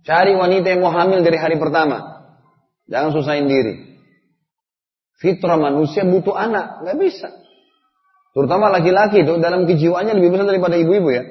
Cari 0.03 0.33
wanita 0.35 0.67
yang 0.73 0.81
mau 0.83 0.93
hamil 0.93 1.23
dari 1.23 1.39
hari 1.39 1.57
pertama. 1.61 2.25
Jangan 2.91 3.11
susahin 3.15 3.47
diri. 3.47 3.92
Fitrah 5.23 5.55
manusia 5.55 6.03
butuh 6.03 6.35
anak, 6.35 6.83
nggak 6.83 6.99
bisa. 6.99 7.31
Terutama 8.35 8.75
laki-laki 8.75 9.23
itu 9.23 9.39
dalam 9.39 9.71
kejiwaannya 9.71 10.19
lebih 10.19 10.35
besar 10.35 10.51
daripada 10.51 10.75
ibu-ibu 10.75 11.09
ya. 11.15 11.23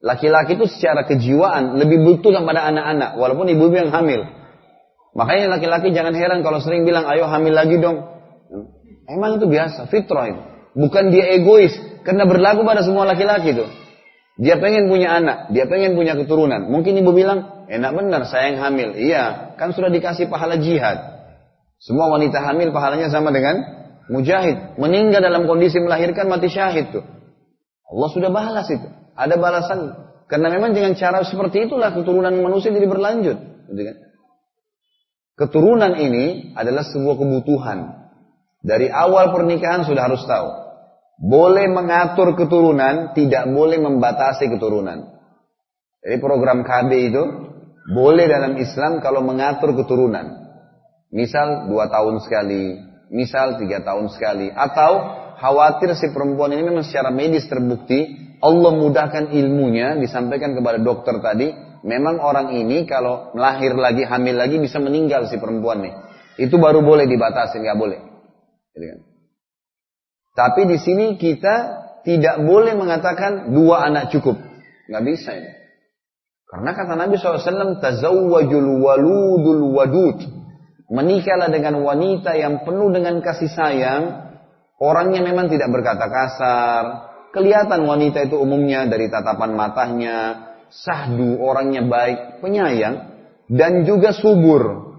Laki-laki 0.00 0.56
itu 0.56 0.64
secara 0.64 1.04
kejiwaan 1.04 1.76
lebih 1.76 2.00
butuh 2.00 2.32
daripada 2.32 2.64
anak-anak, 2.64 3.20
walaupun 3.20 3.52
ibu-ibu 3.52 3.76
yang 3.76 3.92
hamil. 3.92 4.24
Makanya 5.12 5.52
laki-laki 5.52 5.92
jangan 5.92 6.16
heran 6.16 6.40
kalau 6.40 6.64
sering 6.64 6.88
bilang, 6.88 7.04
ayo 7.04 7.28
hamil 7.28 7.52
lagi 7.52 7.76
dong. 7.76 8.08
Emang 9.04 9.36
itu 9.36 9.48
biasa, 9.52 9.84
fitrah 9.92 10.32
itu. 10.32 10.42
Bukan 10.76 11.12
dia 11.12 11.36
egois, 11.36 11.76
karena 12.08 12.24
berlaku 12.24 12.64
pada 12.64 12.84
semua 12.84 13.04
laki-laki 13.04 13.52
itu. 13.52 13.66
Dia 14.36 14.60
pengen 14.60 14.92
punya 14.92 15.16
anak, 15.16 15.52
dia 15.52 15.64
pengen 15.64 15.96
punya 15.96 16.12
keturunan. 16.12 16.68
Mungkin 16.68 17.00
ibu 17.00 17.12
bilang, 17.16 17.68
enak 17.72 17.92
benar 17.96 18.28
saya 18.28 18.52
yang 18.52 18.60
hamil. 18.60 18.92
Iya, 18.96 19.56
kan 19.56 19.72
sudah 19.72 19.88
dikasih 19.88 20.28
pahala 20.28 20.60
jihad. 20.60 21.15
Semua 21.80 22.08
wanita 22.08 22.40
hamil 22.40 22.72
pahalanya 22.72 23.12
sama 23.12 23.30
dengan 23.30 23.60
mujahid. 24.08 24.80
Meninggal 24.80 25.20
dalam 25.20 25.44
kondisi 25.44 25.76
melahirkan 25.78 26.26
mati 26.26 26.48
syahid 26.48 26.90
tuh. 26.92 27.04
Allah 27.86 28.08
sudah 28.10 28.30
balas 28.32 28.66
itu. 28.72 28.88
Ada 29.14 29.36
balasan. 29.38 29.78
Karena 30.26 30.50
memang 30.50 30.74
dengan 30.74 30.98
cara 30.98 31.22
seperti 31.22 31.70
itulah 31.70 31.94
keturunan 31.94 32.34
manusia 32.42 32.74
jadi 32.74 32.88
berlanjut. 32.90 33.38
Gitu 33.70 33.82
kan? 33.86 33.96
Keturunan 35.36 35.92
ini 36.00 36.56
adalah 36.56 36.82
sebuah 36.82 37.16
kebutuhan. 37.20 37.78
Dari 38.64 38.90
awal 38.90 39.30
pernikahan 39.36 39.84
sudah 39.86 40.08
harus 40.10 40.24
tahu. 40.26 40.48
Boleh 41.16 41.70
mengatur 41.70 42.34
keturunan, 42.36 43.14
tidak 43.16 43.48
boleh 43.48 43.78
membatasi 43.80 44.52
keturunan. 44.52 45.16
Jadi 46.02 46.16
program 46.20 46.66
KB 46.66 46.90
itu 46.92 47.22
boleh 47.92 48.26
dalam 48.26 48.58
Islam 48.58 48.98
kalau 48.98 49.22
mengatur 49.22 49.72
keturunan. 49.78 50.45
Misal 51.16 51.72
dua 51.72 51.88
tahun 51.88 52.20
sekali, 52.20 52.76
misal 53.08 53.56
tiga 53.56 53.80
tahun 53.80 54.12
sekali, 54.12 54.52
atau 54.52 54.92
khawatir 55.40 55.96
si 55.96 56.12
perempuan 56.12 56.52
ini 56.52 56.68
memang 56.68 56.84
secara 56.84 57.08
medis 57.08 57.48
terbukti 57.48 58.26
Allah 58.44 58.76
mudahkan 58.76 59.32
ilmunya 59.32 59.96
disampaikan 59.96 60.52
kepada 60.52 60.76
dokter 60.76 61.16
tadi, 61.24 61.56
memang 61.88 62.20
orang 62.20 62.52
ini 62.52 62.84
kalau 62.84 63.32
melahir 63.32 63.72
lagi 63.72 64.04
hamil 64.04 64.36
lagi 64.36 64.60
bisa 64.60 64.76
meninggal 64.76 65.24
si 65.32 65.40
perempuan 65.40 65.80
nih. 65.88 65.94
Itu 66.36 66.60
baru 66.60 66.84
boleh 66.84 67.08
dibatasi, 67.08 67.64
nggak 67.64 67.78
boleh. 67.80 68.00
Gitu 68.76 68.84
kan? 68.84 69.00
Tapi 70.36 70.60
di 70.68 70.76
sini 70.76 71.16
kita 71.16 71.54
tidak 72.04 72.44
boleh 72.44 72.76
mengatakan 72.76 73.56
dua 73.56 73.88
anak 73.88 74.12
cukup. 74.12 74.36
Nggak 74.92 75.04
bisa 75.08 75.32
ini. 75.32 75.52
Karena 76.46 76.70
kata 76.76 76.92
Nabi 76.94 77.16
SAW, 77.16 77.80
Tazawwajul 77.80 78.68
waludul 78.84 79.64
wadud. 79.72 80.18
Menikahlah 80.86 81.50
dengan 81.50 81.82
wanita 81.82 82.38
yang 82.38 82.62
penuh 82.62 82.94
dengan 82.94 83.18
kasih 83.18 83.50
sayang. 83.50 84.02
Orangnya 84.78 85.24
memang 85.24 85.50
tidak 85.50 85.72
berkata 85.72 86.06
kasar. 86.06 86.82
Kelihatan 87.34 87.84
wanita 87.84 88.24
itu 88.24 88.38
umumnya 88.38 88.86
dari 88.86 89.10
tatapan 89.10 89.56
matanya. 89.58 90.16
Sahdu, 90.70 91.42
orangnya 91.42 91.82
baik, 91.86 92.38
penyayang. 92.38 93.12
Dan 93.50 93.82
juga 93.82 94.14
subur. 94.14 94.94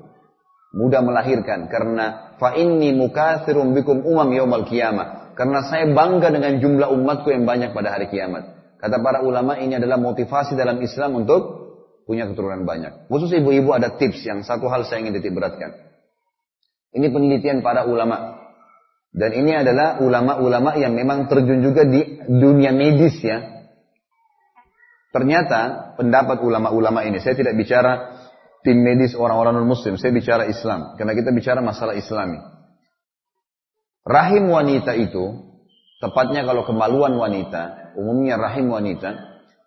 Mudah 0.76 1.02
melahirkan. 1.04 1.72
Karena 1.72 2.36
fa 2.36 2.56
inni 2.60 2.92
mukathirun 2.92 3.72
bikum 3.72 4.04
umam 4.04 4.30
yaumal 4.36 4.68
qiyamah 4.68 5.18
karena 5.38 5.62
saya 5.70 5.86
bangga 5.94 6.34
dengan 6.34 6.58
jumlah 6.58 6.90
umatku 6.90 7.30
yang 7.30 7.46
banyak 7.46 7.70
pada 7.72 7.94
hari 7.94 8.10
kiamat. 8.10 8.58
Kata 8.82 8.98
para 8.98 9.22
ulama 9.22 9.54
ini 9.62 9.78
adalah 9.78 10.02
motivasi 10.02 10.58
dalam 10.58 10.82
Islam 10.82 11.22
untuk 11.22 11.57
punya 12.08 12.26
keturunan 12.26 12.64
banyak. 12.64 13.12
Khusus 13.12 13.36
ibu-ibu 13.36 13.76
ada 13.76 14.00
tips 14.00 14.24
yang 14.24 14.42
satu 14.48 14.72
hal 14.72 14.88
saya 14.88 15.04
ingin 15.04 15.20
titik 15.20 15.36
beratkan. 15.36 15.76
Ini 16.96 17.12
penelitian 17.12 17.60
para 17.60 17.84
ulama. 17.84 18.40
Dan 19.12 19.36
ini 19.36 19.52
adalah 19.52 20.00
ulama-ulama 20.00 20.80
yang 20.80 20.96
memang 20.96 21.28
terjun 21.28 21.60
juga 21.60 21.84
di 21.84 22.24
dunia 22.26 22.72
medis 22.72 23.20
ya. 23.20 23.68
Ternyata 25.12 25.94
pendapat 26.00 26.40
ulama-ulama 26.40 27.04
ini, 27.04 27.20
saya 27.20 27.36
tidak 27.36 27.58
bicara 27.58 28.14
tim 28.62 28.84
medis 28.84 29.18
orang-orang 29.18 29.58
non-muslim, 29.58 29.98
saya 29.98 30.14
bicara 30.14 30.46
Islam. 30.48 30.96
Karena 30.96 31.18
kita 31.18 31.34
bicara 31.34 31.60
masalah 31.60 31.98
islami. 31.98 32.38
Rahim 34.08 34.48
wanita 34.48 34.96
itu, 34.96 35.36
tepatnya 36.00 36.46
kalau 36.46 36.64
kemaluan 36.64 37.18
wanita, 37.18 37.96
umumnya 37.98 38.40
rahim 38.40 38.72
wanita, 38.72 39.18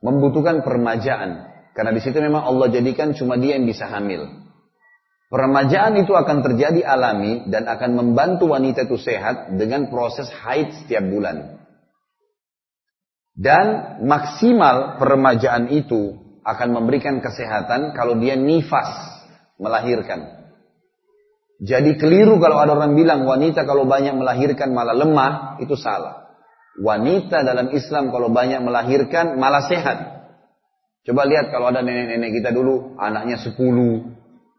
membutuhkan 0.00 0.62
permajaan. 0.62 1.49
Karena 1.72 1.94
di 1.94 2.00
situ 2.02 2.18
memang 2.18 2.42
Allah 2.42 2.68
jadikan 2.70 3.14
cuma 3.14 3.38
dia 3.38 3.54
yang 3.56 3.66
bisa 3.66 3.86
hamil. 3.86 4.26
Permajaan 5.30 5.94
itu 6.02 6.10
akan 6.10 6.42
terjadi 6.42 6.82
alami 6.82 7.46
dan 7.46 7.70
akan 7.70 7.90
membantu 7.94 8.50
wanita 8.50 8.90
itu 8.90 8.98
sehat 8.98 9.54
dengan 9.54 9.86
proses 9.86 10.26
haid 10.42 10.74
setiap 10.82 11.06
bulan. 11.06 11.62
Dan 13.30 13.66
maksimal 14.02 14.98
permajaan 14.98 15.70
itu 15.70 16.18
akan 16.42 16.68
memberikan 16.74 17.22
kesehatan 17.22 17.94
kalau 17.94 18.18
dia 18.18 18.34
nifas 18.34 18.90
melahirkan. 19.54 20.40
Jadi 21.60 22.00
keliru 22.00 22.40
kalau 22.40 22.58
ada 22.58 22.72
orang 22.72 22.96
bilang 22.96 23.22
wanita 23.28 23.68
kalau 23.68 23.84
banyak 23.84 24.16
melahirkan 24.16 24.72
malah 24.72 24.96
lemah, 24.96 25.62
itu 25.62 25.76
salah. 25.76 26.32
Wanita 26.80 27.44
dalam 27.44 27.68
Islam 27.70 28.08
kalau 28.08 28.32
banyak 28.32 28.64
melahirkan 28.64 29.36
malah 29.36 29.68
sehat. 29.68 30.19
Coba 31.00 31.24
lihat 31.24 31.48
kalau 31.48 31.72
ada 31.72 31.80
nenek-nenek 31.80 32.40
kita 32.40 32.52
dulu, 32.52 33.00
anaknya 33.00 33.40
10, 33.40 33.56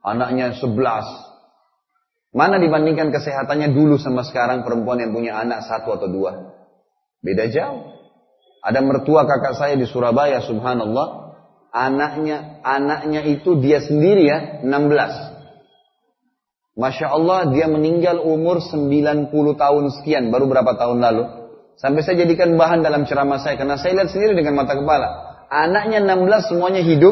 anaknya 0.01 0.57
11. 0.57 2.33
Mana 2.33 2.57
dibandingkan 2.57 3.11
kesehatannya 3.13 3.75
dulu 3.75 3.99
sama 4.01 4.23
sekarang 4.25 4.63
perempuan 4.63 5.03
yang 5.03 5.11
punya 5.13 5.37
anak 5.37 5.67
satu 5.67 5.99
atau 5.99 6.07
dua? 6.07 6.55
Beda 7.21 7.45
jauh. 7.51 7.93
Ada 8.63 8.79
mertua 8.81 9.27
kakak 9.29 9.53
saya 9.59 9.75
di 9.77 9.85
Surabaya, 9.85 10.41
subhanallah. 10.41 11.35
Anaknya, 11.71 12.63
anaknya 12.65 13.21
itu 13.27 13.59
dia 13.61 13.83
sendiri 13.83 14.25
ya, 14.25 14.39
16. 14.65 15.31
Masya 16.71 17.07
Allah 17.11 17.51
dia 17.51 17.67
meninggal 17.67 18.23
umur 18.23 18.63
90 18.63 19.29
tahun 19.59 19.83
sekian, 20.01 20.31
baru 20.33 20.47
berapa 20.49 20.73
tahun 20.79 21.03
lalu. 21.03 21.23
Sampai 21.77 22.01
saya 22.01 22.23
jadikan 22.25 22.55
bahan 22.55 22.81
dalam 22.81 23.03
ceramah 23.03 23.43
saya, 23.43 23.59
karena 23.59 23.75
saya 23.75 24.01
lihat 24.01 24.09
sendiri 24.09 24.33
dengan 24.39 24.55
mata 24.55 24.73
kepala. 24.73 25.30
Anaknya 25.51 25.99
16 25.99 26.55
semuanya 26.55 26.79
hidup, 26.79 27.11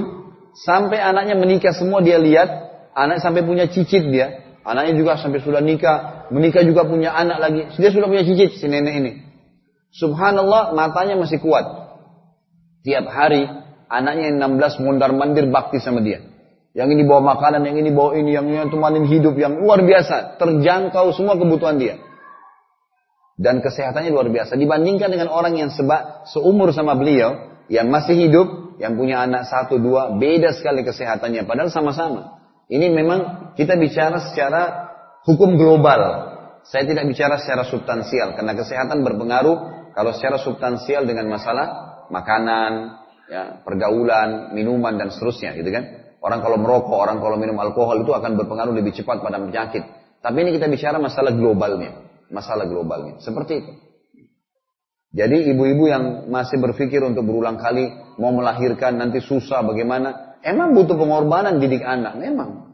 sampai 0.64 1.04
anaknya 1.04 1.36
menikah 1.36 1.76
semua 1.76 2.00
dia 2.00 2.16
lihat, 2.16 2.48
anak 2.96 3.20
sampai 3.20 3.44
punya 3.44 3.68
cicit 3.68 4.08
dia. 4.08 4.48
Anaknya 4.64 4.96
juga 4.96 5.20
sampai 5.20 5.44
sudah 5.44 5.60
nikah, 5.60 6.32
menikah 6.32 6.64
juga 6.64 6.88
punya 6.88 7.12
anak 7.12 7.38
lagi. 7.44 7.62
Dia 7.76 7.92
sudah 7.92 8.08
punya 8.08 8.24
cicit 8.24 8.56
si 8.56 8.66
nenek 8.72 8.96
ini. 8.96 9.12
Subhanallah 9.92 10.72
matanya 10.72 11.20
masih 11.20 11.44
kuat. 11.44 11.66
Tiap 12.88 13.12
hari 13.12 13.44
anaknya 13.92 14.32
yang 14.32 14.56
16 14.56 14.88
mundar 14.88 15.12
mandir 15.12 15.50
bakti 15.52 15.84
sama 15.84 16.00
dia. 16.00 16.24
Yang 16.78 16.96
ini 16.96 17.04
bawa 17.04 17.36
makanan, 17.36 17.66
yang 17.66 17.82
ini 17.82 17.90
bawa 17.90 18.14
ini, 18.14 18.30
yang 18.38 18.46
ini 18.46 18.62
temanin 18.70 19.04
hidup 19.10 19.36
yang 19.36 19.58
luar 19.58 19.82
biasa. 19.82 20.38
Terjangkau 20.38 21.12
semua 21.18 21.34
kebutuhan 21.36 21.82
dia. 21.82 21.98
Dan 23.36 23.60
kesehatannya 23.66 24.14
luar 24.14 24.30
biasa. 24.30 24.54
Dibandingkan 24.54 25.10
dengan 25.10 25.34
orang 25.34 25.58
yang 25.58 25.74
seba, 25.74 26.24
seumur 26.30 26.70
sama 26.72 26.94
beliau, 26.94 27.49
yang 27.70 27.88
masih 27.94 28.18
hidup, 28.18 28.78
yang 28.82 28.98
punya 28.98 29.24
anak 29.24 29.46
satu, 29.46 29.78
dua, 29.78 30.18
beda 30.18 30.52
sekali 30.58 30.82
kesehatannya. 30.82 31.46
Padahal 31.46 31.70
sama-sama. 31.70 32.42
Ini 32.70 32.90
memang 32.90 33.54
kita 33.54 33.78
bicara 33.78 34.18
secara 34.30 34.62
hukum 35.26 35.58
global. 35.58 36.02
Saya 36.66 36.86
tidak 36.86 37.06
bicara 37.10 37.38
secara 37.42 37.66
substansial. 37.66 38.34
Karena 38.38 38.54
kesehatan 38.58 39.02
berpengaruh 39.06 39.58
kalau 39.94 40.12
secara 40.14 40.38
substansial 40.42 41.06
dengan 41.06 41.30
masalah 41.30 41.68
makanan, 42.14 42.72
ya, 43.30 43.62
pergaulan, 43.62 44.54
minuman, 44.54 44.98
dan 44.98 45.14
seterusnya. 45.14 45.54
gitu 45.58 45.70
kan. 45.70 45.84
Orang 46.20 46.44
kalau 46.44 46.60
merokok, 46.60 47.00
orang 47.00 47.24
kalau 47.24 47.40
minum 47.40 47.56
alkohol 47.64 48.04
itu 48.04 48.12
akan 48.12 48.36
berpengaruh 48.36 48.76
lebih 48.76 48.92
cepat 48.92 49.24
pada 49.24 49.40
penyakit. 49.40 49.88
Tapi 50.20 50.36
ini 50.44 50.52
kita 50.60 50.68
bicara 50.68 51.00
masalah 51.00 51.32
globalnya. 51.32 51.96
Masalah 52.28 52.68
globalnya. 52.68 53.24
Seperti 53.24 53.54
itu. 53.66 53.72
Jadi 55.10 55.50
ibu-ibu 55.50 55.90
yang 55.90 56.30
masih 56.30 56.62
berpikir 56.62 57.02
untuk 57.02 57.26
berulang 57.26 57.58
kali 57.58 57.90
mau 58.22 58.30
melahirkan 58.30 59.02
nanti 59.02 59.18
susah 59.26 59.66
bagaimana. 59.66 60.38
Emang 60.46 60.78
butuh 60.78 60.96
pengorbanan 60.96 61.58
didik 61.58 61.82
anak. 61.82 62.16
Memang. 62.16 62.70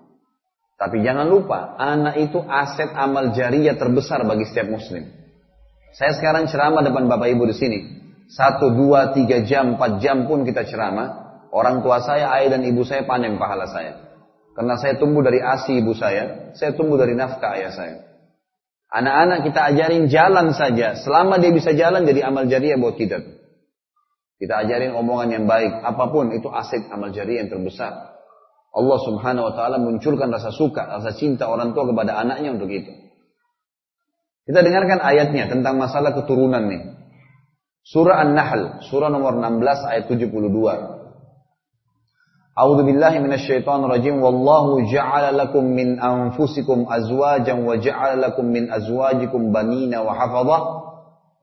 Tapi 0.76 1.00
jangan 1.00 1.32
lupa, 1.32 1.80
anak 1.80 2.20
itu 2.20 2.44
aset 2.44 2.92
amal 2.92 3.32
jariah 3.32 3.80
terbesar 3.80 4.28
bagi 4.28 4.44
setiap 4.44 4.68
muslim. 4.68 5.08
Saya 5.96 6.12
sekarang 6.12 6.52
ceramah 6.52 6.84
depan 6.84 7.08
bapak 7.08 7.32
ibu 7.32 7.48
di 7.48 7.56
sini. 7.56 7.80
Satu, 8.28 8.76
dua, 8.76 9.16
tiga 9.16 9.48
jam, 9.48 9.80
empat 9.80 10.04
jam 10.04 10.28
pun 10.28 10.44
kita 10.44 10.68
ceramah. 10.68 11.40
Orang 11.56 11.80
tua 11.80 12.04
saya, 12.04 12.36
ayah 12.36 12.60
dan 12.60 12.68
ibu 12.68 12.84
saya 12.84 13.08
panen 13.08 13.40
pahala 13.40 13.72
saya. 13.72 14.20
Karena 14.52 14.76
saya 14.76 15.00
tumbuh 15.00 15.24
dari 15.24 15.40
asi 15.40 15.80
ibu 15.80 15.96
saya, 15.96 16.52
saya 16.52 16.76
tumbuh 16.76 17.00
dari 17.00 17.16
nafkah 17.16 17.56
ayah 17.56 17.72
saya. 17.72 17.96
Anak-anak 18.96 19.44
kita 19.44 19.60
ajarin 19.76 20.08
jalan 20.08 20.56
saja. 20.56 20.96
Selama 20.96 21.36
dia 21.36 21.52
bisa 21.52 21.76
jalan 21.76 22.08
jadi 22.08 22.32
amal 22.32 22.48
jariah 22.48 22.80
buat 22.80 22.96
kita. 22.96 23.20
Kita 24.40 24.54
ajarin 24.64 24.96
omongan 24.96 25.36
yang 25.36 25.46
baik. 25.52 25.84
Apa 25.84 26.08
pun 26.08 26.32
itu 26.32 26.48
aset 26.48 26.88
amal 26.88 27.12
jariah 27.12 27.44
yang 27.44 27.52
terbesar. 27.52 27.92
Allah 28.76 29.00
subhanahu 29.04 29.52
wa 29.52 29.54
ta'ala 29.56 29.80
munculkan 29.80 30.32
rasa 30.32 30.52
suka, 30.52 30.88
rasa 30.88 31.16
cinta 31.16 31.48
orang 31.48 31.76
tua 31.76 31.88
kepada 31.88 32.16
anaknya 32.20 32.56
untuk 32.56 32.72
itu. 32.72 32.92
Kita 34.48 34.64
dengarkan 34.64 35.00
ayatnya 35.04 35.52
tentang 35.52 35.76
masalah 35.76 36.16
keturunan 36.16 36.64
nih. 36.68 36.84
Surah 37.84 38.24
An-Nahl, 38.24 38.84
surah 38.88 39.12
nomor 39.12 39.36
16 39.40 39.92
ayat 39.92 40.06
72. 40.08 40.95
A'udzu 42.56 42.88
billahi 42.88 43.20
minasyaitonir 43.20 43.92
rajim. 43.92 44.24
Wallahu 44.24 44.88
ja'ala 44.88 45.36
lakum 45.36 45.68
min 45.76 46.00
anfusikum 46.00 46.88
azwajan 46.88 47.68
wa 47.68 47.76
ja'ala 47.76 48.16
lakum 48.32 48.48
min 48.48 48.72
azwajikum 48.72 49.52
banina 49.52 50.00
wa 50.00 50.16
hafadha. 50.16 50.60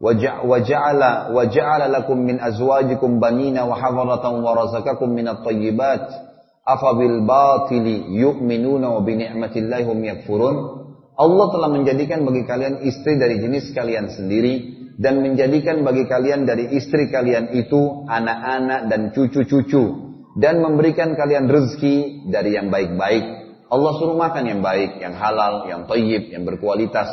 Wa 0.00 0.56
ja'ala 0.64 1.28
wa 1.36 1.44
ja'ala 1.44 1.92
lakum 1.92 2.16
min 2.16 2.40
azwajikum 2.40 3.20
banina 3.20 3.68
wa 3.68 3.76
hafadhatan 3.76 4.40
wa 4.40 4.56
razaqakum 4.56 5.12
minat 5.12 5.44
thayyibat 5.44 6.08
afabil 6.64 7.20
batili 7.28 8.08
yu'minuna 8.16 8.96
wa 8.96 9.04
bi 9.04 9.12
ni'matillahi 9.20 9.84
hum 9.84 10.00
yakfurun. 10.00 10.56
Allah 11.12 11.46
telah 11.52 11.68
menjadikan 11.76 12.24
bagi 12.24 12.48
kalian 12.48 12.88
istri 12.88 13.20
dari 13.20 13.36
jenis 13.36 13.68
kalian 13.76 14.08
sendiri 14.08 14.80
dan 14.96 15.20
menjadikan 15.20 15.84
bagi 15.84 16.08
kalian 16.08 16.48
dari 16.48 16.72
istri 16.72 17.12
kalian 17.12 17.52
itu 17.52 18.08
anak-anak 18.08 18.88
dan 18.88 19.12
cucu-cucu 19.12 20.11
dan 20.38 20.64
memberikan 20.64 21.12
kalian 21.16 21.48
rezeki 21.50 22.28
dari 22.32 22.56
yang 22.56 22.72
baik-baik. 22.72 23.24
Allah 23.72 23.92
suruh 23.96 24.16
makan 24.16 24.44
yang 24.48 24.60
baik, 24.60 25.00
yang 25.00 25.16
halal, 25.16 25.64
yang 25.68 25.88
toyib, 25.88 26.28
yang 26.28 26.44
berkualitas. 26.44 27.08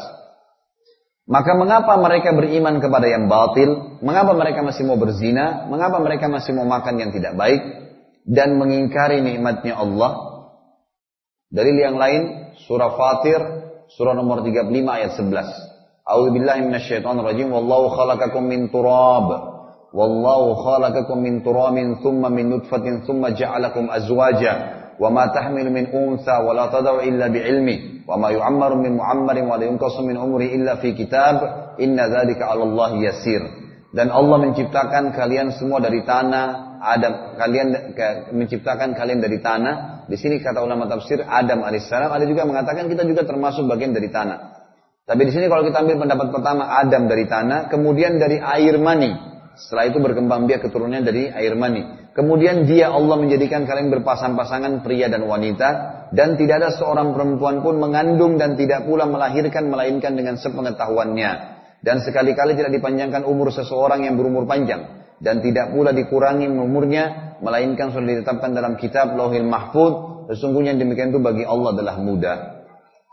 Maka 1.30 1.56
mengapa 1.56 1.94
mereka 2.02 2.34
beriman 2.34 2.82
kepada 2.82 3.06
yang 3.06 3.30
batil? 3.30 4.02
Mengapa 4.02 4.34
mereka 4.34 4.66
masih 4.66 4.84
mau 4.84 4.98
berzina? 4.98 5.70
Mengapa 5.70 6.02
mereka 6.02 6.26
masih 6.26 6.58
mau 6.58 6.66
makan 6.66 7.00
yang 7.00 7.12
tidak 7.14 7.38
baik? 7.38 7.80
dan 8.30 8.62
mengingkari 8.62 9.26
nikmatnya 9.26 9.74
Allah. 9.74 10.46
Dalil 11.50 11.78
yang 11.82 11.98
lain 11.98 12.54
surah 12.70 12.94
Fatir 12.94 13.42
surah 13.98 14.14
nomor 14.14 14.46
35 14.46 14.70
ayat 14.70 15.12
11. 15.18 16.06
A'udzu 16.06 16.30
billahi 16.38 16.62
minasyaitonir 16.70 17.26
rajim. 17.26 17.50
Wallahu 17.50 17.90
khalaqakum 17.90 18.46
min 18.46 18.70
turab. 18.70 19.58
Wallahu 19.90 20.54
khalaqakum 20.62 21.18
min 21.18 21.42
turamin 21.42 21.98
thumma 22.06 22.30
min 22.30 22.54
nutfatin 22.54 23.02
thumma 23.10 23.34
ja'alakum 23.34 23.90
azwaja 23.90 24.54
wa 25.02 25.10
ma 25.10 25.34
tahmilu 25.34 25.74
min 25.74 25.90
untha 25.90 26.46
wa 26.46 26.54
la 26.54 26.70
tadau 26.70 27.02
illa 27.02 27.26
bi 27.32 27.42
ilmi 27.42 28.06
wa 28.06 28.18
ma 28.20 28.30
yu'ammaru 28.30 28.78
min 28.78 29.02
mu'ammarin 29.02 29.50
wa 29.50 29.58
la 29.58 29.66
yunqasu 29.66 30.06
min 30.06 30.14
umri 30.14 30.54
illa 30.54 30.78
fi 30.78 30.94
kitab 30.94 31.42
inna 31.82 32.06
dhalika 32.06 32.54
'ala 32.54 32.64
Allah 32.70 32.92
yasir. 33.02 33.42
Dan 33.90 34.14
Allah 34.14 34.38
menciptakan 34.46 35.18
kalian 35.18 35.58
semua 35.58 35.82
dari 35.82 36.06
tanah 36.06 36.70
Adam 36.80 37.36
kalian 37.36 37.98
menciptakan 38.32 38.96
kalian 38.96 39.20
dari 39.20 39.42
tanah. 39.44 40.06
Di 40.06 40.16
sini 40.16 40.40
kata 40.40 40.64
ulama 40.64 40.86
tafsir 40.86 41.26
Adam 41.26 41.66
alaihissalam 41.66 42.14
ada 42.14 42.26
juga 42.30 42.48
mengatakan 42.48 42.88
kita 42.88 43.04
juga 43.10 43.28
termasuk 43.28 43.68
bagian 43.68 43.92
dari 43.92 44.14
tanah. 44.14 44.62
Tapi 45.10 45.22
di 45.26 45.32
sini 45.34 45.50
kalau 45.50 45.66
kita 45.66 45.82
ambil 45.82 46.06
pendapat 46.06 46.28
pertama 46.30 46.70
Adam 46.78 47.10
dari 47.10 47.26
tanah, 47.26 47.66
kemudian 47.74 48.22
dari 48.22 48.38
air 48.38 48.78
mani. 48.78 49.12
Setelah 49.60 49.92
itu 49.92 50.00
berkembang 50.00 50.48
biak 50.48 50.64
keturunannya 50.64 51.04
dari 51.04 51.24
air 51.28 51.52
mani. 51.60 52.12
Kemudian 52.16 52.64
dia 52.64 52.96
Allah 52.96 53.20
menjadikan 53.20 53.68
kalian 53.68 53.92
berpasang-pasangan 53.92 54.88
pria 54.88 55.12
dan 55.12 55.28
wanita. 55.28 56.00
Dan 56.16 56.40
tidak 56.40 56.64
ada 56.64 56.70
seorang 56.74 57.14
perempuan 57.14 57.62
pun 57.62 57.78
mengandung 57.78 58.40
dan 58.40 58.58
tidak 58.58 58.88
pula 58.88 59.06
melahirkan 59.06 59.70
melainkan 59.70 60.16
dengan 60.16 60.40
sepengetahuannya. 60.40 61.32
Dan 61.84 62.02
sekali-kali 62.02 62.56
tidak 62.56 62.72
dipanjangkan 62.74 63.28
umur 63.28 63.52
seseorang 63.52 64.08
yang 64.08 64.16
berumur 64.16 64.48
panjang. 64.48 65.06
Dan 65.20 65.44
tidak 65.44 65.76
pula 65.76 65.92
dikurangi 65.92 66.48
umurnya 66.48 67.36
melainkan 67.44 67.92
sudah 67.92 68.08
ditetapkan 68.08 68.56
dalam 68.56 68.80
kitab 68.80 69.16
Lauhil 69.16 69.48
Mahfud 69.48 70.26
sesungguhnya 70.32 70.76
demikian 70.80 71.12
itu 71.12 71.20
bagi 71.20 71.44
Allah 71.44 71.76
adalah 71.76 71.96
mudah. 72.00 72.38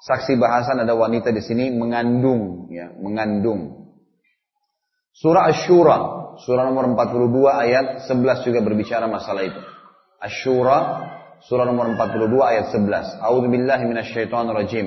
Saksi 0.06 0.38
bahasan 0.38 0.78
ada 0.84 0.94
wanita 0.94 1.34
di 1.34 1.42
sini 1.42 1.72
mengandung 1.72 2.68
ya 2.68 2.92
mengandung 3.00 3.85
surah 5.20 5.52
Asy-Syura 5.52 5.98
surah 6.44 6.64
nomor 6.68 6.92
42 6.92 7.48
ayat 7.48 7.86
11 8.04 8.46
juga 8.46 8.60
berbicara 8.60 9.08
masalah 9.08 9.42
itu 9.48 9.60
Asy-Syura 10.20 10.78
surah 11.48 11.64
nomor 11.64 11.92
42 11.96 12.36
ayat 12.44 12.66
11 12.72 13.24
A'udzubillahi 13.24 13.84
minasyaitonirrajim 13.88 14.86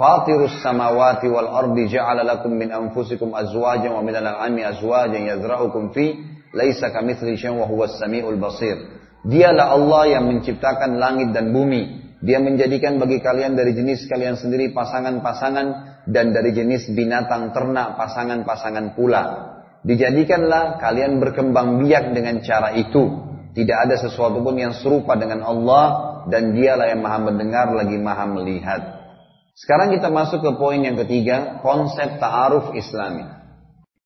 Fatirus 0.00 0.64
samawati 0.64 1.28
wal 1.28 1.48
ardi 1.48 1.92
ja'ala 1.92 2.24
lakum 2.24 2.56
min 2.56 2.72
anfusikum 2.72 3.36
azwajan 3.36 3.92
wa 3.92 4.00
minal 4.00 4.24
an'ami 4.24 4.64
azwajan 4.64 5.28
yazra'ukum 5.28 5.92
fi 5.92 6.16
Laisa 6.50 6.90
kamitsli 6.90 7.38
syai'un 7.38 7.62
wa 7.62 7.66
huwas 7.70 7.94
samiul 8.02 8.34
basir. 8.34 8.74
Dialah 9.22 9.70
Allah 9.76 10.18
yang 10.18 10.24
menciptakan 10.26 10.98
langit 10.98 11.30
dan 11.30 11.54
bumi. 11.54 12.10
Dia 12.20 12.42
menjadikan 12.42 13.00
bagi 13.00 13.22
kalian 13.22 13.56
dari 13.56 13.72
jenis 13.72 14.04
kalian 14.10 14.36
sendiri 14.36 14.74
pasangan-pasangan 14.76 15.66
dan 16.10 16.36
dari 16.36 16.52
jenis 16.52 16.92
binatang 16.92 17.54
ternak 17.54 17.96
pasangan-pasangan 17.96 18.98
pula. 18.98 19.24
Dijadikanlah 19.80 20.76
kalian 20.76 21.16
berkembang 21.18 21.80
biak 21.80 22.12
dengan 22.12 22.44
cara 22.44 22.76
itu. 22.76 23.28
Tidak 23.50 23.78
ada 23.88 23.96
sesuatu 23.98 24.44
pun 24.44 24.54
yang 24.54 24.76
serupa 24.76 25.16
dengan 25.16 25.42
Allah 25.42 25.86
dan 26.30 26.52
dialah 26.52 26.92
yang 26.92 27.00
maha 27.02 27.18
mendengar 27.18 27.72
lagi 27.72 27.96
maha 27.96 28.28
melihat. 28.28 28.80
Sekarang 29.56 29.90
kita 29.92 30.08
masuk 30.12 30.40
ke 30.44 30.52
poin 30.56 30.80
yang 30.80 30.96
ketiga, 31.00 31.58
konsep 31.64 32.20
ta'aruf 32.20 32.76
islami. 32.76 33.39